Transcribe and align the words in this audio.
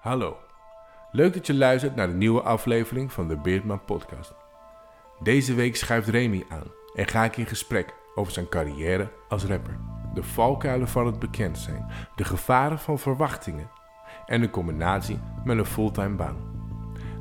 Hallo. 0.00 0.36
Leuk 1.10 1.34
dat 1.34 1.46
je 1.46 1.54
luistert 1.54 1.94
naar 1.94 2.08
de 2.08 2.14
nieuwe 2.14 2.42
aflevering 2.42 3.12
van 3.12 3.28
de 3.28 3.36
Beardman 3.36 3.84
Podcast. 3.84 4.34
Deze 5.22 5.54
week 5.54 5.76
schuift 5.76 6.08
Remy 6.08 6.44
aan 6.48 6.66
en 6.94 7.06
ga 7.06 7.24
ik 7.24 7.36
in 7.36 7.46
gesprek 7.46 7.94
over 8.14 8.32
zijn 8.32 8.48
carrière 8.48 9.10
als 9.28 9.44
rapper. 9.44 9.78
De 10.14 10.22
valkuilen 10.22 10.88
van 10.88 11.06
het 11.06 11.18
bekend 11.18 11.58
zijn, 11.58 11.86
de 12.16 12.24
gevaren 12.24 12.78
van 12.78 12.98
verwachtingen 12.98 13.70
en 14.26 14.40
de 14.40 14.50
combinatie 14.50 15.20
met 15.44 15.58
een 15.58 15.66
fulltime 15.66 16.16
baan. 16.16 16.36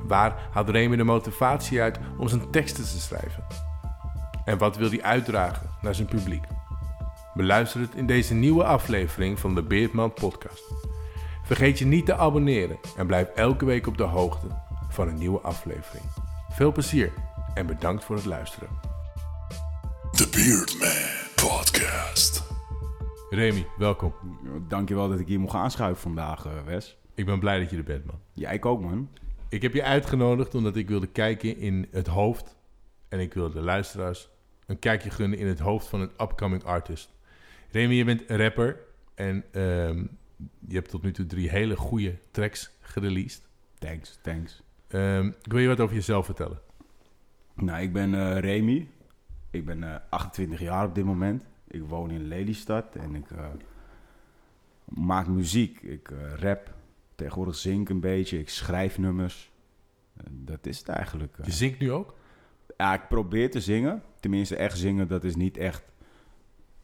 Waar 0.04 0.48
haalt 0.52 0.70
Remy 0.70 0.96
de 0.96 1.04
motivatie 1.04 1.82
uit 1.82 2.00
om 2.18 2.28
zijn 2.28 2.50
teksten 2.50 2.84
te 2.84 3.00
schrijven? 3.00 3.46
En 4.46 4.58
wat 4.58 4.78
wil 4.78 4.90
hij 4.90 5.04
uitdragen 5.04 5.70
naar 5.82 5.96
zijn 5.96 6.08
publiek? 6.08 6.44
Beluister 7.34 7.82
het 7.82 7.96
in 7.96 8.06
deze 8.06 8.34
nieuwe 8.34 8.64
aflevering 8.64 9.40
van 9.40 9.56
de 9.56 9.64
Beardman 9.64 10.14
Podcast. 10.14 10.64
Vergeet 11.48 11.80
je 11.80 11.86
niet 11.86 12.06
te 12.06 12.16
abonneren 12.16 12.78
en 12.98 13.08
blijf 13.08 13.28
elke 13.28 13.66
week 13.66 13.88
op 13.88 13.98
de 13.98 14.04
hoogte 14.04 14.48
van 14.90 15.08
een 15.08 15.18
nieuwe 15.18 15.40
aflevering. 15.40 16.06
Veel 16.50 16.72
plezier 16.72 17.14
en 17.54 17.66
bedankt 17.66 18.04
voor 18.04 18.16
het 18.16 18.26
luisteren. 18.26 18.70
The 20.12 20.30
Beardman 20.32 21.08
Podcast. 21.36 22.44
Remy, 23.30 23.68
welkom. 23.78 24.14
Dankjewel 24.68 25.10
dat 25.10 25.20
ik 25.20 25.28
hier 25.28 25.40
mocht 25.40 25.56
aanschuiven 25.56 26.02
vandaag, 26.02 26.46
eh, 26.46 26.52
Wes. 26.66 26.98
Ik 27.16 27.26
ben 27.26 27.40
blij 27.40 27.60
dat 27.60 27.70
je 27.70 27.78
er 27.78 27.84
bent, 27.84 28.06
man. 28.06 28.20
Ja, 28.34 28.50
ik 28.50 28.66
ook, 28.66 28.82
man. 28.82 29.10
Ik 29.50 29.62
heb 29.62 29.74
je 29.74 29.84
uitgenodigd 29.84 30.56
omdat 30.56 30.76
ik 30.76 30.88
wilde 30.88 31.08
kijken 31.08 31.58
in 31.58 31.88
het 31.92 32.08
hoofd 32.08 32.56
en 33.10 33.20
ik 33.20 33.34
wilde 33.34 33.54
de 33.54 33.66
luisteraars 33.66 34.30
een 34.66 34.80
kijkje 34.80 35.10
gunnen 35.10 35.40
in 35.40 35.48
het 35.48 35.60
hoofd 35.60 35.88
van 35.88 36.02
een 36.02 36.12
upcoming 36.22 36.64
artist. 36.64 37.10
Remy, 37.72 37.94
je 37.94 38.04
bent 38.06 38.30
een 38.30 38.38
rapper 38.38 38.80
en 39.16 39.44
ehm, 39.52 40.06
je 40.68 40.76
hebt 40.76 40.90
tot 40.90 41.02
nu 41.04 41.12
toe 41.12 41.26
drie 41.26 41.50
hele 41.50 41.76
goede 41.76 42.18
tracks 42.32 42.72
gereleased. 42.80 43.48
Thanks, 43.80 44.20
thanks. 44.22 44.64
Ehm, 44.88 45.28
ik 45.28 45.52
wil 45.52 45.60
je 45.62 45.68
wat 45.68 45.80
over 45.80 45.96
jezelf 45.96 46.26
vertellen. 46.26 46.60
Nou, 47.54 47.82
ik 47.82 47.94
ben 47.94 48.14
eh 48.14 48.40
Remy. 48.40 48.88
Ik 49.52 49.66
ben 49.66 49.84
eh, 49.84 49.96
28 50.10 50.60
jaar 50.60 50.86
op 50.86 50.96
dit 50.96 51.06
moment. 51.06 51.44
Ik 51.68 51.84
woon 51.84 52.12
in 52.12 52.28
Lelystad 52.28 52.96
en 52.96 53.16
ik 53.16 53.32
eh, 53.32 53.46
maak 54.86 55.28
muziek. 55.28 55.82
Ik 55.82 56.12
eh, 56.12 56.34
rap. 56.34 56.74
Tegenwoordig 57.16 57.56
zing 57.56 57.82
ik 57.82 57.90
een 57.90 58.00
beetje. 58.00 58.40
Ik 58.40 58.50
schrijf 58.50 58.98
nummers. 58.98 59.52
Eh, 60.18 60.24
dat 60.30 60.66
is 60.66 60.78
het 60.78 60.88
eigenlijk. 60.88 61.38
eh. 61.38 61.46
Je 61.46 61.52
zingt 61.52 61.80
nu 61.80 61.92
ook? 61.92 62.16
Ja, 62.78 62.94
ik 62.94 63.08
probeer 63.08 63.52
te 63.52 63.62
zingen. 63.62 64.02
Tenminste, 64.20 64.56
echt 64.56 64.78
zingen, 64.78 65.08
dat 65.08 65.24
is 65.24 65.36
niet 65.36 65.58
echt 65.58 65.84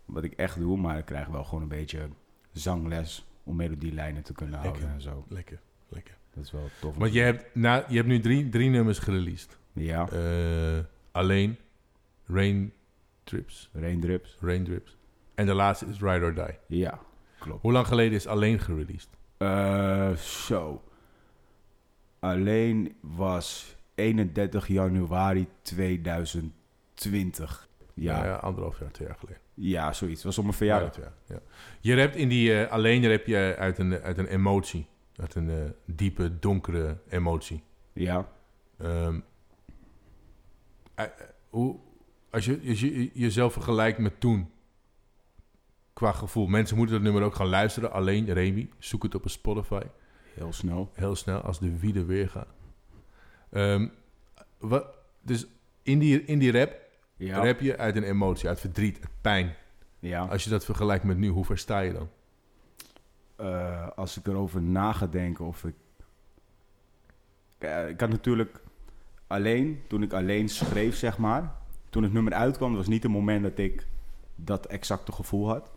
wat 0.05 0.23
ik 0.23 0.33
echt 0.33 0.59
doe. 0.59 0.77
Maar 0.77 0.97
ik 0.97 1.05
krijg 1.05 1.27
wel 1.27 1.43
gewoon 1.43 1.61
een 1.61 1.67
beetje 1.67 2.09
zangles 2.51 3.27
om 3.43 3.55
melodielijnen 3.55 4.23
te 4.23 4.33
kunnen 4.33 4.59
houden 4.59 4.81
Lekker. 4.81 4.95
en 4.97 5.01
zo. 5.01 5.25
Lekker, 5.29 5.59
lekker. 5.89 6.15
Dat 6.33 6.43
is 6.43 6.51
wel 6.51 6.69
tof. 6.79 6.95
Want 6.95 7.13
je 7.13 7.19
hebt, 7.21 7.55
na, 7.55 7.85
je 7.87 7.95
hebt 7.95 8.07
nu 8.07 8.19
drie, 8.19 8.49
drie 8.49 8.69
nummers 8.69 8.99
gereleased. 8.99 9.57
Ja, 9.73 10.09
Eh, 10.09 10.79
alleen, 11.11 11.57
Rain 12.25 12.73
Trips, 13.23 13.69
raindrips. 13.73 14.37
Raindrips. 14.41 14.97
En 15.35 15.45
de 15.45 15.53
laatste 15.53 15.85
is 15.85 15.99
Ride 15.99 16.25
or 16.25 16.33
Die. 16.33 16.57
Ja, 16.79 16.99
klopt. 17.39 17.61
Hoe 17.61 17.71
lang 17.71 17.87
geleden 17.87 18.13
is 18.13 18.27
alleen 18.27 18.59
gereleased? 18.59 19.09
Eh, 19.37 20.11
zo. 20.15 20.83
Alleen 22.19 22.95
was 23.01 23.75
31 23.95 24.67
januari 24.67 25.47
2020. 25.61 27.67
Ja, 27.93 28.17
Ja, 28.17 28.23
ja 28.23 28.25
ja, 28.25 28.35
anderhalf 28.35 28.79
jaar, 28.79 28.91
twee 28.91 29.07
jaar 29.07 29.17
geleden. 29.17 29.41
Zoiets. 29.55 29.99
Het 29.99 30.23
was 30.23 30.37
op 30.37 30.43
mijn 30.43 30.55
verjaardag. 30.55 30.95
Ja, 30.95 31.13
ja. 31.25 31.39
Je 31.79 31.95
rapt 31.95 32.15
in 32.15 32.29
die 32.29 32.63
eh, 32.63 32.71
alleen 32.71 33.09
rap 33.09 33.25
je 33.25 33.55
uit 33.57 33.77
een, 33.77 34.01
uit 34.01 34.17
een 34.17 34.27
emotie. 34.27 34.87
Uit 35.15 35.35
een 35.35 35.49
eh, 35.49 35.55
diepe, 35.85 36.39
donkere 36.39 36.97
emotie. 37.09 37.63
Ja. 37.93 38.27
Ehm, 38.77 39.19
eh, 40.95 41.05
hoe, 41.49 41.79
als 42.29 42.45
je, 42.45 42.61
als 42.67 42.79
je 42.79 43.11
jezelf 43.13 43.53
vergelijkt 43.53 43.97
met 43.97 44.19
toen, 44.19 44.51
qua 45.93 46.11
gevoel. 46.11 46.47
Mensen 46.47 46.77
moeten 46.77 46.95
dat 46.95 47.03
nummer 47.03 47.23
ook 47.23 47.35
gaan 47.35 47.47
luisteren. 47.47 47.91
Alleen 47.91 48.33
Remy, 48.33 48.69
zoek 48.79 49.03
het 49.03 49.15
op 49.15 49.23
een 49.23 49.29
Spotify. 49.29 49.81
heel 50.33 50.53
snel. 50.53 50.91
Heel 50.93 51.15
snel, 51.15 51.39
als 51.39 51.59
de 51.59 51.79
wie 51.79 51.95
er 51.95 52.05
weer 52.05 52.29
gaat. 52.29 52.53
Ehm, 53.49 53.87
wat, 54.57 54.85
dus 55.21 55.47
in 55.83 55.99
die, 55.99 56.25
in 56.25 56.39
die 56.39 56.51
rap, 56.51 56.82
Ja. 57.25 57.43
rap 57.43 57.59
je 57.59 57.77
uit 57.77 57.95
een 57.95 58.03
emotie, 58.03 58.49
uit 58.49 58.59
verdriet, 58.59 58.99
uit 59.01 59.21
pijn. 59.21 59.55
ja. 59.99 60.25
Als 60.25 60.43
je 60.43 60.49
dat 60.49 60.65
vergelijkt 60.65 61.03
met 61.03 61.17
nu, 61.17 61.27
hoe 61.27 61.45
ver 61.45 61.57
sta 61.57 61.79
je 61.79 61.93
dan? 61.93 62.09
Eh, 63.35 63.87
als 63.95 64.17
ik 64.17 64.27
erover 64.27 64.61
na 64.61 64.93
ga 64.93 65.07
denken 65.07 65.45
of 65.45 65.63
ik... 65.63 65.75
Eh, 67.57 67.89
ik 67.89 67.99
had 67.99 68.09
natuurlijk 68.09 68.61
alleen, 69.27 69.81
toen 69.87 70.03
ik 70.03 70.13
alleen 70.13 70.49
schreef, 70.49 70.95
zeg 70.95 71.17
maar... 71.17 71.55
Toen 71.89 72.03
het 72.03 72.13
nummer 72.13 72.33
uitkwam, 72.33 72.75
was 72.75 72.87
niet 72.87 73.03
het 73.03 73.11
moment 73.11 73.43
dat 73.43 73.57
ik 73.57 73.87
dat 74.35 74.65
exacte 74.65 75.11
gevoel 75.11 75.47
had. 75.47 75.71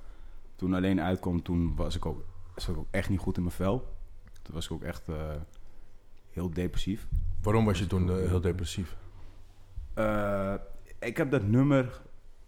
Toen 0.57 0.75
alleen 0.75 1.01
uitkwam, 1.01 1.43
toen 1.43 1.75
was 1.77 1.97
ik 1.97 2.07
ook, 2.07 2.25
was 2.55 2.69
ik 2.69 2.77
ook 2.77 2.87
echt 2.91 3.09
niet 3.09 3.19
goed 3.19 3.37
in 3.37 3.43
mijn 3.43 3.55
vel. 3.55 3.97
Toen 4.43 4.55
was 4.55 4.65
ik 4.65 4.73
ook 4.73 4.83
echt 4.83 5.09
eh, 5.09 5.15
heel 6.31 6.51
depressief. 6.51 7.07
Waarom 7.43 7.65
was 7.65 7.79
je 7.79 7.87
toen 7.87 8.11
eh, 8.11 8.29
heel 8.29 8.41
depressief? 8.41 8.97
Ik 11.07 11.17
heb 11.17 11.31
dat 11.31 11.43
nummer, 11.43 12.03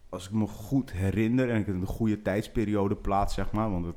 als 0.08 0.26
ik 0.26 0.32
me 0.32 0.46
goed 0.46 0.92
herinner, 0.92 1.50
en 1.50 1.58
ik 1.60 1.66
het 1.66 1.74
in 1.74 1.80
een 1.80 1.86
goede 1.86 2.22
tijdsperiode 2.22 2.96
plaats, 2.96 3.34
zeg 3.34 3.52
maar. 3.52 3.70
Want 3.70 3.86
het, 3.86 3.96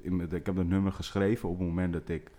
in 0.00 0.16
mijn- 0.16 0.32
ik 0.32 0.46
heb 0.46 0.56
dat 0.56 0.66
nummer 0.66 0.92
geschreven 0.92 1.48
op 1.48 1.58
het 1.58 1.66
moment 1.68 1.92
dat 1.92 2.08
ik 2.08 2.30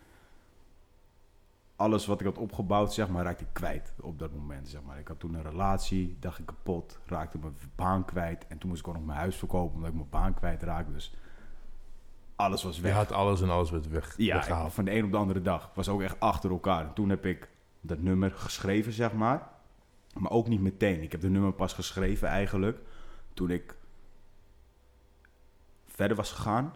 alles 1.76 2.06
wat 2.06 2.20
ik 2.20 2.26
had 2.26 2.38
opgebouwd, 2.38 2.94
zeg 2.94 3.10
maar, 3.10 3.24
raakte 3.24 3.44
ik 3.44 3.50
kwijt 3.54 3.94
op 4.02 4.20
dat 4.20 4.34
moment, 4.34 4.68
zeg 4.70 4.82
maar. 4.84 5.00
Ik 5.00 5.08
had 5.08 5.20
toen 5.20 5.34
een 5.34 5.42
relatie, 5.44 6.18
dacht 6.20 6.40
ik 6.40 6.46
kapot, 6.46 7.00
raakte 7.06 7.38
mijn 7.38 7.54
baan 7.76 8.06
kwijt. 8.06 8.48
En 8.48 8.58
toen 8.58 8.70
moest 8.70 8.82
ik 8.82 8.88
ook 8.88 8.94
nog 8.96 9.06
mijn 9.06 9.18
huis 9.20 9.36
verkopen, 9.36 9.76
omdat 9.76 9.90
ik 9.90 9.96
mijn 9.96 10.10
baan 10.10 10.34
kwijt 10.34 10.64
raakte. 10.64 10.92
Dus 10.92 11.16
alles 12.36 12.64
was 12.64 12.76
Je 12.76 12.82
weg. 12.82 12.94
had 12.94 13.12
alles 13.12 13.42
en 13.42 13.50
alles 13.50 13.72
werd 13.72 13.88
weg, 13.90 14.14
Ja, 14.18 14.36
weggehaald. 14.36 14.74
van 14.74 14.86
de 14.86 14.92
een 14.96 15.04
op 15.06 15.12
de 15.12 15.18
andere 15.18 15.42
dag. 15.42 15.72
Was 15.74 15.90
ook 15.90 16.02
echt 16.02 16.20
achter 16.20 16.50
elkaar. 16.52 16.86
En 16.88 16.94
toen 16.94 17.10
heb 17.10 17.26
ik 17.26 17.50
dat 17.82 18.00
nummer 18.00 18.32
geschreven, 18.32 18.92
zeg 18.92 19.14
maar. 19.14 19.54
Maar 20.20 20.32
ook 20.32 20.48
niet 20.48 20.62
meteen. 20.62 21.02
Ik 21.02 21.12
heb 21.12 21.22
de 21.22 21.30
nummer 21.30 21.54
pas 21.54 21.74
geschreven 21.74 22.28
eigenlijk 22.28 22.80
toen 23.34 23.50
ik 23.50 23.76
verder 25.86 26.18
was 26.18 26.32
gegaan 26.32 26.74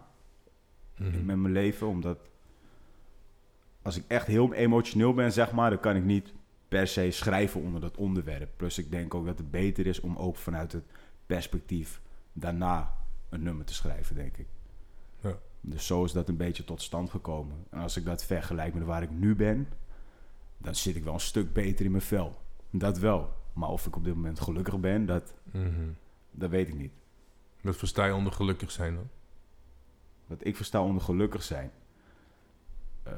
Mhm. 0.96 1.24
met 1.24 1.36
mijn 1.36 1.52
leven. 1.52 1.86
Omdat 1.86 2.18
als 3.82 3.96
ik 3.96 4.04
echt 4.06 4.26
heel 4.26 4.54
emotioneel 4.54 5.14
ben, 5.14 5.32
zeg 5.32 5.52
maar, 5.52 5.70
dan 5.70 5.80
kan 5.80 5.96
ik 5.96 6.04
niet 6.04 6.32
per 6.68 6.86
se 6.86 7.10
schrijven 7.10 7.60
onder 7.60 7.80
dat 7.80 7.96
onderwerp. 7.96 8.50
Plus 8.56 8.78
ik 8.78 8.90
denk 8.90 9.14
ook 9.14 9.26
dat 9.26 9.38
het 9.38 9.50
beter 9.50 9.86
is 9.86 10.00
om 10.00 10.16
ook 10.16 10.36
vanuit 10.36 10.72
het 10.72 10.84
perspectief 11.26 12.00
daarna 12.32 12.96
een 13.28 13.42
nummer 13.42 13.64
te 13.64 13.74
schrijven, 13.74 14.14
denk 14.16 14.36
ik. 14.36 14.46
Ja. 15.20 15.38
Dus 15.60 15.86
zo 15.86 16.04
is 16.04 16.12
dat 16.12 16.28
een 16.28 16.36
beetje 16.36 16.64
tot 16.64 16.82
stand 16.82 17.10
gekomen. 17.10 17.64
En 17.70 17.78
als 17.80 17.96
ik 17.96 18.04
dat 18.04 18.24
vergelijk 18.24 18.74
met 18.74 18.82
waar 18.84 19.02
ik 19.02 19.10
nu 19.10 19.34
ben, 19.36 19.68
dan 20.58 20.74
zit 20.74 20.96
ik 20.96 21.04
wel 21.04 21.14
een 21.14 21.20
stuk 21.20 21.52
beter 21.52 21.84
in 21.84 21.90
mijn 21.90 22.02
vel. 22.02 22.38
Dat 22.70 22.98
wel. 22.98 23.32
Maar 23.52 23.68
of 23.68 23.86
ik 23.86 23.96
op 23.96 24.04
dit 24.04 24.14
moment 24.14 24.40
gelukkig 24.40 24.80
ben, 24.80 25.06
dat, 25.06 25.34
Mhm. 25.52 25.88
dat 26.30 26.50
weet 26.50 26.68
ik 26.68 26.74
niet. 26.74 26.92
Wat 27.60 27.76
versta 27.76 28.04
je 28.06 28.14
onder 28.14 28.32
gelukkig 28.32 28.70
zijn 28.70 28.94
dan? 28.94 29.08
Wat 30.26 30.44
ik 30.46 30.56
versta 30.56 30.82
onder 30.82 31.02
gelukkig 31.02 31.42
zijn, 31.42 31.70
eh, 33.02 33.12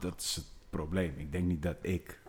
dat 0.00 0.20
is 0.20 0.36
het 0.36 0.46
probleem. 0.70 1.14
Ik 1.16 1.32
denk 1.32 1.44
niet 1.44 1.62
dat 1.62 1.76
ik 1.80 2.20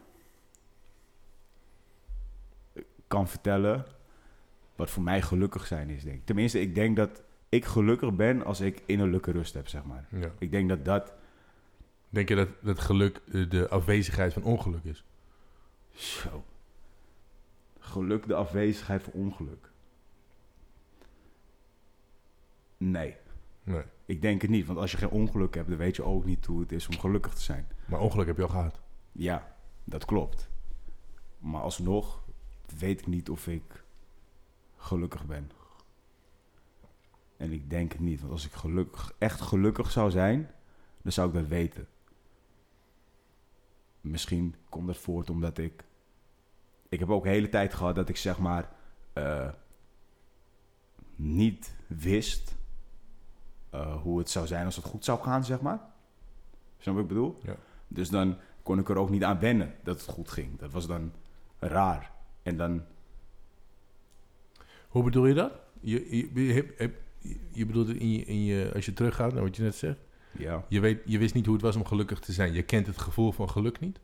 kan 3.08 3.28
vertellen 3.28 3.86
wat 4.76 4.90
voor 4.90 5.04
mij 5.04 5.22
gelukkig 5.22 5.68
zijn 5.68 5.90
is. 5.90 6.04
Denk. 6.04 6.18
ik. 6.18 6.26
Tenminste, 6.26 6.60
ik 6.62 6.76
denk 6.76 6.96
dat 6.96 7.22
ik 7.50 7.66
gelukkig 7.66 8.16
ben 8.16 8.46
als 8.46 8.62
ik 8.62 8.82
innerlijke 8.86 9.32
rust 9.32 9.54
heb, 9.54 9.68
zeg 9.68 9.84
maar. 9.84 10.06
Ja. 10.10 10.32
Ik 10.40 10.52
denk 10.52 10.70
dat 10.70 10.86
dat 10.86 11.14
Denk 12.10 12.30
je 12.30 12.36
dat, 12.36 12.48
dat 12.62 12.80
geluk 12.80 13.22
de 13.50 13.68
afwezigheid 13.70 14.34
van 14.34 14.44
ongeluk 14.44 14.84
is? 14.84 15.04
Zo. 15.94 16.44
Geluk 17.80 18.28
de 18.28 18.36
afwezigheid 18.36 19.04
van 19.04 19.14
ongeluk. 19.14 19.72
Nee, 22.78 23.16
Nee. 23.64 23.84
ik 24.06 24.22
denk 24.22 24.42
het 24.42 24.50
niet. 24.52 24.66
Want 24.66 24.80
als 24.80 24.92
je 24.92 24.98
geen 24.98 25.10
ongeluk 25.10 25.56
hebt, 25.56 25.70
dan 25.70 25.78
weet 25.78 25.96
je 25.96 26.04
ook 26.04 26.26
niet 26.26 26.46
hoe 26.46 26.60
het 26.60 26.72
is 26.72 26.88
om 26.88 27.00
gelukkig 27.00 27.34
te 27.34 27.42
zijn. 27.42 27.68
Maar 27.86 28.00
ongeluk 28.00 28.28
heb 28.28 28.36
je 28.38 28.44
al 28.44 28.50
gehad. 28.50 28.82
Ja, 29.12 29.56
dat 29.84 30.06
klopt. 30.06 30.50
Maar 31.40 31.62
alsnog 31.62 32.24
weet 32.80 33.00
ik 33.00 33.08
niet 33.08 33.30
of 33.30 33.48
ik 33.48 33.84
gelukkig 34.78 35.26
ben. 35.26 35.52
En 37.38 37.52
ik 37.52 37.70
denk 37.70 37.92
het 37.92 38.02
niet. 38.02 38.20
Want 38.20 38.32
als 38.32 38.46
ik 38.46 38.52
gelukkig, 38.52 39.14
echt 39.18 39.42
gelukkig 39.42 39.92
zou 39.92 40.12
zijn, 40.12 40.52
dan 41.02 41.12
zou 41.12 41.28
ik 41.28 41.34
dat 41.34 41.48
weten. 41.48 41.88
Misschien 44.02 44.56
komt 44.70 44.88
dat 44.88 44.98
voort 44.98 45.30
omdat 45.30 45.58
ik... 45.58 45.84
Ik 46.90 47.00
heb 47.00 47.10
ook 47.10 47.24
de 47.24 47.30
hele 47.30 47.50
tijd 47.50 47.74
gehad 47.74 47.96
dat 47.96 48.10
ik 48.10 48.18
zeg 48.18 48.40
maar... 48.40 48.70
eh, 49.14 49.50
niet 51.16 51.76
wist 51.88 52.56
eh, 53.70 54.02
hoe 54.02 54.20
het 54.20 54.30
zou 54.30 54.48
zijn 54.48 54.66
als 54.66 54.76
het 54.76 54.86
goed 54.86 55.06
zou 55.06 55.22
gaan, 55.22 55.46
zeg 55.46 55.62
maar. 55.62 55.80
Snap 56.78 56.94
wat 56.94 57.04
ik 57.04 57.10
bedoel? 57.10 57.40
Ja. 57.44 57.56
Dus 57.88 58.10
dan 58.10 58.38
kon 58.64 58.80
ik 58.80 58.90
er 58.90 58.98
ook 58.98 59.10
niet 59.10 59.24
aan 59.24 59.40
wennen 59.40 59.76
dat 59.84 60.02
het 60.02 60.10
goed 60.10 60.30
ging. 60.30 60.60
Dat 60.60 60.72
was 60.72 60.88
dan 60.88 61.12
raar. 61.60 62.12
En 62.44 62.58
dan, 62.58 62.84
Hoe 64.88 65.04
bedoel 65.04 65.26
je 65.26 65.34
dat? 65.34 65.52
Je, 65.80 66.18
je, 66.18 66.46
je, 66.46 66.94
je 67.52 67.66
bedoelt 67.66 67.88
het 67.88 67.98
in 67.98 68.12
je, 68.12 68.26
in 68.26 68.44
je, 68.44 68.72
als 68.74 68.86
je 68.86 68.94
teruggaat 68.94 69.34
naar 69.34 69.44
wat 69.44 69.56
je 69.56 69.64
net 69.64 69.76
zegt. 69.76 70.00
Ja. 70.38 70.66
Je, 70.68 70.80
weet, 70.80 71.02
je 71.06 71.18
wist 71.18 71.34
niet 71.34 71.46
hoe 71.46 71.54
het 71.54 71.64
was 71.64 71.76
om 71.76 71.86
gelukkig 71.86 72.20
te 72.20 72.32
zijn. 72.32 72.54
Je 72.54 72.62
kent 72.64 72.88
het 72.88 72.98
gevoel 72.98 73.32
van 73.32 73.50
geluk 73.50 73.80
niet. 73.80 74.00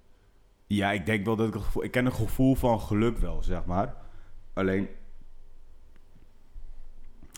Ja, 0.68 0.92
ik 0.92 1.06
denk 1.06 1.26
wel 1.26 1.36
dat 1.36 1.48
ik 1.48 1.54
het 1.54 1.64
gevoel... 1.64 1.84
Ik 1.84 1.92
ken 1.92 2.06
het 2.06 2.14
gevoel 2.14 2.56
van 2.56 2.82
geluk 2.82 3.18
wel, 3.18 3.44
zeg 3.44 3.66
maar. 3.66 3.96
Alleen... 4.54 4.88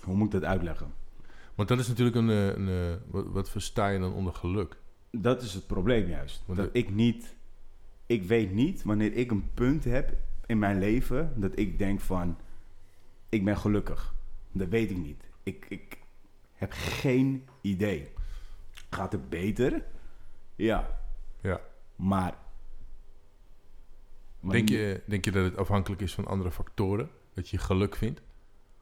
Hoe 0.04 0.16
moet 0.16 0.26
ik 0.34 0.40
dat 0.42 0.50
uitleggen? 0.50 0.94
Want 1.56 1.70
dat 1.70 1.80
is 1.80 1.88
natuurlijk 1.88 2.16
een... 2.16 2.30
eh, 2.30 2.48
een 2.48 2.70
eh, 2.70 2.96
wat, 3.12 3.26
wat 3.28 3.50
versta 3.50 3.88
je 3.88 4.00
dan 4.00 4.14
onder 4.14 4.34
geluk? 4.34 4.78
Dat 5.12 5.42
is 5.42 5.54
het 5.54 5.68
probleem 5.68 6.08
juist. 6.08 6.44
Want 6.46 6.60
dat 6.60 6.74
de- 6.74 6.80
ik 6.80 6.90
niet... 6.90 7.36
Ik 8.06 8.24
weet 8.24 8.52
niet 8.54 8.84
wanneer 8.84 9.14
ik 9.14 9.32
een 9.32 9.50
punt 9.54 9.84
heb 9.84 10.14
in 10.46 10.60
mijn 10.60 10.80
leven... 10.80 11.34
dat 11.36 11.58
ik 11.60 11.78
denk 11.78 12.00
van... 12.02 12.38
Ik 13.30 13.46
ben 13.46 13.58
gelukkig. 13.58 14.14
Dat 14.52 14.68
weet 14.68 14.92
ik 14.92 14.98
niet. 14.98 15.24
Ik, 15.44 15.66
ik 15.70 15.98
heb 16.54 16.72
geen 16.74 17.46
idee. 17.62 18.10
Gaat 18.90 19.12
het 19.12 19.30
beter? 19.30 19.84
Ja. 20.56 21.00
Ja. 21.42 21.62
Maar... 21.96 22.38
Denk 24.40 24.70
je, 24.70 25.02
denk 25.06 25.26
je 25.26 25.32
dat 25.32 25.44
het 25.44 25.58
afhankelijk 25.58 26.02
is 26.02 26.14
van 26.14 26.26
andere 26.28 26.52
factoren? 26.52 27.10
Dat 27.34 27.50
je 27.50 27.58
geluk 27.58 27.96
vindt? 27.96 28.22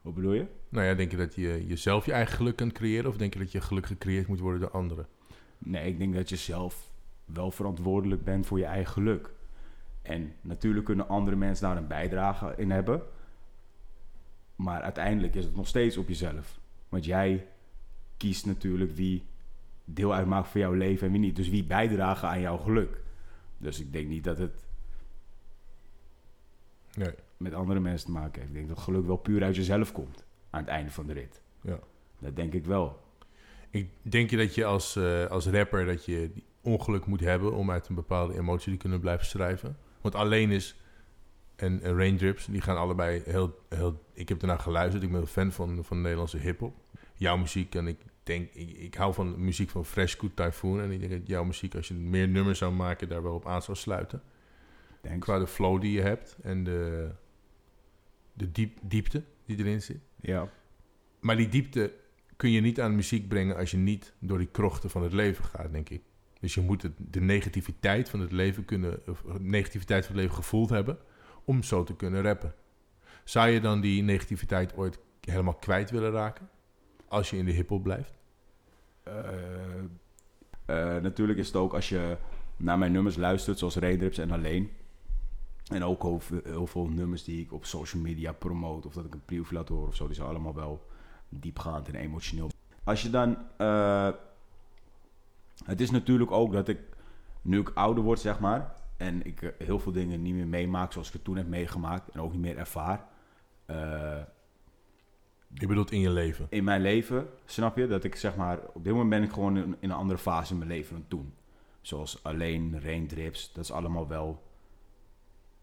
Wat 0.02 0.14
bedoel 0.14 0.32
je? 0.32 0.46
Nou 0.68 0.86
ja, 0.86 0.94
denk 0.94 1.10
je 1.10 1.16
dat 1.16 1.34
je 1.34 1.66
jezelf 1.66 2.06
je 2.06 2.12
eigen 2.12 2.36
geluk 2.36 2.56
kan 2.56 2.72
creëren? 2.72 3.10
Of 3.10 3.16
denk 3.16 3.32
je 3.32 3.38
dat 3.38 3.52
je 3.52 3.60
geluk 3.60 3.86
gecreëerd 3.86 4.26
moet 4.26 4.38
worden 4.38 4.60
door 4.60 4.70
anderen? 4.70 5.06
Nee, 5.58 5.88
ik 5.88 5.98
denk 5.98 6.14
dat 6.14 6.28
je 6.28 6.36
zelf 6.36 6.90
wel 7.24 7.50
verantwoordelijk 7.50 8.24
bent 8.24 8.46
voor 8.46 8.58
je 8.58 8.64
eigen 8.64 8.92
geluk. 8.92 9.30
En 10.02 10.32
natuurlijk 10.40 10.84
kunnen 10.84 11.08
andere 11.08 11.36
mensen 11.36 11.68
daar 11.68 11.76
een 11.76 11.86
bijdrage 11.86 12.54
in 12.56 12.70
hebben. 12.70 13.02
Maar 14.56 14.82
uiteindelijk 14.82 15.34
is 15.34 15.44
het 15.44 15.56
nog 15.56 15.66
steeds 15.66 15.96
op 15.96 16.08
jezelf. 16.08 16.60
Want 16.88 17.04
jij 17.04 17.46
kiest 18.16 18.46
natuurlijk 18.46 18.96
wie 18.96 19.26
deel 19.94 20.14
uitmaakt 20.14 20.48
van 20.48 20.60
jouw 20.60 20.72
leven 20.72 21.06
en 21.06 21.12
wie 21.12 21.20
niet. 21.20 21.36
Dus 21.36 21.48
wie 21.48 21.64
bijdragen 21.64 22.28
aan 22.28 22.40
jouw 22.40 22.56
geluk. 22.56 23.02
Dus 23.58 23.80
ik 23.80 23.92
denk 23.92 24.08
niet 24.08 24.24
dat 24.24 24.38
het 24.38 24.66
Nee. 26.94 27.14
met 27.36 27.54
andere 27.54 27.80
mensen 27.80 28.06
te 28.06 28.12
maken 28.12 28.40
heeft. 28.40 28.52
Ik 28.52 28.56
denk 28.56 28.68
dat 28.68 28.78
geluk 28.78 29.06
wel 29.06 29.16
puur 29.16 29.42
uit 29.42 29.56
jezelf 29.56 29.92
komt. 29.92 30.24
Aan 30.50 30.60
het 30.60 30.68
einde 30.68 30.90
van 30.90 31.06
de 31.06 31.12
rit. 31.12 31.40
Ja. 31.60 31.78
Dat 32.18 32.36
denk 32.36 32.52
ik 32.52 32.64
wel. 32.64 33.00
Ik 33.70 33.90
denk 34.02 34.30
je 34.30 34.36
dat 34.36 34.54
je 34.54 34.64
als, 34.64 34.96
eh, 34.96 35.26
als 35.26 35.46
rapper 35.46 35.86
dat 35.86 36.04
je 36.04 36.30
ongeluk 36.60 37.06
moet 37.06 37.20
hebben 37.20 37.52
om 37.54 37.70
uit 37.70 37.88
een 37.88 37.94
bepaalde 37.94 38.34
emotie 38.38 38.72
te 38.72 38.78
kunnen 38.78 39.00
blijven 39.00 39.26
schrijven? 39.26 39.76
Want 40.00 40.14
alleen 40.14 40.50
is 40.50 40.76
en, 41.56 41.82
en 41.82 41.96
Raindrips, 41.96 42.46
die 42.46 42.60
gaan 42.60 42.76
allebei 42.76 43.22
heel, 43.24 43.58
heel... 43.68 44.02
Ik 44.12 44.28
heb 44.28 44.40
ernaar 44.40 44.58
geluisterd, 44.58 45.02
ik 45.02 45.10
ben 45.12 45.20
een 45.20 45.26
fan 45.26 45.52
van, 45.52 45.84
van 45.84 46.00
Nederlandse 46.00 46.38
hiphop. 46.38 46.74
Jouw 47.14 47.36
muziek 47.36 47.74
en 47.74 47.86
ik 47.86 47.98
denk... 48.28 48.52
Ik, 48.52 48.70
ik 48.70 48.94
hou 48.94 49.14
van 49.14 49.44
muziek 49.44 49.70
van 49.70 49.84
Fresh 49.84 50.16
Good 50.16 50.36
Typhoon 50.36 50.80
en 50.80 50.90
ik 50.90 51.00
denk 51.00 51.12
dat 51.12 51.26
jouw 51.26 51.44
muziek, 51.44 51.74
als 51.74 51.88
je 51.88 51.94
meer 51.94 52.28
nummers 52.28 52.58
zou 52.58 52.72
maken, 52.72 53.08
daar 53.08 53.22
wel 53.22 53.34
op 53.34 53.46
aan 53.46 53.62
zou 53.62 53.76
sluiten. 53.76 54.22
Qua 55.18 55.38
de 55.38 55.46
flow 55.46 55.80
die 55.80 55.92
je 55.92 56.00
hebt 56.00 56.36
en 56.42 56.64
de, 56.64 57.10
de 58.32 58.52
diep, 58.52 58.78
diepte 58.82 59.22
die 59.44 59.58
erin 59.58 59.82
zit. 59.82 60.00
Ja. 60.20 60.50
Maar 61.20 61.36
die 61.36 61.48
diepte 61.48 61.92
kun 62.36 62.50
je 62.50 62.60
niet 62.60 62.80
aan 62.80 62.94
muziek 62.94 63.28
brengen 63.28 63.56
als 63.56 63.70
je 63.70 63.76
niet 63.76 64.12
door 64.18 64.38
die 64.38 64.50
krochten 64.50 64.90
van 64.90 65.02
het 65.02 65.12
leven 65.12 65.44
gaat, 65.44 65.72
denk 65.72 65.88
ik. 65.88 66.02
Dus 66.40 66.54
je 66.54 66.60
moet 66.60 66.82
het, 66.82 66.92
de 66.96 67.20
negativiteit 67.20 68.08
van 68.08 68.20
het 68.20 68.32
leven 68.32 68.64
kunnen, 68.64 69.00
of 69.06 69.22
negativiteit 69.38 70.06
van 70.06 70.14
het 70.14 70.22
leven 70.22 70.36
gevoeld 70.36 70.70
hebben 70.70 70.98
om 71.44 71.62
zo 71.62 71.84
te 71.84 71.96
kunnen 71.96 72.22
rappen. 72.22 72.54
Zou 73.24 73.48
je 73.48 73.60
dan 73.60 73.80
die 73.80 74.02
negativiteit 74.02 74.76
ooit 74.76 74.98
helemaal 75.20 75.54
kwijt 75.54 75.90
willen 75.90 76.10
raken 76.10 76.48
als 77.08 77.30
je 77.30 77.36
in 77.36 77.44
de 77.44 77.52
hiphop 77.52 77.82
blijft? 77.82 78.17
Eh, 79.08 80.94
eh, 80.96 81.02
natuurlijk 81.02 81.38
is 81.38 81.46
het 81.46 81.56
ook 81.56 81.74
als 81.74 81.88
je 81.88 82.16
naar 82.56 82.78
mijn 82.78 82.92
nummers 82.92 83.16
luistert, 83.16 83.58
zoals 83.58 83.76
Raindrips 83.76 84.18
en 84.18 84.30
Alleen. 84.30 84.70
En 85.68 85.84
ook 85.84 86.02
heel 86.44 86.66
veel 86.66 86.88
nummers 86.88 87.24
die 87.24 87.40
ik 87.40 87.52
op 87.52 87.64
social 87.64 88.02
media 88.02 88.32
promote, 88.32 88.86
of 88.86 88.94
dat 88.94 89.04
ik 89.04 89.14
een 89.14 89.24
preview 89.24 89.56
laat 89.56 89.68
horen 89.68 89.88
of 89.88 89.94
zo, 89.94 90.06
die 90.06 90.14
zijn 90.14 90.28
allemaal 90.28 90.54
wel 90.54 90.86
diepgaand 91.28 91.88
en 91.88 91.94
emotioneel. 91.94 92.50
Als 92.84 93.02
je 93.02 93.10
dan. 93.10 93.36
eh, 93.56 94.08
het 95.64 95.80
is 95.80 95.90
natuurlijk 95.90 96.30
ook 96.30 96.52
dat 96.52 96.68
ik, 96.68 96.78
nu 97.42 97.60
ik 97.60 97.70
ouder 97.74 98.04
word, 98.04 98.20
zeg 98.20 98.40
maar, 98.40 98.74
en 98.96 99.26
ik 99.26 99.54
heel 99.58 99.78
veel 99.78 99.92
dingen 99.92 100.22
niet 100.22 100.34
meer 100.34 100.46
meemaak 100.46 100.92
zoals 100.92 101.06
ik 101.06 101.12
het 101.12 101.24
toen 101.24 101.36
heb 101.36 101.48
meegemaakt 101.48 102.08
en 102.08 102.20
ook 102.20 102.32
niet 102.32 102.40
meer 102.40 102.56
ervaar. 102.58 103.06
Je 105.54 105.66
bedoelt 105.66 105.90
in 105.90 106.00
je 106.00 106.10
leven. 106.10 106.46
in 106.50 106.64
mijn 106.64 106.80
leven, 106.80 107.28
snap 107.44 107.76
je? 107.76 107.86
Dat 107.86 108.04
ik 108.04 108.14
zeg 108.14 108.36
maar, 108.36 108.58
op 108.74 108.84
dit 108.84 108.92
moment 108.92 109.10
ben 109.10 109.22
ik 109.22 109.32
gewoon 109.32 109.56
in, 109.56 109.76
in 109.80 109.90
een 109.90 109.96
andere 109.96 110.18
fase 110.18 110.52
in 110.52 110.58
mijn 110.58 110.70
leven 110.70 110.94
dan 110.94 111.04
toen. 111.08 111.32
Zoals 111.80 112.22
alleen, 112.22 112.80
raindrips, 112.80 113.52
dat 113.52 113.64
is 113.64 113.70
allemaal 113.70 114.08
wel... 114.08 114.42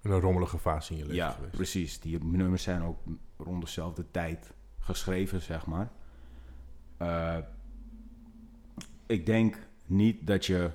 Een 0.02 0.20
rommelige 0.20 0.58
fase 0.58 0.92
in 0.92 0.98
je 0.98 1.04
leven 1.04 1.16
ja, 1.18 1.32
geweest. 1.32 1.56
precies. 1.56 2.00
Die 2.00 2.24
nummers 2.24 2.64
zijn 2.64 2.82
ook 2.82 2.98
rond 3.38 3.62
dezelfde 3.62 4.06
tijd 4.12 4.54
geschreven, 4.80 5.42
zeg 5.42 5.66
maar. 5.66 5.92
Eh, 6.98 7.38
ik 9.06 9.26
denk 9.26 9.68
niet 9.86 10.28
dat 10.28 10.46
je... 10.46 10.72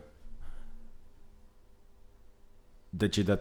Dat 2.91 3.15
je 3.15 3.25
dat 3.25 3.41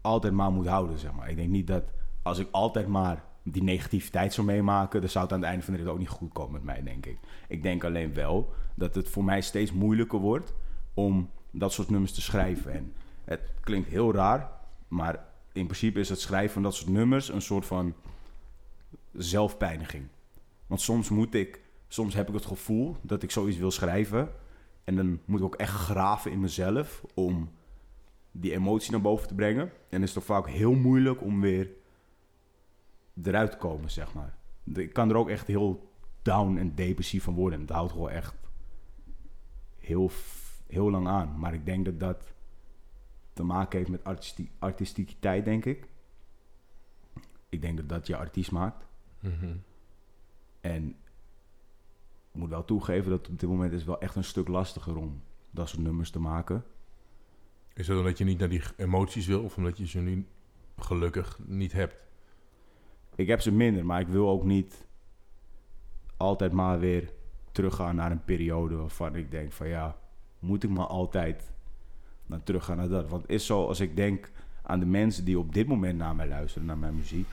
altijd 0.00 0.32
maar 0.32 0.50
moet 0.50 0.66
houden, 0.66 0.98
zeg 0.98 1.12
maar. 1.12 1.30
Ik 1.30 1.36
denk 1.36 1.48
niet 1.48 1.66
dat 1.66 1.84
als 2.22 2.38
ik 2.38 2.48
altijd 2.50 2.86
maar 2.86 3.24
die 3.50 3.62
negativiteit 3.62 4.32
zou 4.32 4.46
meemaken, 4.46 5.00
dan 5.00 5.10
zou 5.10 5.24
het 5.24 5.32
aan 5.32 5.40
het 5.40 5.48
einde 5.48 5.64
van 5.64 5.74
de 5.74 5.80
rit 5.80 5.88
ook 5.88 5.98
niet 5.98 6.08
goed 6.08 6.32
komen 6.32 6.52
met 6.52 6.62
mij, 6.62 6.82
denk 6.82 7.06
ik. 7.06 7.18
Ik 7.48 7.62
denk 7.62 7.84
alleen 7.84 8.14
wel 8.14 8.52
dat 8.74 8.94
het 8.94 9.08
voor 9.08 9.24
mij 9.24 9.40
steeds 9.40 9.72
moeilijker 9.72 10.18
wordt 10.18 10.54
om 10.94 11.30
dat 11.50 11.72
soort 11.72 11.90
nummers 11.90 12.12
te 12.12 12.20
schrijven. 12.20 12.72
En 12.72 12.92
het 13.24 13.40
klinkt 13.60 13.88
heel 13.88 14.12
raar, 14.14 14.50
maar 14.88 15.24
in 15.52 15.64
principe 15.64 16.00
is 16.00 16.08
het 16.08 16.20
schrijven 16.20 16.52
van 16.52 16.62
dat 16.62 16.74
soort 16.74 16.90
nummers 16.90 17.28
een 17.28 17.42
soort 17.42 17.66
van 17.66 17.94
zelfpijniging. 19.12 20.06
Want 20.66 20.80
soms 20.80 21.08
moet 21.08 21.34
ik, 21.34 21.60
soms 21.88 22.14
heb 22.14 22.28
ik 22.28 22.34
het 22.34 22.46
gevoel 22.46 22.96
dat 23.02 23.22
ik 23.22 23.30
zoiets 23.30 23.58
wil 23.58 23.70
schrijven. 23.70 24.28
En 24.84 24.96
dan 24.96 25.20
moet 25.24 25.38
ik 25.38 25.44
ook 25.44 25.54
echt 25.54 25.74
graven 25.74 26.30
in 26.30 26.40
mezelf 26.40 27.04
om 27.14 27.50
die 28.30 28.52
emotie 28.52 28.90
naar 28.90 29.00
boven 29.00 29.28
te 29.28 29.34
brengen. 29.34 29.72
En 29.88 30.02
is 30.02 30.14
het 30.14 30.24
toch 30.24 30.36
vaak 30.36 30.48
heel 30.48 30.74
moeilijk 30.74 31.22
om 31.22 31.40
weer 31.40 31.70
eruit 33.22 33.56
komen, 33.56 33.90
zeg 33.90 34.14
maar. 34.14 34.36
Ik 34.64 34.92
kan 34.92 35.10
er 35.10 35.16
ook 35.16 35.28
echt 35.28 35.46
heel 35.46 35.92
down 36.22 36.56
en 36.56 36.74
depressief 36.74 37.24
van 37.24 37.34
worden. 37.34 37.58
En 37.58 37.64
het 37.64 37.74
houdt 37.74 37.92
gewoon 37.92 38.10
echt 38.10 38.34
heel, 39.78 40.10
heel 40.66 40.90
lang 40.90 41.06
aan. 41.08 41.38
Maar 41.38 41.54
ik 41.54 41.64
denk 41.64 41.84
dat 41.84 42.00
dat 42.00 42.32
te 43.32 43.42
maken 43.42 43.78
heeft 43.78 43.90
met 43.90 44.04
artistie- 44.04 44.50
artistiekiteit, 44.58 45.44
denk 45.44 45.64
ik. 45.64 45.88
Ik 47.48 47.62
denk 47.62 47.76
dat 47.76 47.88
dat 47.88 48.06
je 48.06 48.16
artiest 48.16 48.50
maakt. 48.50 48.86
Mhm. 49.20 49.56
En 50.60 50.88
ik 52.32 52.40
moet 52.40 52.48
wel 52.48 52.64
toegeven 52.64 53.10
dat 53.10 53.28
op 53.28 53.38
dit 53.40 53.48
moment 53.48 53.72
is 53.72 53.84
wel 53.84 54.00
echt 54.00 54.16
een 54.16 54.24
stuk 54.24 54.48
lastiger 54.48 54.96
om 54.96 55.22
dat 55.50 55.68
soort 55.68 55.82
nummers 55.82 56.10
te 56.10 56.18
maken. 56.18 56.64
Is 57.74 57.86
dat 57.86 57.98
omdat 57.98 58.18
je 58.18 58.24
niet 58.24 58.38
naar 58.38 58.48
die 58.48 58.62
emoties 58.76 59.26
wil 59.26 59.42
of 59.42 59.56
omdat 59.56 59.78
je 59.78 59.86
ze 59.86 59.98
nu 59.98 60.26
gelukkig 60.78 61.38
niet 61.46 61.72
hebt? 61.72 61.96
Ik 63.18 63.26
heb 63.26 63.40
ze 63.40 63.52
minder, 63.52 63.86
maar 63.86 64.00
ik 64.00 64.08
wil 64.08 64.28
ook 64.28 64.44
niet 64.44 64.86
altijd 66.16 66.52
maar 66.52 66.78
weer 66.78 67.12
teruggaan 67.52 67.96
naar 67.96 68.10
een 68.10 68.24
periode 68.24 68.76
waarvan 68.76 69.16
ik 69.16 69.30
denk 69.30 69.52
van 69.52 69.68
ja, 69.68 69.96
moet 70.38 70.62
ik 70.62 70.70
maar 70.70 70.86
altijd 70.86 71.52
naar 72.26 72.42
teruggaan 72.42 72.76
naar 72.76 72.88
dat? 72.88 73.08
Want 73.08 73.22
het 73.22 73.30
is 73.30 73.46
zo, 73.46 73.66
als 73.66 73.80
ik 73.80 73.96
denk 73.96 74.30
aan 74.62 74.80
de 74.80 74.86
mensen 74.86 75.24
die 75.24 75.38
op 75.38 75.54
dit 75.54 75.66
moment 75.66 75.98
naar 75.98 76.16
mij 76.16 76.28
luisteren, 76.28 76.66
naar 76.66 76.78
mijn 76.78 76.94
muziek, 76.94 77.28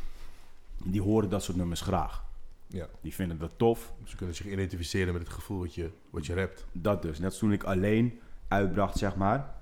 die 0.84 1.02
horen 1.02 1.30
dat 1.30 1.44
soort 1.44 1.58
nummers 1.58 1.82
graag. 1.82 2.26
Ja. 2.68 2.88
Die 3.02 3.14
vinden 3.14 3.38
dat 3.38 3.58
tof. 3.58 3.94
Ze 4.04 4.16
kunnen 4.16 4.36
zich 4.36 4.46
identificeren 4.46 5.14
met 5.14 5.22
het 5.22 5.32
gevoel 5.32 5.60
wat 5.60 5.76
je, 5.76 5.90
wat 6.10 6.26
je 6.26 6.34
hebt. 6.34 6.66
Dat 6.72 7.02
dus. 7.02 7.20
Net 7.20 7.30
als 7.30 7.40
toen 7.40 7.52
ik 7.52 7.64
alleen 7.64 8.20
uitbracht, 8.48 8.98
zeg 8.98 9.16
maar. 9.16 9.56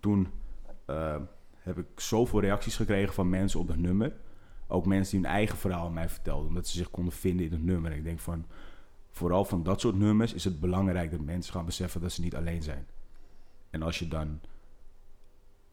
Toen 0.00 0.28
eh, 0.84 1.16
heb 1.56 1.78
ik 1.78 2.00
zoveel 2.00 2.40
reacties 2.40 2.76
gekregen 2.76 3.14
van 3.14 3.28
mensen 3.28 3.60
op 3.60 3.68
dat 3.68 3.76
nummer. 3.76 4.12
Ook 4.66 4.86
mensen 4.86 5.16
die 5.16 5.26
hun 5.26 5.36
eigen 5.36 5.58
verhaal 5.58 5.86
aan 5.86 5.92
mij 5.92 6.08
vertelden. 6.08 6.48
Omdat 6.48 6.66
ze 6.66 6.76
zich 6.76 6.90
konden 6.90 7.12
vinden 7.12 7.46
in 7.46 7.52
het 7.52 7.64
nummer. 7.64 7.90
En 7.90 7.96
ik 7.96 8.04
denk 8.04 8.20
van... 8.20 8.46
Vooral 9.10 9.44
van 9.44 9.62
dat 9.62 9.80
soort 9.80 9.98
nummers 9.98 10.32
is 10.32 10.44
het 10.44 10.60
belangrijk 10.60 11.10
dat 11.10 11.20
mensen 11.20 11.52
gaan 11.52 11.64
beseffen 11.64 12.00
dat 12.00 12.12
ze 12.12 12.20
niet 12.20 12.34
alleen 12.36 12.62
zijn. 12.62 12.86
En 13.70 13.82
als 13.82 13.98
je 13.98 14.08
dan 14.08 14.40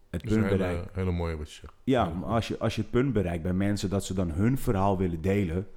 het 0.10 0.22
punt 0.22 0.48
bereikt... 0.50 0.80
hele, 0.80 0.90
hele 0.94 1.12
mooie 1.12 1.38
wat 1.38 1.52
je 1.52 1.60
zegt. 1.60 1.74
Ja, 1.84 2.10
maar 2.10 2.30
als 2.30 2.48
je, 2.48 2.58
als 2.58 2.76
je 2.76 2.82
het 2.82 2.92
punt 2.92 3.14
bereikt 3.14 3.44
bij 3.44 3.54
mensen 3.54 3.90
dat 3.90 4.06
ze 4.06 4.14
dan 4.14 4.32
hun 4.32 4.58
verhaal 4.58 4.98
willen 4.98 5.22
delen, 5.22 5.68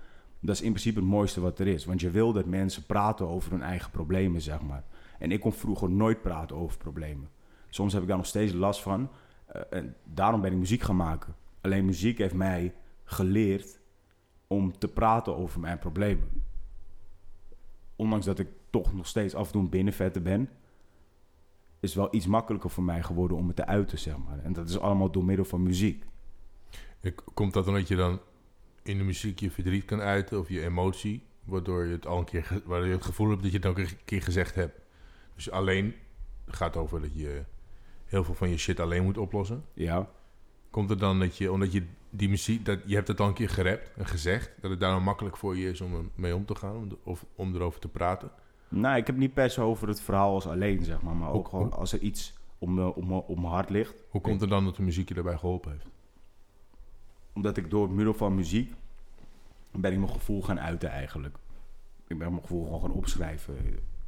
dat 0.40 0.54
is 0.54 0.62
in 0.62 0.70
principe 0.70 0.98
het 0.98 1.08
mooiste 1.08 1.40
wat 1.40 1.58
er 1.58 1.66
is. 1.66 1.84
Want 1.84 2.00
je 2.00 2.10
wil 2.10 2.32
dat 2.32 2.46
mensen 2.46 2.86
praten 2.86 3.28
over 3.28 3.50
hun 3.50 3.62
eigen 3.62 3.90
problemen, 3.90 4.40
zeg 4.40 4.60
maar. 4.60 4.84
En 5.18 5.32
ik 5.32 5.40
kon 5.40 5.52
vroeger 5.52 5.90
nooit 5.90 6.22
praten 6.22 6.56
over 6.56 6.78
problemen. 6.78 7.28
Soms 7.68 7.92
heb 7.92 8.02
ik 8.02 8.08
daar 8.08 8.16
nog 8.16 8.26
steeds 8.26 8.52
last 8.52 8.82
van. 8.82 9.10
eh, 9.46 9.62
en 9.70 9.94
daarom 10.04 10.40
ben 10.40 10.52
ik 10.52 10.58
muziek 10.58 10.82
gaan 10.82 10.96
maken. 10.96 11.34
Alleen 11.60 11.84
muziek 11.84 12.18
heeft 12.18 12.34
mij 12.34 12.74
geleerd 13.06 13.80
om 14.46 14.78
te 14.78 14.88
praten 14.88 15.36
over 15.36 15.60
mijn 15.60 15.78
problemen. 15.78 16.44
Ondanks 17.96 18.26
dat 18.26 18.38
ik 18.38 18.48
toch 18.70 18.94
nog 18.94 19.06
steeds 19.06 19.34
af 19.34 19.46
en 19.46 19.52
toe 19.52 19.62
een 19.62 19.68
binnenvetter 19.68 20.22
ben, 20.22 20.48
is 21.80 21.94
het 21.94 21.98
wel 21.98 22.14
iets 22.14 22.26
makkelijker 22.26 22.70
voor 22.70 22.84
mij 22.84 23.02
geworden 23.02 23.36
om 23.36 23.46
het 23.46 23.56
te 23.56 23.66
uiten, 23.66 23.98
zeg 23.98 24.16
maar. 24.18 24.38
En 24.38 24.52
dat 24.52 24.68
is 24.68 24.78
allemaal 24.78 25.10
door 25.10 25.24
middel 25.24 25.44
van 25.44 25.62
muziek. 25.62 26.04
Komt 27.34 27.52
dat 27.52 27.66
omdat 27.66 27.88
je 27.88 27.96
dan 27.96 28.20
in 28.82 28.98
de 28.98 29.04
muziek 29.04 29.40
je 29.40 29.50
verdriet 29.50 29.84
kan 29.84 30.00
uiten 30.00 30.38
of 30.38 30.48
je 30.48 30.62
emotie, 30.62 31.22
waardoor 31.44 31.84
je 31.84 31.92
het 31.92 32.06
al 32.06 32.18
een 32.18 32.24
keer, 32.24 32.62
waardoor 32.64 32.88
je 32.88 32.94
het 32.94 33.04
gevoel 33.04 33.28
hebt 33.28 33.42
dat 33.42 33.50
je 33.50 33.56
het 33.56 33.66
ook 33.66 33.78
een 33.78 33.88
keer 34.04 34.22
gezegd 34.22 34.54
hebt. 34.54 34.80
Dus 35.34 35.50
alleen 35.50 35.94
gaat 36.46 36.76
over 36.76 37.00
dat 37.00 37.14
je 37.14 37.44
heel 38.04 38.24
veel 38.24 38.34
van 38.34 38.48
je 38.48 38.58
shit 38.58 38.80
alleen 38.80 39.04
moet 39.04 39.18
oplossen. 39.18 39.64
Ja, 39.74 40.10
Komt 40.76 40.90
het 40.90 40.98
dan 40.98 41.18
dat 41.18 41.36
je, 41.36 41.52
omdat 41.52 41.72
je 41.72 41.82
die 42.16 42.28
muziek, 42.28 42.64
dat 42.64 42.78
je 42.84 42.94
hebt 42.94 43.08
het 43.08 43.20
al 43.20 43.28
een 43.28 43.34
keer 43.34 43.48
gerapt 43.48 43.90
en 43.96 44.06
gezegd, 44.06 44.50
dat 44.60 44.70
het 44.70 44.80
daarom 44.80 45.02
makkelijk 45.02 45.36
voor 45.36 45.56
je 45.56 45.70
is 45.70 45.80
om 45.80 46.10
mee 46.14 46.34
om 46.34 46.44
te 46.44 46.54
gaan 46.54 46.88
of 47.02 47.24
om 47.34 47.54
erover 47.54 47.80
te 47.80 47.88
praten? 47.88 48.30
Nou, 48.68 48.96
ik 48.96 49.06
heb 49.06 49.16
niet 49.16 49.34
per 49.34 49.50
se 49.50 49.60
over 49.60 49.88
het 49.88 50.00
verhaal 50.00 50.34
als 50.34 50.46
alleen, 50.46 50.84
zeg 50.84 51.02
maar. 51.02 51.14
Maar 51.16 51.28
ook 51.30 51.48
Hoe- 51.48 51.58
gewoon 51.60 51.72
als 51.72 51.92
er 51.92 51.98
iets 52.00 52.34
om, 52.58 52.74
me- 52.74 52.94
om, 52.94 53.06
me- 53.06 53.22
om 53.26 53.40
mijn 53.40 53.52
hart 53.52 53.70
ligt. 53.70 53.94
Hoe 54.10 54.20
komt 54.20 54.40
het 54.40 54.50
dan 54.50 54.64
dat 54.64 54.76
de 54.76 54.82
muziek 54.82 55.08
je 55.08 55.14
daarbij 55.14 55.36
geholpen 55.36 55.70
heeft? 55.70 55.86
Omdat 57.32 57.56
ik 57.56 57.70
door 57.70 57.90
middel 57.90 58.14
van 58.14 58.34
muziek 58.34 58.74
ben 59.72 59.92
ik 59.92 59.98
mijn 59.98 60.10
gevoel 60.12 60.42
gaan 60.42 60.60
uiten 60.60 60.90
eigenlijk. 60.90 61.36
Ik 62.06 62.18
ben 62.18 62.30
mijn 62.30 62.40
gevoel 62.42 62.64
gewoon 62.64 62.80
gaan 62.80 62.90
opschrijven 62.90 63.54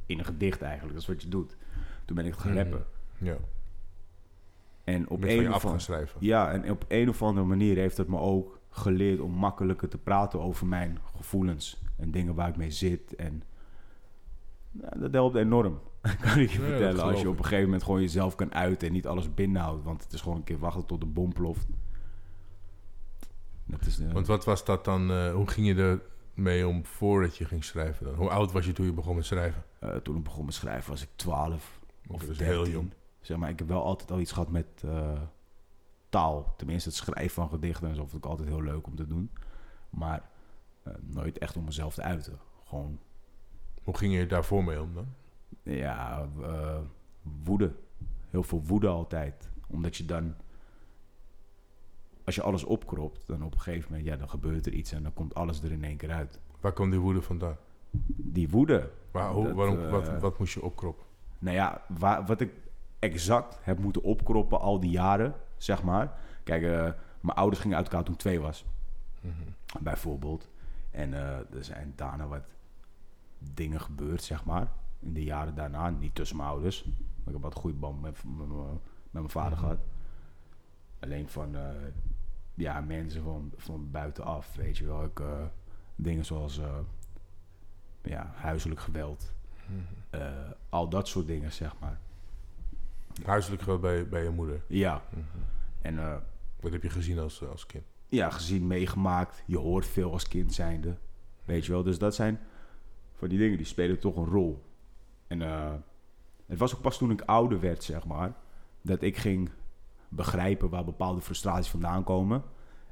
in 0.05 0.19
een 0.19 0.25
gedicht 0.25 0.61
eigenlijk. 0.61 0.93
Dat 0.93 1.01
is 1.01 1.07
wat 1.07 1.21
je 1.21 1.27
doet. 1.29 1.57
Toen 2.05 2.15
ben 2.15 2.25
ik 2.25 2.31
het 2.31 2.41
gaan 2.41 2.51
Mhm. 2.53 2.59
rappen. 2.61 2.85
Ja, 3.17 3.37
En 4.93 5.09
op 5.09 5.23
een, 5.23 5.47
af 5.47 5.55
of 5.55 5.61
gaan 5.61 5.71
an- 5.71 5.79
schrijven. 5.79 6.17
ja, 6.19 6.51
en 6.51 6.71
op 6.71 6.85
een 6.87 7.09
of 7.09 7.21
andere 7.23 7.45
manier 7.47 7.75
heeft 7.75 7.97
het 7.97 8.07
me 8.07 8.17
ook 8.19 8.59
geleerd 8.69 9.19
om 9.19 9.31
makkelijker 9.31 9.89
te 9.89 9.97
praten 9.97 10.39
over 10.41 10.67
mijn 10.67 10.99
gevoelens. 11.15 11.81
En 11.97 12.11
dingen 12.11 12.35
waar 12.35 12.47
ik 12.49 12.57
mee 12.57 12.71
zit. 12.71 13.15
En 13.15 13.43
nou, 14.71 14.99
dat 14.99 15.13
helpt 15.13 15.35
enorm. 15.35 15.79
kan 16.21 16.37
ik 16.39 16.49
je 16.49 16.59
vertellen. 16.59 17.03
Als 17.03 17.21
je 17.21 17.29
op 17.29 17.37
een 17.37 17.43
gegeven 17.43 17.63
moment 17.65 17.83
gewoon 17.83 18.01
jezelf 18.01 18.35
kan 18.35 18.53
uiten 18.53 18.87
en 18.87 18.93
niet 18.93 19.07
alles 19.07 19.33
binnenhoudt. 19.33 19.83
Want 19.83 20.03
het 20.03 20.13
is 20.13 20.21
gewoon 20.21 20.37
een 20.37 20.43
keer 20.43 20.59
wachten 20.59 20.85
tot 20.85 20.99
de 20.99 21.05
bom 21.05 21.33
ploft. 21.33 21.67
Dat 23.65 23.85
is, 23.85 23.99
eh, 23.99 24.11
Want 24.11 24.27
wat 24.27 24.45
was 24.45 24.65
dat 24.65 24.85
dan, 24.85 25.11
eh, 25.11 25.33
hoe 25.33 25.47
ging 25.47 25.67
je 25.67 25.99
ermee 26.35 26.67
om 26.67 26.85
voordat 26.85 27.37
je 27.37 27.45
ging 27.45 27.63
schrijven 27.63 28.05
dan? 28.05 28.13
Hoe 28.15 28.29
oud 28.29 28.51
was 28.51 28.65
je 28.65 28.71
toen 28.71 28.85
je 28.85 28.93
begon 28.93 29.15
met 29.15 29.25
schrijven? 29.25 29.63
eh, 29.79 29.95
toen 29.95 30.17
ik 30.17 30.23
begon 30.23 30.45
met 30.45 30.53
schrijven 30.53 30.89
was 30.89 31.01
ik 31.01 31.09
12 31.15 31.79
of 32.07 32.15
Of 32.15 32.25
13. 32.25 32.45
heel 32.45 32.67
jong. 32.67 32.91
Zeg 33.21 33.37
maar, 33.37 33.49
ik 33.49 33.59
heb 33.59 33.67
wel 33.67 33.83
altijd 33.83 34.11
al 34.11 34.19
iets 34.19 34.31
gehad 34.31 34.49
met 34.49 34.65
eh, 34.85 35.21
taal. 36.09 36.53
Tenminste, 36.57 36.89
het 36.89 36.97
schrijven 36.97 37.33
van 37.35 37.49
gedichten 37.49 37.87
en 37.87 37.95
zo 37.95 38.05
vond 38.05 38.23
ik 38.23 38.29
altijd 38.29 38.47
heel 38.47 38.61
leuk 38.61 38.87
om 38.87 38.95
te 38.95 39.07
doen. 39.07 39.31
Maar 39.89 40.29
eh, 40.83 40.93
nooit 41.01 41.37
echt 41.37 41.57
om 41.57 41.63
mezelf 41.63 41.93
te 41.93 42.01
uiten. 42.01 42.39
Gewoon, 42.65 42.99
Hoe 43.83 43.97
ging 43.97 44.13
je 44.13 44.25
daarvoor 44.25 44.63
mee 44.63 44.81
om 44.81 44.93
dan? 44.93 45.07
ja, 45.63 46.27
eh, 46.41 46.77
woede. 47.43 47.71
Heel 48.29 48.43
veel 48.43 48.61
woede 48.63 48.87
altijd. 48.87 49.49
Omdat 49.67 49.95
je 49.95 50.05
dan, 50.05 50.35
als 52.23 52.35
je 52.35 52.41
alles 52.41 52.63
opkropt, 52.63 53.27
dan 53.27 53.43
op 53.43 53.53
een 53.53 53.59
gegeven 53.59 53.91
moment, 53.91 54.09
ja, 54.09 54.15
dan 54.17 54.29
gebeurt 54.29 54.65
er 54.65 54.73
iets 54.73 54.91
en 54.91 55.03
dan 55.03 55.13
komt 55.13 55.35
alles 55.35 55.61
er 55.63 55.71
in 55.71 55.83
één 55.83 55.97
keer 55.97 56.11
uit. 56.11 56.39
Waar 56.59 56.73
kwam 56.73 56.89
die 56.89 56.99
woede 56.99 57.21
vandaan? 57.21 57.57
Die 58.15 58.49
woede, 58.49 58.89
hoe, 59.11 59.43
Dat, 59.43 59.53
waarom, 59.55 59.89
wat, 59.89 60.19
wat 60.19 60.39
moest 60.39 60.53
je 60.53 60.61
opkroppen? 60.63 61.05
Nou 61.39 61.55
ja, 61.55 61.83
waar, 61.87 62.25
wat 62.25 62.41
ik 62.41 62.51
exact 62.99 63.57
heb 63.61 63.79
moeten 63.79 64.01
opkroppen 64.01 64.59
al 64.59 64.79
die 64.79 64.89
jaren, 64.91 65.33
zeg 65.57 65.83
maar. 65.83 66.19
Kijk, 66.43 66.63
eh, 66.63 66.93
mijn 67.21 67.37
ouders 67.37 67.61
gingen 67.61 67.77
uit 67.77 67.85
elkaar 67.85 68.03
toen 68.03 68.13
ik 68.13 68.19
twee 68.19 68.39
was, 68.39 68.65
bijvoorbeeld. 69.79 70.49
En 70.91 71.13
eh, 71.13 71.37
er 71.37 71.63
zijn 71.63 71.93
daarna 71.95 72.27
wat 72.27 72.43
dingen 73.39 73.81
gebeurd, 73.81 74.23
zeg 74.23 74.45
maar. 74.45 74.71
In 74.99 75.13
de 75.13 75.23
jaren 75.23 75.55
daarna, 75.55 75.89
niet 75.89 76.15
tussen 76.15 76.37
mijn 76.37 76.49
ouders. 76.49 76.83
Maar 76.85 77.27
ik 77.27 77.33
heb 77.33 77.41
wat 77.41 77.55
een 77.55 77.61
goede 77.61 77.77
band 77.77 78.01
met, 78.01 78.23
met, 78.37 78.47
mijn- 78.47 78.69
met 78.71 78.81
mijn 79.11 79.29
vader 79.29 79.51
Mhm. 79.51 79.59
gehad. 79.59 79.79
Alleen 80.99 81.27
van, 81.29 81.55
eh, 81.55 81.69
ja, 82.53 82.81
mensen 82.81 83.23
van, 83.23 83.51
van 83.57 83.91
buitenaf, 83.91 84.55
weet 84.55 84.77
je 84.77 84.85
wel. 84.85 85.03
Ik, 85.03 85.21
dingen 85.95 86.25
zoals, 86.25 86.59
ja, 88.01 88.31
huiselijk 88.35 88.79
geweld. 88.79 89.33
Eh, 90.09 90.21
al 90.69 90.89
dat 90.89 91.07
soort 91.07 91.27
dingen, 91.27 91.51
zeg 91.51 91.79
maar. 91.79 91.99
Huiselijk 93.25 93.61
geweld 93.61 93.81
bij, 93.81 94.07
bij 94.07 94.23
je 94.23 94.29
moeder. 94.29 94.61
Ja. 94.67 95.03
Mhm. 95.09 95.21
En 95.81 95.99
eh, 95.99 96.15
Wat 96.59 96.71
heb 96.71 96.83
je 96.83 96.89
gezien 96.89 97.19
als, 97.19 97.47
als 97.47 97.65
kind? 97.65 97.83
ja, 98.07 98.29
gezien, 98.29 98.67
meegemaakt. 98.67 99.43
Je 99.45 99.57
hoort 99.57 99.85
veel 99.85 100.11
als 100.11 100.27
kind 100.27 100.53
zijnde. 100.53 100.97
Weet 101.45 101.65
je 101.65 101.71
wel. 101.71 101.83
Dus 101.83 101.97
dat 101.97 102.15
zijn 102.15 102.39
van 103.13 103.29
die 103.29 103.37
dingen 103.37 103.57
die 103.57 103.65
spelen 103.65 103.99
toch 103.99 104.15
een 104.15 104.25
rol. 104.25 104.63
En 105.27 105.41
eh, 105.41 105.73
het 106.45 106.59
was 106.59 106.75
ook 106.75 106.81
pas 106.81 106.97
toen 106.97 107.11
ik 107.11 107.21
ouder 107.21 107.59
werd, 107.59 107.83
zeg 107.83 108.05
maar, 108.05 108.33
dat 108.81 109.01
ik 109.01 109.17
ging 109.17 109.49
begrijpen 110.09 110.69
waar 110.69 110.83
bepaalde 110.85 111.21
frustraties 111.21 111.69
vandaan 111.69 112.03
komen. 112.03 112.43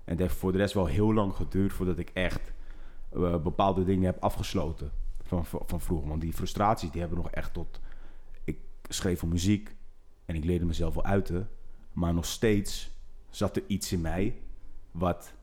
En 0.04 0.12
het 0.12 0.20
heeft 0.20 0.36
voor 0.36 0.52
de 0.52 0.58
rest 0.58 0.74
wel 0.74 0.86
heel 0.86 1.14
lang 1.14 1.34
geduurd 1.34 1.74
voordat 1.74 1.98
ik 1.98 2.10
echt 2.10 2.54
eh, 3.14 3.42
bepaalde 3.42 3.84
dingen 3.84 4.06
heb 4.06 4.24
afgesloten 4.24 4.92
van, 5.22 5.46
van, 5.46 5.62
van 5.66 5.82
vroeger. 5.82 6.10
Want 6.10 6.22
die 6.22 6.34
frustraties 6.34 6.92
die 6.92 7.00
hebben 7.00 7.18
nog 7.18 7.32
echt 7.32 7.54
tot... 7.54 7.80
Ik 8.44 8.60
schreef 8.90 9.20
voor 9.20 9.30
muziek 9.30 9.76
en 10.28 10.36
ik 10.36 10.44
leerde 10.46 10.66
mezelf 10.66 10.94
wel 10.94 11.06
uiten. 11.06 11.50
Maar 11.94 12.14
nog 12.14 12.26
steeds 12.26 12.90
zat 13.30 13.56
er 13.56 13.64
iets 13.68 13.92
in 13.92 14.02
mij 14.02 14.36
wat... 14.92 15.34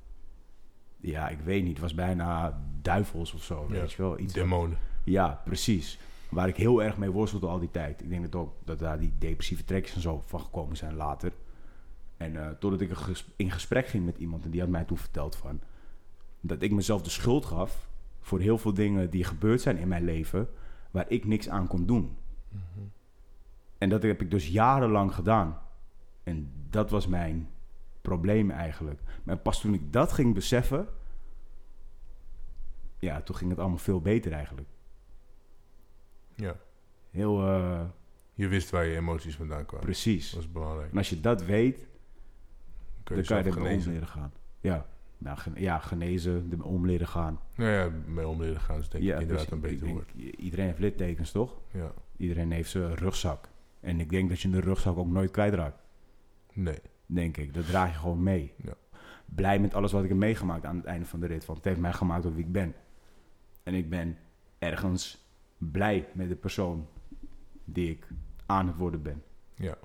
Ja, 1.01 1.29
ik 1.29 1.41
weet 1.41 1.63
niet. 1.63 1.73
Het 1.73 1.81
was 1.81 1.95
bijna 1.95 2.61
duivels 2.83 3.33
of 3.33 3.43
zo, 3.43 3.67
Ja, 3.69 3.81
weet 3.81 3.93
je 3.93 4.03
wel. 4.03 4.19
Iets 4.19 4.35
wat- 4.35 4.43
Demonen. 4.43 4.79
ja, 5.05 5.41
precies. 5.45 5.99
Waar 6.29 6.49
ik 6.49 6.57
heel 6.57 6.83
erg 6.83 6.97
mee 6.97 7.11
worstelde 7.11 7.47
al 7.47 7.59
die 7.59 7.71
tijd. 7.71 8.03
Ik 8.03 8.09
denk 8.09 8.23
dat 8.23 8.35
ook 8.41 8.55
dat 8.65 8.79
daar 8.79 8.99
die 9.01 9.13
depressieve 9.19 9.65
trekjes 9.65 9.95
en 9.95 10.01
zo 10.01 10.23
van 10.27 10.41
gekomen 10.41 10.77
zijn 10.77 10.95
later. 10.95 11.33
En 12.17 12.37
eh, 12.37 12.51
totdat 12.59 12.81
ik 12.81 12.91
in 13.37 13.51
gesprek 13.51 13.87
ging 13.87 14.05
met 14.05 14.19
iemand 14.19 14.45
en 14.45 14.51
die 14.51 14.61
had 14.61 14.69
mij 14.69 14.85
toen 14.85 14.99
verteld 14.99 15.37
van 15.37 15.61
dat 16.41 16.63
ik 16.63 16.73
mezelf 16.73 17.03
de 17.03 17.11
schuld 17.11 17.45
gaf 17.45 17.89
voor 18.21 18.41
heel 18.41 18.59
veel 18.59 18.75
dingen 18.75 19.11
die 19.11 19.25
gebeurd 19.25 19.61
zijn 19.61 19.77
in 19.77 19.89
mijn 19.89 20.05
leven 20.05 20.49
waar 20.91 21.07
ik 21.09 21.25
niks 21.25 21.49
aan 21.49 21.67
kon 21.67 21.87
doen. 21.87 22.17
En 23.79 23.89
dat 23.89 24.03
heb 24.03 24.21
ik 24.21 24.31
dus 24.31 24.49
jarenlang 24.49 25.15
gedaan. 25.15 25.59
En 26.23 26.53
dat 26.71 26.91
was 26.91 27.07
mijn 27.07 27.49
probleem 28.03 28.51
eigenlijk. 28.51 29.01
Maar 29.23 29.37
pas 29.37 29.61
toen 29.61 29.75
ik 29.75 29.93
dat 29.93 30.13
ging 30.13 30.35
beseffen, 30.35 30.89
ja, 32.99 33.21
toen 33.21 33.37
ging 33.37 33.51
het 33.51 33.59
allemaal 33.59 33.79
veel 33.79 34.01
beter 34.01 34.33
eigenlijk. 34.33 34.69
Ja. 36.35 36.57
Heel 37.11 37.47
eh, 37.47 37.81
Je 38.35 38.49
wist 38.49 38.71
waar 38.71 38.85
je 38.85 38.97
emoties 38.97 39.37
vandaan 39.37 39.65
kwamen. 39.67 39.85
precies. 39.87 40.31
Dat 40.31 40.41
is 40.41 40.53
belangrijk. 40.53 40.91
En 40.91 40.99
als 40.99 41.11
je 41.11 41.21
dat 41.21 41.45
weet, 41.45 41.77
Kun 43.03 43.15
dan 43.15 43.17
je 43.17 43.25
kan 43.25 43.37
je 43.37 43.43
zelf 43.43 43.55
er 43.57 43.61
mee 43.63 43.63
om 43.63 43.69
genezen. 43.81 43.93
leren 43.93 44.09
gaan. 44.09 44.33
Ja, 44.61 44.87
nou, 45.19 45.39
gen- 45.39 45.55
ja 45.57 45.79
genezen, 45.79 46.35
er 46.51 46.57
mee 46.59 46.67
om 46.67 46.87
leren 46.87 47.09
gaan. 47.09 47.41
Nou 47.55 47.71
ja, 47.71 47.91
mee 48.07 48.29
om 48.29 48.41
leren 48.43 48.61
gaan 48.61 48.79
is 48.81 48.89
denk 48.89 49.03
ik 49.05 49.09
ja, 49.11 49.19
inderdaad 49.19 49.47
precies. 49.49 49.65
een 49.65 49.79
beter 49.79 49.89
woord. 49.95 50.13
Iedereen 50.37 50.67
heeft 50.67 50.79
littekens, 50.79 51.31
toch? 51.31 51.61
Ja. 51.71 51.93
Iedereen 52.17 52.51
heeft 52.51 52.71
zijn 52.71 52.95
rugzak. 52.95 53.49
En 53.85 54.01
ik 54.01 54.11
denk 54.11 54.29
dat 54.29 54.41
je 54.41 54.51
de 54.51 54.61
rugzak 54.61 54.97
ook 54.97 55.07
nooit 55.09 55.31
kwijtraakt. 55.31 55.79
Nee. 56.53 56.79
Denk 57.07 57.37
ik. 57.37 57.55
Dat 57.55 57.67
draag 57.67 57.93
je 57.93 57.99
gewoon 57.99 58.23
mee. 58.23 58.53
Ja. 58.57 58.75
Blij 59.25 59.59
met 59.59 59.75
alles 59.75 59.93
wat 59.93 60.03
ik 60.03 60.09
heb 60.09 60.19
meegemaakt 60.19 60.65
aan 60.65 60.77
het 60.77 60.85
einde 60.85 61.07
van 61.07 61.21
de 61.21 61.27
rit. 61.27 61.45
Want 61.45 61.59
het 61.59 61.67
heeft 61.67 61.81
mij 61.81 61.93
gemaakt 61.93 62.23
tot 62.23 62.35
wie 62.35 62.45
ik 62.45 62.53
ben. 62.53 62.75
En 63.63 63.75
ik 63.75 63.91
ben 63.91 64.19
ergens 64.59 65.27
blij 65.59 66.09
met 66.13 66.29
de 66.29 66.35
persoon 66.37 66.89
die 67.65 67.91
ik 67.91 68.07
aan 68.47 68.67
het 68.67 68.77
worden 68.77 69.03
ben. 69.03 69.23
Ja. 69.55 69.77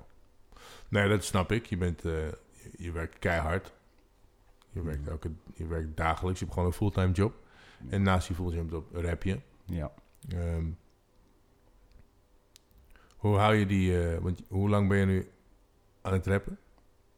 Nee, 0.88 1.08
dat 1.08 1.24
snap 1.24 1.52
ik. 1.52 1.66
Je, 1.66 1.76
bent, 1.76 2.04
eh, 2.04 2.28
je, 2.28 2.34
je 2.78 2.92
werkt 2.92 3.18
keihard. 3.18 3.72
Je 4.72 4.82
werkt, 4.82 5.00
Mhm. 5.00 5.10
elke, 5.10 5.30
je 5.54 5.66
werkt 5.66 5.96
dagelijks. 5.96 6.38
Je 6.38 6.44
hebt 6.44 6.56
gewoon 6.56 6.68
een 6.72 6.76
fulltime 6.76 7.12
job. 7.12 7.34
En 7.88 8.02
naast 8.02 8.26
die 8.26 8.36
fulltime 8.36 8.70
job 8.70 8.94
rap 8.94 9.22
je. 9.22 9.40
Ja. 9.64 9.92
Ehm, 10.28 10.64
hoe 13.20 13.36
hou 13.36 13.54
je 13.54 13.66
die... 13.66 14.08
eh, 14.08 14.18
want 14.18 14.42
hoe 14.48 14.68
lang 14.68 14.88
ben 14.88 14.98
je 14.98 15.06
nu 15.06 15.30
aan 16.00 16.12
het 16.12 16.26
rappen? 16.26 16.58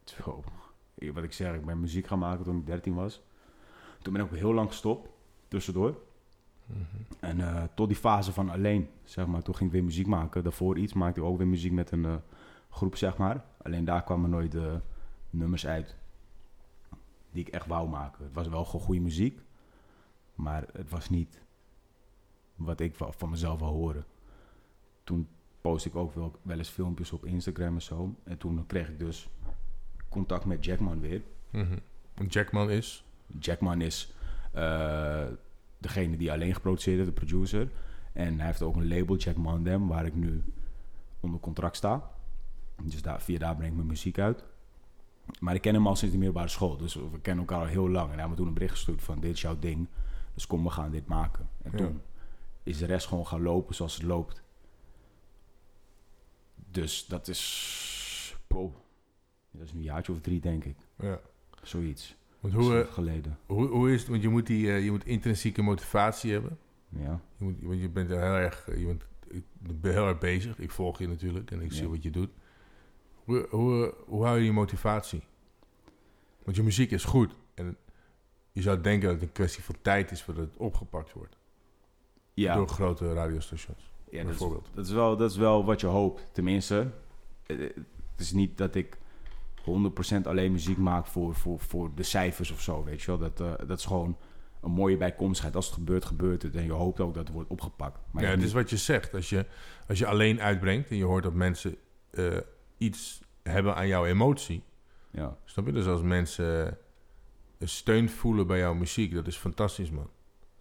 Zo. 0.04 0.44
Wat 1.12 1.24
ik 1.24 1.32
zeg, 1.32 1.54
ik 1.54 1.64
ben 1.64 1.80
muziek 1.80 2.06
gaan 2.06 2.18
maken 2.18 2.44
toen 2.44 2.58
ik 2.58 2.66
13 2.66 2.94
was. 2.94 3.22
Toen 4.02 4.12
ben 4.12 4.22
ik 4.22 4.32
ook 4.32 4.38
heel 4.38 4.54
lang 4.54 4.68
gestopt, 4.68 5.08
tussendoor. 5.48 6.00
En 7.20 7.40
eh, 7.40 7.62
tot 7.74 7.88
die 7.88 7.96
fase 7.96 8.32
van 8.32 8.50
alleen, 8.50 8.88
zeg 9.04 9.26
maar, 9.26 9.42
toen 9.42 9.54
ging 9.54 9.68
ik 9.68 9.74
weer 9.74 9.84
muziek 9.84 10.06
maken. 10.06 10.42
Daarvoor 10.42 10.78
iets 10.78 10.92
maakte 10.92 11.20
ik 11.20 11.26
ook 11.26 11.38
weer 11.38 11.46
muziek 11.46 11.72
met 11.72 11.90
een 11.90 12.04
eh, 12.04 12.14
groep, 12.70 12.96
zeg 12.96 13.16
maar. 13.16 13.44
Alleen 13.62 13.84
daar 13.84 14.04
kwamen 14.04 14.30
nooit 14.30 14.52
de 14.52 14.80
nummers 15.30 15.66
uit 15.66 15.96
die 17.30 17.46
ik 17.46 17.52
echt 17.52 17.66
wou 17.66 17.88
maken. 17.88 18.24
Het 18.24 18.34
was 18.34 18.48
wel 18.48 18.64
gewoon 18.64 18.80
goede 18.86 19.00
muziek, 19.00 19.40
maar 20.34 20.64
het 20.72 20.90
was 20.90 21.10
niet 21.10 21.40
wat 22.54 22.80
ik 22.80 22.94
van 22.96 23.30
mezelf 23.30 23.60
wou 23.60 23.72
horen. 23.72 24.04
Toen 25.04 25.28
post 25.62 25.86
ik 25.86 25.94
ook 25.96 26.14
wel, 26.14 26.32
wel 26.42 26.58
eens 26.58 26.68
filmpjes 26.68 27.12
op 27.12 27.24
Instagram 27.26 27.74
en 27.74 27.82
zo. 27.82 28.14
En 28.24 28.38
toen 28.38 28.66
kreeg 28.66 28.88
ik 28.88 28.98
dus 28.98 29.28
contact 30.08 30.44
met 30.44 30.64
Jackman 30.64 31.00
weer. 31.00 31.22
En 32.14 32.26
Jackman 32.26 32.70
is? 32.70 33.04
Jackman 33.38 33.80
is 33.80 34.12
eh, 34.52 35.24
degene 35.78 36.16
die 36.16 36.32
alleen 36.32 36.54
geproduceerd 36.54 36.96
heeft, 36.96 37.08
de 37.08 37.14
producer. 37.14 37.68
En 38.12 38.36
hij 38.36 38.46
heeft 38.46 38.62
ook 38.62 38.76
een 38.76 38.88
label, 38.88 39.16
Jack 39.16 39.36
Mandem, 39.36 39.88
waar 39.88 40.06
ik 40.06 40.14
nu 40.14 40.42
onder 41.20 41.40
contract 41.40 41.76
sta. 41.76 42.10
Dus 42.82 43.02
daar, 43.02 43.22
via 43.22 43.38
daar 43.38 43.54
breng 43.54 43.70
ik 43.70 43.76
mijn 43.76 43.88
muziek 43.88 44.18
uit. 44.18 44.44
Maar 45.40 45.54
ik 45.54 45.60
ken 45.60 45.74
hem 45.74 45.86
al 45.86 45.96
sinds 45.96 46.12
de 46.14 46.20
middelbare 46.20 46.48
school. 46.50 46.76
Dus 46.76 46.94
we 46.94 47.20
kennen 47.22 47.44
elkaar 47.46 47.60
al 47.64 47.70
heel 47.70 47.88
lang. 47.88 48.04
En 48.06 48.10
hij 48.12 48.18
heeft 48.18 48.28
me 48.30 48.36
toen 48.36 48.46
een 48.46 48.54
bericht 48.54 48.72
gestuurd 48.74 49.02
van... 49.02 49.20
dit 49.20 49.32
is 49.34 49.40
jouw 49.40 49.58
ding. 49.58 49.86
Dus 50.34 50.46
kom, 50.46 50.64
we 50.64 50.70
gaan 50.70 50.90
dit 50.90 51.06
maken. 51.06 51.48
En 51.62 51.70
Ja. 51.70 51.76
toen 51.76 52.00
is 52.62 52.78
de 52.78 52.86
rest 52.86 53.06
gewoon 53.06 53.26
gaan 53.26 53.42
lopen 53.42 53.74
zoals 53.74 53.94
het 53.94 54.02
loopt. 54.02 54.41
Dus 56.72 57.06
dat 57.06 57.28
is... 57.28 57.80
Dat 59.50 59.66
is 59.66 59.72
een 59.72 59.82
jaartje 59.82 60.12
of 60.12 60.20
drie, 60.20 60.40
denk 60.40 60.64
ik. 60.64 60.76
Ja. 60.98 61.20
Zoiets. 61.62 62.16
Want 62.40 62.54
hoe, 62.54 62.82
eh, 62.82 62.92
geleden. 62.92 63.38
hoe, 63.46 63.66
hoe 63.66 63.92
is 63.92 64.00
het? 64.00 64.08
Want 64.08 64.22
je 64.22 64.28
moet, 64.28 64.46
die, 64.46 64.72
eh, 64.72 64.84
je 64.84 64.90
moet 64.90 65.04
intrinsieke 65.04 65.62
motivatie 65.62 66.32
hebben. 66.32 66.58
Ja. 66.88 67.20
Je, 67.36 67.44
moet, 67.44 67.54
want 67.60 67.80
je 67.80 67.88
bent 67.88 68.10
er 68.10 68.22
heel 68.22 68.34
erg, 68.34 68.66
je 68.66 68.84
bent, 68.86 69.04
heel 69.82 70.06
erg 70.06 70.18
bezig. 70.18 70.58
Ik 70.58 70.70
volg 70.70 70.98
je 70.98 71.08
natuurlijk 71.08 71.50
en 71.50 71.60
ik 71.60 71.72
zie 71.72 71.88
wat 71.88 72.02
je 72.02 72.10
doet. 72.10 72.30
Hoe, 73.24 73.46
hoe, 73.50 73.94
hoe 74.04 74.24
hou 74.24 74.36
je 74.36 74.42
die 74.42 74.52
motivatie? 74.52 75.22
Want 76.44 76.56
je 76.56 76.62
muziek 76.62 76.90
is 76.90 77.04
goed. 77.04 77.34
En 77.54 77.76
je 78.52 78.62
zou 78.62 78.80
denken 78.80 79.08
dat 79.08 79.20
het 79.20 79.28
een 79.28 79.32
kwestie 79.32 79.62
van 79.62 79.74
tijd 79.82 80.10
is 80.10 80.22
voordat 80.22 80.44
het 80.44 80.56
opgepakt 80.56 81.12
wordt. 81.12 81.36
Ja. 82.34 82.54
Door 82.54 82.68
grote 82.68 83.12
radiostations. 83.12 83.91
Ja, 84.12 84.22
dat 84.22 84.32
is, 84.32 84.38
bijvoorbeeld. 84.38 84.68
dat, 84.74 84.86
is 84.86 84.92
wel, 84.92 85.16
dat 85.16 85.30
is 85.30 85.36
wel 85.36 85.64
wat 85.64 85.80
je 85.80 85.86
hoopt. 85.86 86.28
Tenminste, 86.32 86.90
eh, 87.46 87.58
het 87.58 88.20
is 88.20 88.32
niet 88.32 88.58
dat 88.58 88.74
ik 88.74 88.98
100% 89.64 90.26
alleen 90.26 90.52
muziek 90.52 90.78
maak 90.78 91.06
voor, 91.06 91.34
voor, 91.34 91.60
voor 91.60 91.90
de 91.94 92.02
cijfers 92.02 92.50
of 92.50 92.60
zo, 92.60 92.84
weet 92.84 93.00
je 93.00 93.06
wel. 93.06 93.18
Dat, 93.18 93.40
eh, 93.40 93.66
dat 93.66 93.78
is 93.78 93.84
gewoon 93.84 94.16
een 94.62 94.70
mooie 94.70 94.96
bijkomstigheid. 94.96 95.56
Als 95.56 95.66
het 95.66 95.74
gebeurt, 95.74 96.04
gebeurt 96.04 96.42
het. 96.42 96.56
En 96.56 96.64
je 96.64 96.72
hoopt 96.72 97.00
ook 97.00 97.14
dat 97.14 97.24
het 97.24 97.32
wordt 97.34 97.50
opgepakt. 97.50 97.98
Maar 98.10 98.22
ja, 98.22 98.30
het 98.30 98.42
is 98.42 98.52
wat 98.52 98.70
je 98.70 98.76
zegt. 98.76 99.14
Als 99.14 99.28
je, 99.28 99.46
als 99.88 99.98
je 99.98 100.06
alleen 100.06 100.40
uitbrengt 100.40 100.90
en 100.90 100.96
je 100.96 101.04
hoort 101.04 101.22
dat 101.22 101.34
mensen 101.34 101.76
eh, 102.10 102.36
iets 102.78 103.22
hebben 103.42 103.74
aan 103.74 103.86
jouw 103.86 104.06
emotie. 104.06 104.62
ja. 105.10 105.36
Snap 105.44 105.66
je? 105.66 105.72
Dus 105.72 105.86
als 105.86 106.02
mensen 106.02 106.78
eh, 107.58 107.68
steun 107.68 108.08
voelen 108.08 108.46
bij 108.46 108.58
jouw 108.58 108.74
muziek, 108.74 109.14
dat 109.14 109.26
is 109.26 109.36
fantastisch, 109.36 109.90
man. 109.90 110.10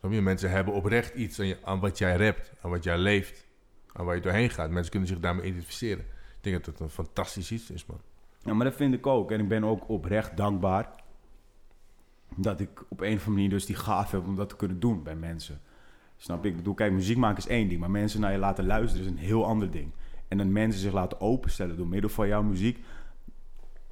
Je? 0.10 0.22
Mensen 0.22 0.50
hebben 0.50 0.74
oprecht 0.74 1.14
iets 1.14 1.40
aan, 1.40 1.46
je, 1.48 1.58
aan 1.64 1.80
wat 1.80 1.98
jij 1.98 2.16
rapt, 2.16 2.52
aan 2.62 2.70
wat 2.70 2.84
jij 2.84 2.98
leeft, 2.98 3.48
aan 3.94 4.06
waar 4.06 4.16
je 4.16 4.22
doorheen 4.22 4.50
gaat. 4.50 4.70
Mensen 4.70 4.92
kunnen 4.92 5.10
zich 5.10 5.20
daarmee 5.20 5.46
identificeren. 5.46 6.06
Ik 6.38 6.38
denk 6.52 6.56
dat 6.56 6.66
dat 6.66 6.80
een 6.80 6.90
fantastisch 6.90 7.52
iets 7.52 7.72
is, 7.72 7.86
man. 7.86 8.02
ja, 8.44 8.54
maar 8.54 8.66
dat 8.66 8.76
vind 8.76 8.94
ik 8.94 9.08
ook. 9.08 9.32
En 9.32 9.40
ik 9.40 9.48
ben 9.48 9.64
ook 9.64 9.90
oprecht 9.90 10.38
dankbaar 10.38 10.90
dat 12.36 12.60
ik 12.60 12.86
op 12.90 13.02
een 13.02 13.08
of 13.08 13.12
andere 13.14 13.30
manier 13.30 13.50
dus 13.50 13.66
die 13.66 13.76
gaaf 13.76 14.12
heb 14.12 14.26
om 14.26 14.36
dat 14.36 14.50
te 14.50 14.56
kunnen 14.56 14.80
doen 14.80 15.04
bij 15.04 15.16
mensen. 15.16 15.62
Snap 16.18 16.44
je? 16.44 16.50
Ik 16.50 16.56
bedoel, 16.56 16.74
kijk, 16.74 16.92
muziek 16.92 17.18
maken 17.18 17.38
is 17.38 17.48
één 17.48 17.68
ding, 17.68 17.80
maar 17.80 17.92
mensen 17.92 18.22
naar 18.22 18.32
je 18.32 18.38
laten 18.38 18.66
luisteren 18.66 19.06
is 19.06 19.12
een 19.12 19.18
heel 19.18 19.46
ander 19.46 19.72
ding. 19.72 19.92
En 20.28 20.38
dat 20.38 20.48
mensen 20.48 20.82
zich 20.82 20.94
laten 20.94 21.22
openstellen 21.22 21.78
door 21.78 21.88
middel 21.88 22.10
van 22.10 22.28
jouw 22.28 22.44
muziek, 22.44 22.84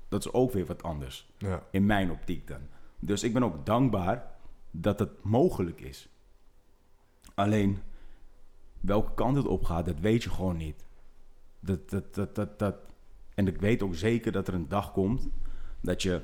dat 0.08 0.26
is 0.26 0.34
ook 0.34 0.52
weer 0.52 0.66
wat 0.66 0.84
anders. 0.84 1.30
Ja. 1.38 1.64
In 1.72 1.86
mijn 1.86 2.12
optiek 2.12 2.48
dan. 2.48 2.62
Dus 3.00 3.24
ik 3.24 3.34
ben 3.34 3.44
ook 3.44 3.66
dankbaar 3.66 4.39
dat 4.72 5.00
het 5.00 5.24
mogelijk 5.24 5.82
is. 5.82 6.10
Alleen, 7.34 7.80
welke 8.80 9.14
kant 9.14 9.38
het 9.38 9.48
op 9.48 9.64
gaat, 9.64 9.86
dat 9.86 10.00
weet 10.00 10.24
je 10.24 10.30
gewoon 10.30 10.58
niet. 10.58 10.86
Dat, 11.60 11.90
dat, 11.90 12.16
dat, 12.16 12.36
dat, 12.36 12.60
dat. 12.60 12.76
En 13.34 13.48
ik 13.48 13.60
weet 13.60 13.84
ook 13.84 13.96
zeker 13.96 14.32
dat 14.32 14.48
er 14.48 14.54
een 14.54 14.68
dag 14.68 14.92
komt 14.92 15.30
dat 15.82 16.02
je, 16.02 16.22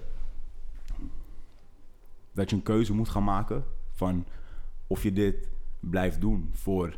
dat 2.31 2.49
je 2.49 2.55
een 2.55 2.63
keuze 2.63 2.93
moet 2.93 3.09
gaan 3.09 3.23
maken 3.23 3.63
van 3.91 4.25
of 4.87 5.03
je 5.03 5.13
dit 5.13 5.49
blijft 5.79 6.21
doen 6.21 6.49
voor 6.53 6.97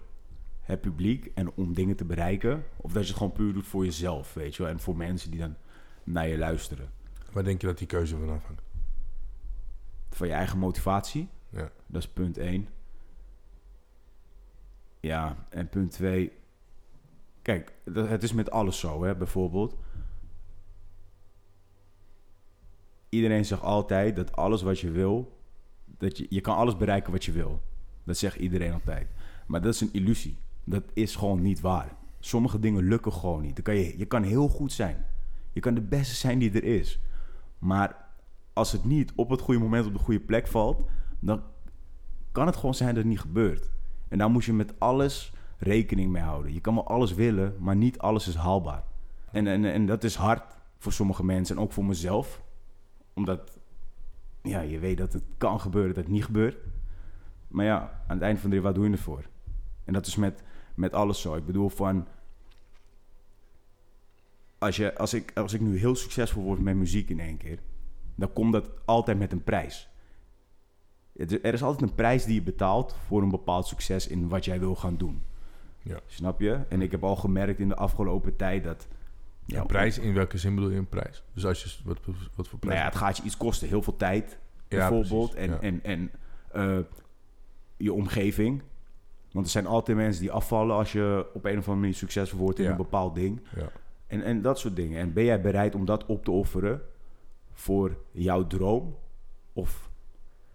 het 0.61 0.81
publiek 0.81 1.31
en 1.33 1.51
om 1.51 1.73
dingen 1.73 1.95
te 1.95 2.05
bereiken, 2.05 2.63
of 2.75 2.91
dat 2.91 3.01
je 3.01 3.07
het 3.07 3.17
gewoon 3.17 3.31
puur 3.31 3.53
doet 3.53 3.67
voor 3.67 3.85
jezelf, 3.85 4.33
weet 4.33 4.55
je 4.55 4.63
wel, 4.63 4.71
en 4.71 4.79
voor 4.79 4.97
mensen 4.97 5.31
die 5.31 5.39
dan 5.39 5.55
naar 6.03 6.27
je 6.27 6.37
luisteren. 6.37 6.91
Waar 7.31 7.43
denk 7.43 7.61
je 7.61 7.67
dat 7.67 7.77
die 7.77 7.87
keuze 7.87 8.17
van 8.17 8.29
afhangt? 8.29 8.61
Van 10.09 10.27
je 10.27 10.33
eigen 10.33 10.59
motivatie, 10.59 11.29
Ja. 11.57 11.71
dat 11.85 12.01
is 12.01 12.07
punt 12.07 12.37
1. 12.37 12.67
Ja, 14.99 15.35
en 15.49 15.69
punt 15.69 15.91
2. 15.91 16.31
Kijk, 17.41 17.73
het 17.93 18.23
is 18.23 18.33
met 18.33 18.51
alles 18.51 18.79
zo, 18.79 19.03
hè, 19.03 19.15
bijvoorbeeld. 19.15 19.75
Iedereen 23.09 23.45
zegt 23.45 23.61
altijd 23.61 24.15
dat 24.15 24.35
alles 24.35 24.61
wat 24.61 24.79
je 24.79 24.91
wil, 24.91 25.37
dat 25.85 26.17
je, 26.17 26.25
je 26.29 26.41
kan 26.41 26.55
alles 26.55 26.77
bereiken 26.77 27.11
wat 27.11 27.25
je 27.25 27.31
wil. 27.31 27.61
Dat 28.03 28.17
zegt 28.17 28.35
iedereen 28.35 28.73
altijd. 28.73 29.07
Maar 29.47 29.61
dat 29.61 29.73
is 29.73 29.81
een 29.81 29.93
illusie. 29.93 30.37
Dat 30.63 30.83
is 30.93 31.15
gewoon 31.15 31.41
niet 31.41 31.59
waar. 31.59 31.95
Sommige 32.19 32.59
dingen 32.59 32.83
lukken 32.83 33.13
gewoon 33.13 33.41
niet. 33.41 33.55
Dan 33.55 33.63
kan 33.63 33.75
je, 33.75 33.97
je 33.97 34.05
kan 34.05 34.23
heel 34.23 34.47
goed 34.47 34.71
zijn. 34.71 35.05
Je 35.53 35.59
kan 35.59 35.73
de 35.73 35.81
beste 35.81 36.15
zijn 36.15 36.39
die 36.39 36.51
er 36.51 36.63
is. 36.63 36.99
Maar 37.59 38.05
als 38.53 38.71
het 38.71 38.83
niet 38.83 39.13
op 39.15 39.29
het 39.29 39.41
goede 39.41 39.59
moment 39.59 39.85
op 39.85 39.93
de 39.93 39.99
goede 39.99 40.19
plek 40.19 40.47
valt, 40.47 40.85
dan 41.19 41.41
kan 42.31 42.45
het 42.45 42.55
gewoon 42.55 42.75
zijn 42.75 42.89
dat 42.89 42.97
het 42.97 43.07
niet 43.07 43.19
gebeurt. 43.19 43.69
En 44.07 44.17
daar 44.17 44.29
moet 44.29 44.45
je 44.45 44.53
met 44.53 44.79
alles 44.79 45.33
rekening 45.57 46.11
mee 46.11 46.21
houden. 46.21 46.53
Je 46.53 46.61
kan 46.61 46.73
wel 46.73 46.87
alles 46.87 47.13
willen, 47.13 47.55
maar 47.59 47.75
niet 47.75 47.99
alles 47.99 48.27
is 48.27 48.35
haalbaar. 48.35 48.83
En, 49.31 49.47
en, 49.47 49.65
en 49.65 49.85
dat 49.85 50.03
is 50.03 50.15
hard 50.15 50.57
voor 50.77 50.91
sommige 50.91 51.25
mensen 51.25 51.55
en 51.55 51.61
ook 51.61 51.71
voor 51.71 51.85
mezelf. 51.85 52.41
Omdat 53.13 53.59
ja, 54.41 54.61
je 54.61 54.79
weet 54.79 54.97
dat 54.97 55.13
het 55.13 55.23
kan 55.37 55.59
gebeuren, 55.59 55.93
dat 55.93 56.03
het 56.03 56.13
niet 56.13 56.25
gebeurt. 56.25 56.57
Maar 57.47 57.65
ja, 57.65 58.01
aan 58.07 58.15
het 58.15 58.21
eind 58.21 58.39
van 58.39 58.49
de 58.49 58.55
rit, 58.55 58.63
waar 58.63 58.73
doe 58.73 58.85
je 58.85 58.91
het 58.91 58.99
voor? 58.99 59.25
En 59.83 59.93
dat 59.93 60.05
is 60.05 60.15
met, 60.15 60.43
met 60.75 60.93
alles 60.93 61.21
zo. 61.21 61.35
Ik 61.35 61.45
bedoel 61.45 61.69
van... 61.69 62.07
Als, 64.57 64.75
je, 64.75 64.97
als, 64.97 65.13
ik, 65.13 65.31
als 65.35 65.53
ik 65.53 65.61
nu 65.61 65.77
heel 65.77 65.95
succesvol 65.95 66.43
word 66.43 66.59
met 66.59 66.75
muziek 66.75 67.09
in 67.09 67.19
één 67.19 67.37
keer... 67.37 67.59
dan 68.15 68.33
komt 68.33 68.53
dat 68.53 68.69
altijd 68.85 69.17
met 69.17 69.31
een 69.31 69.43
prijs. 69.43 69.89
Er 71.17 71.53
is 71.53 71.63
altijd 71.63 71.89
een 71.89 71.95
prijs 71.95 72.25
die 72.25 72.33
je 72.33 72.41
betaalt 72.41 72.95
voor 73.05 73.21
een 73.21 73.29
bepaald 73.29 73.67
succes 73.67 74.07
in 74.07 74.27
wat 74.27 74.45
jij 74.45 74.59
wil 74.59 74.75
gaan 74.75 74.97
doen. 74.97 75.23
Ja. 75.81 75.99
Snap 76.05 76.39
je? 76.39 76.59
En 76.69 76.81
ik 76.81 76.91
heb 76.91 77.03
al 77.03 77.15
gemerkt 77.15 77.59
in 77.59 77.67
de 77.67 77.75
afgelopen 77.75 78.35
tijd 78.35 78.63
dat... 78.63 78.87
Ja, 79.45 79.63
prijs, 79.63 79.99
in 79.99 80.13
welke 80.13 80.37
zin 80.37 80.55
bedoel 80.55 80.69
je 80.69 80.77
een 80.77 80.89
prijs? 80.89 81.23
Dus 81.33 81.45
als 81.45 81.63
je, 81.63 81.69
wat, 81.83 81.99
wat 82.35 82.47
voor 82.47 82.59
prijs? 82.59 82.73
Nou 82.73 82.77
ja, 82.77 82.83
het 82.83 82.95
gaat 82.95 83.17
je 83.17 83.23
iets 83.23 83.37
kosten. 83.37 83.67
Heel 83.67 83.81
veel 83.81 83.95
tijd, 83.95 84.37
bijvoorbeeld. 84.67 85.33
en 85.33 85.61
en, 85.61 85.83
en 85.83 86.11
eh, 86.51 86.77
je 87.77 87.93
omgeving. 87.93 88.61
Want 89.31 89.45
er 89.45 89.51
zijn 89.51 89.65
altijd 89.65 89.97
mensen 89.97 90.21
die 90.21 90.31
afvallen 90.31 90.75
als 90.75 90.91
je 90.91 91.25
op 91.33 91.45
een 91.45 91.51
of 91.51 91.57
andere 91.57 91.75
manier 91.75 91.95
succesvol 91.95 92.39
wordt 92.39 92.59
in 92.59 92.65
een 92.65 92.77
bepaald 92.77 93.15
ding. 93.15 93.41
Ja. 93.55 93.69
En, 94.07 94.23
en 94.23 94.41
dat 94.41 94.59
soort 94.59 94.75
dingen. 94.75 94.99
En 94.99 95.13
ben 95.13 95.23
jij 95.23 95.41
bereid 95.41 95.75
om 95.75 95.85
dat 95.85 96.05
op 96.05 96.23
te 96.23 96.31
offeren 96.31 96.81
voor 97.51 97.97
jouw 98.11 98.47
droom? 98.47 98.97
Of 99.53 99.86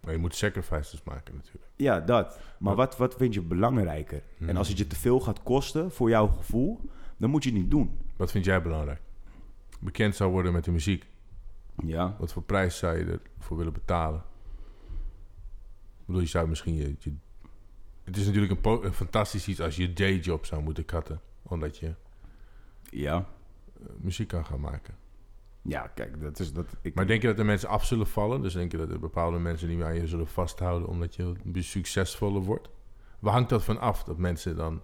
Maar 0.03 0.11
je 0.13 0.17
moet 0.19 0.35
sacrifices 0.35 1.03
maken 1.03 1.35
natuurlijk. 1.35 1.65
ja, 1.75 1.99
dat. 1.99 2.39
Maar 2.59 2.75
Wat- 2.75 2.97
wat, 2.97 3.15
vind 3.15 3.33
je 3.33 3.41
belangrijker? 3.41 4.23
Hmm. 4.37 4.49
En 4.49 4.57
als 4.57 4.67
het 4.67 4.77
je 4.77 4.87
te 4.87 4.95
veel 4.95 5.19
gaat 5.19 5.43
kosten 5.43 5.91
voor 5.91 6.09
jouw 6.09 6.27
gevoel, 6.27 6.79
dan 7.17 7.29
moet 7.29 7.43
je 7.43 7.49
het 7.49 7.59
niet 7.59 7.71
doen. 7.71 7.97
Wat 8.15 8.31
vind 8.31 8.45
jij 8.45 8.61
belangrijk? 8.61 9.01
Bekend 9.79 10.15
zou 10.15 10.31
worden 10.31 10.53
met 10.53 10.63
de 10.63 10.71
muziek. 10.71 11.05
Ja. 11.85 12.15
Wat 12.19 12.33
voor 12.33 12.43
prijs 12.43 12.77
zou 12.77 12.97
je 12.97 13.19
ervoor 13.37 13.57
willen 13.57 13.73
betalen? 13.73 14.23
Ik 15.99 16.05
bedoel, 16.05 16.21
je 16.21 16.27
zou 16.27 16.47
misschien 16.47 16.75
je... 16.75 16.95
je- 16.99 17.13
het 18.03 18.17
is 18.17 18.25
natuurlijk 18.25 18.65
een, 18.65 18.93
fantastisch 18.93 19.47
iets 19.47 19.59
als 19.59 19.75
je 19.75 19.93
dayjob 19.93 20.45
zou 20.45 20.61
moeten 20.63 20.85
cutten. 20.85 21.21
Omdat 21.43 21.77
je 21.77 21.93
Ja. 22.89 23.15
eh, 23.79 23.85
muziek 23.97 24.27
kan 24.27 24.45
gaan 24.45 24.59
maken. 24.59 24.93
Ja, 25.65 25.87
kijk, 25.87 26.21
dat 26.21 26.39
is 26.39 26.53
dat. 26.53 26.65
Ik, 26.81 26.95
Maar 26.95 27.07
denk 27.07 27.21
je 27.21 27.27
dat 27.27 27.39
er 27.39 27.45
mensen 27.45 27.69
af 27.69 27.85
zullen 27.85 28.07
vallen? 28.07 28.41
Dus 28.41 28.53
denk 28.53 28.71
je 28.71 28.77
dat 28.77 28.89
er 28.89 28.99
bepaalde 28.99 29.39
mensen 29.39 29.75
meer 29.75 29.85
aan 29.85 29.95
je 29.95 30.07
zullen 30.07 30.27
vasthouden... 30.27 30.87
omdat 30.87 31.15
je 31.15 31.35
succesvoller 31.53 32.41
wordt? 32.41 32.69
Waar 33.19 33.33
hangt 33.33 33.49
dat 33.49 33.63
van 33.63 33.79
af? 33.79 34.03
Dat 34.03 34.17
mensen 34.17 34.55
dan... 34.55 34.81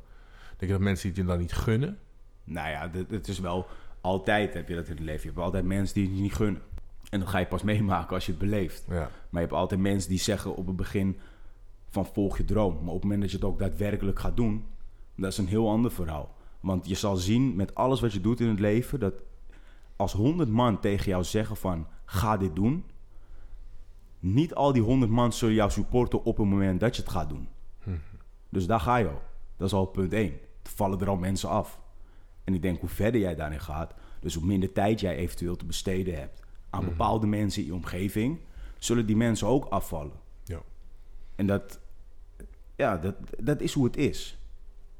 Denk 0.50 0.72
je 0.72 0.78
dat 0.78 0.80
mensen 0.80 1.08
het 1.08 1.18
je 1.18 1.24
dan 1.24 1.40
niet 1.40 1.54
gunnen? 1.54 1.98
Nou 2.44 2.70
ja, 2.70 2.92
het 3.10 3.28
is 3.28 3.40
wel 3.40 3.68
altijd 4.02 4.54
heb 4.54 4.68
je 4.68 4.76
dat 4.76 4.88
in 4.88 4.96
het 4.96 5.04
leven. 5.04 5.22
Je 5.22 5.28
hebt 5.28 5.40
altijd 5.40 5.66
mensen 5.66 5.96
die 5.96 6.08
het 6.08 6.16
je 6.16 6.22
niet 6.22 6.34
gunnen. 6.34 6.62
En 7.10 7.20
dat 7.20 7.30
ga 7.30 7.38
je 7.38 7.46
pas 7.46 7.64
meemaken 7.64 8.16
als 8.16 8.26
je 8.26 8.32
het 8.32 8.42
beleeft. 8.42 8.86
Ja. 8.88 8.96
Maar 8.96 9.42
je 9.42 9.48
hebt 9.48 9.54
altijd 9.54 9.82
mensen 9.82 10.10
die 10.10 10.20
zeggen 10.20 10.56
op 10.56 10.68
het 10.68 10.76
begin 10.76 11.20
van 11.90 12.06
volg 12.06 12.38
je 12.38 12.46
droom. 12.46 12.74
Maar 12.74 12.94
op 12.94 12.94
het 12.94 13.04
moment 13.04 13.22
dat 13.22 13.32
je 13.32 13.38
het 13.38 13.46
ook 13.46 13.60
daadwerkelijk 13.60 14.20
gaat 14.20 14.38
doen, 14.38 14.66
dat 15.16 15.32
is 15.32 15.38
een 15.38 15.48
heel 15.48 15.70
ander 15.70 15.92
verhaal. 15.92 16.36
Want 16.60 16.88
je 16.88 16.96
zal 16.96 17.16
zien 17.16 17.56
met 17.56 17.76
alles 17.76 18.00
wat 18.00 18.14
je 18.14 18.22
doet 18.22 18.40
in 18.40 18.48
het 18.48 18.60
leven, 18.60 19.00
dat 19.00 19.24
als 20.00 20.14
honderd 20.14 20.50
man 20.50 20.80
tegen 20.80 21.06
jou 21.10 21.24
zeggen 21.24 21.58
van 21.58 21.88
ga 22.06 22.38
dit 22.38 22.56
doen, 22.56 22.86
niet 24.20 24.56
al 24.56 24.74
die 24.74 24.82
honderd 24.82 25.12
man 25.12 25.34
zullen 25.34 25.56
jou 25.56 25.72
supporten 25.72 26.24
op 26.24 26.38
het 26.38 26.48
moment 26.48 26.80
dat 26.80 26.96
je 26.96 27.02
het 27.02 27.12
gaat 27.12 27.30
doen. 27.30 27.48
Dus 28.50 28.66
daar 28.68 28.80
ga 28.80 28.96
je 28.98 29.08
al. 29.08 29.22
Dat 29.58 29.68
is 29.68 29.74
al 29.74 29.86
punt 29.86 30.14
één. 30.14 30.32
Er 30.64 30.70
vallen 30.70 31.00
er 31.00 31.10
al 31.10 31.18
mensen 31.18 31.50
af. 31.50 31.80
En 32.44 32.54
ik 32.54 32.62
denk, 32.62 32.80
hoe 32.80 32.90
verder 32.90 33.22
jij 33.22 33.36
daarin 33.36 33.60
gaat, 33.62 33.94
dus 34.20 34.36
hoe 34.36 34.46
minder 34.46 34.72
tijd 34.72 35.00
jij 35.00 35.16
eventueel 35.16 35.56
te 35.56 35.66
besteden 35.66 36.20
hebt 36.20 36.42
aan 36.70 36.82
Mhm. 36.82 36.90
bepaalde 36.90 37.28
mensen 37.28 37.62
in 37.62 37.68
je 37.68 37.74
omgeving, 37.74 38.40
zullen 38.78 39.06
die 39.06 39.16
mensen 39.18 39.48
ook 39.48 39.66
afvallen. 39.66 40.20
Ja. 40.44 40.62
En 41.36 41.48
dat, 41.48 41.80
ja, 42.76 42.98
dat, 42.98 43.16
dat 43.40 43.62
is 43.62 43.74
hoe 43.74 43.86
het 43.86 43.98
is. 43.98 44.38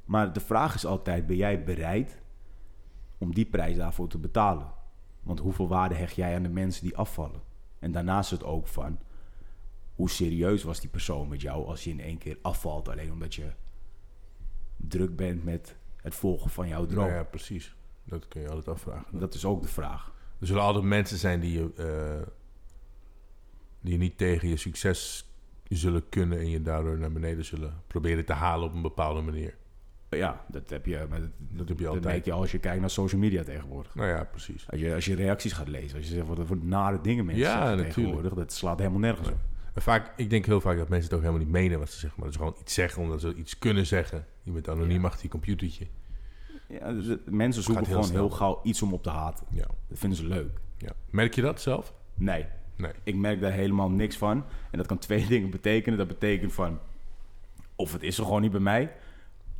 Maar 0.04 0.32
de 0.32 0.40
vraag 0.40 0.74
is 0.74 0.86
altijd, 0.86 1.26
ben 1.26 1.36
jij 1.36 1.64
bereid 1.64 2.18
om 3.18 3.34
die 3.34 3.44
prijs 3.46 3.76
daarvoor 3.76 4.08
te 4.08 4.18
betalen? 4.18 4.78
Want 5.22 5.38
hoeveel 5.38 5.68
waarde 5.68 5.94
hecht 5.94 6.16
jij 6.16 6.34
aan 6.34 6.42
de 6.42 6.48
mensen 6.48 6.82
die 6.82 6.96
afvallen? 6.96 7.42
En 7.78 7.92
daarnaast 7.92 8.30
het 8.30 8.44
ook 8.44 8.66
van, 8.66 8.98
hoe 9.94 10.10
serieus 10.10 10.62
was 10.62 10.80
die 10.80 10.90
persoon 10.90 11.28
met 11.28 11.40
jou 11.40 11.66
als 11.66 11.84
je 11.84 11.90
in 11.90 12.00
één 12.00 12.18
keer 12.18 12.38
afvalt 12.42 12.88
alleen 12.88 13.12
omdat 13.12 13.34
je 13.34 13.50
druk 14.76 15.16
bent 15.16 15.44
met 15.44 15.76
het 15.96 16.14
volgen 16.14 16.50
van 16.50 16.68
jouw 16.68 16.86
droom? 16.86 17.04
Nou 17.04 17.16
ja, 17.16 17.24
precies. 17.24 17.74
Dat 18.04 18.28
kun 18.28 18.40
je 18.40 18.48
altijd 18.48 18.68
afvragen. 18.68 19.18
Dat 19.18 19.34
is 19.34 19.44
ook 19.44 19.62
de 19.62 19.68
vraag. 19.68 20.12
Er 20.40 20.46
zullen 20.46 20.62
altijd 20.62 20.84
mensen 20.84 21.18
zijn 21.18 21.40
die 21.40 21.52
je, 21.52 21.72
eh, 21.74 22.26
die 23.80 23.92
je 23.92 23.98
niet 23.98 24.18
tegen 24.18 24.48
je 24.48 24.56
succes 24.56 25.30
zullen 25.68 26.08
kunnen 26.08 26.38
en 26.38 26.50
je 26.50 26.62
daardoor 26.62 26.98
naar 26.98 27.12
beneden 27.12 27.44
zullen 27.44 27.82
proberen 27.86 28.24
te 28.24 28.32
halen 28.32 28.68
op 28.68 28.74
een 28.74 28.82
bepaalde 28.82 29.20
manier. 29.20 29.56
Ja, 30.10 30.44
dat 30.48 30.70
heb 30.70 30.86
je, 30.86 31.06
maar 31.10 31.20
dat, 31.20 31.30
Dat 31.38 31.68
heb 31.68 31.78
je 31.78 31.84
dat 31.84 31.94
altijd. 31.94 32.14
merk 32.14 32.24
je 32.24 32.32
als 32.32 32.52
je 32.52 32.58
kijkt 32.58 32.80
naar 32.80 32.90
social 32.90 33.20
media 33.20 33.42
tegenwoordig. 33.42 33.94
Nou 33.94 34.08
ja, 34.08 34.24
precies. 34.24 34.66
Als 34.70 34.80
je, 34.80 34.94
als 34.94 35.04
je 35.04 35.14
reacties 35.14 35.52
gaat 35.52 35.68
lezen, 35.68 35.96
als 35.98 36.08
je 36.08 36.14
zegt 36.14 36.26
wat 36.26 36.38
voor 36.46 36.56
nare 36.62 37.00
dingen 37.00 37.24
mensen 37.24 37.44
Ja, 37.44 37.66
zeggen 37.66 37.84
tegenwoordig, 37.92 38.34
dat 38.34 38.52
slaat 38.52 38.78
helemaal 38.78 38.98
nergens 39.00 39.28
op. 39.28 39.36
En 39.74 39.82
vaak, 39.82 40.12
ik 40.16 40.30
denk 40.30 40.46
heel 40.46 40.60
vaak 40.60 40.76
dat 40.76 40.88
mensen 40.88 41.08
het 41.08 41.14
ook 41.18 41.24
helemaal 41.24 41.44
niet 41.44 41.52
menen 41.54 41.78
wat 41.78 41.90
ze 41.90 41.98
zeggen, 41.98 42.12
maar 42.20 42.24
dat 42.28 42.34
ze 42.38 42.44
gewoon 42.44 42.60
iets 42.60 42.74
zeggen 42.74 43.02
omdat 43.02 43.20
ze 43.20 43.34
iets 43.34 43.58
kunnen 43.58 43.86
zeggen. 43.86 44.24
Je 44.42 44.50
bent 44.50 44.68
anoniem 44.68 45.00
Ja. 45.00 45.06
achter 45.06 45.22
je 45.22 45.28
computertje. 45.28 45.86
Ja, 46.68 46.92
dus 46.92 47.16
mensen 47.24 47.62
zoeken 47.62 47.84
heel 47.84 47.92
gewoon 47.94 48.08
snel. 48.08 48.26
heel 48.26 48.36
gauw 48.36 48.60
iets 48.62 48.82
om 48.82 48.92
op 48.92 49.02
te 49.02 49.10
haten. 49.10 49.46
Ja. 49.50 49.66
Dat 49.88 49.98
vinden 49.98 50.18
ze 50.18 50.26
leuk. 50.26 50.50
ja. 50.78 50.92
Merk 51.10 51.34
je 51.34 51.42
dat 51.42 51.60
zelf? 51.60 51.94
Nee, 52.14 52.46
Nee. 52.76 52.92
ik 53.02 53.14
merk 53.14 53.40
daar 53.40 53.52
helemaal 53.52 53.90
niks 53.90 54.16
van. 54.16 54.44
En 54.70 54.78
dat 54.78 54.86
kan 54.86 54.98
twee 54.98 55.26
dingen 55.34 55.50
betekenen. 55.50 55.98
Dat 55.98 56.08
betekent 56.08 56.52
van, 56.52 56.78
of 57.76 57.92
het 57.92 58.02
is 58.02 58.18
er 58.18 58.24
gewoon 58.24 58.40
niet 58.42 58.50
bij 58.50 58.60
mij, 58.60 58.92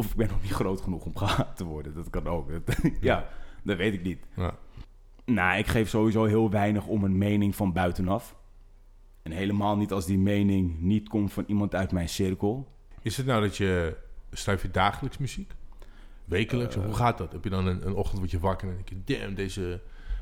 of 0.00 0.10
ik 0.10 0.16
ben 0.16 0.28
nog 0.28 0.42
niet 0.42 0.52
groot 0.52 0.80
genoeg 0.80 1.04
om 1.04 1.16
gehaat 1.16 1.56
te 1.56 1.64
worden. 1.64 1.94
Dat 1.94 2.10
kan 2.10 2.26
ook. 2.26 2.66
Dat- 2.66 2.76
ja, 3.00 3.28
dat 3.62 3.76
weet 3.76 3.94
ik 3.94 4.02
niet. 4.02 4.24
Ja. 4.36 4.54
Nou, 5.24 5.58
ik 5.58 5.66
geef 5.66 5.88
sowieso 5.88 6.24
heel 6.24 6.50
weinig 6.50 6.86
om 6.86 7.04
een 7.04 7.18
mening 7.18 7.56
van 7.56 7.72
buitenaf. 7.72 8.36
En 9.22 9.32
helemaal 9.32 9.76
niet 9.76 9.92
als 9.92 10.06
die 10.06 10.18
mening 10.18 10.80
niet 10.80 11.08
komt 11.08 11.32
van 11.32 11.44
iemand 11.46 11.74
uit 11.74 11.92
mijn 11.92 12.08
cirkel. 12.08 12.68
Is 13.02 13.16
het 13.16 13.26
nou 13.26 13.40
dat 13.42 13.56
je, 13.56 13.96
schrijf 14.32 14.62
je 14.62 14.70
dagelijks 14.70 15.18
muziek? 15.18 15.52
Wekelijks? 16.24 16.76
Eh. 16.76 16.84
hoe 16.84 16.94
gaat 16.94 17.18
dat? 17.18 17.32
Heb 17.32 17.44
je 17.44 17.50
dan 17.50 17.66
een, 17.66 17.86
een 17.86 17.94
ochtend 17.94 18.18
word 18.18 18.30
je 18.30 18.38
wakker 18.38 18.68
en 18.68 18.74
denk 18.74 18.88
je, 18.88 19.18
damn, 19.18 19.34
deze 19.34 19.80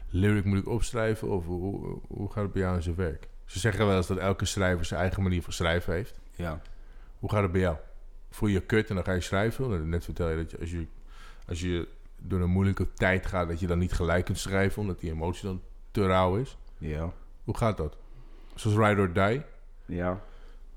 lyric 0.09 0.45
moet 0.45 0.59
ik 0.59 0.69
opschrijven? 0.69 1.29
Of 1.31 1.47
hoe, 1.47 1.61
hoe, 1.61 1.99
hoe 2.09 2.31
gaat 2.33 2.43
het 2.43 2.53
bij 2.53 2.63
jou 2.63 2.77
in 2.77 2.83
zijn 2.83 2.95
werk? 2.95 3.29
Ze 3.45 3.59
zeggen 3.59 3.87
wel 3.87 3.97
eens 3.97 4.07
dat 4.07 4.19
elke 4.19 4.45
schrijver 4.45 4.85
zijn 4.85 5.01
eigen 5.01 5.23
manier 5.23 5.43
van 5.43 5.53
schrijven 5.53 5.93
heeft. 5.93 6.21
Ja. 6.35 6.61
Hoe 7.19 7.31
gaat 7.31 7.43
het 7.43 7.53
bij 7.53 7.61
jou? 7.61 7.77
Voel 8.31 8.49
je 8.49 8.61
kut 8.61 8.89
en 8.89 8.95
dan 8.95 9.05
ga 9.05 9.13
je 9.13 9.21
schrijven? 9.21 9.89
Net 9.89 10.05
vertel 10.05 10.29
je 10.29 10.37
dat 10.37 10.51
je 10.51 10.59
als, 10.61 10.71
je 10.71 10.87
als 11.49 11.61
je 11.61 11.89
door 12.17 12.41
een 12.41 12.51
moeilijke 12.51 12.93
tijd 12.93 13.27
gaat, 13.27 13.49
dat 13.49 13.61
je 13.61 13.67
dan 13.67 13.79
niet 13.79 13.93
gelijk 13.93 14.25
kunt 14.25 14.39
schrijven, 14.39 14.81
omdat 14.83 15.01
die 15.01 15.11
emotie 15.11 15.45
dan 15.47 15.61
te 15.91 16.07
rauw 16.07 16.37
is. 16.37 16.57
Ja. 16.79 17.13
Hoe 17.45 17.57
gaat 17.57 17.77
dat? 17.77 17.97
Zoals 18.55 18.77
Ride 18.77 19.01
or 19.01 19.13
Die. 19.13 19.43
Ja. 19.97 20.21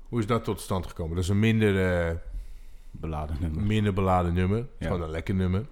Hoe 0.08 0.20
is 0.20 0.26
dat 0.26 0.44
tot 0.44 0.60
stand 0.60 0.86
gekomen? 0.86 1.14
Dat 1.14 1.24
is 1.24 1.30
een 1.30 1.38
minder, 1.38 2.06
eh, 2.08 2.14
Beladen 2.90 3.36
nummer. 3.40 3.62
minder 3.62 3.92
beladen 3.92 4.34
nummer. 4.34 4.56
Het 4.58 4.66
is 4.66 4.74
Ja. 4.78 4.86
Gewoon 4.86 5.02
een 5.02 5.10
lekker 5.10 5.34
nummer. 5.34 5.66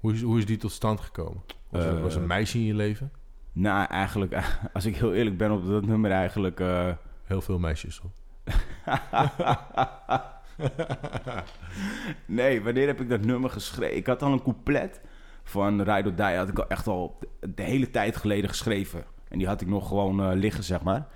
Hoe 0.00 0.12
is, 0.12 0.22
hoe 0.22 0.38
is 0.38 0.46
die 0.46 0.56
tot 0.56 0.72
stand 0.72 1.00
gekomen? 1.00 1.42
Was, 1.68 1.84
er, 1.84 1.96
Eh, 1.96 2.02
was 2.02 2.14
er 2.14 2.20
een 2.20 2.26
meisje 2.26 2.58
in 2.58 2.64
je 2.64 2.74
leven? 2.74 3.12
Nou, 3.52 3.86
eigenlijk, 3.88 4.34
als 4.72 4.84
ik 4.84 4.96
heel 4.96 5.14
eerlijk 5.14 5.36
ben 5.36 5.50
op 5.50 5.66
dat 5.66 5.86
nummer 5.86 6.10
eigenlijk... 6.10 6.60
eh, 6.60 6.92
Heel 7.24 7.40
veel 7.40 7.58
meisjes. 7.58 7.98
Hoor. 7.98 8.10
nee, 12.26 12.62
wanneer 12.62 12.86
heb 12.86 13.00
ik 13.00 13.08
dat 13.08 13.24
nummer 13.24 13.50
geschreven? 13.50 13.96
Ik 13.96 14.06
had 14.06 14.22
al 14.22 14.32
een 14.32 14.42
couplet 14.42 15.00
van 15.42 15.82
Ride 15.82 16.08
or 16.08 16.14
Die, 16.14 16.36
had 16.36 16.48
ik 16.48 16.58
al 16.58 16.68
echt 16.68 16.86
al 16.86 17.18
de 17.54 17.62
hele 17.62 17.90
tijd 17.90 18.16
geleden 18.16 18.48
geschreven. 18.48 19.04
En 19.28 19.38
die 19.38 19.46
had 19.46 19.60
ik 19.60 19.68
nog 19.68 19.88
gewoon 19.88 20.20
eh, 20.20 20.30
liggen, 20.34 20.64
zeg 20.64 20.82
maar. 20.82 21.06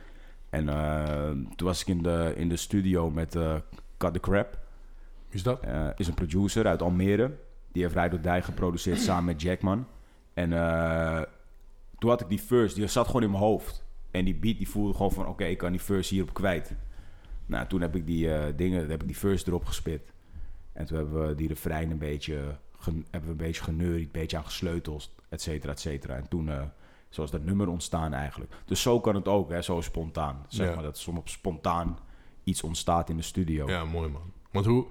En 0.51 0.69
eh, 0.69 1.31
toen 1.57 1.67
was 1.67 1.81
ik 1.81 1.87
in 1.87 2.03
de, 2.03 2.33
in 2.37 2.49
de 2.49 2.57
studio 2.57 3.11
met 3.11 3.35
eh 3.35 3.55
Cut 3.97 4.13
the 4.13 4.21
Crap. 4.21 4.59
Wie 5.29 5.37
is 5.37 5.43
dat? 5.43 5.61
Is 5.97 6.09
een 6.09 6.15
producer 6.15 6.67
uit 6.67 6.83
Almere. 6.83 7.37
Die 7.73 7.83
heeft 7.83 7.95
Ride 7.95 8.17
or 8.17 8.23
Die 8.23 8.43
geproduceerd 8.43 8.99
samen 8.99 9.25
met 9.25 9.43
Jackman. 9.43 9.87
En 10.35 10.51
toen 11.99 12.11
had 12.11 12.21
ik 12.21 12.29
die 12.29 12.43
verse, 12.43 12.75
die 12.75 12.87
zat 12.87 13.07
gewoon 13.07 13.23
in 13.23 13.31
mijn 13.31 13.43
hoofd. 13.43 13.85
En 14.11 14.25
die 14.25 14.35
beat 14.35 14.57
die 14.57 14.69
voelde 14.69 14.93
gewoon 14.93 15.13
van, 15.13 15.27
oké, 15.27 15.45
ik 15.45 15.59
kan 15.59 15.71
die 15.71 15.81
verse 15.81 16.15
hierop 16.15 16.35
kwijt. 16.35 16.75
Nou, 17.51 17.67
toen 17.67 17.81
heb 17.81 17.97
ik 17.97 18.07
die 18.07 18.33
eh, 18.35 18.53
dingen, 18.57 18.89
heb 18.91 19.01
ik 19.01 19.07
die 19.07 19.17
verse 19.19 19.45
erop 19.49 19.65
gespit. 19.65 20.01
En 20.73 20.87
toen 20.87 20.97
hebben 20.97 21.29
we 21.29 21.35
die 21.35 21.49
refrein 21.49 21.91
een 21.91 21.99
beetje, 21.99 22.57
gen- 22.79 23.07
hebben 23.11 23.29
we 23.37 23.37
een 23.41 23.47
beetje 23.47 23.63
geneuried, 23.63 24.05
een 24.05 24.21
beetje 24.21 24.37
aan 24.37 24.45
gesleuteld, 24.45 25.11
et 25.29 25.43
cetera, 25.43 25.73
et 25.73 25.81
cetera. 25.81 26.17
En 26.17 26.29
toen, 26.29 26.49
eh 26.49 26.63
zoals 27.09 27.31
dat 27.31 27.45
nummer 27.45 27.69
ontstaan 27.69 28.13
eigenlijk. 28.13 28.53
Dus 28.65 28.83
zo 28.83 29.01
kan 29.01 29.15
het 29.15 29.29
ook, 29.29 29.51
hè, 29.51 29.63
zo 29.63 29.81
spontaan. 29.81 30.45
Zeg 30.49 30.69
Ja. 30.69 30.75
maar 30.75 30.83
dat 30.83 30.99
soms 30.99 31.33
spontaan 31.33 31.99
iets 32.45 32.63
ontstaat 32.63 33.09
in 33.11 33.17
de 33.17 33.23
studio. 33.23 33.69
Ja, 33.69 33.85
mooi 33.85 34.09
man. 34.11 34.33
Want 34.51 34.67
hoe... 34.67 34.87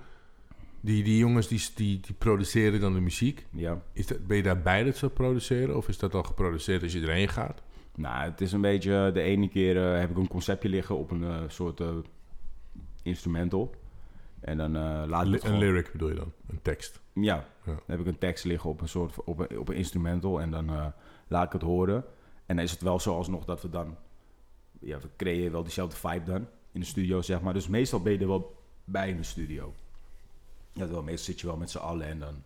Die, 0.81 1.03
die 1.03 1.17
jongens 1.17 1.47
die, 1.47 1.61
die, 1.75 1.99
die 1.99 2.15
produceren 2.17 2.79
dan 2.79 2.93
de 2.93 2.99
muziek. 2.99 3.45
ja. 3.51 3.81
Is 3.93 4.07
dat, 4.07 4.27
ben 4.27 4.37
je 4.37 4.43
daarbij 4.43 4.83
dat 4.83 4.97
ze 4.97 5.09
produceren? 5.09 5.77
Of 5.77 5.87
is 5.87 5.97
dat 5.97 6.13
al 6.13 6.23
geproduceerd 6.23 6.83
als 6.83 6.93
je 6.93 7.01
erheen 7.01 7.27
gaat? 7.29 7.61
Nou, 7.95 8.29
het 8.29 8.41
is 8.41 8.51
een 8.51 8.61
beetje... 8.61 9.11
De 9.13 9.21
ene 9.21 9.49
keer 9.49 9.93
eh, 9.93 9.99
heb 9.99 10.09
ik 10.09 10.17
een 10.17 10.27
conceptje 10.27 10.69
liggen 10.69 10.97
op 10.97 11.11
een 11.11 11.23
eh, 11.23 11.37
soort 11.47 11.81
instrumental. 13.09 13.75
En 14.39 14.57
dan 14.57 14.75
eh, 14.75 15.03
laat 15.07 15.25
ik 15.25 15.31
Li- 15.43 15.49
een 15.49 15.57
lyric 15.57 15.91
bedoel 15.91 16.09
je 16.09 16.15
dan? 16.15 16.31
Een 16.47 16.61
tekst? 16.61 16.99
Ja, 17.13 17.35
Ja. 17.35 17.45
dan 17.65 17.81
heb 17.85 17.99
ik 17.99 18.05
een 18.05 18.17
tekst 18.17 18.43
liggen 18.45 18.69
op 18.69 18.81
een 18.81 18.89
soort 18.89 19.23
op 19.23 19.39
een, 19.39 19.59
op 19.59 19.69
een 19.69 19.75
instrumental 19.75 20.41
en 20.41 20.51
dan 20.51 20.69
eh, 20.69 20.85
laat 21.27 21.45
ik 21.45 21.51
het 21.51 21.61
horen. 21.61 22.03
En 22.45 22.55
dan 22.55 22.65
is 22.65 22.71
het 22.71 22.81
wel 22.81 22.99
zo 22.99 23.15
alsnog 23.15 23.45
dat 23.45 23.61
we 23.61 23.69
dan, 23.69 23.95
ja, 24.79 24.99
we 24.99 25.07
creëren 25.17 25.51
wel 25.51 25.63
diezelfde 25.63 25.95
vibe 25.95 26.23
dan 26.31 26.47
in 26.71 26.79
de 26.79 26.85
studio, 26.85 27.21
zeg 27.21 27.41
maar. 27.41 27.53
Dus 27.53 27.67
meestal 27.67 28.01
ben 28.01 28.13
je 28.13 28.19
er 28.19 28.27
wel 28.27 28.55
bij 28.83 29.09
in 29.09 29.17
de 29.17 29.23
studio. 29.23 29.73
Ja, 30.73 30.87
wel, 30.87 31.03
meestal 31.03 31.25
zit 31.25 31.39
je 31.39 31.47
wel 31.47 31.57
met 31.57 31.69
z'n 31.69 31.77
allen 31.77 32.07
en 32.07 32.19
dan. 32.19 32.43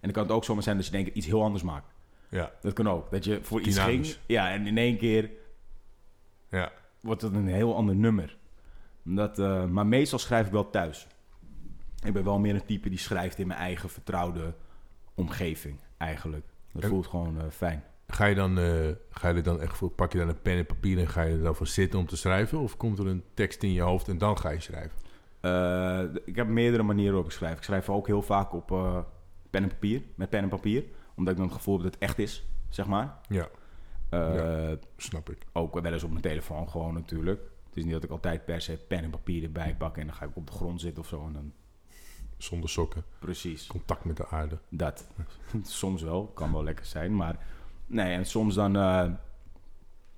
En 0.00 0.06
dan 0.08 0.12
kan 0.12 0.22
het 0.22 0.32
ook 0.32 0.44
zomaar 0.44 0.62
zijn 0.62 0.76
dat 0.76 0.86
je 0.86 0.92
denkt 0.92 1.14
iets 1.14 1.26
heel 1.26 1.42
anders 1.42 1.62
maakt. 1.62 1.92
Ja, 2.28 2.52
Dat 2.60 2.72
kan 2.72 2.88
ook. 2.88 3.10
Dat 3.10 3.24
je 3.24 3.38
voor 3.42 3.60
iets 3.60 3.78
ging, 3.78 4.16
ja, 4.26 4.50
en 4.50 4.66
in 4.66 4.78
één 4.78 4.96
keer 4.98 5.30
ja. 6.50 6.72
wordt 7.00 7.22
het 7.22 7.34
een 7.34 7.46
heel 7.48 7.76
ander 7.76 7.94
nummer. 7.94 8.36
Eh, 9.18 9.64
maar 9.64 9.86
meestal 9.86 10.18
schrijf 10.18 10.46
ik 10.46 10.52
wel 10.52 10.70
thuis. 10.70 11.06
Ik 12.04 12.12
ben 12.12 12.24
wel 12.24 12.38
meer 12.38 12.54
een 12.54 12.64
type 12.64 12.88
die 12.88 12.98
schrijft 12.98 13.38
in 13.38 13.46
mijn 13.46 13.58
eigen 13.60 13.88
vertrouwde 13.88 14.54
omgeving, 15.14 15.76
eigenlijk. 15.98 16.46
Dat 16.72 16.82
En- 16.82 16.88
voelt 16.88 17.06
gewoon 17.06 17.38
eh, 17.40 17.44
fijn. 17.50 17.84
Ga 18.06 18.24
je 18.24 18.34
dan, 18.34 18.58
eh, 18.58 18.88
ga 19.10 19.28
je 19.28 19.34
er 19.34 19.42
dan 19.42 19.60
echt 19.60 19.76
voor, 19.76 19.90
pak 19.90 20.12
je 20.12 20.18
dan 20.18 20.28
een 20.28 20.42
pen 20.42 20.56
en 20.56 20.66
papier 20.66 20.98
en 20.98 21.08
ga 21.08 21.22
je 21.22 21.34
er 21.36 21.42
dan 21.42 21.54
voor 21.54 21.66
zitten 21.66 21.98
om 21.98 22.06
te 22.06 22.16
schrijven? 22.16 22.58
Of 22.58 22.76
komt 22.76 22.98
er 22.98 23.06
een 23.06 23.24
tekst 23.34 23.62
in 23.62 23.72
je 23.72 23.80
hoofd 23.80 24.08
en 24.08 24.18
dan 24.18 24.38
ga 24.38 24.50
je 24.50 24.60
schrijven? 24.60 24.98
Ik 26.24 26.36
heb 26.36 26.46
meerdere 26.48 26.82
manieren 26.82 27.12
waarop 27.12 27.30
ik 27.30 27.36
schrijf. 27.36 27.56
Ik 27.56 27.62
schrijf 27.62 27.88
ook 27.88 28.06
heel 28.06 28.22
vaak 28.22 28.52
op 28.52 28.66
pen 29.50 29.62
en 29.62 29.68
papier, 29.68 30.02
met 30.14 30.28
pen 30.30 30.42
en 30.42 30.48
papier. 30.48 30.84
Omdat 31.16 31.32
ik 31.32 31.38
dan 31.38 31.48
het 31.48 31.56
gevoel 31.56 31.74
heb 31.74 31.82
dat 31.84 31.94
het 31.94 32.02
echt 32.02 32.18
is, 32.18 32.46
zeg 32.68 32.86
maar. 32.86 33.18
Ja, 33.28 33.48
Ja. 34.10 34.76
snap 34.96 35.30
ik. 35.30 35.38
Ook 35.52 35.80
wel 35.80 35.92
eens 35.92 36.02
op 36.04 36.10
mijn 36.10 36.22
telefoon 36.22 36.68
gewoon 36.68 36.94
natuurlijk. 36.94 37.40
Het 37.70 37.78
is 37.78 37.84
niet 37.84 37.92
dat 37.92 38.04
ik 38.04 38.10
altijd 38.10 38.44
per 38.44 38.60
se 38.60 38.76
pen 38.76 39.02
en 39.04 39.10
papier 39.10 39.42
erbij 39.42 39.76
pak... 39.76 39.96
en 39.96 40.06
dan 40.06 40.14
ga 40.14 40.24
ik 40.24 40.36
op 40.36 40.46
de 40.46 40.52
grond 40.52 40.80
zitten 40.80 41.02
of 41.02 41.08
zo. 41.08 41.26
En 41.26 41.32
dan, 41.32 41.52
Zonder 42.36 42.68
sokken, 42.70 43.04
precies. 43.18 43.66
contact 43.66 44.04
met 44.04 44.16
de 44.16 44.28
aarde. 44.28 44.58
Dat. 44.68 45.06
soms 45.62 46.02
wel, 46.02 46.26
kan 46.26 46.52
wel 46.52 46.62
lekker 46.64 46.84
zijn. 46.86 47.16
Maar 47.16 47.46
nee, 47.86 48.14
en 48.14 48.26
soms 48.26 48.54
dan 48.54 48.76
eh, 48.76 49.10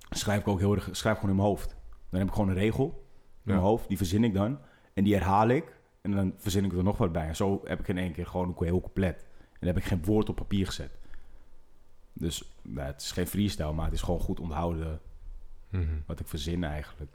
schrijf 0.09 0.39
ik 0.39 0.47
ook 0.47 0.59
heel 0.59 0.75
erg, 0.75 0.89
schrijf 0.91 1.15
gewoon 1.15 1.29
in 1.29 1.35
mijn 1.35 1.47
hoofd. 1.47 1.75
Dan 2.09 2.19
heb 2.19 2.27
ik 2.29 2.33
gewoon 2.35 2.49
een 2.49 2.55
regel 2.55 2.85
in 2.85 2.91
Ja. 3.43 3.51
mijn 3.53 3.59
hoofd, 3.59 3.87
die 3.87 3.97
verzin 3.97 4.23
ik 4.23 4.33
dan. 4.33 4.59
En 4.93 5.03
die 5.03 5.13
herhaal 5.13 5.47
ik. 5.47 5.77
En 6.01 6.11
dan 6.11 6.33
verzin 6.37 6.65
ik 6.65 6.73
er 6.73 6.83
nog 6.83 6.97
wat 6.97 7.11
bij. 7.11 7.27
En 7.27 7.35
zo 7.35 7.61
heb 7.63 7.79
ik 7.79 7.87
in 7.87 7.97
één 7.97 8.11
keer 8.11 8.27
gewoon 8.27 8.47
een 8.57 8.65
heel 8.65 8.81
compleet. 8.81 9.25
En 9.39 9.57
dan 9.59 9.67
heb 9.67 9.77
ik 9.77 9.83
geen 9.83 10.03
woord 10.05 10.29
op 10.29 10.35
papier 10.35 10.65
gezet. 10.65 10.97
Dus 12.13 12.53
nou, 12.61 12.87
het 12.87 13.01
is 13.01 13.11
geen 13.11 13.27
freestyle, 13.27 13.73
maar 13.73 13.85
het 13.85 13.93
is 13.93 14.01
gewoon 14.01 14.19
goed 14.19 14.39
onthouden 14.39 15.01
Mhm. 15.69 15.83
wat 16.05 16.19
ik 16.19 16.27
verzin 16.27 16.63
eigenlijk. 16.63 17.11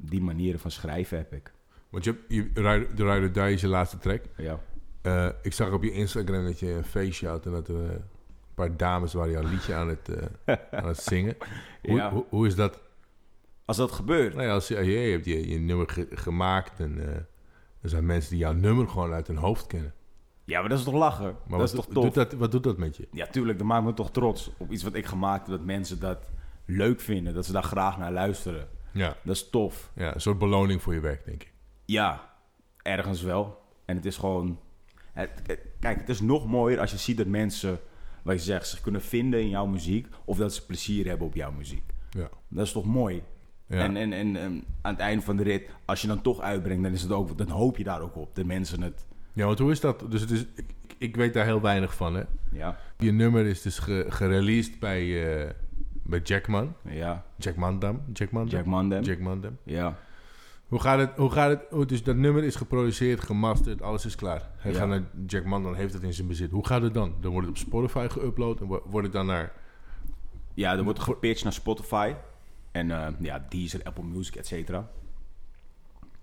Die 0.00 0.20
manieren 0.20 0.60
van 0.60 0.70
schrijven 0.70 1.16
heb 1.18 1.32
ik. 1.32 1.52
Want 1.88 2.04
je, 2.04 2.10
hebt- 2.10 2.24
je, 2.28 2.50
de 2.94 3.12
Rider 3.12 3.32
Die 3.32 3.52
is 3.52 3.60
je 3.60 3.68
laatste 3.68 3.98
track. 3.98 4.22
Ja. 4.36 4.60
Eh, 5.02 5.28
ik 5.42 5.52
zag 5.52 5.72
op 5.72 5.82
je 5.82 5.92
Instagram 5.92 6.44
dat 6.44 6.58
je 6.58 6.70
een 6.72 6.84
feestje 6.84 7.28
had 7.28 7.46
en 7.46 7.52
dat 7.52 7.68
er 7.68 7.74
eh, 7.84 7.90
een 7.90 8.02
paar 8.54 8.76
dames 8.76 9.12
waren 9.12 9.32
jouw 9.32 9.48
liedje 9.48 9.74
aan 9.74 9.88
het, 9.88 10.08
eh, 10.44 10.54
aan 10.70 10.86
het 10.88 10.98
zingen. 10.98 11.36
Hoe, 11.82 11.96
Ja. 11.96 12.10
hoe, 12.12 12.24
hoe 12.28 12.46
is 12.46 12.54
dat? 12.54 12.80
Als 13.64 13.76
dat 13.76 13.92
gebeurt, 13.92 14.34
Nou 14.34 14.46
ja, 14.46 14.52
als 14.52 14.68
je, 14.68 14.74
je, 14.74 14.90
je 15.00 15.10
hebt 15.12 15.24
je, 15.24 15.48
je 15.48 15.58
nummer 15.58 15.88
ge- 15.88 16.08
gemaakt 16.10 16.80
en 16.80 16.98
er 17.80 17.88
zijn 17.88 18.06
mensen 18.06 18.30
die 18.30 18.38
jouw 18.38 18.52
nummer 18.52 18.88
gewoon 18.88 19.12
uit 19.12 19.26
hun 19.26 19.36
hoofd 19.36 19.66
kennen. 19.66 19.94
Ja, 20.44 20.60
maar 20.60 20.68
dat 20.68 20.78
is 20.78 20.84
toch 20.84 20.94
lachen? 20.94 21.24
Maar 21.24 21.58
dat 21.58 21.58
wat, 21.58 21.68
is 21.68 21.74
toch 21.74 21.86
doet 21.86 21.94
tof? 22.02 22.12
dat, 22.14 22.32
wat 22.32 22.50
doet 22.52 22.62
dat 22.62 22.76
met 22.78 22.96
je? 22.96 23.08
Ja, 23.12 23.26
tuurlijk. 23.26 23.58
Dat 23.58 23.66
maakt 23.66 23.84
me 23.84 23.94
toch 23.94 24.10
trots 24.10 24.50
op 24.56 24.70
iets 24.70 24.82
wat 24.82 24.94
ik 24.94 25.06
gemaakt 25.06 25.46
heb. 25.46 25.56
Dat 25.56 25.66
mensen 25.66 26.00
dat 26.00 26.18
leuk 26.64 27.00
vinden. 27.00 27.34
Dat 27.34 27.46
ze 27.46 27.52
daar 27.52 27.62
graag 27.62 27.98
naar 27.98 28.12
luisteren. 28.12 28.68
Ja. 28.92 29.16
Dat 29.24 29.34
is 29.36 29.50
tof. 29.50 29.90
ja, 29.94 30.14
een 30.14 30.20
soort 30.20 30.38
beloning 30.38 30.82
voor 30.82 30.94
je 30.94 31.00
werk, 31.00 31.24
denk 31.24 31.42
ik. 31.42 31.52
Ja, 31.84 32.30
ergens 32.82 33.22
wel. 33.22 33.62
En 33.84 33.96
het 33.96 34.04
is 34.04 34.16
gewoon... 34.16 34.58
Het, 35.12 35.30
het- 35.46 35.60
kijk, 35.80 35.98
het 35.98 36.08
is 36.08 36.20
nog 36.20 36.46
mooier 36.46 36.80
als 36.80 36.90
je 36.90 36.96
ziet 36.96 37.16
dat 37.16 37.26
mensen, 37.26 37.78
wat 38.22 38.34
je 38.34 38.40
zegt, 38.40 38.68
zich 38.68 38.80
kunnen 38.80 39.02
vinden 39.02 39.40
in 39.40 39.48
jouw 39.48 39.66
muziek. 39.66 40.06
Of 40.24 40.36
dat 40.38 40.54
ze 40.54 40.66
plezier 40.66 41.06
hebben 41.06 41.26
op 41.26 41.34
jouw 41.34 41.52
muziek. 41.52 41.82
Ja. 42.10 42.28
Dat 42.48 42.66
is 42.66 42.72
toch 42.72 42.84
mooi? 42.84 43.22
Ja. 43.66 43.78
En, 43.78 43.96
en, 43.96 44.12
en, 44.12 44.36
en 44.36 44.64
aan 44.82 44.92
het 44.92 45.00
einde 45.02 45.24
van 45.24 45.36
de 45.36 45.42
rit, 45.42 45.70
als 45.84 46.00
je 46.00 46.06
dan 46.06 46.22
toch 46.22 46.40
uitbrengt, 46.40 46.82
dan, 46.82 46.92
is 46.92 47.02
het 47.02 47.12
ook, 47.12 47.38
dan 47.38 47.48
hoop 47.48 47.76
je 47.76 47.84
daar 47.84 48.00
ook 48.00 48.16
op. 48.16 48.34
Dat 48.34 48.44
mensen 48.44 48.82
het... 48.82 49.06
ja, 49.32 49.46
want 49.46 49.58
hoe 49.58 49.70
is 49.70 49.80
dat? 49.80 50.04
Dus 50.10 50.20
het 50.20 50.30
is, 50.30 50.40
ik, 50.54 50.64
ik 50.98 51.16
weet 51.16 51.34
daar 51.34 51.44
heel 51.44 51.60
weinig 51.60 51.94
van, 51.94 52.14
hè. 52.14 52.22
Ja, 52.52 52.78
Je 52.98 53.12
nummer 53.12 53.46
is 53.46 53.62
dus 53.62 53.78
ge, 53.78 54.04
gereleased 54.08 54.78
bij, 54.78 55.32
eh, 55.44 55.50
bij 56.10 56.20
Jackman. 56.20 56.74
ja. 56.82 57.24
Jack 57.36 57.56
Mandam. 57.56 58.02
Jack 58.12 58.30
Mandam. 58.30 58.64
Jack. 58.88 59.04
Jack 59.04 59.18
Mandam. 59.18 59.56
Ja. 59.62 59.96
Hoe 60.68 60.80
gaat 60.80 60.98
het? 60.98 61.10
Hoe 61.16 61.30
gaat 61.30 61.50
het? 61.50 61.60
hoe- 61.70 61.86
dus 61.86 62.02
dat 62.02 62.16
nummer 62.16 62.44
is 62.44 62.56
geproduceerd, 62.56 63.20
gemasterd, 63.20 63.82
alles 63.82 64.04
is 64.06 64.14
klaar. 64.16 64.50
Hij 64.56 64.72
Ja. 64.72 64.78
gaat 64.78 64.88
naar 64.88 65.02
Jack 65.26 65.44
Mandam, 65.44 65.74
heeft 65.74 65.94
het 65.94 66.02
in 66.02 66.12
zijn 66.14 66.26
bezit. 66.28 66.50
Hoe 66.50 66.66
gaat 66.66 66.82
het 66.82 66.94
dan? 66.94 67.14
Dan 67.20 67.32
wordt 67.32 67.46
het 67.48 67.56
op 67.56 67.62
Spotify 67.62 68.06
geüpload 68.10 68.60
en 68.60 68.66
wo- 68.66 68.82
wordt 68.86 69.06
het 69.06 69.12
dan 69.12 69.26
naar... 69.26 69.52
Ja, 70.54 70.76
er 70.76 70.82
wordt 70.84 70.98
gepitcht 70.98 71.44
naar 71.44 71.52
Spotify. 71.52 72.14
En 72.72 72.90
eh, 72.90 73.06
ja, 73.20 73.46
Deezer, 73.48 73.80
Apple 73.84 74.04
Music, 74.04 74.34
et 74.36 74.46
cetera. 74.46 74.88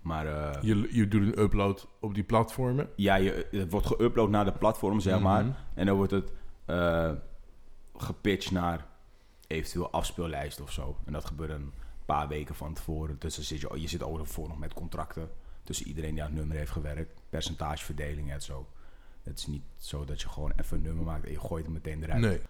Maar 0.02 0.26
eh, 0.26 0.62
Je, 0.62 0.88
je 0.90 1.08
doet 1.08 1.22
een 1.22 1.40
upload 1.40 1.88
op 2.00 2.14
die 2.14 2.24
platformen. 2.24 2.88
ja, 2.96 3.14
je, 3.14 3.46
het 3.50 3.70
wordt 3.70 3.86
geüpload 3.94 4.28
naar 4.30 4.44
de 4.44 4.52
platform, 4.52 5.00
zeg 5.00 5.14
Mhm. 5.14 5.22
maar. 5.22 5.44
En 5.74 5.86
dan 5.86 5.96
wordt 5.96 6.12
het 6.12 6.32
eh, 6.64 7.10
gepitcht 7.96 8.50
naar 8.50 8.86
eventueel 9.48 9.90
afspeellijst 9.90 10.60
of 10.60 10.72
zo. 10.72 10.96
En 11.04 11.12
dat 11.12 11.24
gebeurt 11.24 11.50
een 11.50 11.72
paar 12.04 12.28
weken 12.28 12.54
van 12.54 12.74
tevoren. 12.74 13.16
Dus 13.18 13.34
dan 13.34 13.44
zit 13.44 13.60
je, 13.60 13.80
je 13.80 13.88
zit 13.88 14.02
ook 14.02 14.18
ervoor 14.18 14.48
nog 14.48 14.58
met 14.58 14.74
contracten. 14.74 15.30
Tussen 15.64 15.86
iedereen 15.86 16.14
die 16.14 16.22
aan 16.22 16.28
het 16.28 16.38
nummer 16.38 16.56
heeft 16.56 16.70
gewerkt. 16.70 17.20
Percentageverdeling 17.30 18.30
en 18.30 18.42
zo. 18.42 18.68
Het 19.22 19.38
is 19.38 19.46
niet 19.46 19.62
zo 19.76 20.04
dat 20.04 20.20
je 20.20 20.28
gewoon 20.28 20.52
even 20.56 20.76
een 20.76 20.82
nummer 20.82 21.04
maakt 21.04 21.24
en 21.24 21.30
je 21.30 21.40
gooit 21.40 21.64
het 21.64 21.74
meteen 21.74 22.02
eruit. 22.02 22.20
Nee. 22.20 22.40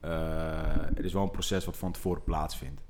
Eh, 0.00 0.86
het 0.94 1.04
is 1.04 1.12
wel 1.12 1.22
een 1.22 1.30
proces 1.30 1.64
wat 1.64 1.76
van 1.76 1.92
tevoren 1.92 2.24
plaatsvindt. 2.24 2.82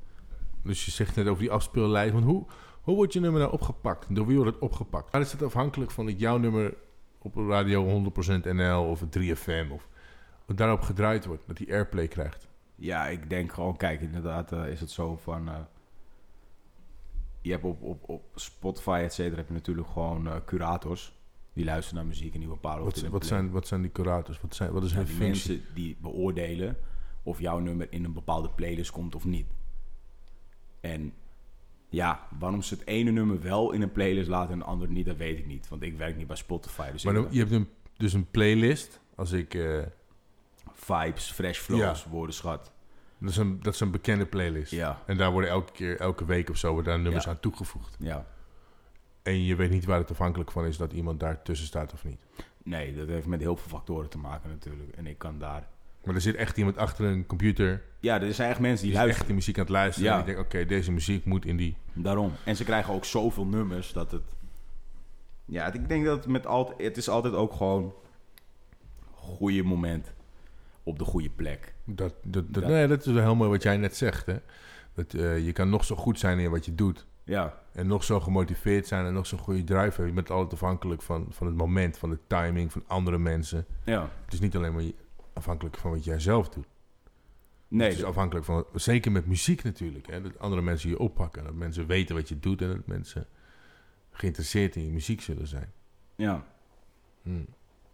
Dus 0.63 0.85
je 0.85 0.91
zegt 0.91 1.17
net 1.17 1.27
over 1.27 1.43
die 1.43 1.51
afspeellijst. 1.51 2.13
Want 2.13 2.25
hoe, 2.25 2.47
hoe 2.81 2.97
wordt 2.97 3.13
je 3.13 3.21
nummer 3.21 3.41
nou 3.41 3.53
opgepakt? 3.53 4.15
Door 4.15 4.27
wie 4.27 4.37
wordt 4.37 4.55
het 4.55 4.63
opgepakt? 4.63 5.13
Waar 5.13 5.21
is 5.21 5.33
het 5.33 5.43
afhankelijk 5.43 5.91
van 5.91 6.07
dat 6.07 6.21
jouw 6.21 6.37
nummer 6.39 6.75
op 7.19 7.37
radio 7.37 8.05
100% 8.41 8.43
NL 8.43 8.89
of 8.89 9.03
3FM 9.19 9.71
of 9.71 9.89
daarop 10.47 10.81
gedraaid 10.81 11.25
wordt? 11.25 11.43
Dat 11.47 11.57
die 11.57 11.73
airplay 11.73 12.09
krijgt? 12.09 12.49
Ja, 12.77 13.07
ik 13.07 13.31
denk 13.31 13.53
gewoon, 13.53 13.77
kijk, 13.77 14.01
inderdaad 14.01 14.53
eh, 14.53 14.69
is 14.69 14.81
het 14.81 14.91
zo 14.91 15.17
van... 15.17 15.49
eh, 15.49 15.55
je 17.41 17.51
hebt 17.51 17.65
op, 17.65 17.83
op, 17.83 18.09
op 18.09 18.23
Spotify, 18.35 19.01
et 19.05 19.13
cetera, 19.13 19.37
heb 19.37 19.49
je 19.49 19.55
natuurlijk 19.55 19.89
gewoon 19.89 20.27
eh, 20.27 20.37
curators. 20.45 21.15
Die 21.53 21.65
luisteren 21.65 21.99
naar 21.99 22.07
muziek 22.07 22.35
en 22.35 22.41
die 22.41 22.49
bepalen 22.49 22.85
Wat, 22.85 23.01
wat, 23.01 23.27
zijn, 23.27 23.51
wat 23.51 23.67
zijn 23.67 23.83
die 23.83 23.93
curators? 23.93 24.41
Wat, 24.41 24.55
zijn, 24.55 24.73
wat 24.73 24.85
is 24.85 24.93
hun 24.93 25.07
functie? 25.07 25.27
mensen 25.27 25.75
die 25.75 25.97
beoordelen 26.01 26.77
of 27.23 27.41
jouw 27.41 27.59
nummer 27.59 27.87
in 27.91 28.05
een 28.05 28.13
bepaalde 28.13 28.51
playlist 28.51 28.91
komt 28.91 29.15
of 29.15 29.25
niet. 29.25 29.47
En 30.81 31.13
ja, 31.89 32.29
waarom 32.39 32.63
ze 32.63 32.75
het 32.75 32.87
ene 32.87 33.11
nummer 33.11 33.41
wel 33.41 33.73
in 33.73 33.83
een 33.83 33.93
playlist 33.93 34.29
laten 34.29 34.53
en 34.53 34.59
het 34.59 34.69
andere 34.69 34.93
niet, 34.93 35.07
dat 35.07 35.17
weet 35.17 35.39
ik 35.39 35.47
niet. 35.47 35.69
Want 35.69 35.83
ik 35.83 35.97
werk 35.97 36.17
niet 36.17 36.27
bij 36.27 36.37
Spotify. 36.37 36.91
Dus 36.93 37.05
Maar 37.05 37.15
dan, 37.15 37.27
je 37.31 37.39
hebt 37.39 37.51
een, 37.51 37.69
dus 37.97 38.13
een 38.13 38.31
playlist. 38.31 39.01
Als 39.15 39.33
ik, 39.33 39.59
vibes, 40.87 41.31
fresh 41.33 41.59
flows, 41.59 42.05
woordenschat. 42.05 42.73
dat, 43.19 43.31
is 43.31 43.37
een, 43.37 43.63
dat 43.63 43.75
is 43.75 43.81
een 43.81 43.91
bekende 43.91 44.27
playlist. 44.27 44.71
Ja, 44.73 45.03
En 45.07 45.17
daar 45.17 45.31
worden 45.33 45.51
elke 45.51 45.73
keer, 45.73 46.01
elke 46.01 46.25
week 46.25 46.51
of 46.51 46.57
zo, 46.57 46.73
worden 46.73 46.93
daar 46.93 47.03
nummers 47.03 47.25
Ja. 47.25 47.31
aan 47.31 47.41
toegevoegd. 47.41 47.97
ja. 47.99 48.27
En 49.23 49.45
je 49.45 49.57
weet 49.57 49.71
niet 49.71 49.85
waar 49.85 49.99
het 49.99 50.11
afhankelijk 50.11 50.51
van 50.51 50.65
is 50.67 50.77
dat 50.77 50.93
iemand 50.93 51.21
daar 51.21 51.43
tussen 51.43 51.67
staat 51.67 51.93
of 51.93 52.05
niet. 52.05 52.21
Nee, 52.63 52.95
dat 52.97 53.09
heeft 53.09 53.27
met 53.27 53.41
heel 53.41 53.57
veel 53.57 53.69
factoren 53.69 54.09
te 54.09 54.19
maken 54.19 54.51
natuurlijk. 54.51 54.97
En 54.97 55.07
ik 55.07 55.19
kan 55.19 55.39
daar... 55.39 55.67
Maar 56.05 56.15
er 56.15 56.21
zit 56.21 56.35
echt 56.35 56.57
iemand 56.57 56.77
achter 56.79 57.05
een 57.05 57.27
computer. 57.27 57.83
Ja, 58.01 58.21
er 58.21 58.35
zijn 58.35 58.51
echt 58.51 58.61
mensen 58.61 58.87
Die 58.87 58.97
die 58.97 59.03
is 59.05 59.09
echt 59.09 59.19
luisteren. 59.19 59.27
die 59.27 59.35
muziek 59.35 59.57
aan 59.59 59.63
het 59.65 59.73
luisteren. 59.73 60.11
Ja. 60.11 60.19
En 60.19 60.25
die 60.25 60.35
denkt, 60.35 60.55
oké, 60.55 60.67
deze 60.67 60.93
muziek 60.93 61.25
moet 61.25 61.45
in 61.45 61.57
die... 61.57 61.77
Daarom. 61.93 62.33
En 62.45 62.57
ze 62.57 62.65
krijgen 62.65 62.95
ook 62.95 63.05
zoveel 63.05 63.47
nummers 63.47 63.93
dat 63.93 64.11
het... 64.11 64.23
Ja, 65.45 65.73
ik 65.73 65.89
denk 65.89 66.05
dat 66.05 66.17
het 66.17 66.27
met 66.27 66.47
altijd... 66.47 66.79
Het 66.83 66.97
is 66.97 67.09
altijd 67.09 67.35
ook 67.35 67.53
gewoon... 67.53 67.95
Goede 69.11 69.63
moment. 69.63 70.13
Op 70.87 70.99
de 70.99 71.05
goede 71.05 71.31
plek. 71.31 71.75
Dat, 71.85 72.15
dat, 72.23 72.45
dat, 72.53 72.55
Dat- 72.63 72.65
Nee, 72.71 72.87
dat 72.87 73.07
is 73.07 73.13
wel 73.13 73.23
heel 73.23 73.35
mooi 73.35 73.51
wat 73.51 73.63
jij 73.63 73.77
net 73.77 73.97
zegt. 73.97 74.27
Hè? 74.27 74.37
Dat, 74.95 75.15
eh, 75.15 75.45
je 75.45 75.53
kan 75.53 75.69
nog 75.69 75.85
zo 75.85 75.97
goed 75.97 76.19
zijn 76.19 76.39
in 76.39 76.51
wat 76.51 76.65
je 76.65 76.75
doet. 76.75 77.07
Ja, 77.25 77.63
En 77.73 77.87
nog 77.87 78.05
zo 78.05 78.21
gemotiveerd 78.21 78.87
zijn 78.87 79.07
en 79.07 79.13
nog 79.13 79.27
zo'n 79.27 79.39
goede 79.39 79.65
drive 79.65 79.81
hebben. 79.83 80.07
Je 80.07 80.13
bent 80.13 80.31
altijd 80.31 80.53
afhankelijk 80.53 81.03
van, 81.03 81.27
van 81.31 81.47
het 81.47 81.57
moment, 81.57 81.99
van 81.99 82.11
de 82.11 82.19
timing, 82.27 82.73
van 82.73 82.85
andere 82.87 83.19
mensen. 83.19 83.67
ja. 83.85 84.11
Het 84.25 84.33
is 84.35 84.41
niet 84.41 84.57
alleen 84.57 84.75
maar 84.75 84.85
afhankelijk 85.33 85.77
van 85.77 85.91
wat 85.91 86.05
jij 86.05 86.21
zelf 86.21 86.49
doet. 86.49 86.67
Nee, 87.69 87.89
het 87.89 87.99
is 87.99 88.05
afhankelijk 88.05 88.47
van, 88.47 88.65
zeker 88.75 89.13
met 89.13 89.27
muziek 89.27 89.63
natuurlijk. 89.63 90.07
Hè? 90.07 90.21
Dat 90.23 90.39
andere 90.39 90.63
mensen 90.63 90.89
je 90.91 90.99
oppakken. 90.99 91.45
Dat 91.45 91.55
mensen 91.55 91.87
weten 91.87 92.15
wat 92.15 92.29
je 92.29 92.39
doet 92.41 92.63
en 92.63 92.69
dat 92.69 92.87
mensen 92.87 93.27
geïnteresseerd 94.11 94.77
in 94.77 94.85
je 94.87 94.93
muziek 94.93 95.21
zullen 95.21 95.47
zijn. 95.47 95.73
ja. 96.17 96.45
Hm. 97.23 97.31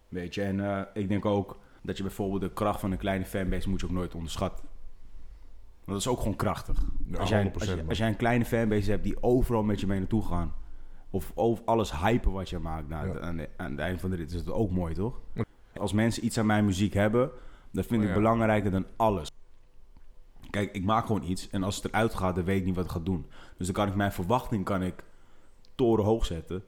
Weet 0.09 0.33
je, 0.35 0.43
en 0.43 0.59
eh, 0.59 0.81
ik 0.93 1.07
denk 1.07 1.25
ook 1.25 1.59
dat 1.83 1.97
je 1.97 2.03
bijvoorbeeld 2.03 2.41
de 2.41 2.53
kracht 2.53 2.79
van 2.79 2.91
een 2.91 2.97
kleine 2.97 3.25
fanbase 3.25 3.69
moet 3.69 3.79
je 3.79 3.85
ook 3.85 3.91
nooit 3.91 4.15
onderschatten. 4.15 4.65
Want 5.73 5.87
dat 5.87 5.97
is 5.97 6.07
ook 6.07 6.17
gewoon 6.19 6.35
krachtig. 6.35 6.83
Ja, 7.07 7.17
als, 7.17 7.29
jij, 7.29 7.43
100% 7.43 7.53
als, 7.53 7.63
je- 7.65 7.83
als 7.87 7.97
jij 7.97 8.07
een 8.07 8.15
kleine 8.15 8.45
fanbase 8.45 8.91
hebt 8.91 9.03
die 9.03 9.23
overal 9.23 9.63
met 9.63 9.79
je 9.79 9.87
mee 9.87 9.99
naartoe 9.99 10.25
gaan. 10.25 10.53
Of 11.09 11.31
over 11.35 11.63
alles 11.65 11.99
hypen 11.99 12.31
wat 12.31 12.49
je 12.49 12.59
maakt. 12.59 12.87
Nou, 12.87 13.07
Ja. 13.07 13.19
aan, 13.19 13.37
de- 13.37 13.49
aan 13.57 13.71
het 13.71 13.79
einde 13.79 13.99
van 13.99 14.09
de 14.09 14.15
rit 14.15 14.31
is 14.31 14.39
het 14.39 14.51
ook 14.51 14.71
mooi, 14.71 14.93
toch? 14.93 15.19
Als 15.79 15.93
mensen 15.93 16.25
iets 16.25 16.37
aan 16.37 16.45
mijn 16.45 16.65
muziek 16.65 16.93
hebben, 16.93 17.31
dat 17.71 17.85
vind 17.85 17.99
Oh, 18.01 18.07
ik 18.07 18.13
ja. 18.13 18.19
belangrijker 18.19 18.71
dan 18.71 18.85
alles. 18.95 19.31
Kijk, 20.49 20.71
ik 20.75 20.83
maak 20.85 21.05
gewoon 21.05 21.23
iets 21.23 21.49
en 21.49 21.63
als 21.63 21.75
het 21.75 21.85
eruit 21.85 22.13
gaat, 22.13 22.35
dan 22.35 22.43
weet 22.43 22.59
ik 22.59 22.65
niet 22.65 22.75
wat 22.75 22.83
het 22.83 22.93
gaat 22.93 23.05
doen. 23.05 23.25
Dus 23.57 23.65
dan 23.65 23.75
kan 23.75 23.87
ik 23.87 23.95
mijn 23.95 24.11
verwachting 24.11 24.65
kan 24.65 24.83
ik 24.83 25.03
torenhoog 25.75 26.25
zetten. 26.25 26.63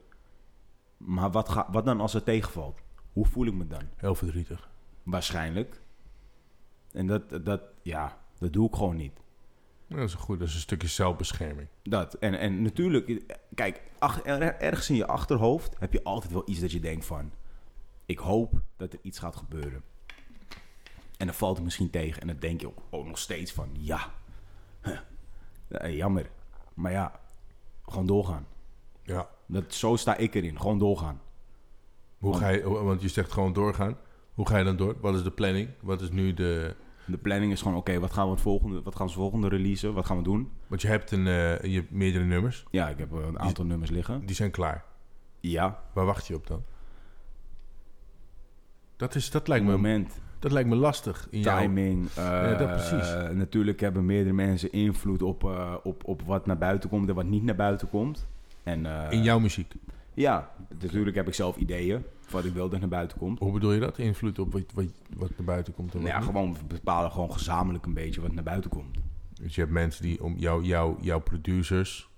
Maar 0.97 1.31
wat, 1.31 1.49
ga, 1.49 1.67
wat 1.71 1.85
dan 1.85 2.01
als 2.01 2.13
het 2.13 2.25
tegenvalt? 2.25 2.79
Hoe 3.13 3.25
voel 3.25 3.45
ik 3.45 3.53
me 3.53 3.67
dan? 3.67 3.81
Heel 3.95 4.15
verdrietig. 4.15 4.69
Waarschijnlijk. 5.05 5.81
En 6.91 7.07
dat, 7.07 7.45
dat, 7.45 7.61
ja, 7.81 8.17
dat 8.39 8.53
doe 8.53 8.67
ik 8.67 8.75
gewoon 8.75 8.95
niet. 8.95 9.19
Ja, 9.87 9.95
Dat 9.95 10.07
is 10.07 10.13
goed. 10.13 10.39
Dat 10.39 10.47
is 10.47 10.53
een 10.53 10.59
stukje 10.59 10.87
zelfbescherming. 10.87 11.67
Dat. 11.83 12.13
En, 12.13 12.39
en 12.39 12.61
natuurlijk, 12.61 13.35
kijk, 13.55 13.81
ach- 13.99 14.25
er- 14.25 14.55
ergens 14.59 14.89
in 14.89 14.95
je 14.95 15.07
achterhoofd 15.07 15.75
heb 15.79 15.93
je 15.93 16.03
altijd 16.03 16.33
wel 16.33 16.49
iets 16.49 16.59
dat 16.59 16.71
je 16.71 16.79
denkt 16.79 17.05
van... 17.05 17.31
Ik 18.05 18.17
hoop 18.19 18.53
dat 18.77 18.93
er 18.93 18.99
iets 19.01 19.19
gaat 19.19 19.35
gebeuren. 19.35 19.83
En 21.17 21.25
dan 21.25 21.35
valt 21.35 21.55
het 21.55 21.65
misschien 21.65 21.89
tegen. 21.89 22.21
En 22.21 22.27
dan 22.27 22.37
denk 22.39 22.61
je 22.61 22.67
ook, 22.67 22.81
ook 22.89 23.05
nog 23.05 23.17
steeds 23.17 23.51
van, 23.53 23.69
ja, 23.71 24.13
huh, 24.83 24.99
eh, 25.67 25.95
jammer. 25.95 26.29
Maar 26.73 26.91
ja, 26.91 27.19
gewoon 27.85 28.05
doorgaan. 28.05 28.47
Ja. 29.03 29.29
Dat, 29.45 29.73
zo 29.73 29.95
sta 29.95 30.15
ik 30.15 30.35
erin, 30.35 30.59
gewoon 30.59 30.79
doorgaan. 30.79 31.21
Hoe 32.17 32.37
ga 32.37 32.49
je, 32.49 32.69
want 32.69 33.01
je 33.01 33.07
zegt 33.07 33.31
gewoon 33.31 33.53
doorgaan. 33.53 33.97
Hoe 34.35 34.47
ga 34.47 34.57
je 34.57 34.63
dan 34.63 34.75
door? 34.75 34.95
Wat 35.01 35.15
is 35.15 35.23
de 35.23 35.31
planning? 35.31 35.69
Wat 35.81 36.01
is 36.01 36.09
nu 36.11 36.33
de... 36.33 36.75
De 37.07 37.17
planning 37.17 37.51
is 37.51 37.61
gewoon, 37.61 37.77
oké, 37.77 37.99
wat 37.99 38.13
gaan 38.13 38.25
we 38.25 38.31
het 38.31 38.41
volgende, 38.41 38.81
wat 38.81 38.95
gaan 38.95 39.07
we 39.07 39.13
volgende 39.13 39.47
releasen? 39.47 39.93
Wat 39.93 40.05
gaan 40.05 40.17
we 40.17 40.23
doen? 40.23 40.49
Want 40.67 40.81
je 40.81 40.87
hebt 40.87 41.11
een, 41.11 41.27
eh, 41.27 41.61
je 41.61 41.75
hebt 41.75 41.91
meerdere 41.91 42.23
nummers. 42.23 42.65
Ja, 42.71 42.89
ik 42.89 42.97
heb 42.97 43.11
een 43.11 43.39
aantal 43.39 43.65
nummers 43.65 43.89
liggen. 43.91 44.25
Die 44.25 44.35
zijn 44.35 44.51
klaar. 44.51 44.83
Ja, 45.39 45.79
Waar 45.93 46.05
wacht 46.05 46.27
je 46.27 46.35
op 46.35 46.47
dan? 46.47 46.63
Dat, 48.95 49.15
is, 49.15 49.31
dat, 49.31 49.47
lijkt, 49.47 49.65
me, 49.65 49.71
moment. 49.71 50.19
dat 50.39 50.51
lijkt 50.51 50.69
me 50.69 50.75
lastig. 50.75 51.27
In 51.29 51.39
jouw- 51.39 51.59
timing. 51.59 52.07
eh, 52.09 52.23
Ja, 52.23 52.53
dat 52.55 52.67
precies. 52.67 53.33
Natuurlijk 53.33 53.79
hebben 53.79 54.05
meerdere 54.05 54.35
mensen 54.35 54.71
invloed 54.71 55.21
op, 55.21 55.43
eh, 55.43 55.73
op, 55.83 56.03
op 56.07 56.21
wat 56.21 56.45
naar 56.45 56.57
buiten 56.57 56.89
komt 56.89 57.09
en 57.09 57.15
wat 57.15 57.25
niet 57.25 57.43
naar 57.43 57.55
buiten 57.55 57.89
komt. 57.89 58.27
En, 58.63 58.85
eh, 58.85 59.11
in 59.11 59.23
jouw 59.23 59.39
muziek. 59.39 59.73
Ja, 60.13 60.51
natuurlijk 60.79 61.15
heb 61.15 61.27
ik 61.27 61.33
zelf 61.33 61.55
ideeën 61.57 62.03
wat 62.31 62.45
ik 62.45 62.53
wil 62.53 62.69
dat 62.69 62.79
naar 62.79 62.89
buiten 62.89 63.17
komt. 63.17 63.39
Hoe 63.39 63.51
bedoel 63.51 63.71
je 63.71 63.79
dat? 63.79 63.97
Invloed 63.97 64.39
op 64.39 64.51
wat, 64.53 64.63
wat, 64.73 64.85
wat 65.17 65.29
naar 65.37 65.45
buiten 65.45 65.73
komt? 65.73 65.93
En 65.93 66.01
Nou 66.01 66.11
ja, 66.11 66.21
gewoon 66.21 66.53
we 66.53 66.63
bepalen 66.67 67.11
gewoon 67.11 67.31
gezamenlijk 67.31 67.85
een 67.85 67.93
beetje 67.93 68.21
wat 68.21 68.33
naar 68.33 68.43
buiten 68.43 68.69
komt. 68.69 68.97
Dus 69.41 69.55
je 69.55 69.61
hebt 69.61 69.73
mensen 69.73 70.03
die 70.03 70.23
om 70.23 70.37
jou, 70.37 70.63
jou, 70.63 70.95
jouw 71.01 71.19
producers 71.19 72.09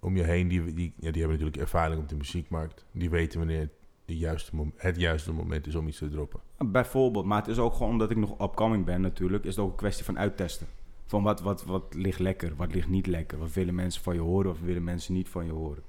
om 0.00 0.16
je 0.16 0.22
heen, 0.22 0.48
die, 0.48 0.74
die, 0.74 0.92
ja, 0.96 1.10
die 1.10 1.20
hebben 1.20 1.38
natuurlijk 1.38 1.56
ervaring 1.56 2.00
op 2.00 2.08
de 2.08 2.16
muziekmarkt. 2.16 2.84
Die 2.92 3.10
weten 3.10 3.38
wanneer 3.38 3.70
de 4.04 4.16
juiste 4.16 4.56
mom- 4.56 4.72
het 4.76 4.96
juiste 4.96 5.32
moment 5.32 5.66
is 5.66 5.74
om 5.74 5.88
iets 5.88 5.98
te 5.98 6.08
droppen. 6.08 6.40
Bijvoorbeeld, 6.58 7.24
maar 7.24 7.38
het 7.38 7.48
is 7.48 7.58
ook 7.58 7.72
gewoon 7.72 7.92
omdat 7.92 8.10
ik 8.10 8.16
nog 8.16 8.40
upcoming 8.40 8.84
ben 8.84 9.00
natuurlijk, 9.00 9.44
is 9.44 9.56
het 9.56 9.64
ook 9.64 9.70
een 9.70 9.76
kwestie 9.76 10.04
van 10.04 10.18
uittesten. 10.18 10.66
Van 11.06 11.22
wat, 11.22 11.40
wat, 11.40 11.64
wat 11.64 11.94
ligt 11.94 12.18
lekker, 12.18 12.52
wat 12.56 12.74
ligt 12.74 12.88
niet 12.88 13.06
lekker. 13.06 13.38
Wat 13.38 13.52
willen 13.52 13.74
mensen 13.74 14.02
van 14.02 14.14
je 14.14 14.20
horen, 14.20 14.50
of 14.50 14.60
willen 14.60 14.84
mensen 14.84 15.14
niet 15.14 15.28
van 15.28 15.46
je 15.46 15.52
horen. 15.52 15.82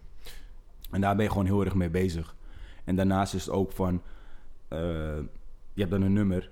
En 0.92 1.02
daar 1.02 1.16
ben 1.16 1.26
je 1.26 1.32
gewoon 1.32 1.46
heel 1.46 1.66
erg 1.66 1.76
mee 1.76 1.90
bezig. 1.90 2.36
En 2.88 2.96
daarnaast 2.96 3.34
is 3.34 3.46
het 3.46 3.54
ook 3.54 3.72
van, 3.72 4.02
eh, 4.68 4.80
je 5.74 5.80
hebt 5.80 5.92
dan 5.92 6.02
een 6.02 6.14
nummer, 6.14 6.50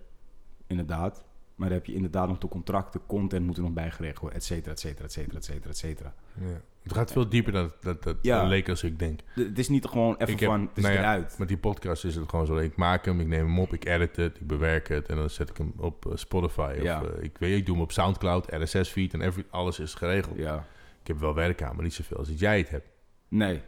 inderdaad. 0.67 1.23
Maar 1.55 1.67
dan 1.69 1.77
heb 1.77 1.85
je 1.87 1.93
inderdaad 1.93 2.27
nog 2.27 2.37
de 2.37 2.47
contracten, 2.47 3.01
content 3.05 3.45
moet 3.45 3.57
er 3.57 3.63
nog 3.63 3.71
bijgeregeld 3.73 4.19
worden, 4.19 4.37
et 4.39 4.45
cetera, 4.45 4.71
et 4.71 4.79
cetera, 4.79 5.05
et 5.05 5.11
cetera, 5.11 5.37
et 5.37 5.45
cetera, 5.45 5.69
et 5.69 5.77
cetera. 5.77 6.13
Ja. 6.39 6.61
Het 6.83 6.93
gaat 6.93 7.11
veel 7.11 7.29
dieper 7.29 7.51
dan 7.53 7.71
dat, 7.81 8.03
dat, 8.03 8.17
Ja. 8.21 8.43
leek 8.43 8.69
als 8.69 8.83
ik 8.83 8.99
denk. 8.99 9.19
De- 9.35 9.43
Het 9.43 9.59
is 9.59 9.69
niet 9.69 9.85
gewoon 9.85 10.15
even 10.17 10.33
heb- 10.37 10.39
van, 10.49 10.61
het 10.61 10.77
is 10.77 10.83
nou 10.83 10.95
ja, 10.95 10.99
eruit. 11.01 11.35
Met 11.37 11.47
die 11.47 11.57
podcast 11.57 12.05
is 12.05 12.15
het 12.15 12.29
gewoon 12.29 12.45
zo. 12.45 12.57
Ik 12.57 12.75
maak 12.75 13.05
hem, 13.05 13.19
ik 13.19 13.27
neem 13.27 13.45
hem 13.45 13.59
op, 13.59 13.73
ik 13.73 13.85
edit 13.85 14.15
het, 14.15 14.39
ik 14.39 14.47
bewerk 14.47 14.87
het 14.87 15.07
en 15.09 15.15
dan 15.15 15.29
zet 15.29 15.49
ik 15.49 15.57
hem 15.57 15.73
op 15.77 16.05
eh, 16.05 16.11
Spotify. 16.15 16.73
Of, 16.77 16.83
Ja. 16.83 17.03
eh, 17.03 17.23
ik 17.23 17.37
weet, 17.37 17.57
ik 17.57 17.65
doe 17.65 17.75
hem 17.75 17.83
op 17.83 17.91
Soundcloud, 17.91 18.51
RSS-feed 18.53 19.13
en 19.13 19.21
every, 19.21 19.45
alles 19.49 19.79
is 19.79 19.93
geregeld. 19.93 20.37
Ja. 20.37 20.65
Ik 21.01 21.07
heb 21.07 21.17
wel 21.19 21.33
werk 21.33 21.61
aan, 21.63 21.75
maar 21.75 21.83
niet 21.83 21.93
zoveel 21.93 22.17
als 22.17 22.27
dat 22.27 22.39
jij 22.39 22.57
het 22.57 22.69
hebt. 22.69 22.87
Nee. 23.27 23.61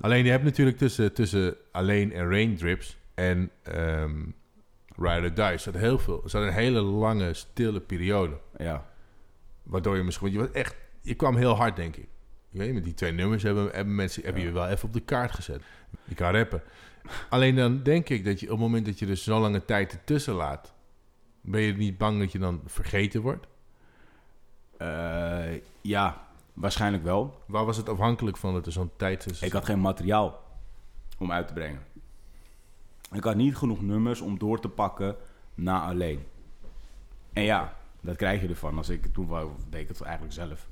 Alleen 0.00 0.24
je 0.24 0.30
hebt 0.30 0.44
natuurlijk 0.44 0.78
tussen, 0.78 1.12
tussen 1.12 1.56
alleen 1.72 2.12
en 2.12 2.30
raindrips 2.30 2.96
en 3.14 3.50
ehm 3.62 4.20
Ride 4.98 5.22
or 5.22 5.34
Die 5.34 5.58
zat 5.58 5.74
heel 5.74 5.98
veel. 5.98 6.20
Er 6.24 6.30
zat 6.30 6.42
een 6.42 6.52
hele 6.52 6.80
lange 6.80 7.34
stille 7.34 7.80
periode. 7.80 8.38
Ja. 8.56 8.86
Waardoor 9.62 9.96
je 9.96 10.02
misschien, 10.02 10.26
want 10.26 10.38
je 10.40 10.46
was 10.46 10.62
echt, 10.62 10.76
je 11.00 11.14
kwam 11.14 11.36
heel 11.36 11.54
hard 11.54 11.76
denk 11.76 11.96
ik. 11.96 12.08
Je 12.48 12.58
weet, 12.58 12.74
met 12.74 12.84
die 12.84 12.94
twee 12.94 13.12
nummers 13.12 13.42
hebben, 13.42 13.70
hebben 13.72 13.94
mensen 13.94 14.22
hebben 14.22 14.42
je 14.42 14.50
wel 14.50 14.68
even 14.68 14.88
op 14.88 14.92
de 14.94 15.00
kaart 15.00 15.32
gezet. 15.32 15.62
Je 16.04 16.14
kan 16.14 16.32
rappen. 16.32 16.62
Alleen 17.28 17.54
dan 17.56 17.82
denk 17.82 18.08
ik 18.08 18.24
dat 18.24 18.40
je 18.40 18.46
op 18.46 18.52
het 18.52 18.60
moment 18.60 18.86
dat 18.86 18.98
je 18.98 19.06
dus 19.06 19.24
zo 19.24 19.40
lange 19.40 19.64
tijd 19.64 19.92
ertussen 19.92 20.34
laat, 20.34 20.74
ben 21.40 21.60
je 21.60 21.72
niet 21.72 21.98
bang 21.98 22.18
dat 22.18 22.32
je 22.32 22.38
dan 22.38 22.60
vergeten 22.66 23.20
wordt? 23.20 23.46
Eh, 24.76 25.60
ja, 25.80 26.25
waarschijnlijk 26.56 27.02
wel. 27.04 27.42
Waar 27.46 27.64
was 27.64 27.76
het 27.76 27.88
afhankelijk 27.88 28.36
van 28.36 28.52
dat 28.52 28.66
er 28.66 28.72
zo'n 28.72 28.90
tijd 28.96 29.20
tussen 29.20 29.46
Ik 29.46 29.52
had 29.52 29.64
geen 29.64 29.80
materiaal 29.80 30.42
om 31.18 31.32
uit 31.32 31.46
te 31.48 31.52
brengen. 31.54 31.80
Ik 33.12 33.24
had 33.24 33.36
niet 33.36 33.56
genoeg 33.56 33.82
nummers 33.82 34.20
om 34.20 34.38
door 34.38 34.60
te 34.60 34.68
pakken 34.68 35.16
na 35.54 35.82
alleen. 35.82 36.24
En 37.32 37.42
ja, 37.42 37.74
dat 38.00 38.16
krijg 38.16 38.40
je 38.42 38.48
ervan. 38.48 38.76
Als 38.76 38.88
ik 38.88 39.06
toen 39.12 39.28
deed 39.70 39.80
ik 39.80 39.88
het 39.88 40.00
eigenlijk 40.00 40.34
zelf. 40.34 40.68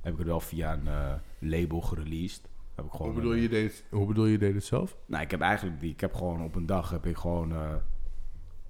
Heb 0.00 0.12
ik 0.12 0.18
het 0.18 0.26
wel 0.28 0.40
via 0.40 0.72
een 0.72 0.88
eh, 0.88 1.12
label 1.38 1.80
gereleased. 1.80 2.48
Heb 2.74 2.84
ik 2.84 2.90
gewoon 2.90 3.06
Hoe 3.06 3.14
bedoel, 3.16 3.32
een- 3.34 3.40
je 3.40 3.48
deed, 3.48 3.72
het- 3.72 3.84
hoe 3.90 4.06
bedoel 4.06 4.26
je 4.26 4.38
deed 4.38 4.54
het 4.54 4.64
zelf? 4.64 4.96
Nou, 5.06 5.22
ik 5.22 5.30
heb 5.30 5.40
eigenlijk 5.40 5.80
die, 5.80 5.92
ik 5.92 6.00
heb 6.00 6.14
gewoon 6.14 6.42
op 6.42 6.54
een 6.54 6.66
dag 6.66 6.90
heb 6.90 7.06
ik 7.06 7.16
gewoon 7.16 7.52
eh, 7.52 7.74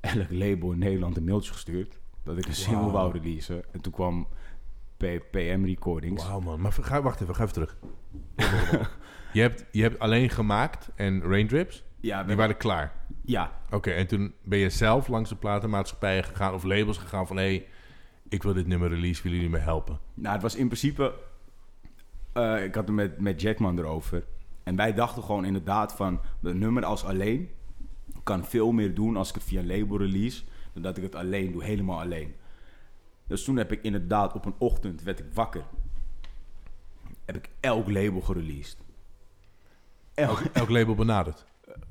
elk 0.17 0.31
label 0.31 0.73
in 0.73 0.79
Nederland 0.79 1.17
een 1.17 1.25
mailtje 1.25 1.53
gestuurd 1.53 1.99
dat 2.23 2.39
ik 2.39 2.47
een 2.47 2.55
single 2.55 2.91
wou 2.91 3.13
releasen. 3.13 3.73
En 3.73 3.81
toen 3.81 3.93
kwam 3.93 4.27
PM 5.31 5.65
Recordings. 5.65 6.25
Wauw 6.27 6.41
man, 6.41 6.61
maar 6.61 6.73
ga, 6.73 7.03
wacht 7.03 7.21
even, 7.21 7.35
ga 7.35 7.43
even 7.43 7.55
terug. 7.55 7.77
je, 9.33 9.41
hebt, 9.41 9.65
je 9.71 9.83
hebt 9.83 9.99
alleen 9.99 10.31
gemaakt 10.31 10.89
en 10.95 11.23
raindrips, 11.23 11.85
Ja, 12.01 12.25
die 12.25 12.37
waren 12.37 12.57
klaar. 12.57 12.93
ja, 13.25 13.53
Oké, 13.71 13.91
en 13.91 14.07
toen 14.07 14.35
ben 14.45 14.59
je 14.59 14.71
zelf 14.71 15.09
langs 15.09 15.29
de 15.29 15.37
platenmaatschappijen 15.37 16.25
gegaan 16.25 16.55
of 16.55 16.63
labels 16.65 16.99
gegaan 16.99 17.27
van... 17.27 17.37
hé, 17.37 17.43
hey, 17.43 17.67
ik 18.29 18.43
wil 18.43 18.53
dit 18.55 18.67
nummer 18.67 18.89
release, 18.89 19.23
willen 19.23 19.39
jullie 19.39 19.53
me 19.55 19.59
helpen? 19.63 19.99
Nou, 20.15 20.33
het 20.33 20.43
was 20.43 20.55
in 20.55 20.67
principe. 20.67 21.15
eh, 22.33 22.65
ik 22.65 22.75
had 22.75 22.87
het 22.87 22.97
met, 22.97 23.21
met 23.21 23.41
Jackman 23.41 23.79
erover. 23.79 24.25
En 24.63 24.77
wij 24.77 24.95
dachten 24.95 25.23
gewoon 25.23 25.45
inderdaad 25.45 25.93
van. 25.95 26.21
Een 26.43 26.59
nummer 26.59 26.85
als 26.85 27.05
alleen. 27.05 27.51
kan 28.23 28.45
veel 28.45 28.73
meer 28.73 28.95
doen 28.95 29.17
als 29.17 29.29
ik 29.29 29.35
het 29.35 29.45
via 29.45 29.63
label 29.63 29.99
release. 29.99 30.43
dan 30.73 30.83
dat 30.83 30.97
ik 30.97 31.03
het 31.03 31.15
alleen 31.15 31.53
doe, 31.53 31.65
helemaal 31.65 32.01
alleen. 32.01 32.35
Dus 33.27 33.45
toen 33.45 33.57
heb 33.57 33.73
ik 33.73 33.83
inderdaad 33.83 34.35
op 34.35 34.45
een 34.45 34.55
ochtend. 34.59 35.03
werd 35.03 35.19
ik 35.19 35.27
wakker. 35.35 35.65
Heb 37.25 37.37
ik 37.37 37.51
elk 37.61 37.91
label 37.91 38.21
gereleased. 38.21 38.79
Elk, 40.15 40.41
Elk 40.53 40.69
label 40.69 40.95
benaderd. 40.95 41.45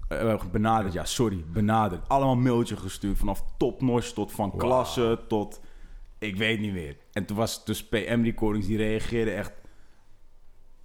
eh, 0.08 0.44
benaderd, 0.52 0.94
ja, 0.94 1.06
sorry, 1.06 1.44
benaderd. 1.48 2.10
Allemaal 2.10 2.36
mailtje 2.36 2.78
gestuurd. 2.78 3.18
Vanaf 3.18 3.44
topnotch 3.58 4.08
tot 4.12 4.32
van 4.32 4.50
Wauw. 4.50 4.60
klasse 4.60 5.20
tot... 5.28 5.62
Ik 6.18 6.36
weet 6.36 6.60
niet 6.60 6.74
meer. 6.74 6.98
En 7.12 7.26
toen 7.26 7.38
was 7.38 7.56
het 7.56 7.66
dus 7.66 7.88
PM 7.88 8.22
Recordings, 8.24 8.68
die 8.68 8.78
reageerden 8.78 9.36
echt 9.36 9.54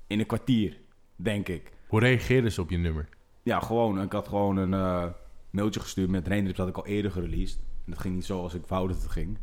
in 0.06 0.18
een 0.18 0.26
kwartier, 0.26 0.80
denk 1.16 1.48
ik. 1.48 1.72
Hoe 1.88 2.00
reageerden 2.00 2.52
ze 2.52 2.60
op 2.60 2.70
je 2.70 2.76
nummer? 2.76 3.08
Ja, 3.42 3.60
gewoon. 3.60 4.02
Ik 4.02 4.12
had 4.12 4.28
gewoon 4.28 4.56
een 4.56 4.74
eh, 4.74 5.06
mailtje 5.50 5.80
gestuurd 5.80 6.10
met 6.10 6.28
Raindrips 6.28 6.56
dat 6.58 6.68
ik 6.68 6.76
al 6.76 6.86
eerder 6.86 7.10
gereleased. 7.10 7.58
En 7.84 7.90
dat 7.92 7.98
ging 8.00 8.14
niet 8.14 8.24
zoals 8.24 8.54
ik 8.54 8.66
wou 8.66 8.88
dat 8.88 9.02
het 9.02 9.10
ging. 9.10 9.38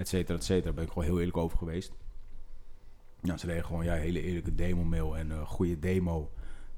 Et 0.00 0.08
cetera, 0.08 0.36
et 0.38 0.44
cetera. 0.44 0.64
Daar 0.64 0.74
ben 0.74 0.84
ik 0.84 0.88
gewoon 0.90 1.04
heel 1.04 1.18
eerlijk 1.18 1.36
over 1.36 1.58
geweest. 1.58 1.92
Ja, 3.22 3.36
ze 3.36 3.46
reden 3.46 3.64
gewoon, 3.64 3.84
ja, 3.84 3.94
hele 3.94 4.22
eerlijke 4.22 4.54
demo-mail 4.54 5.16
en 5.16 5.30
een 5.30 5.46
goede 5.46 5.78
demo. 5.78 6.30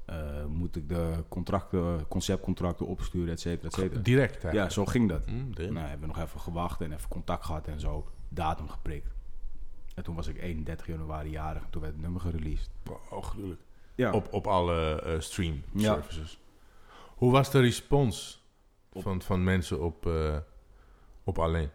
Eh, 0.05 0.45
moet 0.45 0.75
ik 0.75 0.89
de 0.89 1.23
contracten, 1.29 2.07
conceptcontracten 2.07 2.85
opsturen, 2.85 3.31
et 3.33 3.39
cetera, 3.39 3.67
et 3.67 3.73
cetera. 3.73 4.01
Direct 4.01 4.35
Ja, 4.35 4.41
eigenlijk. 4.41 4.71
zo 4.71 4.85
ging 4.85 5.09
dat. 5.09 5.25
Direct. 5.25 5.73
Nou, 5.73 5.87
hebben 5.87 5.99
we 6.09 6.15
nog 6.15 6.25
even 6.25 6.39
gewacht 6.39 6.81
en 6.81 6.91
even 6.91 7.09
contact 7.09 7.45
gehad 7.45 7.67
en 7.67 7.79
zo. 7.79 8.07
Datum 8.29 8.69
geprikt. 8.69 9.13
En 9.95 10.03
toen 10.03 10.15
was 10.15 10.27
ik 10.27 10.41
31 10.41 10.87
januari 10.87 11.29
jarig 11.29 11.63
en 11.63 11.69
toen 11.69 11.81
werd 11.81 11.93
het 11.93 12.01
nummer 12.01 12.21
gereleased. 12.21 12.69
Oh, 13.09 13.23
gruwelijk. 13.23 13.61
Ja. 13.95 14.11
Op, 14.11 14.33
op 14.33 14.47
alle 14.47 15.01
eh, 15.01 15.19
stream 15.19 15.61
Ja. 15.73 15.93
services. 15.93 16.39
Hoe 17.15 17.31
was 17.31 17.51
de 17.51 17.59
respons 17.59 18.43
van, 18.93 19.21
van 19.21 19.43
mensen 19.43 19.81
op, 19.81 20.05
eh, 20.07 20.37
op 21.23 21.39
alleen? 21.39 21.69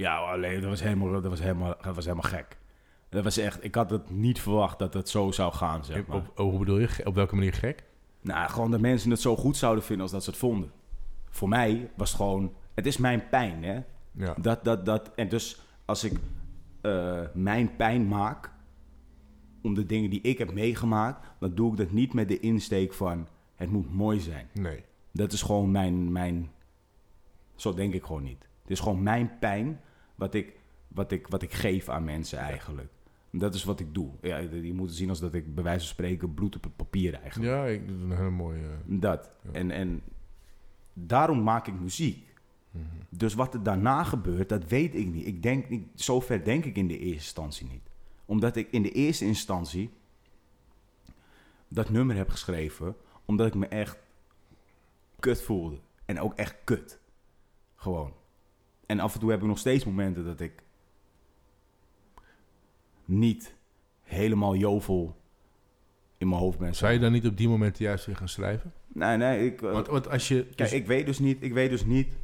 Ja, 0.00 0.16
alleen 0.16 0.60
dat 0.60 0.70
was 0.70 0.82
helemaal, 0.82 1.10
dat 1.10 1.30
was 1.30 1.40
helemaal, 1.40 1.74
dat 1.82 1.94
was 1.94 2.04
helemaal 2.04 2.30
gek. 2.30 2.58
Dat 3.08 3.24
was 3.24 3.36
echt, 3.36 3.64
ik 3.64 3.74
had 3.74 3.90
het 3.90 4.10
niet 4.10 4.40
verwacht 4.40 4.78
dat 4.78 4.94
het 4.94 5.08
zo 5.08 5.30
zou 5.30 5.52
gaan, 5.52 5.84
zeg 5.84 6.06
maar. 6.06 6.16
Op, 6.16 6.38
oh, 6.38 6.50
hoe 6.50 6.58
bedoel 6.58 6.78
je? 6.78 6.88
Op 7.04 7.14
welke 7.14 7.34
manier 7.34 7.52
gek? 7.52 7.84
Nou, 8.20 8.50
gewoon 8.50 8.70
dat 8.70 8.80
mensen 8.80 9.10
het 9.10 9.20
zo 9.20 9.36
goed 9.36 9.56
zouden 9.56 9.84
vinden 9.84 10.02
als 10.02 10.12
dat 10.12 10.24
ze 10.24 10.30
het 10.30 10.38
vonden. 10.38 10.72
Voor 11.30 11.48
mij 11.48 11.90
was 11.96 12.08
het 12.08 12.16
gewoon, 12.16 12.52
het 12.74 12.86
is 12.86 12.96
mijn 12.96 13.28
pijn, 13.28 13.64
hè. 13.64 13.80
Ja. 14.12 14.34
Dat, 14.40 14.64
dat, 14.64 14.84
dat, 14.84 15.10
en 15.14 15.28
dus 15.28 15.60
als 15.84 16.04
ik 16.04 16.12
eh, 16.80 17.20
mijn 17.34 17.76
pijn 17.76 18.08
maak 18.08 18.50
om 19.62 19.74
de 19.74 19.86
dingen 19.86 20.10
die 20.10 20.20
ik 20.20 20.38
heb 20.38 20.52
meegemaakt, 20.52 21.26
dan 21.38 21.54
doe 21.54 21.70
ik 21.70 21.76
dat 21.76 21.90
niet 21.90 22.12
met 22.12 22.28
de 22.28 22.40
insteek 22.40 22.92
van 22.92 23.28
het 23.54 23.70
moet 23.70 23.94
mooi 23.94 24.20
zijn. 24.20 24.48
Nee. 24.52 24.84
Dat 25.12 25.32
is 25.32 25.42
gewoon 25.42 25.70
mijn, 25.70 26.12
mijn. 26.12 26.50
Zo 27.54 27.74
denk 27.74 27.94
ik 27.94 28.04
gewoon 28.04 28.22
niet. 28.22 28.48
Het 28.62 28.70
is 28.70 28.80
gewoon 28.80 29.02
mijn 29.02 29.38
pijn 29.38 29.80
wat 30.20 30.34
ik, 30.34 30.56
wat 30.88 31.12
ik, 31.12 31.26
wat 31.26 31.42
ik 31.42 31.52
geef 31.52 31.88
aan 31.88 32.04
mensen 32.04 32.38
eigenlijk. 32.38 32.88
Dat 33.30 33.54
is 33.54 33.64
wat 33.64 33.80
ik 33.80 33.94
doe. 33.94 34.10
Ja, 34.20 34.36
je 34.38 34.72
moet 34.72 34.88
het 34.88 34.96
zien 34.96 35.08
als 35.08 35.20
dat 35.20 35.34
ik 35.34 35.54
bij 35.54 35.64
wijze 35.64 35.78
van 35.78 35.88
spreken 35.88 36.34
bloed 36.34 36.56
op 36.56 36.62
het 36.62 36.76
papier 36.76 37.14
eigenlijk. 37.14 37.52
Ja, 37.52 37.66
ik, 37.66 37.88
dat 37.88 37.96
is 37.96 38.02
een 38.02 38.16
hele 38.16 38.30
mooie... 38.30 38.66
Dat. 38.84 39.30
Ja. 39.42 39.50
En, 39.52 39.70
en 39.70 40.02
daarom 40.92 41.42
maak 41.42 41.66
ik 41.66 41.80
muziek. 41.80 42.34
mhm. 42.70 42.84
Dus 43.08 43.34
wat 43.34 43.54
er 43.54 43.62
daarna 43.62 44.04
gebeurt, 44.04 44.48
dat 44.48 44.68
weet 44.68 44.94
ik 44.94 45.06
niet. 45.06 45.26
Ik 45.26 45.42
denk 45.42 45.68
niet, 45.68 45.86
zover 45.94 46.44
denk 46.44 46.64
ik 46.64 46.76
in 46.76 46.86
de 46.86 46.98
eerste 46.98 47.14
instantie 47.14 47.66
niet. 47.66 47.90
Omdat 48.24 48.56
ik 48.56 48.68
in 48.70 48.82
de 48.82 48.92
eerste 48.92 49.24
instantie 49.24 49.90
dat 51.68 51.90
nummer 51.90 52.16
heb 52.16 52.28
geschreven, 52.28 52.96
omdat 53.24 53.46
ik 53.46 53.54
me 53.54 53.66
echt 53.66 53.98
kut 55.20 55.42
voelde. 55.42 55.78
En 56.04 56.20
ook 56.20 56.34
echt 56.34 56.56
kut. 56.64 57.00
Gewoon. 57.74 58.12
En 58.90 59.00
af 59.00 59.14
en 59.14 59.20
toe 59.20 59.30
heb 59.30 59.40
ik 59.40 59.46
nog 59.46 59.58
steeds 59.58 59.84
momenten 59.84 60.24
dat 60.24 60.40
ik 60.40 60.62
niet 63.04 63.54
helemaal 64.02 64.54
jovel 64.56 65.16
in 66.18 66.28
mijn 66.28 66.40
hoofd 66.40 66.58
ben. 66.58 66.74
Zou 66.74 66.92
je 66.92 66.98
dan 66.98 67.12
niet 67.12 67.26
op 67.26 67.36
die 67.36 67.48
momenten 67.48 67.84
juist 67.84 68.06
weer 68.06 68.16
gaan 68.16 68.28
schrijven? 68.28 68.72
Nee, 68.86 69.16
nee, 69.16 69.46
ik... 69.46 69.62
eh, 69.62 69.72
Want, 69.72 69.86
want 69.86 70.08
als 70.08 70.28
je... 70.28 70.44
Kijk, 70.44 70.56
dus- 70.56 70.72
ik 70.72 70.86
weet, 70.86 71.06
dus 71.06 71.18
niet, 71.18 71.42
ik 71.42 71.52
weet 71.52 71.70
dus 71.70 71.84
niet 71.84 72.18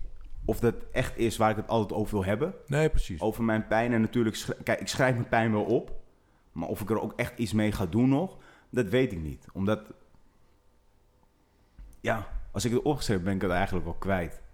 of 0.44 0.60
dat 0.60 0.74
echt 0.92 1.18
is 1.18 1.36
waar 1.36 1.50
ik 1.50 1.56
het 1.56 1.68
altijd 1.68 2.00
over 2.00 2.14
wil 2.14 2.24
hebben. 2.24 2.54
nee, 2.66 2.88
precies. 2.88 3.20
Over 3.20 3.44
mijn 3.44 3.66
pijn. 3.66 3.92
En 3.92 4.00
natuurlijk, 4.00 4.46
kijk, 4.64 4.80
ik 4.80 4.88
schrijf 4.88 5.14
mijn 5.14 5.28
pijn 5.28 5.52
wel 5.52 5.64
op. 5.64 6.00
Maar 6.52 6.68
of 6.68 6.80
ik 6.80 6.90
er 6.90 7.00
ook 7.00 7.12
echt 7.16 7.38
iets 7.38 7.52
mee 7.52 7.72
ga 7.72 7.86
doen 7.86 8.08
nog, 8.08 8.36
dat 8.70 8.88
weet 8.88 9.12
ik 9.12 9.20
niet. 9.20 9.46
Omdat, 9.52 9.92
ja, 12.00 12.28
als 12.52 12.64
ik 12.64 12.72
het 12.72 12.82
opgeschreven 12.82 13.24
ben 13.24 13.34
ik 13.34 13.42
het 13.42 13.50
eigenlijk 13.50 13.84
wel 13.84 13.94
kwijt. 13.94 14.44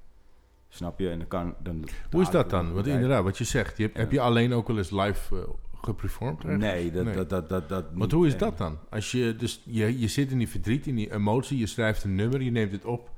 Snap 0.75 0.99
je? 0.99 1.09
En 1.11 1.19
dan 1.19 1.27
kan... 1.29 1.55
Dan, 1.63 1.85
Hoe 2.11 2.23
is 2.23 2.31
dat 2.31 2.51
dan? 2.51 2.73
Want 2.73 2.87
inderdaad, 2.87 3.23
wat 3.25 3.39
je 3.39 3.45
zegt, 3.45 3.77
je 3.77 3.83
hebt, 3.83 3.97
heb 3.97 4.13
je 4.13 4.21
alleen 4.21 4.53
ook 4.53 4.67
wel 4.69 4.77
eens 4.79 4.91
live 4.91 5.37
eh, 5.37 5.43
geperformed? 5.83 6.45
ergens? 6.45 6.63
Nee, 6.63 6.91
dat, 6.91 7.05
Nee. 7.05 7.15
Dat, 7.15 7.29
dat, 7.31 7.49
dat, 7.49 7.69
dat 7.69 7.85
Want 7.85 7.99
niet. 7.99 8.13
hoe 8.13 8.27
is 8.27 8.37
dat 8.37 8.59
dan? 8.59 8.79
Als 8.91 9.11
je, 9.11 9.37
dus 9.37 9.63
je, 9.65 9.99
je 9.99 10.09
zit 10.09 10.31
in 10.31 10.39
die 10.39 10.49
verdriet, 10.49 10.87
in 10.87 10.95
die 10.95 11.13
emotie, 11.13 11.59
je 11.59 11.67
schrijft 11.67 12.05
een 12.05 12.15
nummer, 12.15 12.43
je 12.43 12.51
neemt 12.51 12.73
het 12.73 12.85
op, 12.85 13.11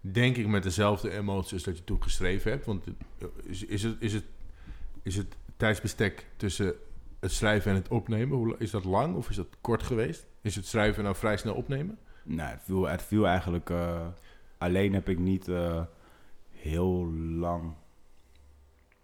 denk 0.00 0.36
ik 0.36 0.46
met 0.46 0.62
dezelfde 0.62 1.10
emoties 1.10 1.62
dat 1.62 1.76
je 1.78 1.84
toen 1.84 2.02
geschreven 2.02 2.50
hebt. 2.50 2.66
Want 2.66 2.84
het- 2.84 2.94
is, 3.44 3.64
is, 3.64 3.82
het, 3.82 3.96
is, 3.98 4.12
het, 4.12 4.24
is 5.02 5.16
het 5.16 5.36
tijdsbestek 5.56 6.26
tussen 6.36 6.74
het 7.20 7.32
schrijven 7.32 7.70
en 7.70 7.76
het 7.76 7.88
opnemen, 7.88 8.36
hoe, 8.36 8.54
is 8.58 8.70
dat 8.70 8.84
lang 8.84 9.14
of 9.16 9.30
is 9.30 9.36
dat 9.36 9.46
kort 9.60 9.82
geweest? 9.82 10.26
Is 10.40 10.54
het 10.54 10.66
schrijven 10.66 11.02
nou 11.02 11.16
vrij 11.16 11.36
snel 11.36 11.54
opnemen? 11.54 11.98
Nee, 12.24 12.46
het 12.46 12.60
viel, 12.64 12.88
het 12.88 13.02
viel 13.02 13.26
eigenlijk... 13.26 13.70
eh, 13.70 14.06
alleen 14.58 14.92
heb 14.94 15.08
ik 15.08 15.18
niet 15.18 15.48
eh, 15.48 15.80
heel 16.62 17.06
lang... 17.14 17.74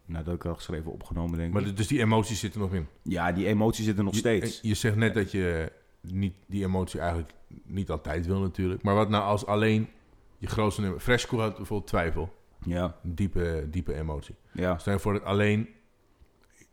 Nadat 0.05 0.35
ik 0.35 0.45
al 0.45 0.55
geschreven 0.55 0.93
opgenomen, 0.93 1.37
denk 1.39 1.55
ik. 1.55 1.55
Maar 1.63 1.75
dus 1.75 1.87
die 1.87 1.99
emoties 2.01 2.41
zitten 2.41 2.61
nog 2.61 2.75
in. 2.75 2.87
Ja, 3.03 3.33
die 3.33 3.47
emoties 3.47 3.85
zitten 3.85 4.05
nog 4.05 4.13
Je- 4.13 4.19
steeds. 4.19 4.61
Je, 4.63 4.75
zegt 4.75 4.97
net 4.97 5.15
dat 5.15 5.31
je 5.31 5.73
niet, 6.01 6.35
die 6.47 6.65
emotie 6.65 7.01
eigenlijk 7.01 7.33
niet 7.65 7.91
altijd 7.91 8.27
wil 8.27 8.41
natuurlijk. 8.41 8.83
Maar 8.83 8.95
wat 8.95 9.09
nou 9.09 9.25
als 9.25 9.47
alleen 9.47 9.89
je 10.39 10.47
grootste 10.47 10.81
nummer... 10.81 11.01
Freshco 11.01 11.39
had 11.39 11.57
bijvoorbeeld 11.57 11.89
twijfel. 11.89 12.35
Ja, 12.65 12.97
Diepe, 13.03 13.67
diepe 13.71 13.95
emotie. 13.95 14.35
ja. 14.53 14.79
Stel 14.79 14.93
je 14.93 14.99
voor 14.99 15.13
dat 15.13 15.25
alleen 15.25 15.69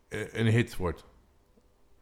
eh, 0.08 0.34
een 0.34 0.48
hit 0.48 0.76
wordt. 0.76 1.06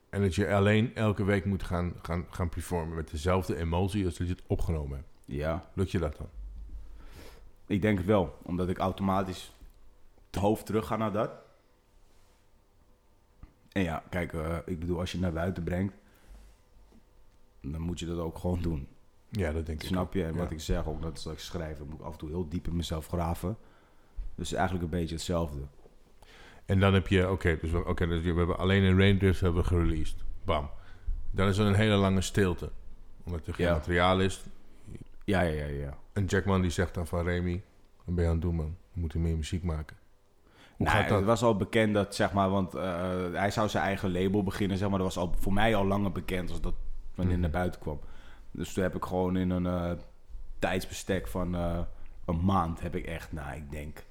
En 0.10 0.22
dat 0.22 0.36
je 0.36 0.54
alleen 0.54 0.96
elke 0.96 1.24
week 1.24 1.46
moet 1.46 1.64
gaan, 1.64 1.94
gaan, 2.02 2.26
gaan 2.30 2.50
performen 2.50 2.96
met 2.96 3.12
dezelfde 3.12 3.56
emotie 3.58 4.06
als 4.06 4.18
dat 4.18 4.28
je 4.28 4.34
het 4.34 4.44
opgenomen 4.48 4.98
hebt. 4.98 5.10
ja. 5.26 5.70
Lukt 5.74 5.92
je 5.92 6.00
dat 6.00 6.18
dan? 6.18 6.28
Ik 7.74 7.82
denk 7.82 7.98
het 7.98 8.08
wel, 8.08 8.38
omdat 8.44 8.70
ik 8.70 8.78
automatisch 8.78 9.54
het 10.32 10.36
hoofd 10.42 10.66
terug 10.66 10.88
ga 10.88 10.96
naar 10.98 11.12
dat. 11.12 11.32
En 13.72 13.84
ja, 13.84 14.04
kijk, 14.10 14.34
eh, 14.34 14.58
ik 14.66 14.80
bedoel, 14.80 15.00
als 15.00 15.12
je 15.12 15.18
het 15.18 15.26
naar 15.26 15.36
buiten 15.36 15.64
brengt, 15.64 15.94
dan 17.62 17.82
moet 17.82 18.00
je 18.00 18.06
dat 18.06 18.18
ook 18.18 18.38
gewoon 18.38 18.62
doen. 18.62 18.88
Ja, 19.30 19.52
dat 19.52 19.66
denk 19.66 19.82
ik. 19.82 19.88
Snap 19.88 20.14
je? 20.14 20.24
En 20.24 20.34
Ja. 20.34 20.40
wat 20.40 20.52
ik 20.52 20.60
zeg, 20.60 20.86
ook 20.88 21.02
dat 21.02 21.12
als 21.12 21.26
ik 21.34 21.40
schrijf, 21.40 21.78
dan 21.78 21.88
moet 21.88 22.00
ik 22.00 22.06
af 22.06 22.12
en 22.12 22.18
toe 22.18 22.30
heel 22.30 22.50
diep 22.50 22.68
in 22.68 22.76
mezelf 22.76 23.08
graven. 23.08 23.58
Dus 24.36 24.54
eigenlijk 24.54 24.84
een 24.84 24.90
beetje 25.00 25.16
hetzelfde. 25.16 25.60
En 26.66 26.80
dan 26.80 26.94
heb 26.94 27.08
je, 27.08 27.30
oké, 27.32 27.58
dus, 27.62 27.72
we, 27.72 27.86
oké, 27.86 28.08
dus 28.08 28.22
we 28.24 28.34
hebben 28.34 28.58
alleen 28.58 28.84
een 28.84 28.98
Raindrift 29.00 29.40
hebben 29.42 29.62
we 29.62 29.68
gereleased. 29.68 30.16
Bam. 30.46 30.70
Dan 31.32 31.48
is 31.48 31.58
er 31.58 31.66
een 31.66 31.74
hele 31.76 31.96
lange 31.96 32.22
stilte. 32.22 32.72
Omdat 33.26 33.48
er 33.48 33.54
geen 33.54 33.66
Ja. 33.66 33.74
materiaal 33.74 34.20
is. 34.20 34.46
Ja, 35.24 35.42
ja, 35.42 35.66
ja, 35.66 35.66
ja. 35.66 35.98
En 36.14 36.26
Jackman 36.26 36.62
die 36.62 36.72
zegt 36.72 36.94
dan 36.94 37.08
van 37.08 37.24
Remy, 37.24 37.64
wat 38.04 38.16
ben 38.16 38.24
je 38.24 38.30
aan 38.30 38.36
het 38.36 38.44
doen 38.44 38.56
man? 38.56 38.76
We 38.94 39.00
moeten 39.00 39.22
meer 39.22 39.36
muziek 39.36 39.64
maken. 39.64 39.98
Hoe 40.76 40.86
Nou, 40.86 40.98
gaat 41.00 41.08
dat? 41.10 41.18
Het 41.18 41.28
was 41.28 41.44
al 41.44 41.56
bekend 41.58 41.94
dat, 41.94 42.16
zeg 42.16 42.34
maar, 42.34 42.50
want 42.50 42.76
eh, 42.76 43.32
hij 43.34 43.52
zou 43.52 43.70
zijn 43.70 43.84
eigen 43.84 44.12
label 44.12 44.44
beginnen, 44.44 44.78
zeg 44.78 44.90
maar. 44.90 44.98
Dat 44.98 45.08
was 45.08 45.18
al 45.18 45.36
voor 45.40 45.54
mij 45.54 45.76
al 45.76 45.86
langer 45.86 46.12
bekend 46.12 46.50
als 46.50 46.62
dat 46.62 46.74
wanneer 47.16 47.34
het 47.34 47.42
Mhm. 47.44 47.52
naar 47.52 47.62
buiten 47.62 47.82
kwam. 47.82 48.00
Dus 48.52 48.74
toen 48.74 48.84
heb 48.84 48.96
ik 48.96 49.06
gewoon 49.06 49.38
in 49.38 49.50
een 49.50 49.66
eh, 49.66 49.92
tijdsbestek 50.60 51.28
van 51.28 51.56
eh, 51.56 51.80
een 52.26 52.46
maand 52.46 52.82
heb 52.82 52.96
ik 52.96 53.06
echt, 53.06 53.32
nou, 53.32 53.56
ik 53.56 53.72
denk 53.72 54.04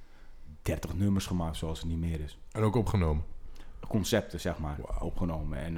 30 0.63 0.95
nummers 0.95 1.27
gemaakt 1.27 1.57
zoals 1.57 1.79
het 1.81 1.89
niet 1.89 1.99
meer 1.99 2.21
is. 2.21 2.39
En 2.53 2.63
ook 2.63 2.75
opgenomen. 2.77 3.25
Concepten, 3.89 4.41
zeg 4.41 4.59
maar, 4.59 4.77
opgenomen. 5.01 5.59
En 5.59 5.77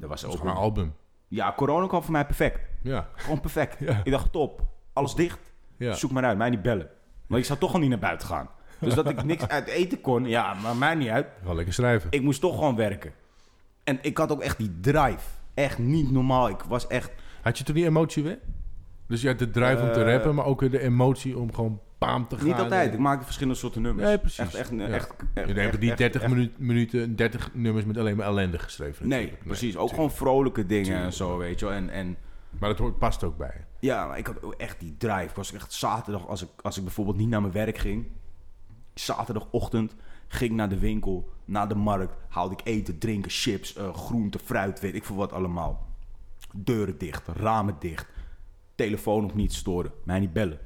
er 0.00 0.08
was 0.08 0.24
ook... 0.24 0.40
een 0.44 0.48
album. 0.48 0.94
Ja, 1.34 1.52
corona 1.56 1.86
kwam 1.86 2.02
voor 2.02 2.12
mij 2.12 2.26
perfect. 2.26 2.60
Ja, 2.82 3.08
Gewoon 3.14 3.40
perfect. 3.40 3.76
Ja. 3.88 4.00
Ik 4.04 4.10
dacht, 4.12 4.32
top. 4.32 4.62
Alles 4.92 5.14
dicht. 5.14 5.38
ja. 5.76 5.92
Zoek 5.94 6.10
maar 6.10 6.24
uit, 6.24 6.38
mij 6.38 6.50
niet 6.50 6.62
bellen. 6.62 6.88
Want 7.26 7.40
ik 7.40 7.46
zou 7.46 7.58
toch 7.58 7.72
al 7.74 7.80
niet 7.80 7.88
naar 7.88 7.98
buiten 7.98 8.28
gaan. 8.28 8.48
Dus 8.80 8.94
dat 8.94 9.08
ik 9.08 9.24
niks 9.24 9.48
uit 9.48 9.66
eten 9.68 10.00
kon, 10.00 10.24
ja, 10.28 10.54
maar 10.54 10.76
mij 10.76 10.94
niet 10.94 11.08
uit. 11.08 11.26
Ga 11.44 11.52
lekker 11.52 11.74
schrijven. 11.74 12.10
Ik 12.10 12.22
moest 12.22 12.40
toch 12.40 12.54
gewoon 12.54 12.76
werken. 12.76 13.12
En 13.84 13.98
ik 14.02 14.18
had 14.18 14.32
ook 14.32 14.40
echt 14.40 14.58
die 14.58 14.80
drive. 14.80 15.26
Echt 15.54 15.78
niet 15.78 16.10
normaal. 16.10 16.48
Ik 16.48 16.62
was 16.68 16.86
echt... 16.86 17.10
Had 17.42 17.58
je 17.58 17.64
toen 17.64 17.74
die 17.74 17.84
emotie 17.86 18.22
weer? 18.22 18.38
Dus 19.08 19.22
je 19.22 19.28
had 19.28 19.38
de 19.38 19.50
drive 19.50 19.82
om 19.82 19.92
te 19.92 20.04
Eh, 20.04 20.12
rappen, 20.12 20.34
maar 20.34 20.44
ook 20.44 20.60
weer 20.60 20.70
de 20.70 20.80
emotie 20.80 21.38
om 21.38 21.54
gewoon 21.54 21.80
paam 22.06 22.28
te 22.28 22.36
gaan. 22.36 22.46
Niet 22.46 22.54
altijd. 22.58 22.92
Ik 22.92 22.98
maakte 22.98 23.24
verschillende 23.24 23.58
soorten 23.58 23.82
nummers. 23.82 24.08
Nee, 24.08 24.18
precies. 24.18 24.38
Echt, 24.38 24.54
echt, 24.54 24.70
Ja. 24.70 24.86
echt, 24.86 25.14
echt, 25.34 25.48
Je 25.48 25.54
hebt 25.60 25.80
die 25.80 25.88
echt- 25.88 25.98
30 25.98 26.22
echt- 26.22 26.32
minu- 26.32 26.52
minuten, 26.58 27.16
30 27.16 27.50
nummers 27.54 27.84
met 27.84 27.98
alleen 27.98 28.16
maar 28.16 28.26
ellende 28.26 28.58
geschreven. 28.58 29.08
Nee, 29.08 29.18
natuurlijk. 29.20 29.46
precies. 29.48 29.76
Ook 29.76 29.88
gewoon 29.90 30.10
vrolijke 30.10 30.66
dingen 30.66 30.96
en 30.96 31.12
zo, 31.12 31.36
weet 31.38 31.58
je 31.60 31.64
wel. 31.66 31.74
En, 31.74 31.90
en 31.90 32.16
Maar 32.58 32.68
dat 32.68 32.78
hoort, 32.78 32.98
past 32.98 33.24
ook 33.24 33.36
bij 33.36 33.64
ja, 33.80 34.06
maar 34.06 34.18
ik 34.18 34.26
had 34.26 34.54
echt 34.56 34.80
die 34.80 34.94
drive. 34.98 35.22
Ik 35.24 35.34
was 35.34 35.52
echt 35.52 35.72
zaterdag, 35.72 36.26
als 36.28 36.42
ik, 36.42 36.48
als 36.62 36.76
ik 36.76 36.82
bijvoorbeeld 36.84 37.16
niet 37.16 37.28
naar 37.28 37.40
mijn 37.40 37.52
werk 37.52 37.78
ging... 37.78 38.06
Zaterdagochtend 38.94 39.94
ging 40.28 40.50
ik 40.50 40.56
naar 40.56 40.68
de 40.68 40.78
winkel, 40.78 41.30
naar 41.44 41.68
de 41.68 41.74
markt... 41.74 42.14
haalde 42.28 42.54
ik 42.54 42.60
eten, 42.64 42.98
drinken, 42.98 43.30
chips, 43.30 43.74
eh 43.76 43.94
groente, 43.94 44.38
fruit, 44.38 44.80
weet 44.80 44.94
ik 44.94 45.04
veel 45.04 45.16
wat 45.16 45.32
allemaal. 45.32 45.86
Deuren 46.54 46.98
dicht, 46.98 47.28
ramen 47.28 47.76
dicht. 47.78 48.06
Telefoon 48.74 49.24
op 49.24 49.34
niet 49.34 49.52
storen. 49.54 49.92
Mij 50.04 50.18
niet 50.20 50.32
bellen. 50.32 50.58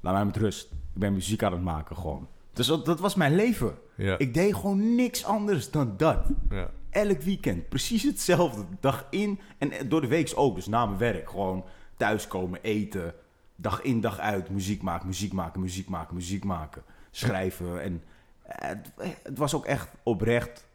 Laat 0.00 0.14
mij 0.14 0.24
met 0.24 0.36
rust. 0.36 0.68
Ik 0.94 1.00
ben 1.00 1.12
muziek 1.12 1.42
aan 1.42 1.52
het 1.52 1.62
maken 1.62 1.96
gewoon. 1.96 2.28
Dus 2.52 2.66
dat, 2.66 2.84
dat 2.84 3.00
was 3.00 3.14
mijn 3.14 3.34
leven. 3.34 3.78
Ja. 3.94 4.18
Ik 4.18 4.34
deed 4.34 4.54
gewoon 4.54 4.94
niks 4.94 5.24
anders 5.24 5.70
dan 5.70 5.94
dat. 5.96 6.26
ja. 6.50 6.70
Elk 6.90 7.20
weekend, 7.20 7.68
precies 7.68 8.02
hetzelfde. 8.02 8.64
Dag 8.80 9.06
in 9.10 9.40
en 9.58 9.88
door 9.88 10.00
de 10.00 10.06
week 10.06 10.32
ook. 10.34 10.54
Dus 10.54 10.66
na 10.66 10.86
mijn 10.86 10.98
werk 10.98 11.30
gewoon 11.30 11.64
thuiskomen, 11.96 12.62
eten. 12.62 13.14
Dag 13.56 13.82
in, 13.82 14.00
dag 14.00 14.18
uit. 14.18 14.50
Muziek 14.50 14.82
maken, 14.82 15.06
muziek 15.06 15.32
maken, 15.32 15.60
muziek 15.60 15.88
maken, 15.88 16.14
muziek 16.14 16.44
maken. 16.44 16.82
Schrijven. 17.10 17.82
En 17.82 18.02
eh, 18.42 18.68
het, 18.68 18.92
het 19.22 19.38
was 19.38 19.54
ook 19.54 19.64
echt 19.64 19.88
oprecht 20.02 20.68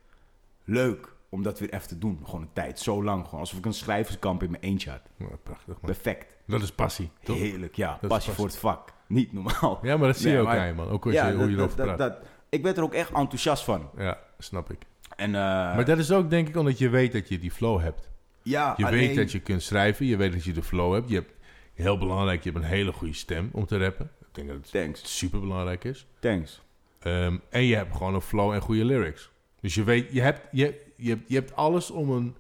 leuk 0.64 1.16
om 1.30 1.44
dat 1.44 1.60
weer 1.60 1.74
even 1.74 1.88
te 1.88 1.98
doen. 1.98 2.20
Gewoon 2.24 2.42
een 2.42 2.54
tijd, 2.54 2.80
zo 2.80 3.04
lang. 3.04 3.26
Gewoon 3.26 3.40
alsof 3.40 3.60
ik 3.60 3.66
een 3.66 3.74
schrijverskamp 3.74 4.44
in 4.44 4.52
mijn 4.52 4.64
eentje 4.64 4.90
had. 4.90 5.02
Ja, 5.18 5.26
prachtig 5.44 5.68
man. 5.68 5.78
Perfect. 5.82 6.36
Dat 6.46 6.62
is 6.62 6.72
passie, 6.72 7.10
toch? 7.24 7.38
Heerlijk, 7.38 7.76
ja. 7.76 8.00
Passie 8.08 8.34
voor 8.34 8.46
het 8.46 8.58
vak. 8.58 8.94
Niet 9.08 9.34
normaal. 9.34 9.80
Ja, 9.82 9.98
maar 9.98 10.08
dat 10.08 10.18
zie 10.18 10.26
Nee, 10.26 10.36
je 10.36 10.42
ook 10.42 10.48
maar- 10.48 10.60
aan 10.60 10.68
je 10.68 10.74
man. 10.74 10.90
Ook 10.90 11.06
als 11.06 11.14
Ja, 11.14 11.28
je, 11.28 11.36
hoe 11.36 11.50
je 11.50 11.56
erover 11.58 11.76
praat. 11.84 11.98
dat- 11.98 12.18
ik 12.50 12.64
werd 12.64 12.78
er 12.78 12.84
ook 12.84 12.94
echt 12.94 13.12
enthousiast 13.12 13.64
van. 13.64 13.90
Ja, 13.98 14.20
snap 14.40 14.72
ik. 14.72 14.78
En, 15.16 15.26
eh, 15.36 15.42
maar 15.42 15.86
dat 15.86 15.98
is 15.98 16.12
ook 16.12 16.30
denk 16.30 16.48
ik 16.48 16.56
omdat 16.56 16.78
je 16.78 16.90
weet 16.90 17.12
dat 17.12 17.30
je 17.30 17.40
die 17.40 17.52
flow 17.52 17.82
hebt. 17.82 18.10
ja, 18.42 18.74
Je 18.78 18.86
alleen- 18.86 19.08
weet 19.08 19.16
dat 19.16 19.32
je 19.32 19.40
kunt 19.40 19.64
schrijven, 19.64 20.06
je 20.06 20.18
weet 20.18 20.32
dat 20.32 20.44
je 20.44 20.54
de 20.54 20.64
flow 20.64 20.94
hebt. 20.94 21.10
Je 21.10 21.16
hebt, 21.16 21.32
heel 21.74 21.98
belangrijk, 21.98 22.44
je 22.44 22.50
hebt 22.52 22.64
een 22.64 22.70
hele 22.70 22.92
goede 22.94 23.14
stem 23.14 23.50
om 23.54 23.66
te 23.66 23.78
rappen. 23.78 24.10
Ik 24.20 24.28
denk 24.32 24.48
dat 24.48 24.58
het 24.58 24.72
Thanks. 24.72 25.18
super 25.18 25.40
belangrijk 25.40 25.84
is. 25.84 26.06
Thanks. 26.20 26.62
Ehm, 27.00 27.38
en 27.50 27.64
je 27.64 27.76
hebt 27.76 27.96
gewoon 27.96 28.14
een 28.14 28.22
flow 28.22 28.52
en 28.54 28.62
goede 28.62 28.86
lyrics. 28.86 29.30
Dus 29.62 29.74
je 29.76 29.84
weet, 29.84 30.12
je 30.12 30.22
hebt, 30.22 30.42
je, 30.52 30.86
je, 30.96 31.10
hebt, 31.10 31.24
je 31.30 31.36
hebt 31.36 31.56
alles 31.56 31.92
om 31.92 32.10
een 32.12 32.36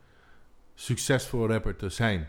succesvol 0.76 1.48
rapper 1.48 1.76
te 1.76 1.90
zijn. 1.90 2.28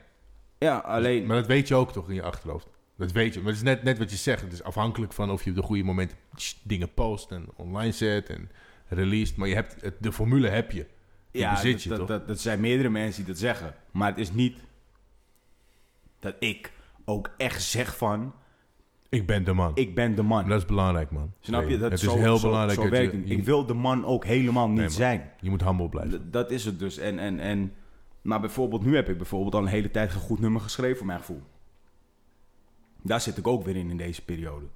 Ja, 0.59 0.77
alleen... 0.77 1.27
Maar 1.27 1.37
dat 1.37 1.47
weet 1.47 1.69
je 1.69 1.75
ook 1.75 1.93
toch 1.93 2.09
in 2.09 2.15
je 2.15 2.23
achterhoofd. 2.23 2.69
Dat 2.99 3.13
weet 3.13 3.35
je. 3.35 3.39
Maar 3.41 3.49
het 3.49 3.57
is 3.57 3.63
net, 3.63 3.83
net 3.83 3.99
wat 3.99 4.11
je 4.11 4.17
zegt. 4.17 4.43
Het 4.43 4.53
is 4.53 4.63
afhankelijk 4.63 5.13
van 5.13 5.31
of 5.31 5.45
je 5.45 5.51
op 5.51 5.57
de 5.57 5.63
goede 5.63 5.83
momenten 5.85 6.17
dingen 6.63 6.95
post 6.95 7.31
en 7.31 7.47
online 7.57 7.93
zet 7.93 8.29
en 8.31 8.51
released. 8.89 9.37
Maar 9.37 9.49
je 9.49 9.55
hebt, 9.55 9.81
het, 9.81 9.95
de 10.01 10.13
formule 10.13 10.49
heb 10.49 10.71
je. 10.71 10.87
Die 11.31 11.41
Ja, 11.43 11.51
bezit 11.55 11.73
dat, 11.73 11.83
je 11.83 11.89
dat, 11.89 11.99
toch? 11.99 12.09
dat, 12.09 12.27
dat 12.29 12.41
zijn 12.41 12.61
meerdere 12.61 12.89
mensen 12.89 13.25
die 13.25 13.33
dat 13.33 13.41
zeggen. 13.43 13.75
Maar 13.91 14.09
het 14.09 14.19
is 14.19 14.33
niet 14.33 14.59
dat 16.19 16.35
ik 16.39 16.73
ook 17.05 17.31
echt 17.37 17.63
zeg 17.63 17.97
van... 17.97 18.35
Ik 19.09 19.27
ben 19.27 19.45
de 19.45 19.53
man. 19.53 19.73
Ik 19.75 19.95
ben 19.95 20.15
de 20.15 20.23
man. 20.23 20.49
Dat 20.49 20.59
is 20.59 20.65
belangrijk, 20.67 21.11
man. 21.11 21.33
Snap 21.41 21.69
je? 21.69 21.79
Dat 21.79 21.91
het 21.91 22.01
zo, 22.01 22.15
is 22.15 22.21
heel 22.21 22.37
zo- 22.37 22.49
belangrijk 22.49 22.81
Zo 22.81 22.89
werkt 22.89 23.13
je, 23.13 23.19
het. 23.19 23.29
je, 23.29 23.35
Ik 23.35 23.45
wil 23.45 23.67
de 23.67 23.75
man 23.75 24.05
ook 24.05 24.25
helemaal 24.25 24.69
niet 24.69 24.79
Nee, 24.79 24.89
zijn. 24.89 25.31
je 25.41 25.51
moet 25.51 25.65
humble 25.65 25.89
blijven. 25.89 26.29
D- 26.29 26.33
dat 26.33 26.51
is 26.51 26.65
het 26.65 26.79
dus. 26.79 26.99
En, 26.99 27.19
en, 27.19 27.41
en, 27.41 27.73
maar 28.23 28.41
bijvoorbeeld, 28.41 28.85
nu 28.85 28.95
heb 28.95 29.09
ik 29.09 29.17
bijvoorbeeld 29.17 29.55
al 29.55 29.61
een 29.61 29.67
hele 29.67 29.91
tijd 29.91 30.15
een 30.15 30.21
goed 30.21 30.41
nummer 30.41 30.61
geschreven 30.61 30.97
voor 30.97 31.07
mijn 31.07 31.19
gevoel. 31.19 31.43
Daar 33.09 33.21
zit 33.21 33.37
ik 33.39 33.47
ook 33.47 33.65
weer 33.65 33.77
in 33.77 33.91
in 33.91 33.97
deze 33.97 34.25
periode. 34.25 34.67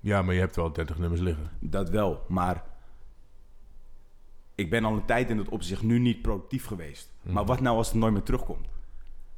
Ja, 0.00 0.22
maar 0.22 0.34
je 0.34 0.40
hebt 0.40 0.56
wel 0.56 0.72
30 0.72 0.98
nummers 0.98 1.20
liggen. 1.20 1.50
Dat 1.60 1.90
wel, 1.90 2.24
maar 2.28 2.64
ik 4.54 4.70
ben 4.70 4.84
al 4.84 4.92
een 4.92 5.04
tijd 5.04 5.30
in 5.30 5.36
dat 5.36 5.48
opzicht 5.48 5.82
nu 5.82 5.98
niet 5.98 6.22
productief 6.22 6.66
geweest. 6.66 7.12
Maar 7.22 7.44
wat 7.44 7.60
nou 7.60 7.76
als 7.76 7.88
het 7.88 7.96
nooit 7.96 8.12
meer 8.12 8.22
terugkomt? 8.22 8.66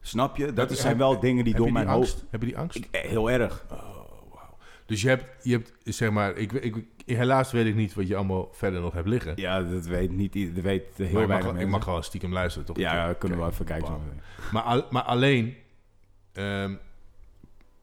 Snap 0.00 0.36
je? 0.36 0.44
Dat 0.44 0.52
Mhm. 0.54 0.60
Heb- 0.68 0.74
zijn 0.76 0.88
heb- 0.88 0.98
wel 0.98 1.20
dingen 1.20 1.44
die 1.44 1.54
door 1.54 1.64
die 1.64 1.72
mijn 1.74 1.88
angst? 1.88 2.12
hoofd... 2.12 2.24
Heb 2.30 2.40
je 2.40 2.46
die 2.46 2.58
angst? 2.58 2.76
Ik, 2.76 2.88
eh, 2.90 3.00
heel 3.10 3.30
erg. 3.30 3.66
Dus 4.86 5.02
je 5.02 5.08
hebt, 5.08 5.44
je 5.44 5.52
hebt 5.52 5.72
zeg 5.84 6.10
maar, 6.10 6.36
ik, 6.36 6.52
ik, 6.52 6.84
helaas 7.06 7.52
weet 7.52 7.66
ik 7.66 7.74
niet 7.74 7.94
wat 7.94 8.08
je 8.08 8.16
allemaal 8.16 8.48
verder 8.52 8.80
nog 8.80 8.92
hebt 8.92 9.08
liggen. 9.08 9.32
Ja, 9.36 9.62
dat 9.62 9.84
weet 9.86 10.10
niet 10.10 10.34
ieder- 10.34 10.54
dat 10.54 10.62
weet 10.64 10.84
heel 10.96 11.26
maar 11.26 11.38
ik 11.38 11.44
mag, 11.44 11.58
ik 11.58 11.68
mag 11.68 11.84
wel 11.84 12.02
stiekem 12.02 12.32
luisteren, 12.32 12.66
toch? 12.66 12.76
Ja, 12.76 12.94
ja, 13.08 13.12
kunnen 13.12 13.38
we 13.38 13.46
even 13.46 13.64
kijken. 13.64 13.98
Maar, 14.52 14.62
al- 14.62 14.86
maar 14.90 15.02
alleen, 15.02 15.54
ehm, 16.32 16.74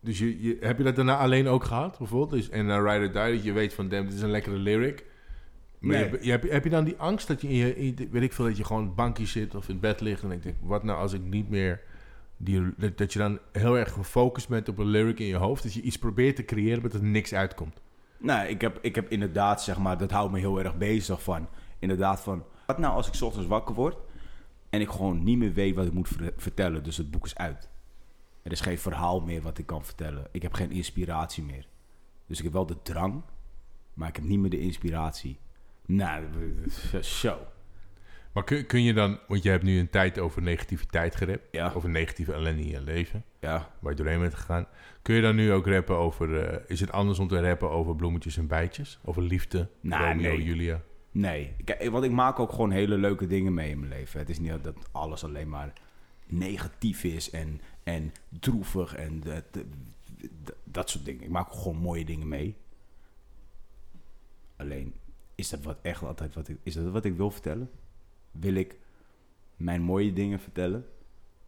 dus 0.08 0.20
je, 0.20 0.42
je, 0.42 0.58
heb 0.60 0.78
je 0.78 0.84
dat 0.84 0.96
daarna 0.96 1.18
alleen 1.18 1.48
ook 1.48 1.64
gehad, 1.64 1.98
bijvoorbeeld? 1.98 2.30
Dus, 2.42 2.50
en 2.50 2.66
naar 2.66 2.82
Ride 2.84 3.06
or 3.06 3.12
Die, 3.26 3.36
dat 3.36 3.44
je 3.44 3.52
weet 3.52 3.74
van, 3.74 3.90
damn, 3.90 4.06
dit 4.06 4.14
is 4.16 4.22
een 4.22 4.32
lekkere 4.32 4.56
lyric. 4.56 5.06
Maar 5.80 5.96
Nee. 5.96 6.10
je, 6.12 6.18
je, 6.22 6.32
heb, 6.32 6.50
heb 6.50 6.64
je 6.64 6.70
dan 6.70 6.84
die 6.84 6.96
angst 6.98 7.28
dat 7.28 7.42
je 7.42 7.48
in 7.48 7.56
je, 7.56 7.76
in 7.76 7.86
je- 7.86 8.08
weet 8.12 8.22
ik 8.22 8.34
veel, 8.34 8.46
dat 8.46 8.58
je 8.58 8.64
gewoon 8.64 8.82
op 8.82 8.88
het 8.88 8.96
bankje 8.96 9.26
zit 9.26 9.56
of 9.56 9.66
in 9.68 9.72
het 9.72 9.82
bed 9.82 10.02
ligt 10.02 10.24
en 10.24 10.32
ik 10.32 10.44
denk, 10.44 10.56
wat 10.62 10.84
nou 10.84 11.00
als 11.00 11.14
ik 11.14 11.22
niet 11.22 11.50
meer, 11.50 11.82
die, 12.38 12.74
dat, 12.78 12.98
dat 12.98 13.14
je 13.14 13.20
dan 13.20 13.40
heel 13.52 13.78
erg 13.78 13.92
gefocust 13.92 14.48
bent 14.50 14.70
op 14.70 14.78
een 14.78 14.86
lyric 14.88 15.20
in 15.20 15.26
je 15.26 15.36
hoofd, 15.36 15.64
dat 15.64 15.74
je 15.74 15.82
iets 15.82 15.98
probeert 15.98 16.36
te 16.36 16.46
creëren, 16.46 16.82
maar 16.82 16.90
dat 16.92 17.02
er 17.02 17.08
niks 17.08 17.34
uitkomt. 17.34 17.82
Nou, 18.20 18.48
ik 18.48 18.62
heb, 18.62 18.80
ik 18.82 18.96
heb 18.96 19.10
inderdaad, 19.12 19.64
zeg 19.64 19.78
maar, 19.78 19.98
dat 19.98 20.12
houdt 20.12 20.32
me 20.32 20.40
heel 20.40 20.60
erg 20.60 20.78
bezig 20.78 21.24
van. 21.24 21.48
Inderdaad 21.80 22.22
van, 22.22 22.44
wat 22.66 22.78
nou 22.78 22.94
als 22.94 23.08
ik 23.08 23.22
ochtends 23.22 23.48
wakker 23.48 23.76
word 23.76 23.98
en 24.70 24.82
ik 24.82 24.90
gewoon 24.90 25.24
niet 25.24 25.38
meer 25.38 25.54
weet 25.54 25.76
wat 25.76 25.86
ik 25.86 25.94
moet 25.94 26.08
ver- 26.08 26.34
vertellen, 26.38 26.84
dus 26.84 26.98
het 26.98 27.12
boek 27.12 27.26
is 27.26 27.36
uit. 27.36 27.70
Er 28.48 28.54
is 28.54 28.62
geen 28.62 28.78
verhaal 28.78 29.20
meer 29.22 29.42
wat 29.42 29.58
ik 29.58 29.66
kan 29.66 29.86
vertellen. 29.86 30.28
Ik 30.32 30.42
heb 30.42 30.54
geen 30.54 30.72
inspiratie 30.72 31.44
meer. 31.44 31.68
Dus 32.28 32.38
ik 32.38 32.44
heb 32.44 32.54
wel 32.54 32.66
de 32.66 32.82
drang, 32.82 33.22
maar 33.94 34.08
ik 34.08 34.16
heb 34.16 34.26
niet 34.26 34.40
meer 34.40 34.50
de 34.50 34.60
inspiratie. 34.60 35.40
Nou, 35.86 36.24
zo. 37.02 37.38
Maar 38.34 38.44
kun, 38.44 38.66
kun 38.66 38.84
je 38.84 38.94
dan, 38.94 39.20
want 39.28 39.44
je 39.44 39.50
hebt 39.50 39.64
nu 39.64 39.80
een 39.80 39.90
tijd 39.90 40.20
over 40.20 40.42
negativiteit 40.42 41.16
gerept, 41.16 41.48
Ja. 41.52 41.72
over 41.76 41.90
negatieve 41.90 42.34
ellende 42.34 42.62
in 42.62 42.68
je 42.68 42.82
leven. 42.82 43.24
Ja. 43.40 43.72
waar 43.80 43.92
je 43.92 43.98
doorheen 43.98 44.20
bent 44.20 44.34
gegaan. 44.36 44.68
Kun 45.02 45.16
je 45.16 45.22
dan 45.22 45.36
nu 45.36 45.52
ook 45.52 45.68
rappen 45.68 45.96
over... 45.96 46.44
eh, 46.48 46.60
is 46.68 46.80
het 46.80 46.92
anders 46.92 47.20
om 47.20 47.28
te 47.28 47.42
rappen 47.42 47.70
over 47.70 47.96
bloemetjes 47.96 48.38
en 48.38 48.48
bijtjes? 48.48 49.00
Over 49.04 49.22
liefde, 49.22 49.70
Nou, 49.82 50.08
Romeo, 50.08 50.36
nee. 50.36 50.44
Julia? 50.44 50.82
Nee, 51.12 51.56
Kijk, 51.64 51.90
want 51.90 52.04
ik 52.04 52.12
maak 52.12 52.40
ook 52.40 52.52
gewoon 52.52 52.72
hele 52.72 52.98
leuke 52.98 53.28
dingen 53.28 53.54
mee 53.54 53.70
in 53.70 53.80
mijn 53.80 53.92
leven. 53.92 54.20
Het 54.20 54.30
is 54.30 54.40
niet 54.40 54.64
dat 54.64 54.76
alles 54.92 55.24
alleen 55.24 55.50
maar 55.50 55.74
negatief 56.26 57.04
is 57.04 57.30
en, 57.30 57.62
en 57.88 58.14
droevig 58.30 58.96
en 58.96 59.20
dat, 59.20 59.44
dat, 59.54 59.64
dat 60.64 60.90
soort 60.90 61.06
dingen. 61.06 61.24
Ik 61.24 61.30
maak 61.30 61.52
gewoon 61.52 61.78
mooie 61.78 62.06
dingen 62.06 62.28
mee. 62.28 62.56
Alleen, 64.56 64.94
is 65.36 65.50
dat 65.50 65.64
wat 65.64 65.78
echt 65.82 66.04
altijd 66.04 66.34
wat 66.34 66.48
ik, 66.48 66.58
is 66.64 66.74
dat 66.74 66.92
wat 66.92 67.06
ik 67.06 67.16
wil 67.16 67.32
vertellen? 67.32 67.70
Wil 68.32 68.54
ik 68.54 68.78
mijn 69.56 69.82
mooie 69.82 70.14
dingen 70.14 70.40
vertellen? 70.40 70.88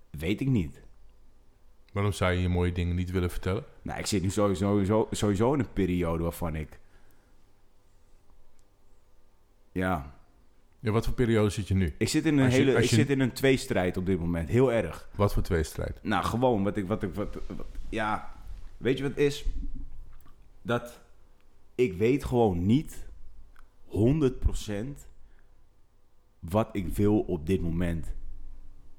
Weet 0.09 0.41
ik 0.41 0.47
niet. 0.47 0.81
Waarom 1.91 2.11
zou 2.11 2.31
je 2.33 2.41
je 2.41 2.49
mooie 2.49 2.71
dingen 2.71 2.95
niet 2.95 3.11
willen 3.11 3.31
vertellen? 3.31 3.63
Nou, 3.81 3.99
ik 3.99 4.05
zit 4.05 4.21
nu 4.21 4.29
sowieso, 4.29 4.67
sowieso, 4.67 5.07
sowieso 5.11 5.53
in 5.53 5.59
een 5.59 5.73
periode 5.73 6.23
waarvan 6.23 6.55
ik... 6.55 6.79
Ja, 9.71 10.18
Ja, 10.79 10.91
wat 10.91 11.05
voor 11.05 11.13
periode 11.13 11.49
zit 11.49 11.67
je 11.67 11.73
nu? 11.73 11.93
ik 11.97 12.07
zit 12.07 12.25
in 12.25 12.37
een 12.37 12.49
je- 12.49 12.55
hele, 12.55 12.73
ik 12.83 12.89
zit 12.89 13.09
in 13.09 13.19
een 13.19 13.31
tweestrijd 13.31 13.97
op 13.97 14.05
dit 14.05 14.19
moment. 14.19 14.49
Heel 14.49 14.71
erg. 14.73 15.09
Wat 15.15 15.33
voor 15.33 15.43
tweestrijd? 15.43 15.99
Nou, 16.03 16.23
gewoon 16.25 16.63
wat 16.63 16.77
ik, 16.77 16.87
wat 16.87 17.03
ik, 17.03 17.13
wat, 17.15 17.37
wat- 17.55 17.65
ja, 17.89 18.33
weet 18.77 18.97
je 18.97 19.03
wat 19.03 19.11
het 19.11 19.19
is? 19.21 19.45
Dat 20.61 20.99
ik 21.75 21.93
weet 21.93 22.23
gewoon 22.23 22.65
niet 22.65 23.07
100% 23.85 25.07
wat 26.39 26.69
ik 26.71 26.87
wil 26.87 27.19
op 27.19 27.45
dit 27.45 27.61
moment. 27.61 28.07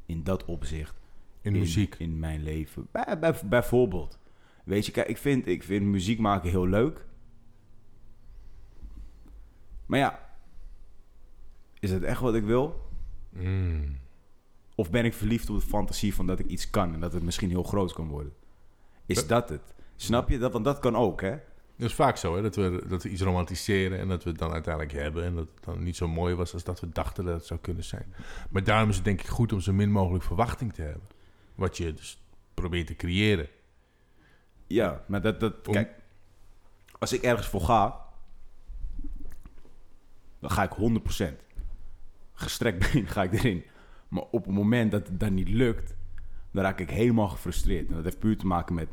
In 0.06 0.22
dat 0.24 0.44
opzicht. 0.44 0.94
In 1.42 1.52
de 1.52 1.58
muziek. 1.58 1.94
In 1.94 2.18
mijn 2.18 2.42
leven. 2.42 2.86
Bij, 2.90 3.18
bij, 3.18 3.34
bijvoorbeeld. 3.44 4.18
Weet 4.64 4.86
je, 4.86 4.92
kijk, 4.92 5.08
ik 5.08 5.18
vind, 5.18 5.46
ik 5.46 5.62
vind 5.62 5.84
muziek 5.86 6.18
maken 6.18 6.50
heel 6.50 6.66
leuk. 6.66 7.04
Maar 9.86 9.98
ja, 9.98 10.29
is 11.80 11.90
het 11.90 12.02
echt 12.02 12.20
wat 12.20 12.34
ik 12.34 12.44
wil? 12.44 12.88
Mm. 13.30 13.98
Of 14.74 14.90
ben 14.90 15.04
ik 15.04 15.14
verliefd 15.14 15.50
op 15.50 15.60
de 15.60 15.66
fantasie 15.66 16.14
van 16.14 16.26
dat 16.26 16.38
ik 16.38 16.46
iets 16.46 16.70
kan 16.70 16.94
en 16.94 17.00
dat 17.00 17.12
het 17.12 17.22
misschien 17.22 17.50
heel 17.50 17.62
groot 17.62 17.92
kan 17.92 18.08
worden? 18.08 18.32
Is 19.06 19.26
Dat- 19.26 19.48
het? 19.48 19.60
Snap 19.96 20.28
je? 20.28 20.38
Dat, 20.38 20.52
want 20.52 20.64
dat 20.64 20.78
kan 20.78 20.96
ook, 20.96 21.20
hè? 21.20 21.30
Dat 21.76 21.88
is 21.88 21.94
vaak 21.94 22.16
zo, 22.16 22.34
hè? 22.36 22.42
Dat, 22.42 22.56
we, 22.56 22.84
dat 22.88 23.02
we 23.02 23.08
iets 23.08 23.22
romantiseren 23.22 23.98
en 23.98 24.08
dat 24.08 24.24
we 24.24 24.30
het 24.30 24.38
dan 24.38 24.52
uiteindelijk 24.52 24.94
hebben. 24.94 25.24
En 25.24 25.34
dat 25.34 25.48
het 25.54 25.64
dan 25.64 25.82
niet 25.82 25.96
zo 25.96 26.08
mooi 26.08 26.34
was 26.34 26.52
als 26.52 26.64
dat 26.64 26.80
we 26.80 26.88
dachten 26.88 27.24
dat 27.24 27.34
het 27.34 27.46
zou 27.46 27.60
kunnen 27.60 27.84
zijn. 27.84 28.14
Maar 28.50 28.64
daarom 28.64 28.88
is 28.88 28.94
het 28.96 29.04
denk 29.04 29.20
ik 29.20 29.26
goed 29.26 29.52
om 29.52 29.60
zo 29.60 29.72
min 29.72 29.90
mogelijk 29.90 30.24
verwachting 30.24 30.72
te 30.72 30.82
hebben. 30.82 31.02
Wat 31.54 31.76
je 31.76 31.94
dus 31.94 32.22
probeert 32.54 32.86
te 32.86 32.96
creëren. 32.96 33.48
Ja, 34.66 35.04
maar 35.06 35.20
dat... 35.22 35.40
dat 35.40 35.68
Om- 35.68 35.72
Kijk, 35.74 35.90
als 36.98 37.12
ik 37.12 37.22
ergens 37.22 37.46
voor 37.48 37.60
ga, 37.60 38.00
dan 40.38 40.50
ga 40.50 40.62
ik 40.62 40.70
100%. 40.70 41.49
Gestrekt 42.40 42.78
been 42.92 43.06
ga 43.06 43.22
ik 43.22 43.32
erin. 43.32 43.64
Maar 44.08 44.24
op 44.30 44.44
het 44.44 44.54
moment 44.54 44.90
dat 44.90 45.06
het 45.06 45.20
dan 45.20 45.34
niet 45.34 45.48
lukt, 45.48 45.94
dan 46.50 46.62
raak 46.62 46.80
ik 46.80 46.90
helemaal 46.90 47.28
gefrustreerd. 47.28 47.88
En 47.88 47.94
dat 47.94 48.04
heeft 48.04 48.18
puur 48.18 48.38
te 48.38 48.46
maken 48.46 48.74
met 48.74 48.88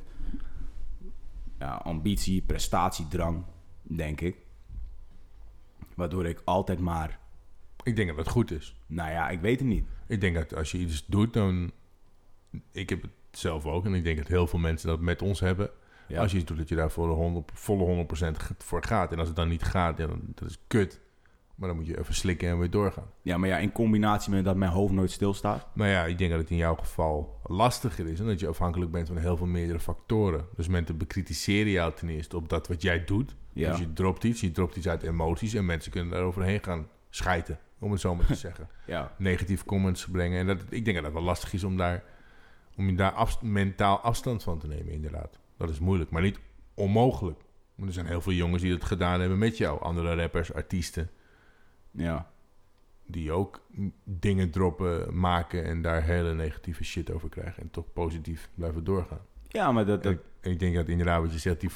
ja, 1.59 1.75
ambitie, 1.75 2.41
prestatiedrang, 2.41 3.43
denk 3.81 4.21
ik. 4.21 4.37
Waardoor 5.95 6.25
ik 6.25 6.41
altijd 6.45 6.79
maar... 6.79 7.19
Ik 7.83 7.95
denk 7.95 8.07
dat 8.07 8.17
het 8.17 8.27
goed 8.27 8.51
is. 8.51 8.79
Nou 8.85 9.11
ja, 9.11 9.29
ik 9.29 9.39
weet 9.39 9.59
het 9.59 9.67
niet. 9.67 9.87
Ik 10.07 10.21
denk 10.21 10.35
dat 10.35 10.55
als 10.55 10.71
je 10.71 10.77
iets 10.77 11.05
doet, 11.05 11.33
dan... 11.33 11.71
Ik 12.71 12.89
heb 12.89 13.01
het 13.01 13.11
zelf 13.31 13.65
ook 13.65 13.85
en 13.85 13.93
ik 13.93 14.03
denk 14.03 14.17
dat 14.17 14.27
heel 14.27 14.47
veel 14.47 14.59
mensen 14.59 14.87
dat 14.87 14.99
met 14.99 15.21
ons 15.21 15.39
hebben. 15.39 15.69
Ja. 16.07 16.21
Als 16.21 16.31
je 16.31 16.37
iets 16.37 16.45
doet, 16.45 16.57
dat 16.57 16.69
je 16.69 16.75
daar 16.75 16.91
voor 16.91 17.07
de 17.07 17.13
100, 17.13 17.51
volle 17.53 18.05
100% 18.05 18.57
voor 18.57 18.83
gaat. 18.83 19.11
En 19.11 19.19
als 19.19 19.27
het 19.27 19.37
dan 19.37 19.47
niet 19.47 19.63
gaat, 19.63 19.97
dan, 19.97 20.21
dat 20.25 20.49
is 20.49 20.57
kut. 20.67 20.99
Maar 21.58 21.68
dan 21.68 21.78
moet 21.78 21.88
je 21.88 21.99
even 21.99 22.14
slikken 22.14 22.49
en 22.49 22.60
weer 22.60 22.70
doorgaan. 22.70 23.05
Ja, 23.22 23.38
maar 23.38 23.49
ja, 23.49 23.58
in 23.58 23.72
combinatie 23.72 24.32
met 24.32 24.45
dat 24.45 24.55
mijn 24.55 24.72
hoofd 24.72 24.93
nooit 24.93 25.12
stilstaat. 25.12 25.68
Maar 25.74 25.88
ja, 25.89 26.05
ik 26.05 26.18
denk 26.18 26.32
dat 26.32 26.39
het 26.39 26.49
in 26.49 26.58
jouw 26.58 26.76
geval 26.76 27.39
lastiger 27.43 28.08
is. 28.08 28.20
En 28.20 28.26
dat 28.26 28.39
je 28.39 28.47
afhankelijk 28.47 28.91
bent 28.91 29.08
van 29.08 29.18
heel 29.18 29.38
veel 29.38 29.45
meerdere 29.45 29.80
factoren. 29.80 30.45
Dus 30.55 30.68
mensen 30.68 30.97
bekritiseren 30.97 31.72
jou 31.72 31.93
ten 31.93 32.10
eerste 32.10 32.36
op 32.36 32.49
dat 32.49 32.68
wat 32.68 32.82
jij 32.82 33.03
doet. 33.03 33.36
Ja. 33.53 33.70
Dus 33.72 33.80
je 33.80 33.93
dropt 33.93 34.24
iets, 34.24 34.41
je 34.41 34.51
dropt 34.51 34.76
iets 34.76 34.88
uit 34.88 35.03
emoties. 35.03 35.53
En 35.53 35.66
mensen 35.66 35.91
kunnen 35.91 36.12
daar 36.12 36.22
overheen 36.24 36.64
gaan 36.64 36.88
schijten, 37.10 37.60
om 37.80 37.91
het 37.91 38.01
zo 38.01 38.16
maar 38.16 38.26
te 38.26 38.36
zeggen. 38.47 38.70
Ja. 38.86 39.12
Negatieve 39.18 39.66
comments 39.66 40.05
brengen. 40.08 40.39
En 40.39 40.47
dat, 40.47 40.62
ik 40.70 40.84
denk 40.86 40.95
dat 40.95 41.05
het 41.05 41.14
wel 41.14 41.24
lastig 41.24 41.53
is 41.53 41.64
om 41.64 41.78
daar, 41.78 42.03
om 42.76 42.89
je 42.89 42.95
daar 42.95 43.12
af- 43.12 43.41
mentaal 43.41 43.99
afstand 43.99 44.43
van 44.43 44.60
te 44.60 44.68
nemen, 44.68 44.91
inderdaad. 44.93 45.39
Dat 45.58 45.70
is 45.70 45.80
moeilijk, 45.80 46.10
maar 46.10 46.22
niet 46.22 46.39
onmogelijk. 46.74 47.39
Want 47.76 47.88
er 47.88 47.93
zijn 47.93 48.05
heel 48.08 48.22
veel 48.22 48.34
jongens 48.34 48.62
die 48.62 48.72
dat 48.72 48.84
gedaan 48.86 49.20
hebben 49.20 49.38
met 49.38 49.58
jou. 49.58 49.82
Andere 49.82 50.16
rappers, 50.16 50.53
artiesten 50.53 51.10
Ja. 51.97 52.31
die 53.05 53.31
ook 53.31 53.61
dingen 54.03 54.51
droppen, 54.51 55.19
maken 55.19 55.63
en 55.63 55.81
daar 55.81 56.03
hele 56.03 56.33
negatieve 56.33 56.83
shit 56.83 57.11
over 57.11 57.29
krijgen. 57.29 57.63
En 57.63 57.69
toch 57.69 57.93
positief 57.93 58.49
blijven 58.55 58.83
doorgaan. 58.83 59.21
Ja, 59.47 59.71
maar 59.71 59.85
dat... 59.85 60.05
En, 60.05 60.11
ik, 60.11 60.19
en 60.41 60.51
ik 60.51 60.59
denk 60.59 60.75
dat 60.75 60.87
inderdaad 60.87 61.21
wat 61.21 61.33
je 61.33 61.39
zegt, 61.39 61.59
die, 61.59 61.69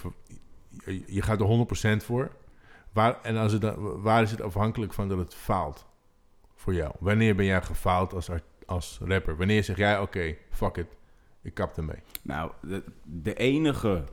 je, 0.85 1.03
je 1.05 1.21
gaat 1.21 1.39
er 1.39 2.01
100% 2.01 2.05
voor. 2.05 2.31
Waar, 2.91 3.21
en 3.21 3.37
als 3.37 3.51
het 3.51 3.73
waar 3.77 4.21
is 4.21 4.31
het 4.31 4.41
afhankelijk 4.41 4.93
van 4.93 5.09
dat 5.09 5.17
het 5.17 5.33
faalt 5.33 5.85
voor 6.55 6.73
jou? 6.73 6.93
Wanneer 6.99 7.35
ben 7.35 7.45
jij 7.45 7.61
gefaald 7.61 8.13
als, 8.13 8.29
als 8.65 8.99
rapper? 9.03 9.37
Wanneer 9.37 9.63
zeg 9.63 9.77
jij, 9.77 9.99
oké, 9.99 10.35
fuck 10.49 10.77
it, 10.77 10.95
ik 11.41 11.53
kap 11.53 11.77
ermee. 11.77 12.01
Nou, 12.21 12.51
de, 12.61 12.83
de 13.03 13.33
enige 13.33 14.03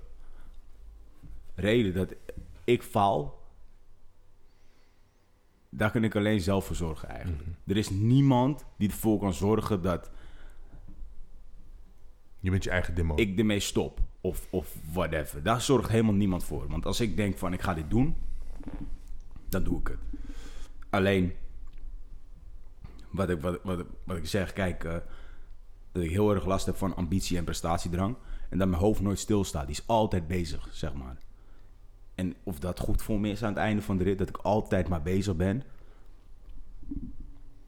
reden 1.54 1.94
dat 1.94 2.14
ik 2.64 2.82
faal, 2.82 3.37
daar 5.70 5.90
kan 5.90 6.04
ik 6.04 6.16
alleen 6.16 6.40
zelf 6.40 6.66
voor 6.66 6.76
zorgen 6.76 7.08
eigenlijk. 7.08 7.42
Er 7.66 7.76
is 7.76 7.90
niemand 7.90 8.64
die 8.76 8.88
ervoor 8.88 9.18
kan 9.18 9.34
zorgen 9.34 9.82
dat 9.82 10.10
Je 12.40 12.50
bent 12.50 12.64
je 12.64 12.70
eigen 12.70 12.94
demo. 12.94 13.14
ik 13.16 13.38
ermee 13.38 13.60
stop. 13.60 14.00
Of, 14.20 14.46
of 14.50 14.76
whatever. 14.92 15.42
Daar 15.42 15.60
zorgt 15.60 15.90
helemaal 15.90 16.14
niemand 16.14 16.44
voor. 16.44 16.68
Want 16.68 16.86
als 16.86 17.00
ik 17.00 17.16
denk 17.16 17.38
van 17.38 17.52
ik 17.52 17.62
ga 17.62 17.74
dit 17.74 17.90
doen, 17.90 18.16
dan 19.48 19.62
doe 19.62 19.80
ik 19.80 19.86
het. 19.88 19.98
Alleen, 20.90 21.32
wat 23.10 23.30
ik, 23.30 23.40
wat, 23.40 23.60
wat, 23.62 23.84
wat 24.04 24.16
ik 24.16 24.26
zeg, 24.26 24.52
kijk, 24.52 24.84
eh, 24.84 24.96
dat 25.92 26.02
ik 26.02 26.10
heel 26.10 26.34
erg 26.34 26.46
last 26.46 26.66
heb 26.66 26.76
van 26.76 26.96
ambitie 26.96 27.36
en 27.36 27.44
prestatiedrang. 27.44 28.16
En 28.50 28.58
dat 28.58 28.68
mijn 28.68 28.80
hoofd 28.80 29.00
nooit 29.00 29.18
stilstaat. 29.18 29.66
Die 29.66 29.76
is 29.76 29.86
altijd 29.86 30.26
bezig, 30.26 30.68
zeg 30.70 30.94
maar. 30.94 31.18
En 32.18 32.34
of 32.42 32.58
dat 32.58 32.80
goed 32.80 33.02
voor 33.02 33.20
me 33.20 33.28
is 33.30 33.42
aan 33.42 33.48
het 33.48 33.58
einde 33.58 33.82
van 33.82 33.96
de 33.98 34.04
rit, 34.04 34.18
dat 34.18 34.28
ik 34.28 34.36
altijd 34.36 34.88
maar 34.88 35.02
bezig 35.02 35.36
ben. 35.36 35.62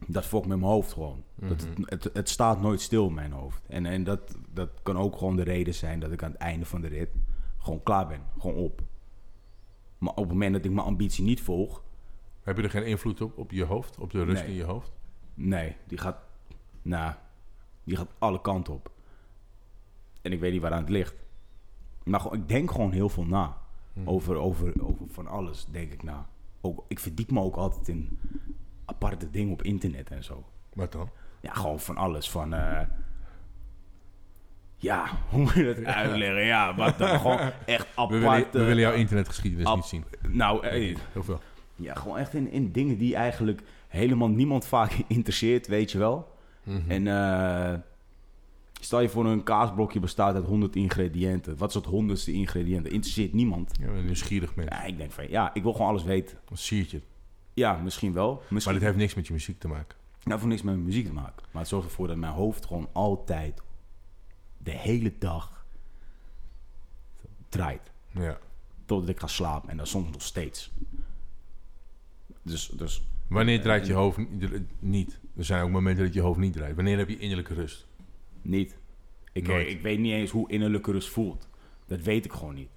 Dat 0.06 0.26
fokt 0.26 0.46
met 0.46 0.58
mijn 0.58 0.70
hoofd 0.70 0.92
gewoon. 0.92 1.24
dat 1.34 1.66
het, 1.76 1.78
het, 2.04 2.10
het 2.14 2.28
staat 2.28 2.60
nooit 2.60 2.80
stil 2.80 3.06
in 3.06 3.14
mijn 3.14 3.32
hoofd. 3.32 3.62
En, 3.66 3.86
en 3.86 4.04
dat, 4.04 4.36
dat 4.52 4.70
kan 4.82 4.96
ook 4.96 5.16
gewoon 5.16 5.36
de 5.36 5.42
reden 5.42 5.74
zijn 5.74 6.00
dat 6.00 6.12
ik 6.12 6.22
aan 6.22 6.30
het 6.30 6.40
einde 6.40 6.64
van 6.66 6.80
de 6.80 6.88
rit 6.88 7.08
gewoon 7.58 7.82
klaar 7.82 8.06
ben. 8.06 8.20
Gewoon 8.38 8.56
op. 8.56 8.82
Maar 9.98 10.10
op 10.10 10.16
het 10.16 10.28
moment 10.28 10.52
dat 10.52 10.64
ik 10.64 10.70
mijn 10.70 10.86
ambitie 10.86 11.24
niet 11.24 11.40
volg, 11.40 11.82
Heb 12.42 12.56
je 12.56 12.62
er 12.62 12.70
geen 12.70 12.86
invloed 12.86 13.20
op, 13.20 13.38
op 13.38 13.50
je 13.50 13.64
hoofd, 13.64 13.98
op 13.98 14.10
de 14.10 14.24
rust 14.24 14.42
Nee. 14.42 14.50
in 14.50 14.56
je 14.56 14.64
hoofd? 14.64 14.92
nee, 15.34 15.76
die 15.86 15.98
gaat, 15.98 16.16
nou, 16.82 17.14
die 17.84 17.96
gaat 17.96 18.10
alle 18.18 18.40
kanten 18.40 18.72
op. 18.74 18.90
En 20.22 20.32
ik 20.32 20.40
weet 20.40 20.52
niet 20.52 20.60
waar 20.62 20.72
aan 20.72 20.80
het 20.80 20.88
ligt. 20.88 21.14
Maar 22.04 22.20
gewoon, 22.20 22.38
ik 22.38 22.48
denk 22.48 22.70
gewoon 22.70 22.92
heel 22.92 23.08
veel 23.08 23.24
na. 23.26 23.59
Over, 24.04 24.36
over, 24.36 24.72
over 24.86 25.06
van 25.08 25.26
alles 25.26 25.66
denk 25.70 25.92
ik 25.92 26.02
na. 26.02 26.26
Ook, 26.60 26.84
ik 26.88 26.98
verdiep 26.98 27.30
me 27.30 27.40
ook 27.40 27.56
altijd 27.56 27.88
in 27.88 28.18
aparte 28.84 29.30
dingen 29.30 29.52
op 29.52 29.62
internet 29.62 30.10
en 30.10 30.24
zo. 30.24 30.44
Wat 30.74 30.92
dan? 30.92 31.10
Ja, 31.40 31.52
gewoon 31.52 31.80
van 31.80 31.96
alles. 31.96 32.30
Van, 32.30 32.54
eh, 32.54 32.80
ja, 34.76 35.06
hoe 35.30 35.40
moet 35.40 35.54
je 35.54 35.74
dat 35.74 35.84
uitleggen? 35.84 36.44
Ja, 36.44 36.74
wat 36.74 36.98
dan? 36.98 37.20
Gewoon 37.20 37.38
echt 37.66 37.86
apart. 37.94 38.10
We 38.10 38.18
willen, 38.18 38.46
we 38.52 38.58
willen 38.64 38.82
jouw 38.82 38.92
internetgeschiedenis 38.92 39.74
niet 39.74 39.84
zien. 39.84 40.04
Nou, 40.28 40.66
eh, 40.66 40.96
Heel 41.12 41.22
veel. 41.22 41.40
ja, 41.76 41.94
gewoon 41.94 42.18
echt 42.18 42.34
in, 42.34 42.50
in 42.50 42.72
dingen 42.72 42.98
die 42.98 43.14
eigenlijk 43.14 43.62
helemaal 43.88 44.28
niemand 44.28 44.64
vaak 44.66 44.92
interesseert, 45.08 45.66
weet 45.66 45.92
je 45.92 45.98
wel. 45.98 46.28
Mhm. 46.62 46.90
En 46.90 47.06
eh, 47.06 47.78
stel 48.84 49.00
je 49.00 49.08
voor 49.08 49.26
een 49.26 49.42
kaasblokje 49.42 50.00
bestaat 50.00 50.34
uit 50.34 50.44
100 50.44 50.76
ingrediënten. 50.76 51.56
Wat 51.56 51.68
is 51.68 51.74
het 51.74 51.84
honderdste 51.84 52.32
ingrediënt? 52.32 52.84
Dat 52.84 52.92
interesseert 52.92 53.32
niemand. 53.32 53.72
Ja, 53.80 53.86
een 53.86 54.04
nieuwsgierig 54.04 54.54
mens. 54.54 54.68
Ja, 54.70 54.82
ik 54.84 54.96
denk 54.96 55.10
van, 55.12 55.28
ja, 55.30 55.54
ik 55.54 55.62
wil 55.62 55.72
gewoon 55.72 55.88
alles 55.88 56.02
weten. 56.04 56.38
Een 56.50 56.58
siertje. 56.58 57.00
Ja, 57.54 57.76
misschien 57.76 58.12
wel. 58.12 58.42
Misschien, 58.48 58.72
Maar 58.72 58.80
dit 58.80 58.82
heeft 58.82 58.96
niks 59.02 59.14
met 59.14 59.26
je 59.26 59.32
muziek 59.32 59.60
te 59.60 59.68
maken. 59.68 59.96
Nou, 60.24 60.40
voor 60.40 60.48
niks 60.48 60.62
met 60.62 60.74
mijn 60.74 60.86
muziek 60.86 61.06
te 61.06 61.12
maken. 61.12 61.42
Maar 61.50 61.60
het 61.60 61.70
zorgt 61.70 61.86
ervoor 61.88 62.06
dat 62.06 62.16
mijn 62.16 62.32
hoofd 62.32 62.66
gewoon 62.66 62.88
altijd 62.92 63.62
de 64.58 64.70
hele 64.70 65.12
dag 65.18 65.64
draait. 67.48 67.90
Ja. 68.10 68.38
Totdat 68.84 69.08
ik 69.08 69.20
ga 69.20 69.26
slapen. 69.26 69.70
En 69.70 69.76
dan 69.76 69.86
soms 69.86 70.10
nog 70.10 70.22
steeds. 70.22 70.70
Dus, 72.42 72.66
dus 72.68 73.02
Wanneer 73.26 73.60
draait 73.60 73.86
je 73.86 73.92
hoofd 73.92 74.16
ni- 74.18 74.66
niet? 74.78 75.18
Er 75.36 75.44
zijn 75.44 75.62
ook 75.62 75.70
momenten 75.70 76.04
dat 76.04 76.14
je 76.14 76.20
hoofd 76.20 76.38
niet 76.38 76.52
draait. 76.52 76.74
Wanneer 76.74 76.98
heb 76.98 77.08
je 77.08 77.18
innerlijke 77.18 77.54
rust? 77.54 77.86
Niet. 78.44 78.78
Ik, 79.32 79.46
Nooit. 79.46 79.68
ik 79.68 79.80
weet 79.82 79.98
niet 79.98 80.12
eens 80.12 80.30
hoe 80.30 80.50
innerlijke 80.50 80.92
rust 80.92 81.08
voelt. 81.08 81.48
Dat 81.86 82.00
weet 82.00 82.24
ik 82.24 82.32
gewoon 82.32 82.54
niet. 82.54 82.68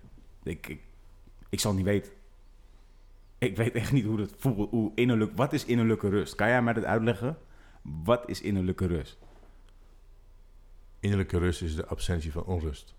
Ik, 0.43 0.67
ik, 0.67 0.81
ik 1.49 1.59
zal 1.59 1.73
niet 1.73 1.85
weten. 1.85 2.11
Ik 3.37 3.55
weet 3.55 3.73
echt 3.73 3.91
niet 3.91 4.05
hoe 4.05 4.17
dat 4.17 4.33
voelt. 4.37 4.69
Hoe 4.69 4.91
innerlijk, 4.95 5.31
wat 5.35 5.53
is 5.53 5.65
innerlijke 5.65 6.09
rust? 6.09 6.35
Kan 6.35 6.47
jij 6.47 6.61
mij 6.61 6.73
dat 6.73 6.83
uitleggen? 6.83 7.37
Wat 7.81 8.29
is 8.29 8.41
innerlijke 8.41 8.85
rust? 8.85 9.17
Innerlijke 10.99 11.37
rust 11.37 11.61
is 11.61 11.75
de 11.75 11.85
absentie 11.85 12.31
van 12.31 12.43
onrust. 12.43 12.95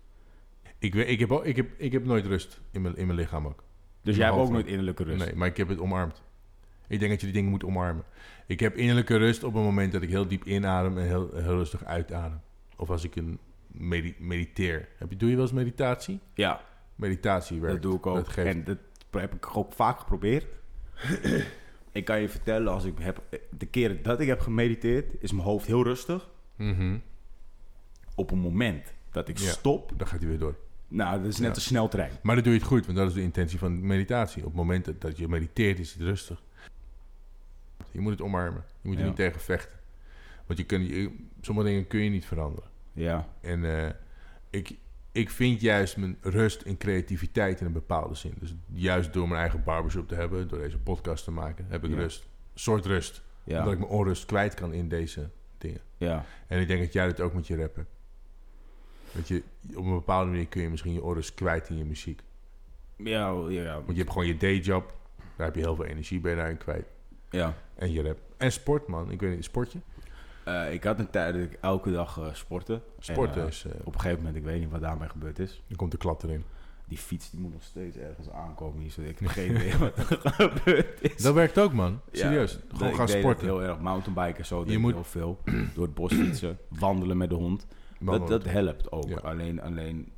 Ik, 0.77 0.93
weet, 0.93 1.09
ik, 1.09 1.19
heb, 1.19 1.31
ook- 1.31 1.45
ik, 1.45 1.55
heb, 1.55 1.69
ik 1.77 1.91
heb 1.91 2.05
nooit 2.05 2.25
rust 2.25 2.61
in 2.71 2.81
mijn, 2.81 2.95
in 2.95 3.05
mijn 3.07 3.19
lichaam 3.19 3.45
ook. 3.47 3.63
Dus 4.01 4.15
jij 4.15 4.25
hebt 4.25 4.37
ook 4.37 4.49
nooit 4.49 4.67
innerlijke 4.67 5.03
rust. 5.03 5.25
Nee, 5.25 5.35
maar 5.35 5.47
ik 5.47 5.57
heb 5.57 5.67
het 5.67 5.79
omarmd. 5.79 6.23
Ik 6.87 6.99
denk 6.99 7.11
dat 7.11 7.19
je 7.19 7.25
die 7.25 7.35
dingen 7.35 7.49
moet 7.51 7.63
omarmen. 7.63 8.03
Ik 8.47 8.59
heb 8.59 8.75
innerlijke 8.75 9.17
rust 9.17 9.43
op 9.43 9.53
het 9.53 9.63
moment 9.63 9.91
dat 9.91 10.01
ik 10.01 10.09
heel 10.09 10.27
diep 10.27 10.43
inadem 10.43 10.97
en 10.97 11.05
heel, 11.07 11.29
heel 11.33 11.55
rustig 11.55 11.83
uitadem. 11.83 12.41
Of 12.75 12.89
als 12.89 13.03
ik 13.03 13.15
een 13.15 13.39
medi- 13.67 14.15
mediteer. 14.19 14.87
Heb 14.97 15.09
je, 15.09 15.17
doe 15.17 15.29
je 15.29 15.35
wel 15.35 15.43
eens 15.43 15.53
meditatie? 15.53 16.19
Ja, 16.33 16.61
Meditatie 16.95 17.59
werkt. 17.59 17.73
dat 17.73 17.83
doe 17.91 17.95
ik 17.99 18.05
ook. 18.05 18.15
Dat 18.15 18.27
geeft, 18.27 18.47
En 18.47 18.63
dat 18.63 18.77
heb 19.11 19.33
ik 19.33 19.57
ook 19.57 19.73
vaak 19.73 19.99
geprobeerd. 19.99 20.45
ik 21.91 22.05
kan 22.05 22.21
je 22.21 22.29
vertellen, 22.29 22.73
als 22.73 22.83
ik 22.83 22.97
heb, 22.99 23.23
de 23.57 23.65
keren 23.65 24.03
dat 24.03 24.19
ik 24.19 24.27
heb 24.27 24.39
gemediteerd, 24.39 25.13
is 25.19 25.31
mijn 25.31 25.43
hoofd 25.43 25.65
heel 25.67 25.83
rustig. 25.83 26.29
Mhm. 26.55 26.97
Op 28.15 28.31
een 28.31 28.39
moment 28.39 28.93
dat 29.11 29.27
ik 29.27 29.37
Ja. 29.37 29.49
stop, 29.51 29.93
Dan 29.97 30.07
gaat 30.07 30.19
hij 30.19 30.29
weer 30.29 30.39
door. 30.39 30.55
nou, 30.87 31.17
dat 31.21 31.27
is 31.27 31.37
net 31.39 31.49
Ja. 31.49 31.55
een 31.55 31.61
sneltrein. 31.61 32.11
Maar 32.23 32.35
dan 32.35 32.43
doe 32.43 32.53
je 32.53 32.59
het 32.59 32.67
goed, 32.67 32.85
want 32.85 32.97
dat 32.97 33.07
is 33.07 33.13
de 33.13 33.21
intentie 33.21 33.59
van 33.59 33.85
meditatie. 33.87 34.41
Op 34.41 34.47
het 34.47 34.55
moment 34.57 34.85
dat- 34.85 35.01
dat 35.01 35.17
je 35.17 35.27
mediteert, 35.27 35.79
is 35.79 35.93
het 35.93 36.01
rustig. 36.01 36.41
Je 37.91 37.99
moet 37.99 38.11
het 38.11 38.21
omarmen. 38.21 38.63
Je 38.81 38.87
moet 38.87 38.95
er 38.97 39.01
Ja. 39.01 39.07
niet 39.07 39.15
tegen 39.15 39.41
vechten. 39.41 39.79
Want 40.45 40.59
je 40.59 40.65
kun, 40.65 40.85
je, 40.87 41.15
sommige 41.41 41.67
dingen 41.67 41.87
kun 41.87 41.99
je 41.99 42.09
niet 42.09 42.25
veranderen. 42.25 42.69
Ja, 42.93 43.29
En 43.41 43.83
eh, 43.85 43.89
ik, 44.49 44.77
ik 45.11 45.29
vind 45.29 45.61
juist 45.61 45.97
mijn 45.97 46.17
rust 46.21 46.61
en 46.61 46.77
creativiteit 46.77 47.59
in 47.59 47.65
een 47.65 47.71
bepaalde 47.71 48.15
zin. 48.15 48.33
Dus 48.39 48.53
juist 48.73 49.13
door 49.13 49.27
mijn 49.27 49.39
eigen 49.39 49.63
barbershop 49.63 50.07
te 50.07 50.15
hebben, 50.15 50.47
door 50.47 50.59
deze 50.59 50.77
podcast 50.77 51.23
te 51.23 51.31
maken, 51.31 51.65
heb 51.69 51.83
ik 51.83 51.91
Ja. 51.91 51.95
rust. 51.97 52.23
Een 52.23 52.59
soort 52.59 52.85
rust. 52.85 53.23
ja, 53.43 53.57
Omdat 53.57 53.73
ik 53.73 53.79
mijn 53.79 53.91
onrust 53.91 54.25
kwijt 54.25 54.53
kan 54.53 54.73
in 54.73 54.89
deze 54.89 55.29
dingen. 55.57 55.81
ja. 55.97 56.25
En 56.47 56.59
ik 56.59 56.67
denk 56.67 56.79
dat 56.81 56.93
jij 56.93 57.05
dat 57.05 57.19
ook 57.21 57.33
met 57.33 57.47
je 57.47 57.55
rap 57.57 57.75
hebt. 57.75 57.89
Dat 59.11 59.27
je, 59.27 59.43
op 59.75 59.85
een 59.85 59.93
bepaalde 59.93 60.29
manier 60.31 60.47
kun 60.47 60.61
je 60.61 60.69
misschien 60.69 60.93
je 60.93 61.03
onrust 61.03 61.33
kwijt 61.33 61.69
in 61.69 61.77
je 61.77 61.85
muziek. 61.85 62.21
Ja, 62.97 63.27
ja, 63.49 63.73
Want 63.75 63.91
je 63.91 63.97
hebt 63.97 64.09
gewoon 64.11 64.27
je 64.27 64.37
dayjob. 64.37 64.93
Daar 65.35 65.45
heb 65.45 65.55
je 65.55 65.61
heel 65.61 65.75
veel 65.75 65.85
energie 65.85 66.19
bij 66.19 66.35
daarin 66.35 66.57
kwijt. 66.57 66.85
ja. 67.29 67.53
En 67.75 67.91
je 67.91 68.01
rap. 68.01 68.17
En 68.37 68.51
sport, 68.51 68.87
man. 68.87 69.11
Ik 69.11 69.19
weet 69.19 69.35
niet, 69.35 69.43
sportje? 69.43 69.79
Eh, 70.45 70.73
ik 70.73 70.83
had 70.83 70.99
een 70.99 71.09
tijd 71.09 71.33
dat 71.33 71.43
ik 71.43 71.57
elke 71.61 71.91
dag 71.91 72.19
sportte. 72.33 72.81
Sporten 72.99 73.35
En, 73.35 73.41
eh, 73.41 73.47
is... 73.47 73.65
op 73.83 73.93
een 73.93 73.99
gegeven 73.99 74.17
moment, 74.17 74.35
ik 74.35 74.43
weet 74.43 74.59
niet 74.59 74.71
wat 74.71 74.81
daarmee 74.81 75.09
gebeurd 75.09 75.39
is. 75.39 75.61
dan 75.67 75.77
komt 75.77 75.91
de 75.91 75.97
klap 75.97 76.23
erin. 76.23 76.43
Die 76.87 76.97
fiets 76.97 77.29
die 77.29 77.39
moet 77.39 77.51
nog 77.53 77.63
steeds 77.63 77.97
ergens 77.97 78.29
aankomen 78.29 78.81
hier, 78.81 78.91
zodat 78.91 79.09
ik 79.09 79.19
heb 79.19 79.29
geen 79.29 79.55
idee 79.55 79.77
wat 79.77 79.97
er 79.97 80.05
gebeurd 80.49 81.01
is. 81.01 81.21
Dat 81.21 81.33
werkt 81.33 81.57
ook, 81.59 81.73
man. 81.73 82.01
Serieus. 82.11 82.59
Gewoon 82.75 82.95
gaan 82.95 83.07
sporten. 83.07 83.45
heel 83.45 83.63
erg 83.63 83.79
mountainbiken 83.79 84.37
en 84.37 84.45
zo. 84.45 84.63
Je 84.67 84.77
moet- 84.77 84.93
heel 84.93 85.03
veel. 85.03 85.41
Door 85.75 85.85
het 85.85 85.93
bos 85.93 86.13
fietsen, 86.13 86.57
wandelen 86.69 87.17
met 87.17 87.29
de 87.29 87.35
hond. 87.35 87.67
Dat, 87.99 88.27
dat 88.27 88.43
helpt 88.43 88.91
ook. 88.91 89.09
Ja. 89.09 89.15
Alleen, 89.17 89.61
alleen 89.61 90.11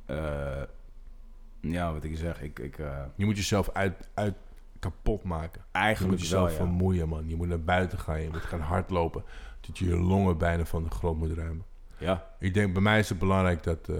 ja, 1.60 1.92
wat 1.92 2.04
ik 2.04 2.16
zeg, 2.16 2.42
ik, 2.42 2.58
ik 2.58 2.76
Je 3.16 3.24
moet 3.24 3.36
jezelf 3.36 3.70
uit, 3.72 4.08
uit 4.14 4.34
kapot 4.78 5.22
maken. 5.22 5.52
Je 5.52 5.58
moet 5.72 5.82
eigenlijk 5.82 6.14
wel, 6.18 6.22
jezelf 6.22 6.50
ja. 6.50 6.56
vermoeien, 6.56 7.08
man. 7.08 7.28
Je 7.28 7.36
moet 7.36 7.48
naar 7.48 7.62
buiten 7.62 7.98
gaan. 7.98 8.22
Je 8.22 8.28
moet 8.30 8.40
gaan 8.42 8.60
hardlopen. 8.60 9.24
Dat 9.60 9.78
je 9.78 9.88
je 9.88 9.96
longen 9.96 10.38
bijna 10.38 10.64
van 10.64 10.82
de 10.82 10.90
grond 10.90 11.18
moet 11.18 11.32
ruimen. 11.32 11.64
Ja, 11.98 12.26
Ik 12.38 12.54
denk, 12.54 12.72
bij 12.72 12.82
mij 12.82 12.98
is 12.98 13.08
het 13.08 13.18
belangrijk 13.18 13.62
dat... 13.62 13.88
eh, 13.88 13.96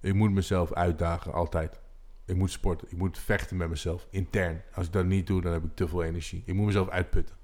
ik 0.00 0.14
moet 0.14 0.30
mezelf 0.32 0.72
uitdagen, 0.72 1.32
altijd. 1.32 1.80
Ik 2.24 2.36
moet 2.36 2.50
sporten. 2.50 2.88
Ik 2.90 2.96
moet 2.96 3.18
vechten 3.18 3.56
met 3.56 3.68
mezelf, 3.68 4.06
intern. 4.10 4.62
Als 4.74 4.86
ik 4.86 4.92
dat 4.92 5.04
niet 5.04 5.26
doe, 5.26 5.40
dan 5.42 5.52
heb 5.52 5.64
ik 5.64 5.74
te 5.74 5.88
veel 5.88 6.02
energie. 6.02 6.42
Ik 6.46 6.54
moet 6.54 6.66
mezelf 6.66 6.88
uitputten. 6.88 7.34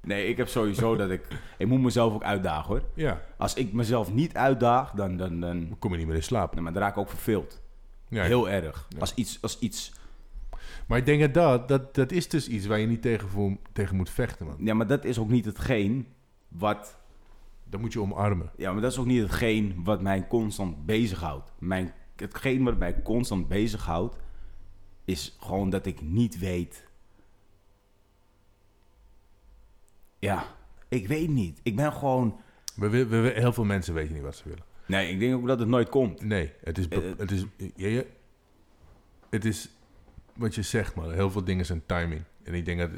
nee, 0.00 0.26
ik 0.26 0.36
heb 0.36 0.48
sowieso 0.48 0.96
dat 1.02 1.10
ik, 1.10 1.26
ik 1.58 1.66
moet 1.66 1.80
mezelf 1.80 2.14
ook 2.14 2.22
uitdagen 2.22 2.68
hoor. 2.68 2.82
Ja, 2.94 3.20
Als 3.36 3.54
ik 3.54 3.72
mezelf 3.72 4.12
niet 4.12 4.34
uitdaag, 4.36 4.90
dan, 4.90 5.16
dan, 5.16 5.40
dan, 5.40 5.68
dan 5.68 5.76
kom 5.78 5.90
je 5.92 5.96
niet 5.98 6.06
meer 6.06 6.16
in 6.16 6.22
slaap. 6.22 6.54
nee, 6.54 6.62
maar 6.62 6.72
dan 6.72 6.82
raak 6.82 6.92
ik 6.92 6.98
ook 6.98 7.08
verveeld. 7.08 7.60
Ja, 8.08 8.22
Heel 8.24 8.48
erg. 8.48 8.86
Ja. 8.88 8.98
Als 8.98 9.14
iets, 9.14 9.38
als 9.42 9.58
iets, 9.58 9.92
Maar 10.86 10.98
ik 10.98 11.06
denk 11.06 11.20
dat 11.20 11.34
dat, 11.34 11.68
dat 11.68 11.94
dat 11.94 12.12
is 12.12 12.28
dus 12.28 12.48
iets 12.48 12.66
waar 12.66 12.78
je 12.78 12.86
niet 12.86 13.02
tegen, 13.02 13.28
voor, 13.28 13.56
tegen 13.72 13.96
moet 13.96 14.10
vechten, 14.10 14.46
man. 14.46 14.56
ja, 14.58 14.74
maar 14.74 14.86
dat 14.86 15.04
is 15.04 15.18
ook 15.18 15.28
niet 15.30 15.44
hetgeen 15.44 16.06
wat 16.48 16.98
Dat 17.64 17.80
moet 17.80 17.92
je 17.92 18.00
omarmen. 18.00 18.50
Ja, 18.56 18.72
maar 18.72 18.82
dat 18.82 18.92
is 18.92 18.98
ook 18.98 19.06
niet 19.06 19.22
hetgeen 19.22 19.80
wat 19.84 20.02
mij 20.02 20.26
constant 20.26 20.86
bezighoudt. 20.86 21.52
Mijn, 21.58 21.92
hetgeen 22.16 22.64
wat 22.64 22.78
mij 22.78 23.02
constant 23.02 23.48
bezighoudt, 23.48 24.16
is 25.04 25.36
gewoon 25.40 25.70
dat 25.70 25.86
ik 25.86 26.00
niet 26.02 26.38
weet. 26.38 26.86
Ja, 30.18 30.44
ik 30.88 31.06
weet 31.08 31.28
niet. 31.28 31.60
Ik 31.62 31.76
ben 31.76 31.92
gewoon. 31.92 32.40
We, 32.76 32.88
we, 32.88 33.06
we- 33.06 33.32
heel 33.34 33.52
veel 33.52 33.64
mensen 33.64 33.94
weten 33.94 34.14
niet 34.14 34.22
wat 34.22 34.36
ze 34.36 34.48
willen. 34.48 34.64
Nee, 34.86 35.12
ik 35.12 35.18
denk 35.18 35.34
ook 35.34 35.46
dat 35.46 35.58
het 35.58 35.68
nooit 35.68 35.88
komt. 35.88 36.22
Nee, 36.24 36.52
het 36.60 36.78
is, 36.78 36.88
be- 36.88 36.96
Eh, 37.12 37.18
het 37.18 37.30
is, 37.30 37.44
ja, 37.76 37.88
ja, 37.88 38.02
het 39.30 39.44
is 39.44 39.70
wat 40.42 40.54
je 40.54 40.62
zegt, 40.62 40.94
man. 40.94 41.12
Heel 41.12 41.30
veel 41.30 41.44
dingen 41.44 41.66
zijn 41.66 41.82
timing. 41.86 42.22
En 42.42 42.54
ik 42.54 42.64
denk 42.64 42.78
dat 42.78 42.90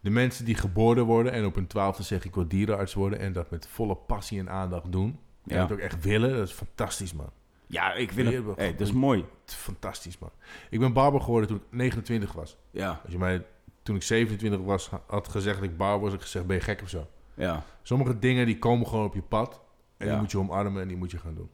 de 0.00 0.10
mensen 0.10 0.44
die 0.44 0.54
geboren 0.54 1.04
worden 1.04 1.32
en 1.32 1.44
op 1.44 1.54
hun 1.54 1.66
twaalfde 1.66 2.02
zeggen 2.02 2.28
ik 2.28 2.34
wil 2.34 2.48
dierenarts 2.48 2.94
worden 2.94 3.18
en 3.18 3.32
dat 3.32 3.50
met 3.50 3.66
volle 3.68 3.94
passie 3.96 4.38
en 4.38 4.50
aandacht 4.50 4.92
doen, 4.92 5.18
en 5.46 5.56
Ja. 5.56 5.62
het 5.62 5.72
ook 5.72 5.78
echt 5.78 6.04
willen, 6.04 6.36
dat 6.36 6.46
is 6.48 6.52
fantastisch, 6.54 7.12
man. 7.12 7.30
Ja, 7.66 7.92
ik 7.94 8.10
Weer 8.12 8.46
het. 8.46 8.56
Hey, 8.56 8.70
dat 8.76 8.80
is 8.86 8.92
mooi. 8.92 9.24
Fantastisch, 9.44 10.18
man. 10.18 10.30
Ik 10.70 10.78
ben 10.78 10.92
barber 10.92 11.20
geworden 11.20 11.48
toen 11.48 11.56
ik 11.56 11.62
29 11.70 12.32
was. 12.32 12.56
Ja, 12.70 13.00
Als 13.04 13.12
je 13.12 13.18
mij 13.18 13.46
toen 13.82 13.96
ik 13.96 14.02
27 14.02 14.60
was 14.60 14.90
had 15.06 15.28
gezegd 15.28 15.60
dat 15.60 15.68
ik 15.68 15.76
barber 15.76 16.00
was, 16.00 16.10
had 16.10 16.18
ik 16.18 16.24
gezegd 16.26 16.46
ben 16.46 16.56
je 16.56 16.62
gek 16.62 16.82
of 16.82 16.88
zo. 16.88 17.06
ja. 17.34 17.62
Sommige 17.82 18.18
dingen 18.18 18.46
die 18.46 18.58
komen 18.58 18.86
gewoon 18.86 19.04
op 19.04 19.14
je 19.14 19.22
pad 19.22 19.60
en 19.96 20.06
Ja. 20.06 20.12
die 20.12 20.20
moet 20.20 20.30
je 20.30 20.38
omarmen 20.38 20.82
en 20.82 20.88
die 20.88 20.96
moet 20.96 21.10
je 21.10 21.18
gaan 21.18 21.34
doen. 21.34 21.50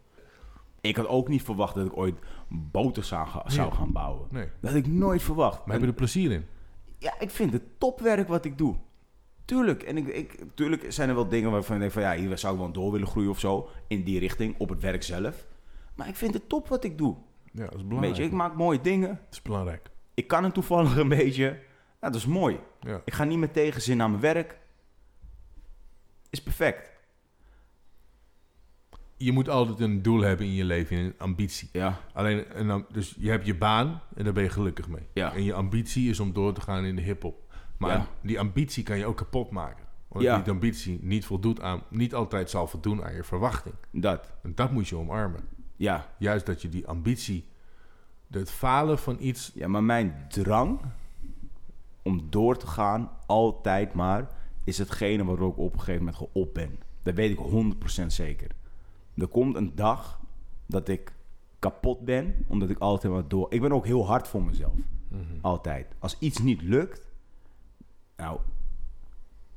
Ik 0.80 0.96
had 0.96 1.06
ook 1.06 1.28
niet 1.28 1.42
verwacht 1.42 1.74
dat 1.74 1.86
ik 1.86 1.96
ooit 1.96 2.14
ga- 2.72 3.42
zou 3.46 3.68
Nee. 3.68 3.70
gaan 3.78 3.92
bouwen. 3.92 4.26
Nee. 4.30 4.48
Dat 4.60 4.70
had 4.70 4.78
ik 4.78 4.86
nooit 4.86 5.22
verwacht. 5.22 5.58
Maar 5.64 5.74
heb 5.74 5.80
je 5.80 5.86
er 5.90 5.94
plezier 5.94 6.30
in? 6.32 6.46
Ja, 6.98 7.20
ik 7.20 7.30
vind 7.30 7.52
het 7.52 7.62
topwerk 7.78 8.28
wat 8.28 8.44
ik 8.44 8.58
doe. 8.58 8.76
Tuurlijk. 9.44 9.82
En 9.82 9.96
ik, 9.96 10.06
ik, 10.08 10.44
tuurlijk 10.54 10.92
zijn 10.92 11.08
er 11.08 11.14
wel 11.14 11.28
dingen 11.28 11.50
waarvan 11.50 11.74
ik 11.74 11.80
denk 11.80 11.92
van 11.92 12.02
ja, 12.02 12.14
hier 12.14 12.38
zou 12.38 12.54
ik 12.54 12.60
wel 12.60 12.72
door 12.72 12.92
willen 12.92 13.06
groeien 13.06 13.30
of 13.30 13.38
zo. 13.38 13.68
In 13.86 14.02
die 14.04 14.18
richting, 14.18 14.54
op 14.58 14.68
het 14.68 14.82
werk 14.82 15.02
zelf. 15.02 15.46
Maar 15.94 16.08
ik 16.08 16.16
vind 16.16 16.34
het 16.34 16.48
top 16.48 16.68
wat 16.68 16.84
ik 16.84 16.98
doe. 16.98 17.16
Ja, 17.52 17.64
dat 17.64 17.70
is 17.74 17.76
Weet 17.76 17.86
belangrijk. 17.88 18.16
je, 18.16 18.22
ik 18.22 18.32
maak 18.32 18.54
mooie 18.54 18.80
dingen. 18.80 19.08
Het 19.10 19.18
is 19.34 19.42
belangrijk. 19.42 19.90
Ik 20.14 20.26
kan 20.28 20.44
het 20.44 20.54
toevallig 20.54 20.96
een 20.96 21.08
beetje. 21.08 21.44
Ja, 22.00 22.06
dat 22.10 22.14
is 22.14 22.26
mooi. 22.26 22.58
Ja. 22.80 23.00
Ik 23.04 23.12
ga 23.12 23.24
niet 23.24 23.38
met 23.38 23.52
tegenzin 23.52 23.96
naar 23.96 24.08
mijn 24.10 24.22
werk. 24.22 24.58
Is 26.30 26.42
perfect. 26.42 26.90
Je 29.20 29.32
moet 29.32 29.48
altijd 29.48 29.80
een 29.80 30.02
doel 30.02 30.20
hebben 30.20 30.46
in 30.46 30.52
je 30.52 30.64
leven, 30.64 30.96
een 30.96 31.14
ambitie. 31.18 31.68
Ja, 31.72 32.00
Alleen, 32.12 32.46
en 32.46 32.66
dan, 32.66 32.86
dus 32.92 33.14
je 33.18 33.30
hebt 33.30 33.46
je 33.46 33.54
baan 33.56 34.00
en 34.14 34.24
daar 34.24 34.32
ben 34.32 34.42
je 34.42 34.48
gelukkig 34.50 34.88
mee. 34.88 35.06
Ja. 35.12 35.32
En 35.34 35.42
je 35.44 35.54
ambitie 35.54 36.08
is 36.10 36.20
om 36.20 36.32
door 36.32 36.52
te 36.52 36.60
gaan 36.60 36.84
in 36.84 36.96
de 36.96 37.02
hip-hop. 37.02 37.52
Maar 37.76 37.90
Ja. 37.90 38.06
die 38.20 38.40
ambitie 38.40 38.82
kan 38.82 38.98
je 38.98 39.06
ook 39.06 39.16
kapot 39.16 39.50
maken. 39.50 39.84
Ja. 40.18 40.38
die 40.38 40.52
ambitie 40.52 40.98
niet, 41.02 41.24
voldoet 41.24 41.60
aan, 41.60 41.82
niet 41.88 42.14
altijd 42.14 42.50
zal 42.50 42.66
voldoen 42.66 43.04
aan 43.04 43.14
je 43.14 43.24
verwachting. 43.24 43.74
dat. 43.90 44.32
En 44.42 44.54
dat 44.54 44.70
moet 44.72 44.88
je 44.88 44.96
omarmen. 44.96 45.40
Ja. 45.76 46.06
Juist 46.18 46.46
dat 46.46 46.62
je 46.62 46.68
die 46.68 46.86
ambitie, 46.86 47.44
het 48.30 48.50
falen 48.50 48.98
van 48.98 49.16
iets. 49.20 49.50
ja, 49.54 49.68
maar 49.68 49.82
mijn 49.84 50.26
drang 50.28 50.80
om 52.02 52.26
door 52.30 52.56
te 52.56 52.66
gaan, 52.66 53.10
altijd 53.26 53.92
maar, 53.94 54.28
is 54.64 54.78
hetgene 54.78 55.24
waarop 55.24 55.52
ik 55.52 55.58
op 55.58 55.72
een 55.72 55.78
gegeven 55.78 56.04
moment 56.04 56.16
geop 56.16 56.54
ben. 56.54 56.78
Dat 57.02 57.14
weet 57.14 57.30
ik 57.30 57.38
100% 57.38 58.12
zeker. 58.12 58.50
Er 59.18 59.28
komt 59.28 59.56
een 59.56 59.74
dag 59.74 60.20
dat 60.66 60.88
ik 60.88 61.12
kapot 61.58 62.04
ben, 62.04 62.44
omdat 62.48 62.70
ik 62.70 62.78
altijd 62.78 63.12
maar 63.12 63.28
door... 63.28 63.52
Ik 63.52 63.60
ben 63.60 63.72
ook 63.72 63.86
heel 63.86 64.06
hard 64.06 64.28
voor 64.28 64.42
mezelf. 64.42 64.74
Altijd. 65.40 65.94
Als 65.98 66.16
iets 66.18 66.38
niet 66.38 66.62
lukt, 66.62 67.08
nou, 68.16 68.40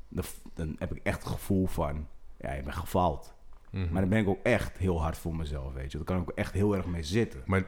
dan, 0.07 0.23
dan 0.53 0.75
heb 0.79 0.95
ik 0.95 1.03
echt 1.03 1.23
het 1.23 1.31
gevoel 1.31 1.65
van, 1.65 2.07
ja, 2.37 2.53
je 2.53 2.63
bent 2.63 2.75
gefaald. 2.75 3.33
Mhm. 3.71 3.91
Maar 3.91 4.01
dan 4.01 4.09
ben 4.09 4.19
ik 4.19 4.27
ook 4.27 4.43
echt 4.43 4.77
heel 4.77 5.01
hard 5.01 5.17
voor 5.17 5.35
mezelf, 5.35 5.73
weet 5.73 5.91
je. 5.91 5.97
Daar 5.97 6.05
kan 6.05 6.21
ik 6.21 6.29
ook 6.29 6.37
echt 6.37 6.53
heel 6.53 6.75
erg 6.75 6.85
mee 6.85 7.03
zitten. 7.03 7.41
Maar 7.45 7.65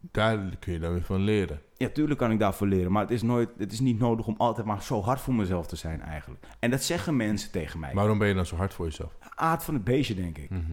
daar 0.00 0.56
kun 0.56 0.72
je 0.72 0.78
dan 0.78 0.92
weer 0.92 1.02
van 1.02 1.20
leren. 1.20 1.60
Ja, 1.76 1.88
tuurlijk 1.88 2.18
kan 2.18 2.30
ik 2.30 2.38
daarvoor 2.38 2.66
leren, 2.66 2.92
maar 2.92 3.02
het 3.02 3.10
is, 3.10 3.22
nooit, 3.22 3.48
het 3.58 3.72
is 3.72 3.80
niet 3.80 3.98
nodig 3.98 4.26
om 4.26 4.34
altijd 4.38 4.66
maar 4.66 4.82
zo 4.82 5.00
hard 5.02 5.20
voor 5.20 5.34
mezelf 5.34 5.66
te 5.66 5.76
zijn 5.76 6.00
eigenlijk. 6.00 6.44
En 6.58 6.70
dat 6.70 6.82
zeggen 6.82 7.16
mensen 7.16 7.50
tegen 7.50 7.80
mij. 7.80 7.94
Waarom 7.94 8.18
ben 8.18 8.28
je 8.28 8.34
dan 8.34 8.46
zo 8.46 8.56
hard 8.56 8.74
voor 8.74 8.84
jezelf? 8.86 9.16
Aard 9.34 9.62
van 9.64 9.74
het 9.74 9.84
beestje, 9.84 10.14
denk 10.14 10.38
ik. 10.38 10.50
Mhm. 10.50 10.72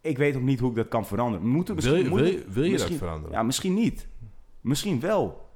Ik 0.00 0.18
weet 0.18 0.36
ook 0.36 0.42
niet 0.42 0.60
hoe 0.60 0.70
ik 0.70 0.76
dat 0.76 0.88
kan 0.88 1.06
veranderen. 1.06 1.46
Moet 1.46 1.66
Wil 1.66 1.74
misschien, 1.74 2.02
je, 2.02 2.08
moet 2.08 2.20
wil 2.20 2.28
je, 2.28 2.44
wil 2.48 2.64
je 2.64 2.76
dat 2.76 2.90
veranderen? 2.90 3.36
Ja, 3.36 3.42
misschien 3.42 3.74
niet. 3.74 4.08
Misschien 4.60 5.00
wel. 5.00 5.48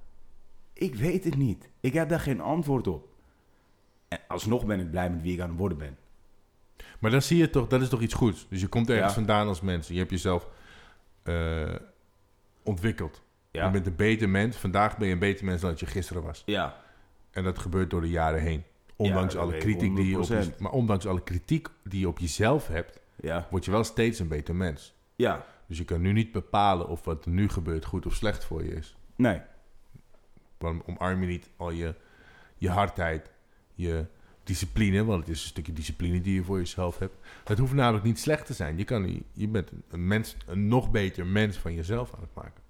Ik 0.72 0.94
weet 0.94 1.24
het 1.24 1.36
niet. 1.36 1.70
Ik 1.80 1.92
heb 1.92 2.08
daar 2.08 2.20
geen 2.20 2.40
antwoord 2.40 2.86
op. 2.86 3.08
En 4.08 4.20
alsnog 4.28 4.66
ben 4.66 4.80
ik 4.80 4.90
blij 4.90 5.10
met 5.10 5.22
wie 5.22 5.32
ik 5.34 5.40
aan 5.40 5.48
het 5.48 5.58
worden 5.58 5.78
ben. 5.78 5.96
Maar 6.98 7.10
dan 7.10 7.22
zie 7.22 7.38
je 7.38 7.50
toch, 7.50 7.66
dat 7.66 7.80
is 7.80 7.88
toch 7.88 8.00
iets 8.00 8.14
goeds. 8.14 8.46
Dus 8.50 8.60
je 8.60 8.66
komt 8.68 8.88
ergens 8.90 9.08
Ja. 9.08 9.14
vandaan 9.14 9.46
als 9.46 9.60
mens. 9.60 9.88
Je 9.88 9.98
hebt 9.98 10.10
jezelf 10.10 10.48
eh, 11.22 11.74
ontwikkeld. 12.62 13.22
Ja. 13.58 13.64
Je 13.66 13.70
bent 13.72 13.86
een 13.86 13.96
beter 13.96 14.28
mens. 14.28 14.56
Vandaag 14.56 14.96
ben 14.98 15.06
je 15.06 15.12
een 15.12 15.18
beter 15.18 15.44
mens 15.44 15.60
dan 15.60 15.70
dat 15.70 15.80
je 15.80 15.86
gisteren 15.86 16.22
was. 16.22 16.42
Ja. 16.46 16.76
En 17.30 17.44
dat 17.44 17.58
gebeurt 17.58 17.90
door 17.90 18.00
de 18.00 18.08
jaren 18.10 18.40
heen. 18.40 18.62
Ondanks 18.96 19.36
alle 19.36 19.56
kritiek 19.58 19.96
die 19.96 20.08
je 20.08 20.18
op 20.18 20.24
je, 20.24 20.50
100%. 20.52 20.58
maar 20.58 20.72
ondanks 20.72 21.06
alle 21.06 21.22
kritiek 21.22 21.68
die 21.84 22.00
je 22.00 22.08
op 22.08 22.18
jezelf 22.18 22.68
hebt, 22.68 23.00
Ja. 23.20 23.46
word 23.50 23.64
je 23.64 23.70
wel 23.70 23.84
steeds 23.84 24.18
een 24.18 24.28
beter 24.28 24.56
mens. 24.56 24.94
Ja. 25.16 25.44
Dus 25.66 25.78
je 25.78 25.84
kan 25.84 26.00
nu 26.00 26.12
niet 26.12 26.32
bepalen 26.32 26.88
of 26.88 27.04
wat 27.04 27.24
er 27.24 27.30
nu 27.30 27.48
gebeurt 27.48 27.84
goed 27.84 28.06
of 28.06 28.14
slecht 28.14 28.44
voor 28.44 28.64
je 28.64 28.74
is. 28.74 28.96
Nee. 29.16 29.40
Waarom 30.58 30.82
omarm 30.86 31.20
je 31.20 31.26
niet 31.26 31.50
al 31.56 31.70
je, 31.70 31.94
je 32.56 32.70
hardheid, 32.70 33.30
je 33.74 34.06
discipline, 34.44 35.04
want 35.04 35.20
het 35.20 35.28
is 35.36 35.42
een 35.42 35.48
stukje 35.48 35.72
discipline 35.72 36.20
die 36.20 36.34
je 36.34 36.44
voor 36.44 36.58
jezelf 36.58 36.98
hebt. 36.98 37.16
Het 37.44 37.58
hoeft 37.58 37.72
namelijk 37.72 38.04
niet 38.04 38.18
slecht 38.18 38.46
te 38.46 38.52
zijn. 38.52 38.78
Je, 38.78 38.84
kan, 38.84 39.22
je 39.32 39.48
bent 39.48 39.70
een, 39.88 40.06
mens, 40.06 40.36
een 40.46 40.68
nog 40.68 40.90
beter 40.90 41.26
mens 41.26 41.56
van 41.56 41.74
jezelf 41.74 42.14
aan 42.14 42.20
het 42.20 42.34
maken. 42.34 42.62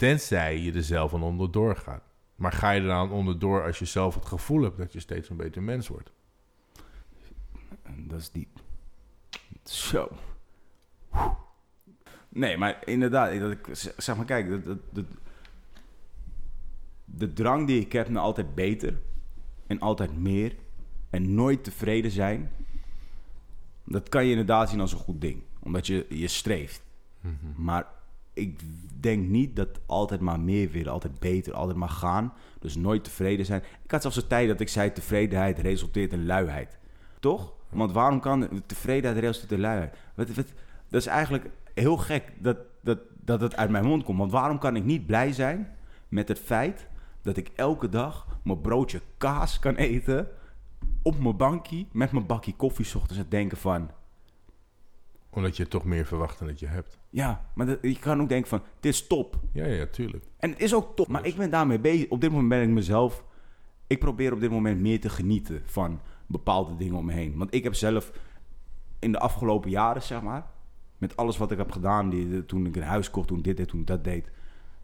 Tenzij 0.00 0.58
je 0.58 0.72
er 0.72 0.82
zelf 0.82 1.14
aan 1.14 1.22
onderdoor 1.22 1.76
gaat. 1.76 2.02
Maar 2.34 2.52
ga 2.52 2.70
je 2.70 2.80
eraan 2.80 3.10
onderdoor 3.10 3.64
als 3.64 3.78
je 3.78 3.84
zelf 3.84 4.14
het 4.14 4.26
gevoel 4.26 4.62
hebt 4.62 4.76
dat 4.76 4.92
je 4.92 5.00
steeds 5.00 5.28
een 5.28 5.36
beter 5.36 5.62
mens 5.62 5.88
wordt? 5.88 6.12
En 7.82 8.08
dat 8.08 8.20
is 8.20 8.30
diep. 8.30 8.60
Zo. 9.64 10.08
Nee, 12.28 12.56
maar 12.56 12.82
inderdaad, 12.84 13.40
dat 13.40 13.50
ik, 13.50 13.66
zeg 13.96 14.16
maar, 14.16 14.24
kijk, 14.24 14.50
dat, 14.50 14.64
dat, 14.64 14.78
dat- 14.90 15.04
de 17.04 17.32
drang 17.32 17.66
die 17.66 17.80
ik 17.80 17.92
heb 17.92 18.08
naar 18.08 18.22
altijd 18.22 18.54
beter 18.54 19.00
en 19.66 19.78
altijd 19.80 20.18
meer 20.18 20.56
en 21.10 21.34
nooit 21.34 21.64
tevreden 21.64 22.10
zijn, 22.10 22.50
dat 23.84 24.08
kan 24.08 24.24
je 24.24 24.30
inderdaad 24.30 24.70
zien 24.70 24.80
als 24.80 24.92
een 24.92 24.98
goed 24.98 25.20
ding, 25.20 25.42
omdat 25.58 25.86
je, 25.86 26.06
je 26.08 26.28
streeft. 26.28 26.82
Maar 27.56 27.86
ik 28.40 28.60
denk 29.00 29.28
niet 29.28 29.56
dat 29.56 29.68
altijd 29.86 30.20
maar 30.20 30.40
meer 30.40 30.70
willen, 30.70 30.92
altijd 30.92 31.18
beter, 31.18 31.54
altijd 31.54 31.78
maar 31.78 31.88
gaan, 31.88 32.32
dus 32.58 32.76
nooit 32.76 33.04
tevreden 33.04 33.46
zijn. 33.46 33.62
Ik 33.82 33.90
had 33.90 34.02
zelfs 34.02 34.16
een 34.16 34.26
tijd 34.26 34.48
dat 34.48 34.60
ik 34.60 34.68
zei 34.68 34.92
tevredenheid 34.92 35.58
resulteert 35.58 36.12
in 36.12 36.26
luiheid. 36.26 36.78
Toch? 37.20 37.52
Want 37.68 37.92
waarom 37.92 38.20
kan 38.20 38.62
tevredenheid 38.66 39.20
resulteren 39.20 39.56
in 39.56 39.62
luiheid? 39.62 39.96
Dat 40.88 41.00
is 41.00 41.06
eigenlijk 41.06 41.50
heel 41.74 41.96
gek 41.96 42.32
dat, 42.38 42.56
dat, 42.82 42.98
dat 43.24 43.40
het 43.40 43.56
uit 43.56 43.70
mijn 43.70 43.84
mond 43.84 44.04
komt. 44.04 44.18
Want 44.18 44.32
waarom 44.32 44.58
kan 44.58 44.76
ik 44.76 44.84
niet 44.84 45.06
blij 45.06 45.32
zijn 45.32 45.68
met 46.08 46.28
het 46.28 46.38
feit 46.38 46.86
dat 47.22 47.36
ik 47.36 47.50
elke 47.54 47.88
dag 47.88 48.26
mijn 48.42 48.60
broodje 48.60 49.00
kaas 49.16 49.58
kan 49.58 49.74
eten 49.74 50.28
op 51.02 51.18
mijn 51.18 51.36
bankje 51.36 51.86
met 51.92 52.12
mijn 52.12 52.26
bakje 52.26 52.54
koffie 52.54 52.96
ochtends 52.96 53.18
en 53.18 53.28
denken 53.28 53.58
van... 53.58 53.90
Omdat 55.30 55.56
je 55.56 55.68
toch 55.68 55.84
meer 55.84 56.06
verwacht 56.06 56.38
dan 56.38 56.48
dat 56.48 56.60
je 56.60 56.66
hebt. 56.66 56.98
Ja, 57.10 57.44
maar 57.54 57.66
dat, 57.66 57.78
je 57.82 57.98
kan 57.98 58.20
ook 58.20 58.28
denken 58.28 58.48
van, 58.48 58.62
dit 58.80 58.92
is 58.92 59.06
top. 59.06 59.36
Ja, 59.52 59.66
ja, 59.66 59.86
tuurlijk. 59.86 60.24
En 60.38 60.50
het 60.50 60.60
is 60.60 60.74
ook 60.74 60.96
top, 60.96 61.08
maar 61.08 61.26
ik 61.26 61.36
ben 61.36 61.50
daarmee 61.50 61.78
bezig. 61.78 62.08
Op 62.08 62.20
dit 62.20 62.30
moment 62.30 62.48
ben 62.48 62.62
ik 62.62 62.68
mezelf... 62.68 63.24
Ik 63.86 63.98
probeer 63.98 64.32
op 64.32 64.40
dit 64.40 64.50
moment 64.50 64.80
meer 64.80 65.00
te 65.00 65.08
genieten 65.08 65.62
van 65.64 66.00
bepaalde 66.26 66.76
dingen 66.76 66.94
om 66.94 67.04
me 67.04 67.12
heen. 67.12 67.36
Want 67.36 67.54
ik 67.54 67.62
heb 67.62 67.74
zelf 67.74 68.12
in 68.98 69.12
de 69.12 69.18
afgelopen 69.18 69.70
jaren, 69.70 70.02
zeg 70.02 70.22
maar... 70.22 70.46
Met 70.98 71.16
alles 71.16 71.36
wat 71.36 71.50
ik 71.50 71.58
heb 71.58 71.72
gedaan, 71.72 72.10
die, 72.10 72.46
toen 72.46 72.66
ik 72.66 72.76
een 72.76 72.82
huis 72.82 73.10
kocht, 73.10 73.28
toen 73.28 73.42
dit 73.42 73.56
deed, 73.56 73.68
toen 73.68 73.84
dat 73.84 74.04
deed... 74.04 74.30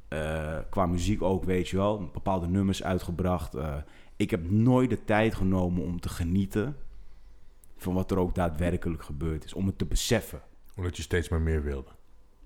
eh, 0.08 0.58
qua 0.70 0.86
muziek 0.86 1.22
ook, 1.22 1.44
weet 1.44 1.68
je 1.68 1.76
wel. 1.76 2.10
Bepaalde 2.12 2.46
nummers 2.48 2.82
uitgebracht. 2.82 3.54
eh, 3.54 3.76
ik 4.16 4.30
heb 4.30 4.50
nooit 4.50 4.90
de 4.90 5.04
tijd 5.04 5.34
genomen 5.34 5.82
om 5.82 6.00
te 6.00 6.08
genieten... 6.08 6.76
van 7.76 7.94
wat 7.94 8.10
er 8.10 8.18
ook 8.18 8.34
daadwerkelijk 8.34 9.02
gebeurd 9.02 9.44
is. 9.44 9.52
Om 9.54 9.66
het 9.66 9.78
te 9.78 9.84
beseffen. 9.86 10.40
Omdat 10.76 10.96
je 10.96 11.02
steeds 11.02 11.28
maar 11.28 11.40
meer 11.40 11.62
wilde. 11.62 11.90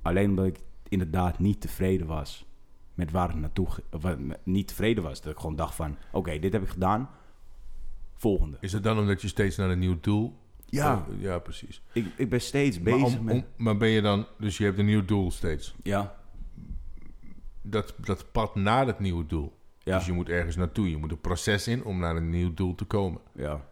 Alleen 0.03 0.29
omdat 0.31 0.47
ik 0.47 0.59
inderdaad 0.89 1.39
niet 1.39 1.61
tevreden 1.61 2.07
was 2.07 2.47
met 2.95 3.11
waar 3.11 3.29
ik 3.31 3.35
naartoe... 3.37 3.69
of, 3.91 4.05
eh, 4.05 4.13
niet 4.43 4.69
tevreden 4.69 5.03
was. 5.03 5.21
Dat 5.23 5.33
ik 5.33 5.39
gewoon 5.39 5.57
dacht 5.57 5.75
van, 5.75 5.97
oké, 6.13 6.39
dit 6.39 6.53
heb 6.53 6.63
ik 6.63 6.69
gedaan. 6.69 7.11
Volgende. 8.15 8.57
Is 8.61 8.73
het 8.73 8.83
dan 8.83 8.99
omdat 8.99 9.23
je 9.23 9.29
steeds 9.29 9.57
naar 9.57 9.71
een 9.71 9.79
nieuw 9.79 10.01
doel... 10.01 10.39
Ja, 10.67 10.95
Oh, 11.11 11.21
ja, 11.21 11.39
precies. 11.39 11.83
ik, 11.93 12.07
ik 12.17 12.31
ben 12.31 12.41
steeds 12.41 12.81
Maar, 12.81 12.93
bezig 12.99 13.19
om- 13.19 13.25
met... 13.25 13.35
om- 13.35 13.45
maar 13.57 13.77
ben 13.77 13.89
je 13.89 14.01
dan... 14.01 14.27
Dus 14.39 14.59
je 14.59 14.65
hebt 14.65 14.79
een 14.79 14.85
nieuw 14.85 15.05
doel 15.05 15.31
steeds. 15.31 15.75
ja, 15.83 16.17
Dat, 17.63 17.95
dat 18.05 18.33
pad 18.33 18.55
naar 18.55 18.87
het 18.87 18.99
nieuwe 18.99 19.27
doel. 19.27 19.57
ja, 19.79 19.97
Dus 19.97 20.07
je 20.07 20.13
moet 20.13 20.29
ergens 20.29 20.57
naartoe. 20.57 20.91
Je 20.91 20.97
moet 20.97 21.11
een 21.11 21.21
proces 21.21 21.69
in 21.69 21.85
om 21.85 21.99
naar 21.99 22.17
een 22.17 22.31
nieuw 22.31 22.55
doel 22.55 22.75
te 22.75 22.85
komen. 22.85 23.21
ja. 23.35 23.69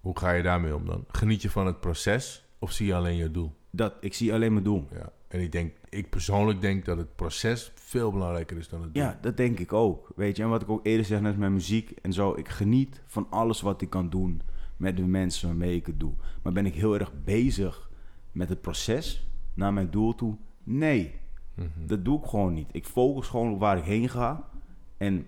Hoe 0.00 0.18
ga 0.18 0.30
je 0.32 0.42
daarmee 0.42 0.74
om 0.74 0.86
dan? 0.86 1.04
Geniet 1.08 1.42
je 1.42 1.50
van 1.50 1.66
het 1.66 1.80
proces 1.80 2.44
of 2.58 2.72
zie 2.72 2.86
je 2.86 2.94
alleen 2.94 3.16
je 3.16 3.30
doel? 3.30 3.52
Dat, 3.70 3.94
ik 4.00 4.14
zie 4.14 4.32
alleen 4.34 4.52
mijn 4.52 4.64
doel. 4.64 4.86
Ja. 4.92 5.12
En 5.28 5.40
ik 5.40 5.52
denk, 5.52 5.72
ik 5.88 6.10
persoonlijk 6.10 6.60
denk 6.60 6.84
dat 6.84 6.96
het 6.98 7.16
proces 7.16 7.72
veel 7.74 8.12
belangrijker 8.12 8.56
is 8.56 8.68
dan 8.68 8.82
het 8.82 8.94
doel. 8.94 9.02
Ja, 9.02 9.18
dat 9.20 9.36
denk 9.36 9.58
ik 9.58 9.72
ook. 9.72 10.12
Weet 10.16 10.36
je, 10.36 10.42
en 10.42 10.48
wat 10.48 10.62
ik 10.62 10.68
ook 10.68 10.86
eerder 10.86 11.06
zeg 11.06 11.20
net 11.20 11.38
met 11.38 11.50
muziek 11.50 11.90
en 11.90 12.12
zo. 12.12 12.32
Ik 12.36 12.48
geniet 12.48 13.00
van 13.06 13.26
alles 13.30 13.60
wat 13.60 13.82
ik 13.82 13.90
kan 13.90 14.10
doen 14.10 14.42
met 14.76 14.96
de 14.96 15.02
mensen 15.06 15.48
waarmee 15.48 15.76
ik 15.76 15.86
het 15.86 16.00
doe. 16.00 16.12
Maar 16.42 16.52
ben 16.52 16.66
ik 16.66 16.74
heel 16.74 16.98
erg 16.98 17.12
bezig 17.24 17.90
met 18.32 18.48
het 18.48 18.60
proces 18.60 19.26
naar 19.54 19.72
mijn 19.72 19.90
doel 19.90 20.14
toe? 20.14 20.36
Nee, 20.62 21.18
Mhm. 21.54 21.68
dat 21.86 22.04
doe 22.04 22.18
ik 22.22 22.26
gewoon 22.28 22.54
niet. 22.54 22.68
Ik 22.72 22.86
focus 22.86 23.26
gewoon 23.26 23.52
op 23.52 23.58
waar 23.60 23.78
ik 23.78 23.84
heen 23.84 24.08
ga. 24.08 24.48
En 24.96 25.26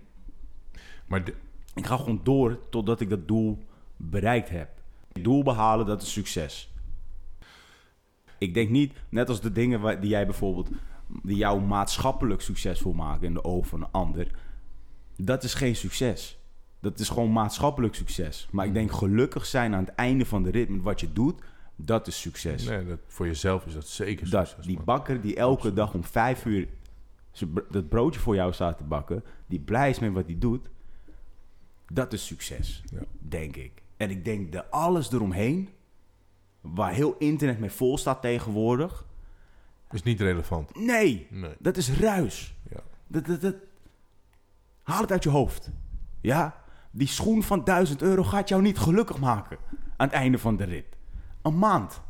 Maar 1.05 1.23
de- 1.25 1.35
ik 1.75 1.85
ga 1.85 1.97
gewoon 1.97 2.19
door 2.23 2.59
totdat 2.69 2.99
ik 2.99 3.09
dat 3.09 3.27
doel 3.27 3.63
bereikt 3.97 4.49
heb. 4.49 4.69
Doel 5.21 5.43
behalen, 5.43 5.85
dat 5.85 6.01
is 6.01 6.11
succes. 6.13 6.73
Ik 8.37 8.53
denk 8.53 8.69
niet, 8.69 8.93
net 9.09 9.29
als 9.29 9.41
de 9.41 9.51
dingen 9.51 9.99
die 10.01 10.09
jij 10.09 10.25
bijvoorbeeld, 10.25 10.69
die 11.23 11.37
jou 11.37 11.61
maatschappelijk 11.61 12.41
succesvol 12.41 12.93
maken 12.93 13.27
in 13.27 13.33
de 13.33 13.43
ogen 13.43 13.69
van 13.69 13.81
een 13.81 13.91
ander, 13.91 14.27
dat 15.17 15.43
is 15.43 15.53
geen 15.53 15.75
succes. 15.75 16.37
Dat 16.79 16.99
is 16.99 17.09
gewoon 17.09 17.31
maatschappelijk 17.31 17.95
succes. 17.95 18.47
Maar 18.51 18.65
ik 18.65 18.73
denk 18.73 18.91
gelukkig 18.91 19.45
zijn 19.45 19.73
aan 19.73 19.85
het 19.85 19.95
einde 19.95 20.25
van 20.25 20.43
de 20.43 20.51
rit 20.51 20.69
met 20.69 20.81
wat 20.81 20.99
je 20.99 21.13
doet, 21.13 21.41
dat 21.75 22.07
is 22.07 22.21
succes. 22.21 22.63
nee, 22.65 22.85
dat, 22.85 22.99
voor 23.07 23.25
jezelf 23.25 23.65
is 23.65 23.73
dat 23.73 23.87
zeker 23.87 24.29
dat, 24.29 24.47
succes. 24.47 24.65
die 24.65 24.79
bakker 24.83 25.21
die 25.21 25.35
elke 25.35 25.73
dag 25.73 25.93
om 25.93 26.03
vijf 26.03 26.45
uur 26.45 26.67
dat 27.69 27.89
broodje 27.89 28.19
voor 28.19 28.35
jou 28.35 28.53
staat 28.53 28.77
te 28.77 28.83
bakken, 28.83 29.23
die 29.47 29.59
blij 29.59 29.89
is 29.89 29.99
met 29.99 30.11
wat 30.13 30.25
hij 30.25 30.37
doet, 30.39 30.69
dat 31.91 32.13
is 32.13 32.25
succes, 32.25 32.83
Ja. 32.91 33.01
denk 33.19 33.55
ik. 33.55 33.82
En 34.03 34.09
ik 34.09 34.25
denk 34.25 34.51
dat 34.51 34.65
alles 34.71 35.11
eromheen, 35.11 35.69
waar 36.61 36.91
heel 36.91 37.15
internet 37.19 37.59
mee 37.59 37.69
vol 37.71 37.97
staat 37.97 38.21
tegenwoordig, 38.21 39.05
Is 39.91 40.03
niet 40.03 40.19
relevant. 40.21 40.75
nee, 40.75 41.27
Nee. 41.29 41.55
dat 41.59 41.77
is 41.77 41.91
ruis. 41.99 42.55
Ja. 42.71 42.79
Dat, 43.07 43.25
dat, 43.25 43.41
dat, 43.41 43.55
haal 44.83 45.01
het 45.01 45.11
uit 45.11 45.23
je 45.23 45.29
hoofd. 45.29 45.69
Ja, 46.21 46.55
die 46.91 47.07
schoen 47.07 47.43
van 47.43 47.63
1000 47.63 48.01
euro 48.01 48.23
gaat 48.23 48.49
jou 48.49 48.61
niet 48.61 48.77
gelukkig 48.77 49.19
maken 49.19 49.57
aan 49.97 50.07
het 50.07 50.15
einde 50.15 50.37
van 50.37 50.55
de 50.57 50.63
rit. 50.63 50.85
Een 51.41 51.57
maand, 51.57 52.01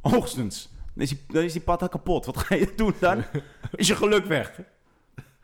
hoogstens. 0.00 0.70
Dan 0.94 1.02
is 1.02 1.08
die, 1.08 1.20
dan 1.28 1.42
is 1.42 1.52
die 1.52 1.62
patta 1.62 1.86
kapot. 1.86 2.26
Wat 2.26 2.36
ga 2.36 2.54
je 2.54 2.72
doen 2.76 2.94
dan? 3.00 3.24
Is 3.72 3.86
je 3.88 3.96
geluk 3.96 4.24
weg? 4.24 4.60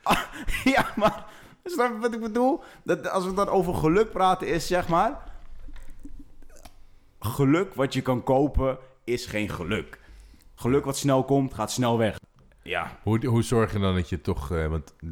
Ah, 0.03 0.21
ja, 0.75 0.87
maar 0.97 1.27
snap 1.65 1.93
je 1.93 1.99
wat 1.99 2.15
ik 2.15 2.21
bedoel? 2.21 2.63
Dat, 2.85 3.09
als 3.11 3.25
we 3.25 3.35
dan 3.35 3.49
over 3.49 3.75
geluk 3.75 4.11
praten, 4.11 4.47
is 4.49 4.67
zeg 4.67 4.89
maar. 4.89 5.28
Geluk 7.21 7.75
wat 7.75 7.93
je 7.93 8.01
kan 8.03 8.23
kopen 8.23 8.79
is 9.05 9.27
geen 9.27 9.49
geluk. 9.49 10.01
Geluk 10.55 10.85
wat 10.85 10.97
snel 10.97 11.25
komt, 11.25 11.55
gaat 11.55 11.71
snel 11.73 11.99
weg. 11.99 12.21
Ja, 12.63 12.99
Hoe, 13.03 13.27
hoe 13.27 13.43
zorg 13.43 13.73
je 13.73 13.79
dan 13.79 13.95
dat 13.95 14.09
je 14.09 14.21
toch... 14.21 14.51
eh, 14.53 14.67
want 14.67 14.95
eh, 15.01 15.09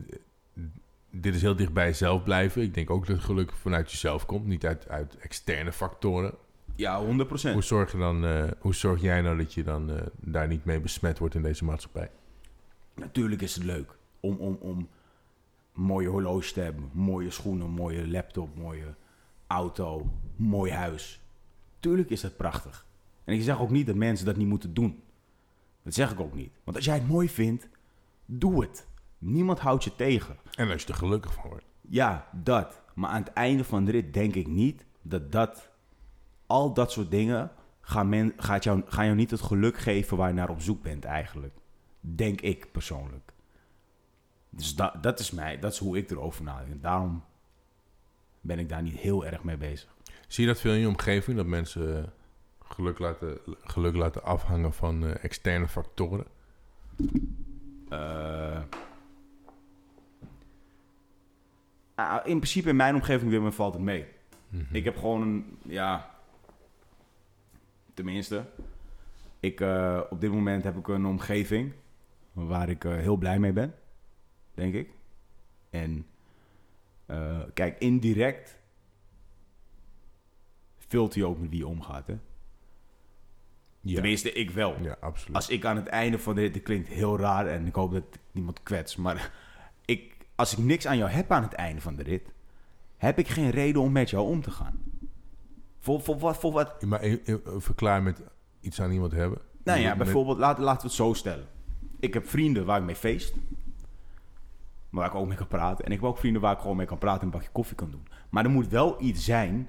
dit 1.10 1.34
is 1.34 1.42
heel 1.42 1.56
dicht 1.56 1.72
bij 1.72 1.86
jezelf 1.86 2.22
blijven. 2.22 2.62
Ik 2.62 2.74
denk 2.74 2.90
ook 2.90 3.06
dat 3.06 3.18
geluk 3.20 3.52
vanuit 3.52 3.90
jezelf 3.90 4.26
komt. 4.26 4.46
Niet 4.46 4.66
uit, 4.66 4.88
uit 4.88 5.16
externe 5.18 5.72
factoren. 5.72 6.34
ja 6.76 7.02
100%. 7.04 7.06
Hoe 7.52 7.62
zorg, 7.62 7.92
je 7.92 7.98
dan, 7.98 8.24
eh, 8.26 8.44
hoe 8.58 8.74
zorg 8.74 9.00
jij 9.00 9.20
nou 9.20 9.36
dat 9.38 9.54
je 9.54 9.62
dan 9.62 9.90
eh, 9.90 10.02
daar 10.20 10.46
niet 10.48 10.64
mee 10.64 10.80
besmet 10.80 11.18
wordt 11.18 11.34
in 11.34 11.42
deze 11.42 11.64
maatschappij? 11.64 12.10
Natuurlijk 12.94 13.42
is 13.42 13.54
het 13.54 13.64
leuk 13.64 13.96
om, 14.20 14.36
om, 14.36 14.56
om 14.60 14.78
een 14.78 14.88
mooie 15.72 16.08
horloge 16.08 16.52
te 16.52 16.60
hebben, 16.60 16.90
mooie 16.92 17.30
schoenen, 17.30 17.70
mooie 17.70 18.08
laptop, 18.08 18.56
mooie 18.58 18.94
auto, 19.46 20.06
mooi 20.36 20.72
huis. 20.72 21.20
Tuurlijk 21.86 22.10
is 22.10 22.20
dat 22.20 22.36
prachtig. 22.36 22.86
En 23.24 23.34
ik 23.34 23.42
zeg 23.42 23.60
ook 23.60 23.70
niet 23.70 23.86
dat 23.86 23.94
mensen 23.94 24.26
dat 24.26 24.36
niet 24.36 24.46
moeten 24.46 24.74
doen. 24.74 25.02
Dat 25.82 25.94
zeg 25.94 26.12
ik 26.12 26.20
ook 26.20 26.34
niet. 26.34 26.52
Want 26.64 26.76
als 26.76 26.86
jij 26.86 26.94
het 26.94 27.08
mooi 27.08 27.28
vindt, 27.28 27.68
doe 28.24 28.62
het. 28.62 28.86
Niemand 29.18 29.58
houdt 29.58 29.84
je 29.84 29.96
tegen. 29.96 30.36
En 30.54 30.70
als 30.70 30.82
je 30.82 30.88
er 30.88 30.94
gelukkig 30.94 31.34
van 31.34 31.48
wordt. 31.48 31.64
Ja, 31.80 32.28
dat. 32.32 32.82
Maar 32.94 33.10
aan 33.10 33.22
het 33.22 33.32
einde 33.32 33.64
van 33.64 33.84
de 33.84 33.90
rit 33.90 34.14
denk 34.14 34.34
ik 34.34 34.46
niet 34.46 34.84
dat 35.02 35.32
dat... 35.32 35.70
Al 36.46 36.74
dat 36.74 36.92
soort 36.92 37.10
dingen 37.10 37.50
gaan, 37.80 38.08
men, 38.08 38.32
gaat 38.36 38.64
jou, 38.64 38.82
gaan 38.86 39.04
jou 39.04 39.16
niet 39.16 39.30
het 39.30 39.40
geluk 39.40 39.76
geven 39.76 40.16
waar 40.16 40.28
je 40.28 40.34
naar 40.34 40.50
op 40.50 40.60
zoek 40.60 40.82
bent 40.82 41.04
eigenlijk. 41.04 41.54
Denk 42.00 42.40
ik 42.40 42.72
persoonlijk. 42.72 43.32
Dus 44.50 44.74
da, 44.74 44.98
dat, 45.00 45.18
is 45.18 45.30
mij, 45.30 45.58
dat 45.58 45.72
is 45.72 45.78
hoe 45.78 45.96
ik 45.96 46.10
erover 46.10 46.44
nadenk. 46.44 46.72
En 46.72 46.80
daarom 46.80 47.24
ben 48.40 48.58
ik 48.58 48.68
daar 48.68 48.82
niet 48.82 48.96
heel 48.96 49.26
erg 49.26 49.42
mee 49.42 49.56
bezig. 49.56 49.95
Zie 50.26 50.46
je 50.46 50.52
dat 50.52 50.60
veel 50.60 50.72
in 50.72 50.80
je 50.80 50.88
omgeving? 50.88 51.36
Dat 51.36 51.46
mensen 51.46 51.98
eh, 51.98 52.04
geluk 52.68 52.98
laten, 52.98 53.38
geluk 53.60 53.96
laten 53.96 54.22
afhangen 54.22 54.72
van 54.72 55.06
eh, 55.06 55.24
externe 55.24 55.68
factoren? 55.68 56.26
Eh, 57.88 58.60
ah, 61.94 62.26
in 62.26 62.36
principe 62.36 62.68
in 62.68 62.76
mijn 62.76 62.94
omgeving 62.94 63.30
weer 63.30 63.52
valt 63.52 63.74
het 63.74 63.82
mee. 63.82 64.06
Ik 64.72 64.84
heb 64.84 64.96
gewoon 64.96 65.22
een, 65.22 65.58
ja, 65.62 66.10
tenminste, 67.94 68.44
ik, 69.40 69.60
op 70.10 70.20
dit 70.20 70.30
moment 70.30 70.64
heb 70.64 70.76
ik 70.76 70.88
een 70.88 71.06
omgeving 71.06 71.72
waar 72.32 72.68
ik 72.68 72.82
heel 72.82 73.16
blij 73.16 73.38
mee 73.38 73.52
ben, 73.52 73.74
denk 74.54 74.74
ik. 74.74 74.90
En 75.70 76.06
kijk, 77.54 77.78
indirect 77.78 78.58
vult 80.86 81.14
hij 81.14 81.24
ook 81.24 81.38
met 81.38 81.50
wie 81.50 81.58
je 81.58 81.66
omgaat, 81.66 82.06
hè? 82.06 82.16
Ja, 83.80 83.94
Tenminste, 83.94 84.32
ik 84.32 84.50
wel. 84.50 84.76
ja 84.82 84.96
absoluut. 85.00 85.36
Als 85.36 85.48
ik 85.48 85.64
aan 85.64 85.76
het 85.76 85.86
einde 85.86 86.18
van 86.18 86.34
dit, 86.34 86.54
dit 86.54 86.62
klinkt 86.62 86.88
heel 86.88 87.18
raar 87.18 87.46
en 87.46 87.66
ik 87.66 87.74
hoop 87.74 87.92
dat 87.92 88.02
ik 88.02 88.20
niemand 88.32 88.62
kwets, 88.62 88.96
maar 88.96 89.30
ik, 89.84 90.16
als 90.34 90.52
ik 90.52 90.58
niks 90.58 90.86
aan 90.86 90.96
jou 90.96 91.10
heb 91.10 91.30
aan 91.32 91.42
het 91.42 91.52
einde 91.52 91.80
van 91.80 91.96
de 91.96 92.02
rit, 92.02 92.32
heb 92.96 93.18
ik 93.18 93.28
geen 93.28 93.50
reden 93.50 93.82
om 93.82 93.92
met 93.92 94.10
jou 94.10 94.28
om 94.28 94.42
te 94.42 94.50
gaan. 94.50 94.82
Voor, 95.78 96.00
voor, 96.00 96.18
wat, 96.18 96.36
voor 96.36 96.52
wat? 96.52 96.82
Maar 96.82 97.00
eh, 97.00 97.28
eh, 97.28 97.36
verklaar 97.56 98.02
met 98.02 98.22
iets 98.60 98.80
aan 98.80 98.90
iemand 98.90 99.12
hebben. 99.12 99.38
Nou 99.64 99.80
ja, 99.80 99.96
bijvoorbeeld, 99.96 100.38
laten, 100.38 100.64
laten 100.64 100.80
we 100.80 100.86
het 100.86 100.96
zo 100.96 101.12
stellen. 101.12 101.46
Ik 102.00 102.14
heb 102.14 102.28
vrienden 102.28 102.64
waar 102.64 102.78
ik 102.78 102.84
mee 102.84 102.96
feest, 102.96 103.34
maar 104.90 105.00
waar 105.00 105.10
ik 105.10 105.14
ook 105.14 105.26
mee 105.26 105.36
kan 105.36 105.46
praten. 105.46 105.84
En 105.84 105.92
ik 105.92 106.00
heb 106.00 106.08
ook 106.08 106.18
vrienden 106.18 106.42
waar 106.42 106.52
ik 106.52 106.60
gewoon 106.60 106.76
mee 106.76 106.86
kan 106.86 106.98
praten 106.98 107.20
en 107.20 107.26
een 107.26 107.32
bakje 107.32 107.48
koffie 107.52 107.76
kan 107.76 107.90
doen. 107.90 108.06
Maar 108.30 108.44
er 108.44 108.50
moet 108.50 108.68
wel 108.68 109.02
iets 109.02 109.24
zijn. 109.24 109.68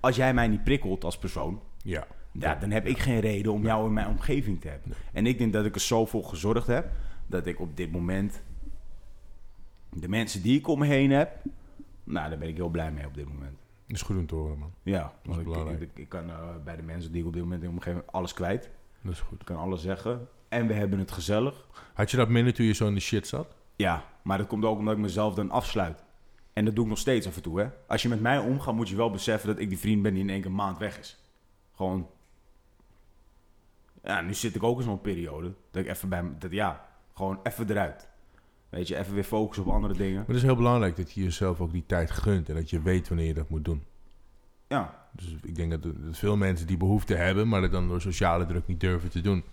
Als 0.00 0.16
jij 0.16 0.34
mij 0.34 0.48
niet 0.48 0.64
prikkelt 0.64 1.04
als 1.04 1.18
persoon, 1.18 1.60
Ja. 1.82 2.06
ja, 2.32 2.54
dan 2.54 2.70
heb 2.70 2.86
ik 2.86 2.98
geen 2.98 3.20
reden 3.20 3.52
om 3.52 3.62
jou 3.62 3.86
in 3.86 3.92
mijn 3.92 4.06
omgeving 4.08 4.60
te 4.60 4.68
hebben. 4.68 4.92
En 5.12 5.26
ik 5.26 5.38
denk 5.38 5.52
dat 5.52 5.64
ik 5.64 5.74
er 5.74 5.80
zo 5.80 6.06
voor 6.06 6.24
gezorgd 6.24 6.66
heb 6.66 6.90
dat 7.26 7.46
ik 7.46 7.60
op 7.60 7.76
dit 7.76 7.92
moment 7.92 8.42
de 9.90 10.08
mensen 10.08 10.42
die 10.42 10.58
ik 10.58 10.68
om 10.68 10.78
me 10.78 10.86
heen 10.86 11.10
heb, 11.10 11.30
nou, 12.04 12.28
daar 12.28 12.38
ben 12.38 12.48
ik 12.48 12.56
heel 12.56 12.68
blij 12.68 12.92
mee 12.92 13.06
op 13.06 13.14
dit 13.14 13.28
moment. 13.28 13.56
Dat 13.86 13.96
is 13.96 14.02
goed 14.02 14.16
om 14.16 14.26
te 14.26 14.34
horen, 14.34 14.58
man. 14.58 14.72
Ja, 14.82 15.12
is 15.22 15.28
want 15.28 15.38
ik, 15.40 15.44
belangrijk. 15.44 15.80
ik, 15.80 15.90
ik 15.94 16.08
kan 16.08 16.30
eh, 16.30 16.38
bij 16.64 16.76
de 16.76 16.82
mensen 16.82 17.12
die 17.12 17.20
ik 17.20 17.26
op 17.26 17.32
dit 17.32 17.42
moment 17.42 17.62
in 17.62 17.68
mijn 17.68 17.78
omgeving 17.80 18.04
alles 18.10 18.32
kwijt. 18.34 18.70
Dat 19.02 19.12
is 19.12 19.20
goed. 19.20 19.40
Ik 19.40 19.46
kan 19.46 19.56
alles 19.56 19.82
zeggen. 19.82 20.28
En 20.48 20.66
we 20.66 20.74
hebben 20.74 20.98
het 20.98 21.10
gezellig. 21.12 21.66
Had 21.94 22.10
je 22.10 22.16
dat 22.16 22.28
minder 22.28 22.54
toen 22.54 22.66
je 22.66 22.72
zo 22.72 22.86
in 22.86 22.94
de 22.94 23.00
shit 23.00 23.26
zat? 23.26 23.54
Ja, 23.76 24.04
maar 24.22 24.38
dat 24.38 24.46
komt 24.46 24.64
ook 24.64 24.78
omdat 24.78 24.94
ik 24.94 25.00
mezelf 25.00 25.34
dan 25.34 25.50
afsluit. 25.50 26.04
En 26.58 26.64
dat 26.64 26.74
doe 26.74 26.84
ik 26.84 26.90
nog 26.90 26.98
steeds 26.98 27.26
af 27.26 27.36
en 27.36 27.42
toe, 27.42 27.60
hè. 27.60 27.68
Als 27.86 28.02
je 28.02 28.08
met 28.08 28.20
mij 28.20 28.38
omgaat, 28.38 28.74
moet 28.74 28.88
je 28.88 28.96
wel 28.96 29.10
beseffen 29.10 29.48
dat 29.48 29.58
ik 29.58 29.68
die 29.68 29.78
vriend 29.78 30.02
ben 30.02 30.12
die 30.12 30.22
in 30.22 30.30
één 30.30 30.40
keer 30.40 30.50
een 30.50 30.56
maand 30.56 30.78
weg 30.78 30.98
is. 30.98 31.18
Gewoon... 31.74 32.08
Ja, 34.02 34.20
nu 34.20 34.34
zit 34.34 34.54
ik 34.54 34.62
ook 34.62 34.78
in 34.78 34.84
zo'n 34.84 35.00
periode. 35.00 35.54
Dat 35.70 35.84
ik 35.84 35.90
even 35.90 36.08
bij... 36.08 36.24
Dat, 36.38 36.50
ja, 36.50 36.88
gewoon 37.14 37.40
even 37.42 37.70
eruit. 37.70 38.08
Weet 38.68 38.88
je, 38.88 38.96
even 38.96 39.14
weer 39.14 39.24
focussen 39.24 39.64
op 39.66 39.72
andere 39.72 39.94
dingen. 39.94 40.16
Maar 40.16 40.26
het 40.26 40.36
is 40.36 40.42
heel 40.42 40.56
belangrijk 40.56 40.96
dat 40.96 41.12
je 41.12 41.22
jezelf 41.22 41.60
ook 41.60 41.72
die 41.72 41.86
tijd 41.86 42.10
gunt 42.10 42.48
en 42.48 42.54
dat 42.54 42.70
je 42.70 42.82
weet 42.82 43.08
wanneer 43.08 43.26
je 43.26 43.34
dat 43.34 43.48
moet 43.48 43.64
doen. 43.64 43.84
Ja, 44.68 45.08
Dus 45.12 45.36
ik 45.42 45.56
denk 45.56 45.70
dat, 45.70 45.82
dat 45.82 45.94
veel 46.10 46.36
mensen 46.36 46.66
die 46.66 46.76
behoefte 46.76 47.14
hebben, 47.14 47.48
maar 47.48 47.60
dat 47.60 47.72
dan 47.72 47.88
door 47.88 48.00
sociale 48.00 48.46
druk 48.46 48.66
niet 48.66 48.80
durven 48.80 49.10
te 49.10 49.20
doen. 49.20 49.44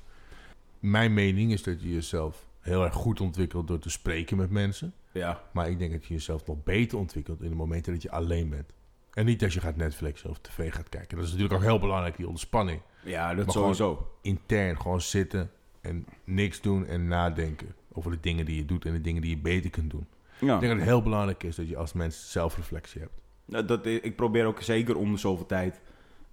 Mijn 0.79 1.13
mening 1.13 1.51
is 1.51 1.63
dat 1.63 1.81
je 1.81 1.93
jezelf 1.93 2.45
heel 2.65 2.83
erg 2.83 2.93
goed 2.93 3.21
ontwikkelt 3.21 3.67
door 3.67 3.79
te 3.79 3.89
spreken 3.89 4.37
met 4.37 4.49
mensen. 4.49 4.93
ja. 5.11 5.41
Maar 5.53 5.69
ik 5.69 5.79
denk 5.79 5.91
dat 5.91 6.05
je 6.05 6.13
jezelf 6.13 6.45
nog 6.45 6.63
beter 6.63 6.97
ontwikkelt 6.97 7.41
in 7.41 7.49
de 7.49 7.55
momenten 7.55 7.93
dat 7.93 8.01
je 8.01 8.11
alleen 8.11 8.49
bent. 8.49 8.73
En 9.13 9.25
niet 9.25 9.43
als 9.43 9.53
je 9.53 9.59
gaat 9.59 9.75
Netflixen 9.75 10.29
of 10.29 10.39
tv 10.39 10.73
gaat 10.73 10.89
kijken. 10.89 11.17
Dat 11.17 11.25
is 11.25 11.31
natuurlijk 11.31 11.59
ook 11.61 11.67
heel 11.69 11.79
belangrijk, 11.79 12.17
die 12.17 12.27
ontspanning. 12.27 12.81
Ja, 13.03 13.33
dat 13.35 13.45
Maar 13.45 13.53
sowieso. 13.53 14.11
Intern 14.21 14.81
gewoon 14.81 15.01
zitten 15.01 15.51
en 15.81 16.05
niks 16.23 16.61
doen 16.61 16.85
en 16.85 17.07
nadenken 17.07 17.75
over 17.91 18.11
de 18.11 18.19
dingen 18.19 18.45
die 18.45 18.55
je 18.55 18.65
doet 18.65 18.85
en 18.85 18.93
de 18.93 19.01
dingen 19.01 19.21
die 19.21 19.29
je 19.31 19.37
beter 19.41 19.69
kunt 19.69 19.91
doen. 19.91 20.07
Ja. 20.39 20.53
Ik 20.53 20.59
denk 20.59 20.71
dat 20.71 20.79
het 20.81 20.89
heel 20.89 21.01
belangrijk 21.01 21.43
is 21.43 21.55
dat 21.55 21.69
je 21.69 21.77
als 21.77 21.93
mens 21.93 22.31
zelfreflectie 22.31 23.01
hebt. 23.01 23.13
Nou, 23.45 23.65
Dat, 23.65 23.85
ik 23.85 24.15
probeer 24.15 24.45
ook 24.45 24.61
zeker 24.61 24.97
om 24.97 25.11
de 25.11 25.17
zoveel 25.17 25.45
tijd... 25.45 25.81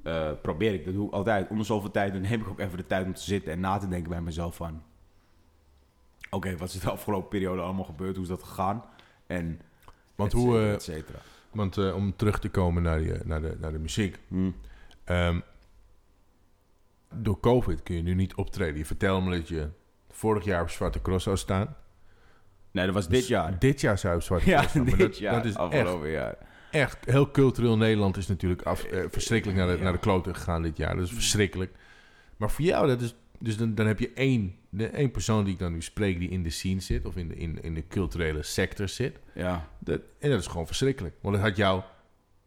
eh, 0.03 0.31
probeer 0.43 0.73
ik, 0.75 0.85
dat 0.85 0.95
doe 0.95 1.07
ik 1.07 1.13
altijd. 1.13 1.49
Om 1.51 1.59
de 1.59 1.65
zoveel 1.65 1.91
tijd 1.91 2.13
dan 2.13 2.25
heb 2.25 2.41
ik 2.41 2.49
ook 2.49 2.61
even 2.61 2.77
de 2.77 2.87
tijd 2.87 3.07
om 3.07 3.15
te 3.15 3.23
zitten 3.23 3.53
en 3.53 3.61
na 3.61 3.79
te 3.79 3.89
denken 3.89 4.11
bij 4.11 4.21
mezelf 4.21 4.57
van... 4.57 4.83
Oké, 6.35 6.57
wat 6.57 6.69
is 6.75 6.81
de 6.81 6.91
afgelopen 6.91 7.29
periode 7.29 7.61
allemaal 7.63 7.85
gebeurd? 7.85 8.15
Hoe 8.15 8.23
is 8.25 8.31
dat 8.31 8.43
gegaan? 8.43 8.85
En 9.27 9.61
Want, 10.15 10.33
et 10.33 10.39
hoe, 10.39 10.51
cetera, 10.53 10.67
eh, 10.69 10.75
et 10.75 10.83
cetera. 10.83 11.19
want 11.51 11.77
eh, 11.79 11.95
om 11.95 12.17
terug 12.17 12.39
te 12.39 12.49
komen 12.49 12.83
naar, 12.83 12.99
die, 12.99 13.13
naar, 13.25 13.41
de, 13.43 13.57
naar 13.61 13.73
de 13.73 13.79
muziek. 13.79 14.19
Hm. 14.29 14.51
Ehm, 15.05 15.41
door 17.15 17.41
COVID 17.41 17.83
kun 17.83 17.97
je 17.97 18.03
nu 18.03 18.15
niet 18.15 18.35
optreden. 18.35 18.77
Je 18.79 18.85
vertelde 18.87 19.29
me 19.29 19.37
dat 19.37 19.49
je 19.49 19.69
vorig 20.11 20.45
jaar 20.45 20.63
op 20.63 20.71
Zwarte 20.71 21.03
Cross 21.03 21.25
zou 21.25 21.37
staan. 21.37 21.77
Nee, 22.71 22.85
dat 22.87 22.95
was 22.95 23.09
dit 23.09 23.19
Dus 23.19 23.29
jaar. 23.29 23.59
Dit 23.59 23.81
jaar 23.81 23.99
zou 23.99 24.13
je 24.13 24.19
op 24.19 24.25
Zwarte 24.25 24.49
Ja, 24.51 24.57
Cross 24.59 24.71
staan. 24.71 24.85
Dit 24.85 24.99
dat, 24.99 25.19
jaar. 25.19 25.35
dat 25.35 25.45
is 25.45 25.51
echt, 25.51 25.61
afgelopen 25.61 26.11
jaar. 26.11 26.37
echt 26.71 27.05
heel 27.05 27.31
cultureel 27.31 27.77
Nederland 27.77 28.17
is 28.17 28.27
natuurlijk 28.27 28.63
af, 28.63 28.83
eh, 28.85 29.05
verschrikkelijk 29.11 29.59
naar 29.59 29.69
de, 29.69 29.77
Ja. 29.77 29.83
naar 29.83 29.93
de 29.93 29.99
kloten 29.99 30.35
gegaan 30.35 30.63
dit 30.63 30.77
jaar. 30.77 30.97
Dat 30.97 31.05
is 31.05 31.13
verschrikkelijk. 31.13 31.75
Maar 32.37 32.51
voor 32.51 32.65
jou, 32.65 32.87
dat 32.87 33.01
is, 33.01 33.15
dus 33.43 33.57
dan, 33.57 33.75
dan 33.75 33.87
heb 33.87 33.99
je 33.99 34.13
één, 34.13 34.55
de, 34.69 34.87
één 34.87 35.11
persoon 35.11 35.45
die 35.45 35.53
ik 35.53 35.59
dan 35.59 35.73
nu 35.73 35.83
spreek 35.83 36.19
die 36.19 36.31
in 36.31 36.43
de 36.43 36.51
scene 36.51 36.81
zit 36.81 37.05
of 37.05 37.17
in 37.17 37.29
de, 37.29 37.35
in, 37.35 37.63
in 37.63 37.75
de 37.75 37.87
culturele 37.89 38.43
sector 38.43 38.89
zit. 38.89 39.19
Ja. 39.35 39.69
Dat, 39.79 40.01
en 40.19 40.31
dat 40.31 40.41
is 40.41 40.47
gewoon 40.47 40.67
verschrikkelijk. 40.67 41.15
Want 41.21 41.35
het 41.37 41.45
had 41.45 41.57
jou. 41.57 41.83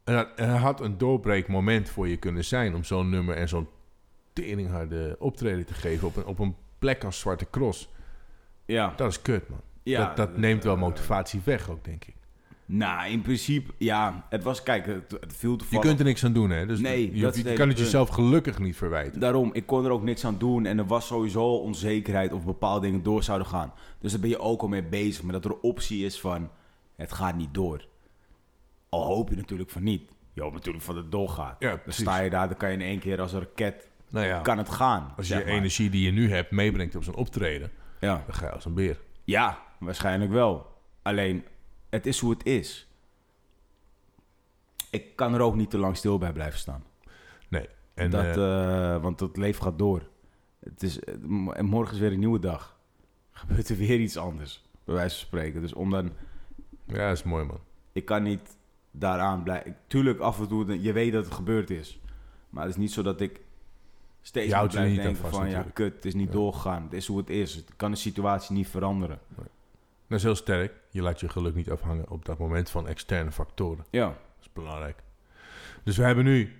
Het 0.04 0.14
had, 0.14 0.28
het 0.36 0.48
had 0.48 0.80
een 0.80 0.98
doorbreekmoment 0.98 1.88
voor 1.88 2.08
je 2.08 2.16
kunnen 2.16 2.44
zijn 2.44 2.74
om 2.74 2.84
zo'n 2.84 3.10
nummer 3.10 3.36
en 3.36 3.48
zo'n 3.48 3.68
teringharde 4.32 5.16
optreden 5.18 5.66
te 5.66 5.74
geven 5.74 6.08
op 6.08 6.16
een, 6.16 6.24
op 6.24 6.38
een 6.38 6.56
plek 6.78 7.04
als 7.04 7.18
Zwarte 7.18 7.46
Cross. 7.50 7.88
Ja. 8.64 8.92
Dat 8.96 9.10
is 9.10 9.22
kut, 9.22 9.48
man. 9.48 9.60
ja 9.82 10.06
dat, 10.06 10.16
dat 10.16 10.36
neemt 10.36 10.64
wel 10.64 10.74
eh, 10.74 10.80
motivatie 10.80 11.40
weg 11.44 11.70
ook, 11.70 11.84
denk 11.84 12.04
ik. 12.04 12.14
Nou, 12.68 13.10
in 13.10 13.22
principe, 13.22 13.72
ja. 13.78 14.26
Het 14.28 14.42
was, 14.42 14.62
kijk, 14.62 14.86
het, 14.86 15.10
het 15.20 15.36
viel 15.36 15.50
Je 15.50 15.56
toevallig. 15.56 15.84
kunt 15.86 15.98
er 15.98 16.04
niks 16.04 16.24
aan 16.24 16.32
doen, 16.32 16.50
hè? 16.50 16.66
Dus 16.66 16.80
Nee, 16.80 17.14
je, 17.14 17.20
dat 17.22 17.36
je 17.36 17.52
kan 17.52 17.68
het 17.68 17.78
jezelf 17.78 18.08
gelukkig 18.08 18.58
niet 18.58 18.76
verwijten. 18.76 19.20
Daarom, 19.20 19.50
ik 19.52 19.66
kon 19.66 19.84
er 19.84 19.90
ook 19.90 20.02
niks 20.02 20.24
aan 20.24 20.38
doen. 20.38 20.66
En 20.66 20.78
er 20.78 20.86
was 20.86 21.06
sowieso 21.06 21.44
onzekerheid 21.56 22.32
of 22.32 22.44
bepaalde 22.44 22.80
dingen 22.86 23.02
door 23.02 23.22
zouden 23.22 23.46
gaan. 23.46 23.72
Dus 24.00 24.12
daar 24.12 24.20
ben 24.20 24.30
je 24.30 24.38
ook 24.38 24.62
al 24.62 24.68
mee 24.68 24.82
bezig. 24.82 25.22
Maar 25.22 25.32
dat 25.32 25.44
er 25.44 25.50
een 25.50 25.60
optie 25.62 26.04
is 26.04 26.20
van, 26.20 26.50
het 26.96 27.12
gaat 27.12 27.36
niet 27.36 27.54
door. 27.54 27.86
Al 28.88 29.04
hoop 29.04 29.28
je 29.30 29.36
natuurlijk 29.36 29.70
van 29.70 29.82
niet. 29.82 30.10
Je 30.32 30.40
hoopt 30.42 30.54
natuurlijk 30.54 30.84
van 30.84 30.94
dat 30.94 31.02
het 31.02 31.12
doorgaat. 31.12 31.56
Ja, 31.58 31.68
dan 31.68 31.82
precies. 31.82 32.02
sta 32.02 32.20
je 32.20 32.30
daar, 32.30 32.48
dan 32.48 32.56
kan 32.56 32.68
je 32.68 32.74
in 32.74 32.80
één 32.82 32.98
keer 32.98 33.20
als 33.20 33.32
een 33.32 33.38
raket, 33.40 33.88
Nou 34.10 34.26
ja, 34.26 34.40
kan 34.40 34.58
het 34.58 34.68
gaan. 34.70 35.12
als 35.16 35.28
je 35.28 35.34
je 35.36 35.44
maar. 35.44 35.52
energie 35.54 35.90
die 35.90 36.04
je 36.04 36.10
nu 36.12 36.30
hebt 36.30 36.50
meebrengt 36.50 36.96
op 36.96 37.04
zo'n 37.04 37.14
optreden, 37.14 37.70
Ja. 38.00 38.22
dan 38.26 38.34
ga 38.34 38.46
je 38.46 38.52
als 38.52 38.64
een 38.64 38.74
beer. 38.74 39.00
ja, 39.24 39.58
waarschijnlijk 39.78 40.30
wel. 40.30 40.66
Alleen, 41.02 41.44
het 41.96 42.06
is 42.06 42.20
hoe 42.20 42.30
het 42.30 42.46
is. 42.46 42.88
Ik 44.90 45.16
kan 45.16 45.34
er 45.34 45.40
ook 45.40 45.54
niet 45.54 45.70
te 45.70 45.78
lang 45.78 45.96
stil 45.96 46.18
bij 46.18 46.32
blijven 46.32 46.58
staan. 46.58 46.84
Nee. 47.48 47.68
En, 47.94 48.10
dat, 48.10 48.24
eh, 48.24 48.94
eh, 48.94 49.02
want 49.02 49.20
het 49.20 49.36
leven 49.36 49.62
gaat 49.62 49.78
door. 49.78 50.08
Het 50.58 50.82
is, 50.82 51.00
eh, 51.00 51.14
en 51.52 51.64
morgen 51.64 51.94
is 51.94 52.00
weer 52.00 52.12
een 52.12 52.18
nieuwe 52.18 52.38
dag. 52.38 52.78
Gebeurt 53.32 53.68
er 53.68 53.76
weer 53.76 54.00
iets 54.00 54.16
anders, 54.16 54.64
bij 54.84 54.94
wijze 54.94 55.16
van 55.16 55.26
spreken. 55.26 55.60
Dus 55.60 55.72
om 55.72 55.90
dan, 55.90 56.12
ja, 56.86 57.08
dat 57.08 57.16
is 57.16 57.22
mooi, 57.22 57.44
man. 57.44 57.60
ik 57.92 58.04
kan 58.04 58.22
niet 58.22 58.56
daaraan 58.90 59.42
blijven. 59.42 59.76
Tuurlijk, 59.86 60.20
af 60.20 60.40
en 60.40 60.48
toe, 60.48 60.82
je 60.82 60.92
weet 60.92 61.12
dat 61.12 61.24
het 61.24 61.34
gebeurd 61.34 61.70
is. 61.70 62.00
Maar 62.50 62.62
het 62.64 62.72
is 62.72 62.80
niet 62.80 62.92
zo 62.92 63.02
dat 63.02 63.20
ik 63.20 63.40
steeds 64.22 64.52
aan 64.52 64.68
denken 64.68 65.16
vast, 65.16 65.36
van, 65.36 65.48
ja, 65.48 65.66
kut, 65.72 65.94
het 65.94 66.04
is 66.04 66.14
niet 66.14 66.26
Ja. 66.26 66.32
doorgegaan. 66.32 66.82
Het 66.82 66.92
is 66.92 67.06
hoe 67.06 67.18
het 67.18 67.30
is. 67.30 67.54
Het 67.54 67.76
kan 67.76 67.90
de 67.90 67.96
situatie 67.96 68.54
niet 68.56 68.68
veranderen. 68.68 69.18
Dat 70.08 70.18
is 70.18 70.24
heel 70.24 70.34
sterk. 70.34 70.72
Je 70.90 71.02
laat 71.02 71.20
je 71.20 71.28
geluk 71.28 71.54
niet 71.54 71.70
afhangen 71.70 72.10
op 72.10 72.24
dat 72.24 72.38
moment 72.38 72.70
van 72.70 72.88
externe 72.88 73.32
factoren. 73.32 73.84
Ja, 73.90 74.06
Dat 74.06 74.16
is 74.40 74.52
belangrijk. 74.52 75.02
Dus 75.84 75.96
we 75.96 76.02
hebben 76.02 76.24
nu 76.24 76.52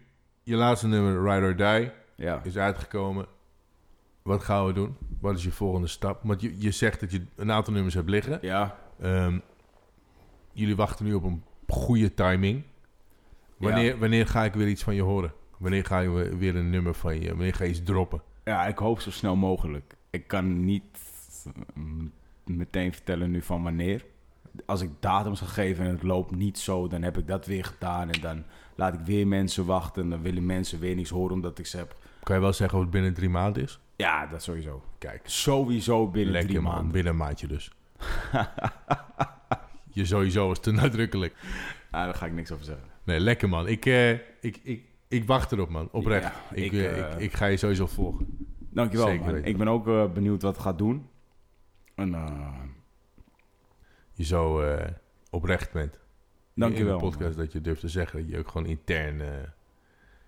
je 0.42 0.54
laatste 0.56 0.86
nummer, 0.86 1.32
Ride 1.34 1.46
or 1.46 1.56
Die, 1.56 1.90
ja. 2.26 2.40
is 2.44 2.56
uitgekomen. 2.56 3.26
Wat 4.22 4.42
gaan 4.44 4.66
we 4.66 4.72
doen? 4.72 4.96
Wat 5.20 5.36
is 5.36 5.44
je 5.44 5.50
volgende 5.52 5.86
stap? 5.86 6.20
Want 6.22 6.40
je, 6.40 6.60
je 6.60 6.70
zegt 6.70 7.00
dat 7.00 7.10
je 7.12 7.24
een 7.36 7.52
aantal 7.52 7.72
nummers 7.72 7.94
hebt 7.94 8.08
liggen. 8.10 8.38
Ja, 8.40 8.78
Ehm, 9.00 9.38
jullie 10.52 10.76
wachten 10.76 11.04
nu 11.04 11.14
op 11.14 11.22
een 11.24 11.42
goede 11.68 12.14
timing. 12.14 12.62
Wanneer, 13.56 13.98
wanneer 13.98 14.26
ga 14.26 14.44
ik 14.44 14.54
weer 14.54 14.68
iets 14.68 14.82
van 14.82 14.94
je 14.94 15.02
horen? 15.02 15.32
Wanneer 15.58 15.84
ga 15.84 15.98
je 15.98 16.10
we- 16.10 16.36
weer 16.36 16.56
een 16.56 16.70
nummer 16.70 16.94
van 16.94 17.20
je? 17.20 17.28
Wanneer 17.28 17.54
ga 17.54 17.64
je 17.64 17.70
iets 17.70 17.82
droppen? 17.82 18.22
ja, 18.44 18.66
ik 18.66 18.78
hoop 18.78 19.00
zo 19.00 19.10
snel 19.10 19.36
mogelijk. 19.36 19.94
Ik 20.10 20.28
kan 20.28 20.64
niet 20.64 20.82
mm, 21.74 22.12
meteen 22.48 22.92
vertellen 22.92 23.30
nu 23.30 23.42
van 23.42 23.62
wanneer. 23.62 24.04
Als 24.66 24.80
ik 24.80 24.90
datums 25.00 25.40
ga 25.40 25.46
geven 25.46 25.84
en 25.84 25.90
het 25.90 26.02
loopt 26.02 26.36
niet 26.36 26.58
zo, 26.58 26.88
dan 26.88 27.02
heb 27.02 27.18
ik 27.18 27.26
dat 27.26 27.46
weer 27.46 27.64
gedaan. 27.64 28.10
En 28.10 28.20
dan 28.20 28.44
laat 28.74 28.94
ik 28.94 29.00
weer 29.00 29.26
mensen 29.26 29.64
wachten. 29.66 30.08
Dan 30.08 30.22
willen 30.22 30.46
mensen 30.46 30.80
weer 30.80 30.94
niks 30.94 31.10
horen 31.10 31.34
omdat 31.34 31.58
ik 31.58 31.66
ze 31.66 31.76
heb. 31.76 31.96
Kan 32.22 32.34
je 32.36 32.42
wel 32.42 32.52
zeggen 32.52 32.78
wat 32.78 32.90
binnen 32.90 33.14
drie 33.14 33.28
maanden 33.28 33.62
is? 33.62 33.80
Ja, 33.96 34.26
dat 34.26 34.42
sowieso. 34.42 34.82
Kijk, 34.98 35.20
Sowieso 35.24 36.08
binnen 36.08 36.32
lekker 36.32 36.50
drie 36.50 36.62
man. 36.62 36.72
maanden. 36.72 36.92
Binnen 36.92 37.12
een 37.12 37.18
maandje 37.18 37.46
dus. 37.46 37.70
je 39.90 40.04
sowieso 40.04 40.50
is 40.50 40.58
te 40.58 40.70
nadrukkelijk. 40.70 41.34
Ah, 41.90 42.04
daar 42.04 42.14
ga 42.14 42.26
ik 42.26 42.32
niks 42.32 42.52
over 42.52 42.64
zeggen. 42.64 42.84
Nee, 43.04 43.20
lekker 43.20 43.48
man. 43.48 43.68
Ik, 43.68 43.86
eh, 43.86 44.10
ik, 44.40 44.60
ik, 44.62 44.82
ik 45.08 45.24
wacht 45.24 45.52
erop 45.52 45.68
man. 45.70 45.88
Oprecht. 45.92 46.24
Ja, 46.24 46.56
ik, 46.56 46.64
ik, 46.64 46.72
eh, 46.72 46.98
eh, 46.98 47.12
ik, 47.12 47.20
ik 47.20 47.32
ga 47.32 47.46
je 47.46 47.56
sowieso 47.56 47.86
volgen. 47.86 48.26
Dankjewel, 48.70 49.06
Zeker 49.06 49.24
man. 49.24 49.44
Ik 49.44 49.56
ben 49.56 49.68
ook 49.68 50.14
benieuwd 50.14 50.42
wat 50.42 50.52
het 50.54 50.62
gaat 50.62 50.78
doen. 50.78 51.06
En, 51.96 52.14
eh, 52.14 52.60
Je 54.12 54.24
zo 54.24 54.60
eh, 54.60 54.90
oprecht 55.30 55.72
bent. 55.72 55.98
dankjewel. 56.54 56.92
In 56.92 56.98
de 56.98 57.04
podcast 57.10 57.36
dat 57.36 57.52
je 57.52 57.60
durft 57.60 57.80
te 57.80 57.88
zeggen 57.88 58.20
dat 58.20 58.28
je 58.28 58.38
ook 58.38 58.48
gewoon 58.48 58.66
intern 58.66 59.20
eh, 59.20 59.28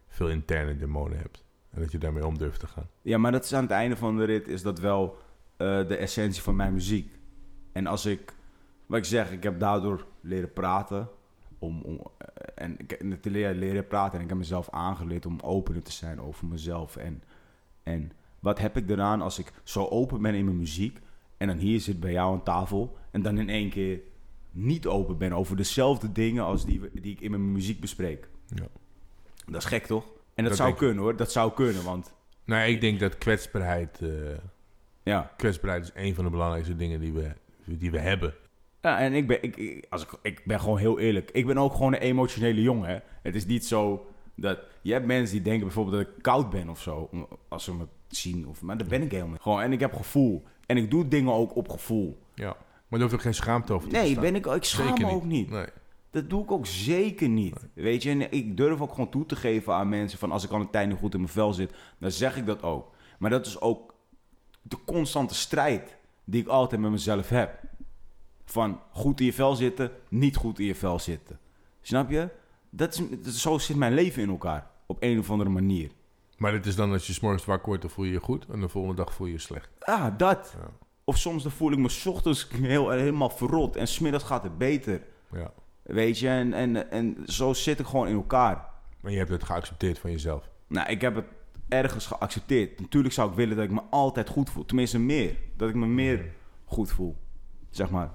veel 0.08 0.28
interne 0.30 0.76
demonen 0.76 1.18
hebt. 1.18 1.44
En 1.70 1.80
dat 1.80 1.92
je 1.92 1.98
daarmee 1.98 2.26
om 2.26 2.38
durft 2.38 2.60
te 2.60 2.66
gaan. 2.66 2.88
Ja, 3.02 3.18
maar 3.18 3.32
dat 3.32 3.44
is 3.44 3.54
aan 3.54 3.62
het 3.62 3.70
einde 3.70 3.96
van 3.96 4.16
de 4.16 4.24
rit 4.24 4.48
is 4.48 4.62
dat 4.62 4.78
wel 4.78 5.16
eh, 5.56 5.88
de 5.88 5.96
essentie 5.96 6.42
van 6.42 6.56
mijn 6.56 6.72
muziek. 6.72 7.18
En 7.72 7.86
als 7.86 8.06
ik, 8.06 8.32
wat 8.86 8.98
ik 8.98 9.04
zeg, 9.04 9.30
ik 9.32 9.42
heb 9.42 9.60
daardoor 9.60 10.06
leren 10.20 10.52
praten. 10.52 11.08
Om, 11.58 11.82
om, 11.82 12.00
eh, 12.18 12.26
en 12.64 12.78
ik 12.78 12.90
heb 12.90 13.22
te 13.22 13.30
leren, 13.30 13.58
leren 13.58 13.86
praten 13.86 14.18
en 14.18 14.22
ik 14.24 14.28
heb 14.28 14.38
mezelf 14.38 14.70
aangeleerd 14.70 15.26
om 15.26 15.40
opener 15.40 15.82
te 15.82 15.92
zijn 15.92 16.20
over 16.20 16.46
mezelf. 16.46 16.96
En, 16.96 17.22
en 17.82 18.12
wat 18.40 18.58
heb 18.58 18.76
ik 18.76 18.90
eraan 18.90 19.20
als 19.22 19.38
ik 19.38 19.52
zo 19.62 19.84
open 19.86 20.22
ben 20.22 20.34
in 20.34 20.44
mijn 20.44 20.56
muziek 20.56 20.98
en 21.38 21.46
dan 21.46 21.56
hier 21.56 21.80
zit 21.80 22.00
bij 22.00 22.12
jou 22.12 22.32
aan 22.32 22.42
tafel 22.42 22.96
en 23.10 23.22
dan 23.22 23.38
in 23.38 23.48
één 23.48 23.70
keer 23.70 24.00
niet 24.50 24.86
open 24.86 25.18
ben 25.18 25.32
over 25.32 25.56
dezelfde 25.56 26.12
dingen 26.12 26.44
als 26.44 26.64
die, 26.64 26.80
die 27.00 27.12
ik 27.12 27.20
in 27.20 27.30
mijn 27.30 27.52
muziek 27.52 27.80
bespreek. 27.80 28.28
Ja. 28.54 28.66
Dat 29.46 29.62
is 29.62 29.68
gek 29.68 29.86
toch? 29.86 30.04
En 30.34 30.44
dat, 30.44 30.46
Dat 30.46 30.56
zou 30.56 30.74
kunnen 30.74 30.96
hoor, 31.02 31.16
dat 31.16 31.32
zou 31.32 31.52
kunnen, 31.52 31.84
want 31.84 32.12
Nou, 32.44 32.68
ik 32.70 32.80
denk 32.80 33.00
dat 33.00 33.18
kwetsbaarheid, 33.18 34.00
eh, 34.02 34.08
ja. 35.02 35.32
kwetsbaarheid 35.36 35.84
is 35.84 35.90
een 35.94 36.14
van 36.14 36.24
de 36.24 36.30
belangrijkste 36.30 36.76
dingen 36.76 37.00
die 37.00 37.12
we, 37.12 37.32
die 37.64 37.90
we 37.90 37.98
hebben. 37.98 38.34
Ja, 38.80 38.98
en 38.98 39.12
ik 39.12 39.26
ben, 39.26 39.42
ik, 39.42 39.56
ik- 39.56 39.86
als 39.88 40.02
ik, 40.02 40.10
ik 40.22 40.42
ben 40.44 40.60
gewoon 40.60 40.78
heel 40.78 40.98
eerlijk. 40.98 41.30
Ik 41.30 41.46
ben 41.46 41.58
ook 41.58 41.72
gewoon 41.72 41.92
een 41.94 42.00
emotionele 42.00 42.62
jongen. 42.62 42.88
Hè. 42.88 42.98
Het 43.22 43.34
is 43.34 43.46
niet 43.46 43.66
zo 43.66 44.06
dat... 44.34 44.58
Je 44.82 44.92
hebt 44.92 45.06
mensen 45.06 45.34
die 45.34 45.44
denken 45.44 45.64
bijvoorbeeld 45.64 45.96
dat 45.96 46.16
ik 46.16 46.22
koud 46.22 46.50
ben 46.50 46.68
of 46.68 46.80
zo. 46.82 47.10
Als 47.48 47.64
ze 47.64 47.74
me 47.74 47.86
zien. 48.08 48.46
Of, 48.46 48.62
maar 48.62 48.76
dat 48.78 48.88
ben 48.88 49.02
ik 49.02 49.10
helemaal. 49.12 49.38
Gewoon, 49.40 49.60
en 49.60 49.72
ik 49.72 49.80
heb 49.80 49.94
gevoel. 49.94 50.44
En 50.68 50.76
ik 50.76 50.90
doe 50.90 51.08
dingen 51.08 51.32
ook 51.32 51.56
op 51.56 51.68
gevoel. 51.68 52.18
Ja. 52.34 52.56
Maar 52.88 52.98
er 52.98 53.00
hoeft 53.00 53.14
ook 53.14 53.20
geen 53.20 53.34
schaamte 53.34 53.72
over 53.72 53.88
te 53.88 53.94
Nee, 53.94 54.04
bestaan. 54.04 54.22
ben 54.22 54.34
ik, 54.34 54.46
ik 54.46 54.64
schaam 54.64 54.86
Zeker 54.88 55.06
me 55.06 55.12
ook 55.12 55.24
niet. 55.24 55.50
Nee. 55.50 55.66
Dat 56.10 56.30
doe 56.30 56.42
ik 56.42 56.50
ook 56.50 56.66
zeker 56.66 57.28
niet. 57.28 57.66
Weet 57.74 58.02
je, 58.02 58.10
en 58.10 58.32
ik 58.32 58.56
durf 58.56 58.80
ook 58.80 58.90
gewoon 58.90 59.10
toe 59.10 59.26
te 59.26 59.36
geven 59.36 59.74
aan 59.74 59.88
mensen 59.88 60.18
van 60.18 60.30
als 60.32 60.44
ik 60.44 60.50
al 60.50 60.60
een 60.60 60.70
tijd 60.70 60.88
niet 60.88 60.98
goed 60.98 61.12
in 61.14 61.20
mijn 61.20 61.32
vel 61.32 61.52
zit, 61.52 61.72
dan 61.98 62.10
zeg 62.10 62.36
ik 62.36 62.46
dat 62.46 62.62
ook. 62.62 62.90
Maar 63.18 63.30
dat 63.30 63.46
is 63.46 63.60
ook 63.60 63.94
de 64.62 64.76
constante 64.86 65.34
strijd 65.34 65.96
die 66.24 66.40
ik 66.42 66.48
altijd 66.48 66.80
met 66.80 66.90
mezelf 66.90 67.28
heb. 67.28 67.60
Van 68.44 68.80
goed 68.90 69.20
in 69.20 69.26
je 69.26 69.32
vel 69.32 69.54
zitten, 69.56 69.90
niet 70.08 70.36
goed 70.36 70.58
in 70.58 70.66
je 70.66 70.74
vel 70.74 70.98
zitten. 70.98 71.38
Snap 71.82 72.10
je? 72.10 72.28
Dat 72.70 72.92
is, 72.94 73.02
dat 73.10 73.26
is- 73.26 73.42
zo 73.42 73.58
zit 73.58 73.76
mijn 73.76 73.94
leven 73.94 74.22
in 74.22 74.28
elkaar. 74.28 74.70
Op 74.86 74.96
een 75.00 75.18
of 75.18 75.30
andere 75.30 75.50
manier. 75.50 75.90
Maar 76.38 76.52
het 76.52 76.66
is 76.66 76.76
dan 76.76 76.92
als 76.92 77.06
je 77.06 77.12
's 77.12 77.20
morgens 77.20 77.44
wakker 77.44 77.66
wordt, 77.66 77.82
dan 77.82 77.90
voel 77.90 78.04
je 78.04 78.12
je 78.12 78.20
goed. 78.20 78.46
En 78.46 78.60
de 78.60 78.68
volgende 78.68 78.96
dag 78.96 79.14
voel 79.14 79.26
je 79.26 79.32
je 79.32 79.38
slecht. 79.38 79.70
Ah, 79.80 80.06
dat. 80.16 80.54
Ja. 80.60 80.68
Of 81.04 81.18
soms 81.18 81.42
dan 81.42 81.52
voel 81.52 81.72
ik 81.72 81.78
me 81.78 81.88
's 81.88 82.06
ochtends 82.06 82.48
heel, 82.52 82.90
helemaal 82.90 83.30
verrot 83.30 83.76
en 83.76 83.88
smiddags 83.88 84.24
gaat 84.24 84.42
het 84.42 84.58
beter. 84.58 85.02
Ja. 85.32 85.52
Weet 85.82 86.18
je, 86.18 86.28
en, 86.28 86.52
en, 86.52 86.90
en 86.90 87.16
zo 87.26 87.52
zit 87.52 87.78
ik 87.78 87.86
gewoon 87.86 88.08
in 88.08 88.14
elkaar. 88.14 88.70
Maar 89.00 89.12
je 89.12 89.18
hebt 89.18 89.30
het 89.30 89.44
geaccepteerd 89.44 89.98
van 89.98 90.10
jezelf. 90.10 90.50
Nou, 90.66 90.88
ik 90.88 91.00
heb 91.00 91.14
het 91.14 91.24
ergens 91.68 92.06
geaccepteerd. 92.06 92.80
Natuurlijk 92.80 93.14
zou 93.14 93.30
ik 93.30 93.36
willen 93.36 93.56
dat 93.56 93.64
ik 93.64 93.70
me 93.70 93.82
altijd 93.90 94.28
goed 94.28 94.50
voel. 94.50 94.64
Tenminste, 94.64 94.98
meer. 94.98 95.36
Dat 95.56 95.68
ik 95.68 95.74
me 95.74 95.86
meer 95.86 96.32
goed 96.64 96.90
voel. 96.90 97.16
Zeg 97.70 97.90
maar. 97.90 98.10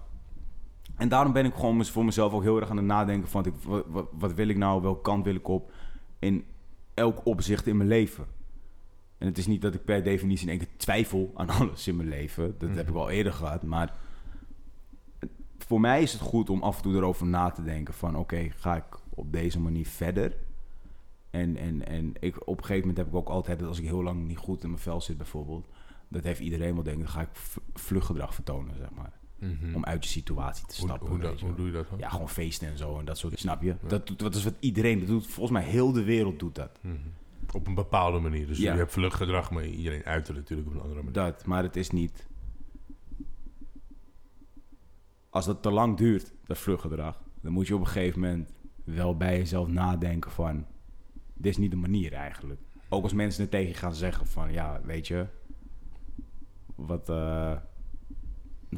En 0.96 1.10
daarom 1.10 1.34
ben 1.34 1.46
ik 1.46 1.54
gewoon 1.54 1.86
voor 1.86 2.06
mezelf 2.06 2.34
ook 2.34 2.42
heel 2.42 2.60
erg 2.60 2.70
aan 2.70 2.78
het 2.78 2.86
nadenken 2.86 3.30
van... 3.30 3.54
Wat, 3.88 4.08
wat 4.12 4.34
wil 4.34 4.48
ik 4.48 4.58
nou? 4.58 4.82
Welke 4.82 5.02
kant 5.02 5.26
wil 5.26 5.36
ik 5.36 5.48
op? 5.48 5.72
In 6.20 6.46
elk 6.94 7.26
opzicht 7.26 7.68
in 7.68 7.78
mijn 7.78 7.90
leven. 7.90 8.26
En 9.18 9.28
het 9.28 9.38
is 9.38 9.48
niet 9.48 9.62
dat 9.62 9.74
ik 9.74 9.86
per 9.86 10.04
definitie 10.04 10.44
in 10.44 10.50
één 10.50 10.60
keer 10.60 10.78
twijfel 10.78 11.32
aan 11.36 11.50
alles 11.60 11.88
in 11.88 11.96
mijn 11.96 12.10
leven. 12.10 12.56
Dat 12.58 12.70
heb 12.70 12.90
ik 12.90 12.96
al 12.96 13.10
eerder 13.10 13.34
gehad. 13.34 13.64
Maar 13.64 13.94
voor 15.58 15.80
mij 15.80 16.02
is 16.02 16.14
het 16.14 16.22
goed 16.22 16.50
om 16.50 16.64
af 16.64 16.76
en 16.76 16.84
toe 16.84 16.96
erover 16.96 17.26
na 17.26 17.50
te 17.50 17.64
denken 17.64 17.94
van... 17.94 18.18
Oké, 18.18 18.50
ga 18.50 18.76
ik 18.76 19.00
op 19.10 19.32
deze 19.32 19.60
manier 19.60 19.88
verder? 19.88 20.36
En, 21.30 21.58
en, 21.58 21.88
en 21.88 22.14
ik, 22.20 22.48
op 22.48 22.58
een 22.58 22.64
gegeven 22.64 22.88
moment 22.88 22.98
heb 22.98 23.08
ik 23.08 23.16
ook 23.16 23.30
altijd... 23.30 23.60
dat 23.60 23.68
als 23.68 23.80
ik 23.80 23.86
heel 23.86 24.04
lang 24.04 24.28
niet 24.28 24.38
goed 24.38 24.64
in 24.64 24.70
mijn 24.70 24.82
vel 24.82 25.02
zit 25.02 25.18
bijvoorbeeld... 25.18 25.68
dat 26.08 26.24
heeft 26.24 26.40
iedereen 26.40 26.74
wel 26.74 26.84
denken... 26.84 27.04
dan 27.04 27.14
ga 27.14 27.22
ik 27.22 27.30
vluchtgedrag 27.74 28.34
vertonen, 28.34 28.76
zeg 28.76 28.90
maar. 28.90 29.12
Om 29.76 29.86
uit 29.86 30.04
je 30.04 30.10
situatie 30.10 30.66
te 30.66 30.76
stappen. 30.76 31.08
hoe, 31.08 31.20
dat, 31.20 31.40
hoe 31.40 31.56
doe 31.56 31.66
je 31.66 31.72
dat 31.72 31.90
dan? 31.90 32.00
Ja, 32.00 32.10
gewoon 32.10 32.30
feesten 32.30 32.68
en 32.68 32.78
zo 32.78 33.00
en 33.00 33.06
dat 33.06 33.18
soort 33.18 33.40
Snap 33.40 33.62
je? 33.62 33.76
Dat, 34.18 34.36
is 34.36 34.44
wat 34.44 34.54
iedereen 34.60 35.00
dat 35.00 35.08
doet. 35.08 35.28
Volgens 35.28 35.60
mij 35.60 35.70
heel 35.70 35.92
de 35.92 36.04
wereld 36.04 36.40
doet 36.40 36.56
dat. 36.56 36.80
Op 37.54 37.68
een 37.68 37.76
bepaalde 37.76 38.20
manier. 38.20 38.48
Dus 38.48 38.58
Ja. 38.58 38.72
je 38.72 38.78
hebt 38.78 38.92
vluchtgedrag, 38.92 39.52
maar 39.52 39.66
iedereen 39.66 40.04
uit 40.04 40.28
het 40.28 40.36
natuurlijk 40.36 40.68
op 40.68 40.74
een 40.74 40.82
andere 40.82 41.00
manier. 41.00 41.14
Dat, 41.14 41.46
maar 41.46 41.64
het 41.64 41.76
is 41.76 41.90
niet... 41.90 42.28
Als 45.30 45.46
dat 45.46 45.62
te 45.62 45.72
lang 45.72 45.98
duurt, 45.98 46.34
dat 46.46 46.58
vluchtgedrag... 46.58 47.22
dan 47.42 47.52
moet 47.52 47.68
je 47.68 47.74
op 47.76 47.80
een 47.80 47.88
gegeven 47.88 48.20
moment 48.20 48.54
wel 48.84 49.18
bij 49.18 49.38
jezelf 49.38 49.68
nadenken 49.68 50.32
van... 50.32 50.66
dit 51.34 51.52
is 51.52 51.58
niet 51.58 51.72
de 51.72 51.78
manier 51.78 52.14
eigenlijk. 52.14 52.62
Ook 52.90 53.04
als 53.04 53.14
mensen 53.14 53.42
het 53.42 53.52
tegen 53.52 53.76
gaan 53.76 53.96
zeggen 53.96 54.28
van... 54.28 54.52
ja, 54.52 54.82
weet 54.84 55.08
je... 55.08 55.26
wat, 56.76 57.10
eh, 57.10 57.56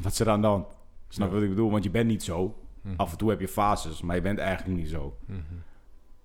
wat 0.02 0.12
is 0.12 0.20
er 0.20 0.28
aan 0.28 0.40
de 0.40 0.46
hand? 0.46 0.78
Snap 1.08 1.28
je 1.28 1.34
wat 1.34 1.42
ik 1.42 1.48
bedoel? 1.48 1.70
Want 1.70 1.84
je 1.84 1.90
bent 1.90 2.06
niet 2.08 2.22
zo. 2.22 2.58
Mhm. 2.80 2.94
Af 2.96 3.12
en 3.12 3.18
toe 3.18 3.30
heb 3.30 3.40
je 3.40 3.48
fases, 3.48 4.02
maar 4.02 4.16
je 4.16 4.22
bent 4.22 4.38
eigenlijk 4.38 4.78
niet 4.78 4.88
zo. 4.88 5.16
Mhm. 5.26 5.40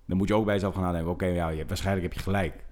Dan 0.06 0.16
moet 0.16 0.28
je 0.28 0.34
ook 0.34 0.44
bij 0.44 0.54
jezelf 0.54 0.74
gaan 0.74 0.82
nadenken... 0.82 1.10
oké, 1.10 1.26
ja, 1.26 1.48
je 1.48 1.66
waarschijnlijk 1.66 2.06
heb 2.06 2.12
je 2.16 2.20
gelijk. 2.22 2.64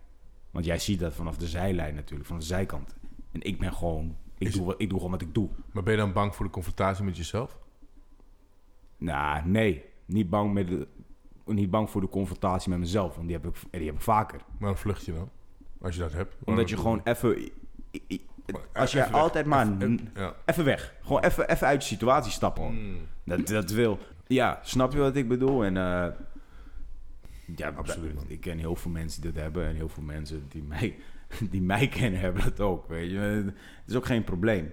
Want 0.50 0.64
jij 0.64 0.78
ziet 0.78 1.00
dat 1.00 1.14
vanaf 1.14 1.36
de 1.36 1.46
zijlijn 1.46 1.94
natuurlijk, 1.94 2.28
van 2.28 2.38
de 2.38 2.44
zijkant. 2.44 2.96
En 3.32 3.40
ik 3.40 3.58
ben 3.58 3.72
gewoon... 3.72 4.16
Ik, 4.38 4.46
Is- 4.48 4.54
doe, 4.54 4.64
wat, 4.64 4.74
ik 4.78 4.88
doe 4.88 4.98
gewoon 4.98 5.12
wat 5.12 5.22
ik 5.22 5.34
doe. 5.34 5.48
Maar 5.72 5.82
ben 5.82 5.92
je 5.92 5.98
dan 5.98 6.12
bang 6.12 6.34
voor 6.34 6.44
de 6.44 6.50
confrontatie 6.50 7.04
met 7.04 7.16
jezelf? 7.16 7.58
Nou, 8.96 9.46
nee. 9.48 9.84
Niet 10.06 10.30
bang, 10.30 10.52
met 10.52 10.68
de, 10.68 10.88
niet 11.46 11.70
bang 11.70 11.90
voor 11.90 12.00
de 12.00 12.08
confrontatie 12.08 12.70
met 12.70 12.78
mezelf. 12.78 13.14
Want 13.14 13.26
die 13.26 13.36
heb 13.36 13.46
ik, 13.46 13.54
die 13.70 13.86
heb 13.86 13.94
ik 13.94 14.00
vaker. 14.00 14.40
Waarom 14.58 14.78
vlucht 14.78 15.04
je 15.04 15.12
dan? 15.12 15.30
Als 15.80 15.94
je 15.94 16.00
dat 16.00 16.12
hebt. 16.12 16.36
Omdat 16.44 16.68
je 16.68 16.76
gewoon 16.76 17.00
even... 17.04 17.50
Als 18.72 18.92
je 18.92 18.98
weg. 18.98 19.12
altijd 19.12 19.46
maar... 19.46 19.66
Even- 19.66 19.92
n- 19.92 20.10
Ja. 20.14 20.34
Even 20.46 20.64
weg. 20.64 20.94
Gewoon 21.02 21.22
even, 21.22 21.48
even 21.48 21.66
uit 21.66 21.82
je 21.82 21.88
situatie 21.88 22.32
stappen. 22.32 22.62
hoor. 22.62 22.72
Mm. 22.72 22.96
Dat, 23.24 23.46
dat 23.46 23.70
wil... 23.70 23.98
Ja, 24.26 24.60
snap 24.62 24.92
je 24.92 24.98
wat 24.98 25.16
ik 25.16 25.28
bedoel? 25.28 25.64
En... 25.64 25.76
eh, 25.76 26.06
ja, 27.56 27.68
Absoluut. 27.70 28.24
Ik 28.26 28.40
ken 28.40 28.58
heel 28.58 28.76
veel 28.76 28.90
mensen 28.90 29.22
die 29.22 29.32
dat 29.32 29.42
hebben. 29.42 29.66
En 29.66 29.74
heel 29.74 29.88
veel 29.88 30.02
mensen 30.02 30.44
die 30.48 30.62
mij, 30.62 30.96
die 31.50 31.62
mij 31.62 31.88
kennen 31.88 32.20
hebben 32.20 32.42
dat 32.42 32.60
ook. 32.60 32.88
Weet 32.88 33.10
je. 33.10 33.16
Het 33.18 33.54
is 33.86 33.94
ook 33.94 34.06
geen 34.06 34.24
probleem. 34.24 34.72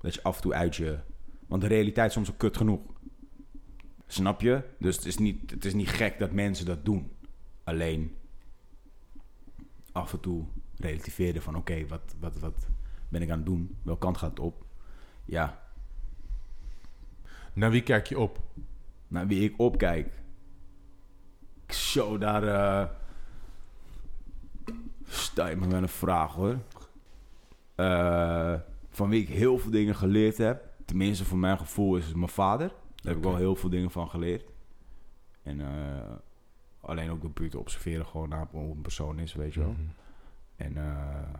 Dat 0.00 0.14
je 0.14 0.22
af 0.22 0.36
en 0.36 0.42
toe 0.42 0.54
uit 0.54 0.76
je... 0.76 0.98
Want 1.46 1.62
de 1.62 1.68
realiteit 1.68 2.06
is 2.08 2.12
soms 2.12 2.30
ook 2.30 2.38
kut 2.38 2.56
genoeg. 2.56 2.80
Snap 4.06 4.40
je? 4.40 4.62
Dus 4.78 4.96
het 4.96 5.04
is 5.04 5.18
niet, 5.18 5.50
het 5.50 5.64
is 5.64 5.74
niet 5.74 5.88
gek 5.88 6.18
dat 6.18 6.32
mensen 6.32 6.66
dat 6.66 6.84
doen. 6.84 7.10
Alleen 7.64 8.16
af 9.92 10.12
en 10.12 10.20
toe 10.20 10.44
relativeren 10.76 11.42
van... 11.42 11.56
Oké, 11.56 11.86
wat, 11.86 12.14
wat, 12.20 12.38
wat 12.38 12.66
ben 13.08 13.22
ik 13.22 13.30
aan 13.30 13.36
het 13.36 13.46
doen? 13.46 13.76
Welke 13.82 14.00
kant 14.00 14.16
gaat 14.16 14.30
het 14.30 14.40
op? 14.40 14.64
Ja, 15.24 15.58
Naar 17.52 17.70
wie 17.70 17.82
kijk 17.82 18.06
je 18.06 18.18
op? 18.18 18.40
naar 19.08 19.26
wie 19.26 19.50
ik 19.50 19.54
opkijk. 19.58 20.20
Zo, 21.68 22.18
daar 22.18 22.90
sta 25.04 25.46
je 25.46 25.56
me 25.56 25.66
met 25.66 25.82
een 25.82 25.88
vraag 25.88 26.34
hoor. 26.34 26.58
Eh, 27.74 28.54
van 28.90 29.08
wie 29.08 29.22
ik 29.22 29.28
heel 29.28 29.58
veel 29.58 29.70
dingen 29.70 29.94
geleerd 29.96 30.38
heb. 30.38 30.62
Tenminste, 30.84 31.24
voor 31.24 31.38
mijn 31.38 31.58
gevoel 31.58 31.96
is 31.96 32.06
het 32.06 32.16
mijn 32.16 32.28
vader. 32.28 32.68
Daar 32.68 32.76
heb 33.12 33.16
ik 33.16 33.22
wel 33.22 33.36
heel 33.36 33.56
veel 33.56 33.70
dingen 33.70 33.90
van 33.90 34.08
geleerd. 34.08 34.50
En 35.42 35.60
eh, 35.60 36.16
alleen 36.80 37.10
ook 37.10 37.20
door 37.20 37.30
puur 37.30 37.50
te 37.50 37.58
observeren 37.58 38.06
gewoon 38.06 38.28
naar 38.28 38.46
hoe 38.50 38.74
een 38.74 38.82
persoon 38.82 39.18
is, 39.18 39.34
weet 39.34 39.54
je 39.54 39.60
wel. 39.60 39.70
Mhm. 39.70 39.80
En 40.56 40.76
eh, 40.76 41.34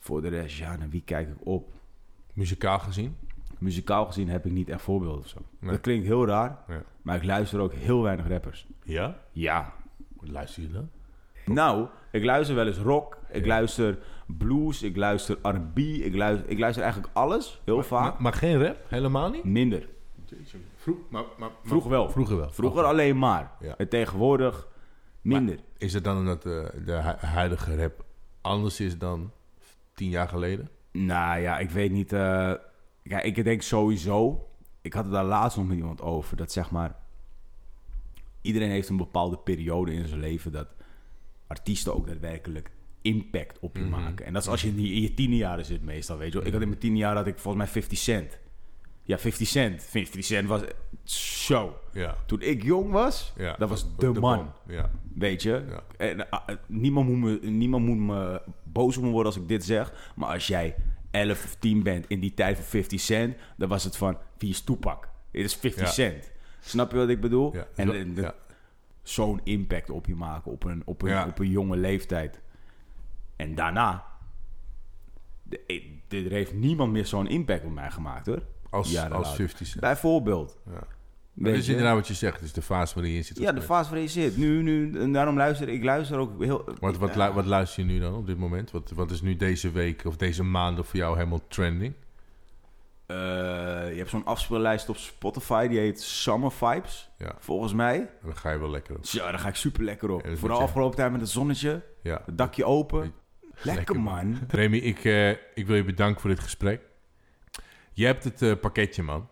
voor 0.00 0.22
de 0.22 0.28
rest, 0.28 0.56
ja, 0.58 0.76
naar 0.76 0.88
wie 0.88 1.02
kijk 1.04 1.28
ik 1.28 1.46
op? 1.46 1.72
Muzikaal 2.32 2.78
gezien? 2.78 3.16
Muzikaal 3.58 4.06
gezien 4.06 4.28
heb 4.28 4.46
ik 4.46 4.52
niet 4.52 4.68
echt 4.68 4.82
voorbeelden 4.82 5.18
of 5.20 5.28
zo. 5.28 5.38
Nee. 5.58 5.70
Dat 5.70 5.80
klinkt 5.80 6.06
heel 6.06 6.26
raar, 6.26 6.58
Ja. 6.68 6.82
maar 7.02 7.16
ik 7.16 7.24
luister 7.24 7.60
ook 7.60 7.72
heel 7.72 8.02
weinig 8.02 8.28
rappers. 8.28 8.66
Ja? 8.82 9.18
Ja. 9.32 9.72
Luister 10.20 10.62
je 10.62 10.70
dan? 10.70 10.88
Nou, 11.46 11.86
ik 12.10 12.24
luister 12.24 12.54
wel 12.56 12.66
eens 12.66 12.78
rock, 12.78 13.18
ik 13.30 13.40
Ja. 13.42 13.46
luister 13.48 13.98
blues, 14.26 14.82
ik 14.82 14.96
luister 14.96 15.38
R&B, 15.42 15.78
ik 15.78 16.14
luister, 16.14 16.48
ik 16.50 16.58
luister 16.58 16.82
eigenlijk 16.82 17.16
alles, 17.16 17.60
heel 17.64 17.74
Maar, 17.76 17.84
vaak. 17.84 18.12
maar, 18.12 18.22
maar 18.22 18.32
geen 18.32 18.62
rap? 18.64 18.76
Helemaal 18.88 19.30
niet? 19.30 19.44
Minder. 19.44 19.88
Vroeg, 20.76 20.96
maar, 21.08 21.24
maar, 21.38 21.50
Vroeger 21.64 21.90
wel. 21.90 22.10
Vroeger 22.10 22.36
wel. 22.36 22.50
Vroeger 22.50 22.84
alleen 22.84 23.18
maar. 23.18 23.50
Ja. 23.60 23.76
En 23.76 23.88
tegenwoordig 23.88 24.68
minder. 25.20 25.58
Is 25.78 25.92
het 25.92 26.04
dan 26.04 26.16
omdat 26.18 26.42
de, 26.42 26.72
de 26.84 26.92
hu- 26.92 27.26
huidige 27.26 27.76
rap 27.76 28.04
anders 28.40 28.80
is 28.80 28.98
dan 28.98 29.30
tien 30.00 30.10
jaar 30.10 30.28
geleden? 30.28 30.68
Nou 30.92 31.40
ja, 31.40 31.58
ik 31.58 31.70
weet 31.70 31.90
niet. 31.90 32.12
eh 32.12 32.52
ja, 33.02 33.20
ik 33.20 33.44
denk 33.44 33.62
sowieso. 33.62 34.48
Ik 34.80 34.92
had 34.92 35.04
het 35.04 35.12
daar 35.12 35.24
laatst 35.24 35.56
nog 35.56 35.66
met 35.66 35.76
iemand 35.76 36.00
over. 36.00 36.36
Dat 36.36 36.52
zeg 36.52 36.70
maar. 36.70 36.96
Iedereen 38.42 38.70
heeft 38.70 38.88
een 38.88 38.96
bepaalde 38.96 39.36
periode 39.38 39.92
in 39.92 40.08
zijn 40.08 40.20
leven. 40.20 40.52
dat 40.52 40.68
artiesten 41.46 41.94
ook 41.94 42.06
daadwerkelijk 42.06 42.70
impact 43.02 43.58
op 43.58 43.76
je 43.76 43.82
Mhm. 43.82 43.90
maken. 43.90 44.26
En 44.26 44.32
dat 44.32 44.42
is 44.42 44.48
als 44.48 44.62
je 44.62 44.68
in 44.68 44.80
je, 44.82 44.92
in 44.94 45.00
je 45.02 45.14
tiende 45.14 45.36
jaren 45.36 45.64
zit, 45.64 45.82
meestal. 45.82 46.16
Weet 46.16 46.32
je 46.32 46.38
wel. 46.38 46.46
Ik 46.46 46.52
had 46.52 46.62
in 46.62 46.68
mijn 46.68 46.80
tiende 46.80 46.98
jaar 46.98 47.16
had 47.16 47.26
ik 47.26 47.38
volgens 47.38 47.64
mij 47.64 47.72
50 47.72 47.98
cent. 47.98 48.38
Ja, 49.02 49.18
50 49.18 49.46
cent. 49.48 49.82
50 49.82 50.24
cent 50.24 50.48
was 50.48 50.62
zo. 51.46 51.80
Ja. 51.92 52.16
Toen 52.26 52.40
ik 52.40 52.62
jong 52.62 52.90
was, 52.90 53.32
ja. 53.36 53.56
dat 53.58 53.68
was 53.68 53.96
de, 53.96 54.12
man. 54.12 54.52
Ja. 54.66 54.90
Weet 55.14 55.42
je? 55.42 55.64
En, 55.96 56.30
eh, 56.30 56.38
niemand, 56.66 57.08
moet 57.08 57.18
me, 57.18 57.48
niemand 57.50 57.86
moet 57.86 57.96
me 57.98 58.42
boos 58.62 58.96
op 58.96 59.02
me 59.02 59.10
worden 59.10 59.32
als 59.32 59.42
ik 59.42 59.48
dit 59.48 59.64
zeg. 59.64 60.12
Maar 60.16 60.28
als 60.32 60.46
jij 60.46 60.74
11 61.10 61.44
of 61.44 61.54
10 61.54 61.82
bent 61.82 62.06
in 62.08 62.20
die 62.20 62.34
tijd 62.34 62.56
van 62.56 62.64
50 62.64 63.00
cent, 63.00 63.36
dan 63.56 63.68
was 63.68 63.84
het 63.84 63.96
van, 63.96 64.18
wie 64.38 64.50
is 64.50 64.60
Toepak? 64.60 65.08
Dit 65.30 65.44
is 65.44 65.54
50 65.54 65.82
Ja. 65.84 65.90
cent. 65.90 66.30
Snap 66.60 66.90
je 66.90 66.96
wat 66.96 67.08
ik 67.08 67.20
bedoel? 67.20 67.54
En 67.74 68.16
zo'n 69.02 69.40
impact 69.44 69.90
op 69.90 70.06
je 70.06 70.14
maken 70.14 70.52
op 70.52 70.64
een, 70.64 70.82
op 70.84 71.02
een, 71.02 71.24
op 71.26 71.38
een 71.38 71.48
jonge 71.50 71.76
leeftijd. 71.76 72.40
En 73.36 73.54
daarna, 73.54 74.04
er 76.08 76.30
heeft 76.30 76.54
niemand 76.54 76.92
meer 76.92 77.06
zo'n 77.06 77.26
impact 77.28 77.64
op 77.64 77.72
mij 77.72 77.90
gemaakt 77.90 78.26
hoor. 78.26 78.42
Als, 78.70 78.90
Jaren 78.90 79.12
als 79.16 79.26
later. 79.26 79.36
50 79.36 79.66
cent. 79.66 79.80
Bijvoorbeeld. 79.80 80.58
Ja. 80.66 80.82
Dat 81.34 81.54
is 81.54 81.68
inderdaad 81.68 81.94
wat 81.94 82.06
je 82.08 82.14
zegt. 82.14 82.34
Het 82.34 82.44
is 82.44 82.52
de 82.52 82.62
fase 82.62 82.94
waarin 82.94 83.12
je 83.12 83.22
zit. 83.22 83.38
Ja, 83.38 83.52
de 83.52 83.62
fase 83.62 83.84
waarin 83.90 84.02
je 84.06 84.12
zit. 84.12 84.36
Nu, 84.36 84.62
nu, 84.62 84.98
en 85.00 85.12
daarom 85.12 85.36
luister 85.36 85.68
ik 85.68 85.84
luister 85.84 86.18
ook 86.18 86.42
heel... 86.44 86.64
Wat, 86.80 86.96
wat, 86.96 87.16
lu- 87.16 87.30
wat 87.32 87.46
luister 87.46 87.84
je 87.84 87.92
nu 87.92 87.98
dan 87.98 88.14
op 88.14 88.26
dit 88.26 88.38
moment? 88.38 88.70
Wat, 88.70 88.90
wat 88.94 89.10
is 89.10 89.20
nu 89.22 89.36
deze 89.36 89.70
week 89.70 90.04
of 90.04 90.16
deze 90.16 90.42
maanden 90.42 90.84
voor 90.84 90.96
jou 90.98 91.16
helemaal 91.16 91.40
trending? 91.48 91.94
Eh, 93.06 93.16
je 93.90 93.94
hebt 93.96 94.10
zo'n 94.10 94.24
afspeellijst 94.24 94.88
op 94.88 94.96
Spotify, 94.96 95.66
die 95.68 95.78
heet 95.78 96.00
Summer 96.00 96.52
Vibes, 96.52 97.10
Ja, 97.18 97.34
volgens 97.38 97.72
mij. 97.72 97.96
en 97.98 98.08
dan 98.24 98.36
ga 98.36 98.50
je 98.50 98.58
wel 98.58 98.70
lekker 98.70 98.96
op. 98.96 99.04
Ja, 99.04 99.30
daar 99.30 99.38
ga 99.38 99.48
ik 99.48 99.54
super 99.54 99.84
lekker 99.84 100.10
op. 100.10 100.24
Ja, 100.26 100.36
Vooral 100.36 100.58
je- 100.58 100.64
afgelopen 100.64 100.96
tijd 100.96 101.12
met 101.12 101.20
het 101.20 101.30
zonnetje, 101.30 101.82
Ja. 102.02 102.22
het 102.26 102.38
dakje 102.38 102.64
open. 102.64 103.00
Lekker, 103.62 103.74
Lekker, 103.74 104.00
man. 104.00 104.38
Remy, 104.48 104.76
ik, 104.76 105.04
eh, 105.04 105.30
ik 105.30 105.66
wil 105.66 105.76
je 105.76 105.84
bedanken 105.84 106.20
voor 106.20 106.30
dit 106.30 106.40
gesprek. 106.40 106.80
Je 108.00 108.06
hebt 108.06 108.24
het 108.24 108.42
eh, 108.42 108.52
pakketje, 108.60 109.02
man. 109.02 109.28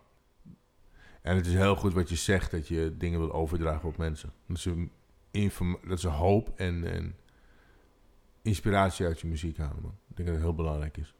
En 1.21 1.35
het 1.35 1.45
is 1.45 1.53
heel 1.53 1.75
goed 1.75 1.93
wat 1.93 2.09
je 2.09 2.15
zegt, 2.15 2.51
dat 2.51 2.67
je 2.67 2.95
dingen 2.97 3.19
wil 3.19 3.33
overdragen 3.33 3.89
op 3.89 3.97
mensen. 3.97 4.31
Dat 4.47 4.59
ze, 4.59 4.87
inform- 5.31 5.79
dat 5.87 5.99
ze 5.99 6.07
hoop 6.07 6.51
en, 6.55 6.93
en 6.93 7.15
inspiratie 8.41 9.05
uit 9.05 9.19
je 9.19 9.27
muziek 9.27 9.57
halen, 9.57 9.81
man. 9.81 9.97
Ik 10.09 10.15
denk 10.15 10.27
dat 10.27 10.37
het 10.37 10.45
heel 10.45 10.55
belangrijk 10.55 10.97
is. 10.97 11.13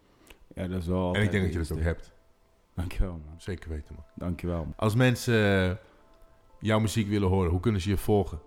Ja, 0.56 0.68
dat 0.68 0.82
is 0.82 0.88
wel 0.88 1.16
en 1.16 1.22
ik 1.22 1.32
denk 1.32 1.44
dat 1.44 1.54
je 1.54 1.60
dat 1.60 1.72
ook 1.72 1.84
hebt. 1.84 2.14
Dankjewel, 2.74 3.22
man. 3.26 3.42
Zeker 3.42 3.70
weten, 3.70 3.96
man. 3.96 4.06
Dankjewel. 4.16 4.74
Als 4.76 4.96
mensen 4.96 5.70
eh, 5.70 5.76
jouw 6.60 6.80
muziek 6.80 7.08
willen 7.08 7.30
horen, 7.30 7.52
hoe 7.52 7.60
kunnen 7.60 7.82
ze 7.82 7.90
je 7.90 7.98
volgen? 7.98 8.42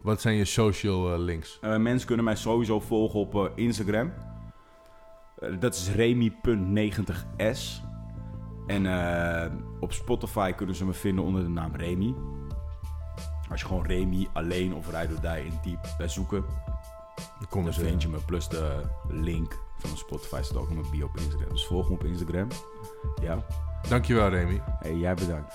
Wat 0.00 0.20
zijn 0.20 0.36
je 0.36 0.44
social 0.44 1.12
eh, 1.12 1.18
links? 1.18 1.58
Eh, 1.60 1.76
mensen 1.76 2.06
kunnen 2.06 2.24
mij 2.24 2.36
sowieso 2.36 2.80
volgen 2.80 3.20
op 3.20 3.52
Instagram. 3.54 4.12
Dat 5.58 5.74
is 5.74 5.90
remy.90s. 5.90 7.88
En 8.70 8.86
eh, 8.86 9.52
op 9.80 9.92
Spotify 9.92 10.52
kunnen 10.52 10.74
ze 10.74 10.84
me 10.84 10.92
vinden 10.92 11.24
onder 11.24 11.42
de 11.42 11.48
naam 11.48 11.74
Remy. 11.76 12.14
Als 13.50 13.60
je 13.60 13.66
gewoon 13.66 13.86
Remy 13.86 14.28
alleen 14.32 14.74
of 14.74 14.86
Ride 14.90 15.14
or 15.14 15.20
Die 15.20 15.44
intypt 15.44 15.96
bij 15.98 16.08
zoeken, 16.08 16.44
Dan 17.38 17.48
komen 17.48 17.64
dan 17.70 17.80
ze. 17.80 17.86
vind 17.88 18.02
je 18.02 18.08
me. 18.08 18.18
Plus 18.18 18.48
de 18.48 18.82
link 19.08 19.58
van 19.78 19.96
Spotify 19.96 20.40
staat 20.42 20.56
ook 20.56 20.68
in 20.68 20.74
mijn 20.74 20.90
bio 20.90 21.06
op 21.06 21.16
Instagram. 21.16 21.48
Dus 21.48 21.66
volg 21.66 21.88
me 21.88 21.94
op 21.94 22.04
Instagram. 22.04 22.48
Ja. 23.22 23.44
Dankjewel, 23.88 24.28
Remy. 24.28 24.62
Hey, 24.64 24.96
jij 24.96 25.14
bedankt. 25.14 25.54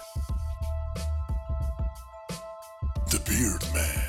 The 3.06 3.22
Beard 3.26 3.74
Man. 3.74 4.04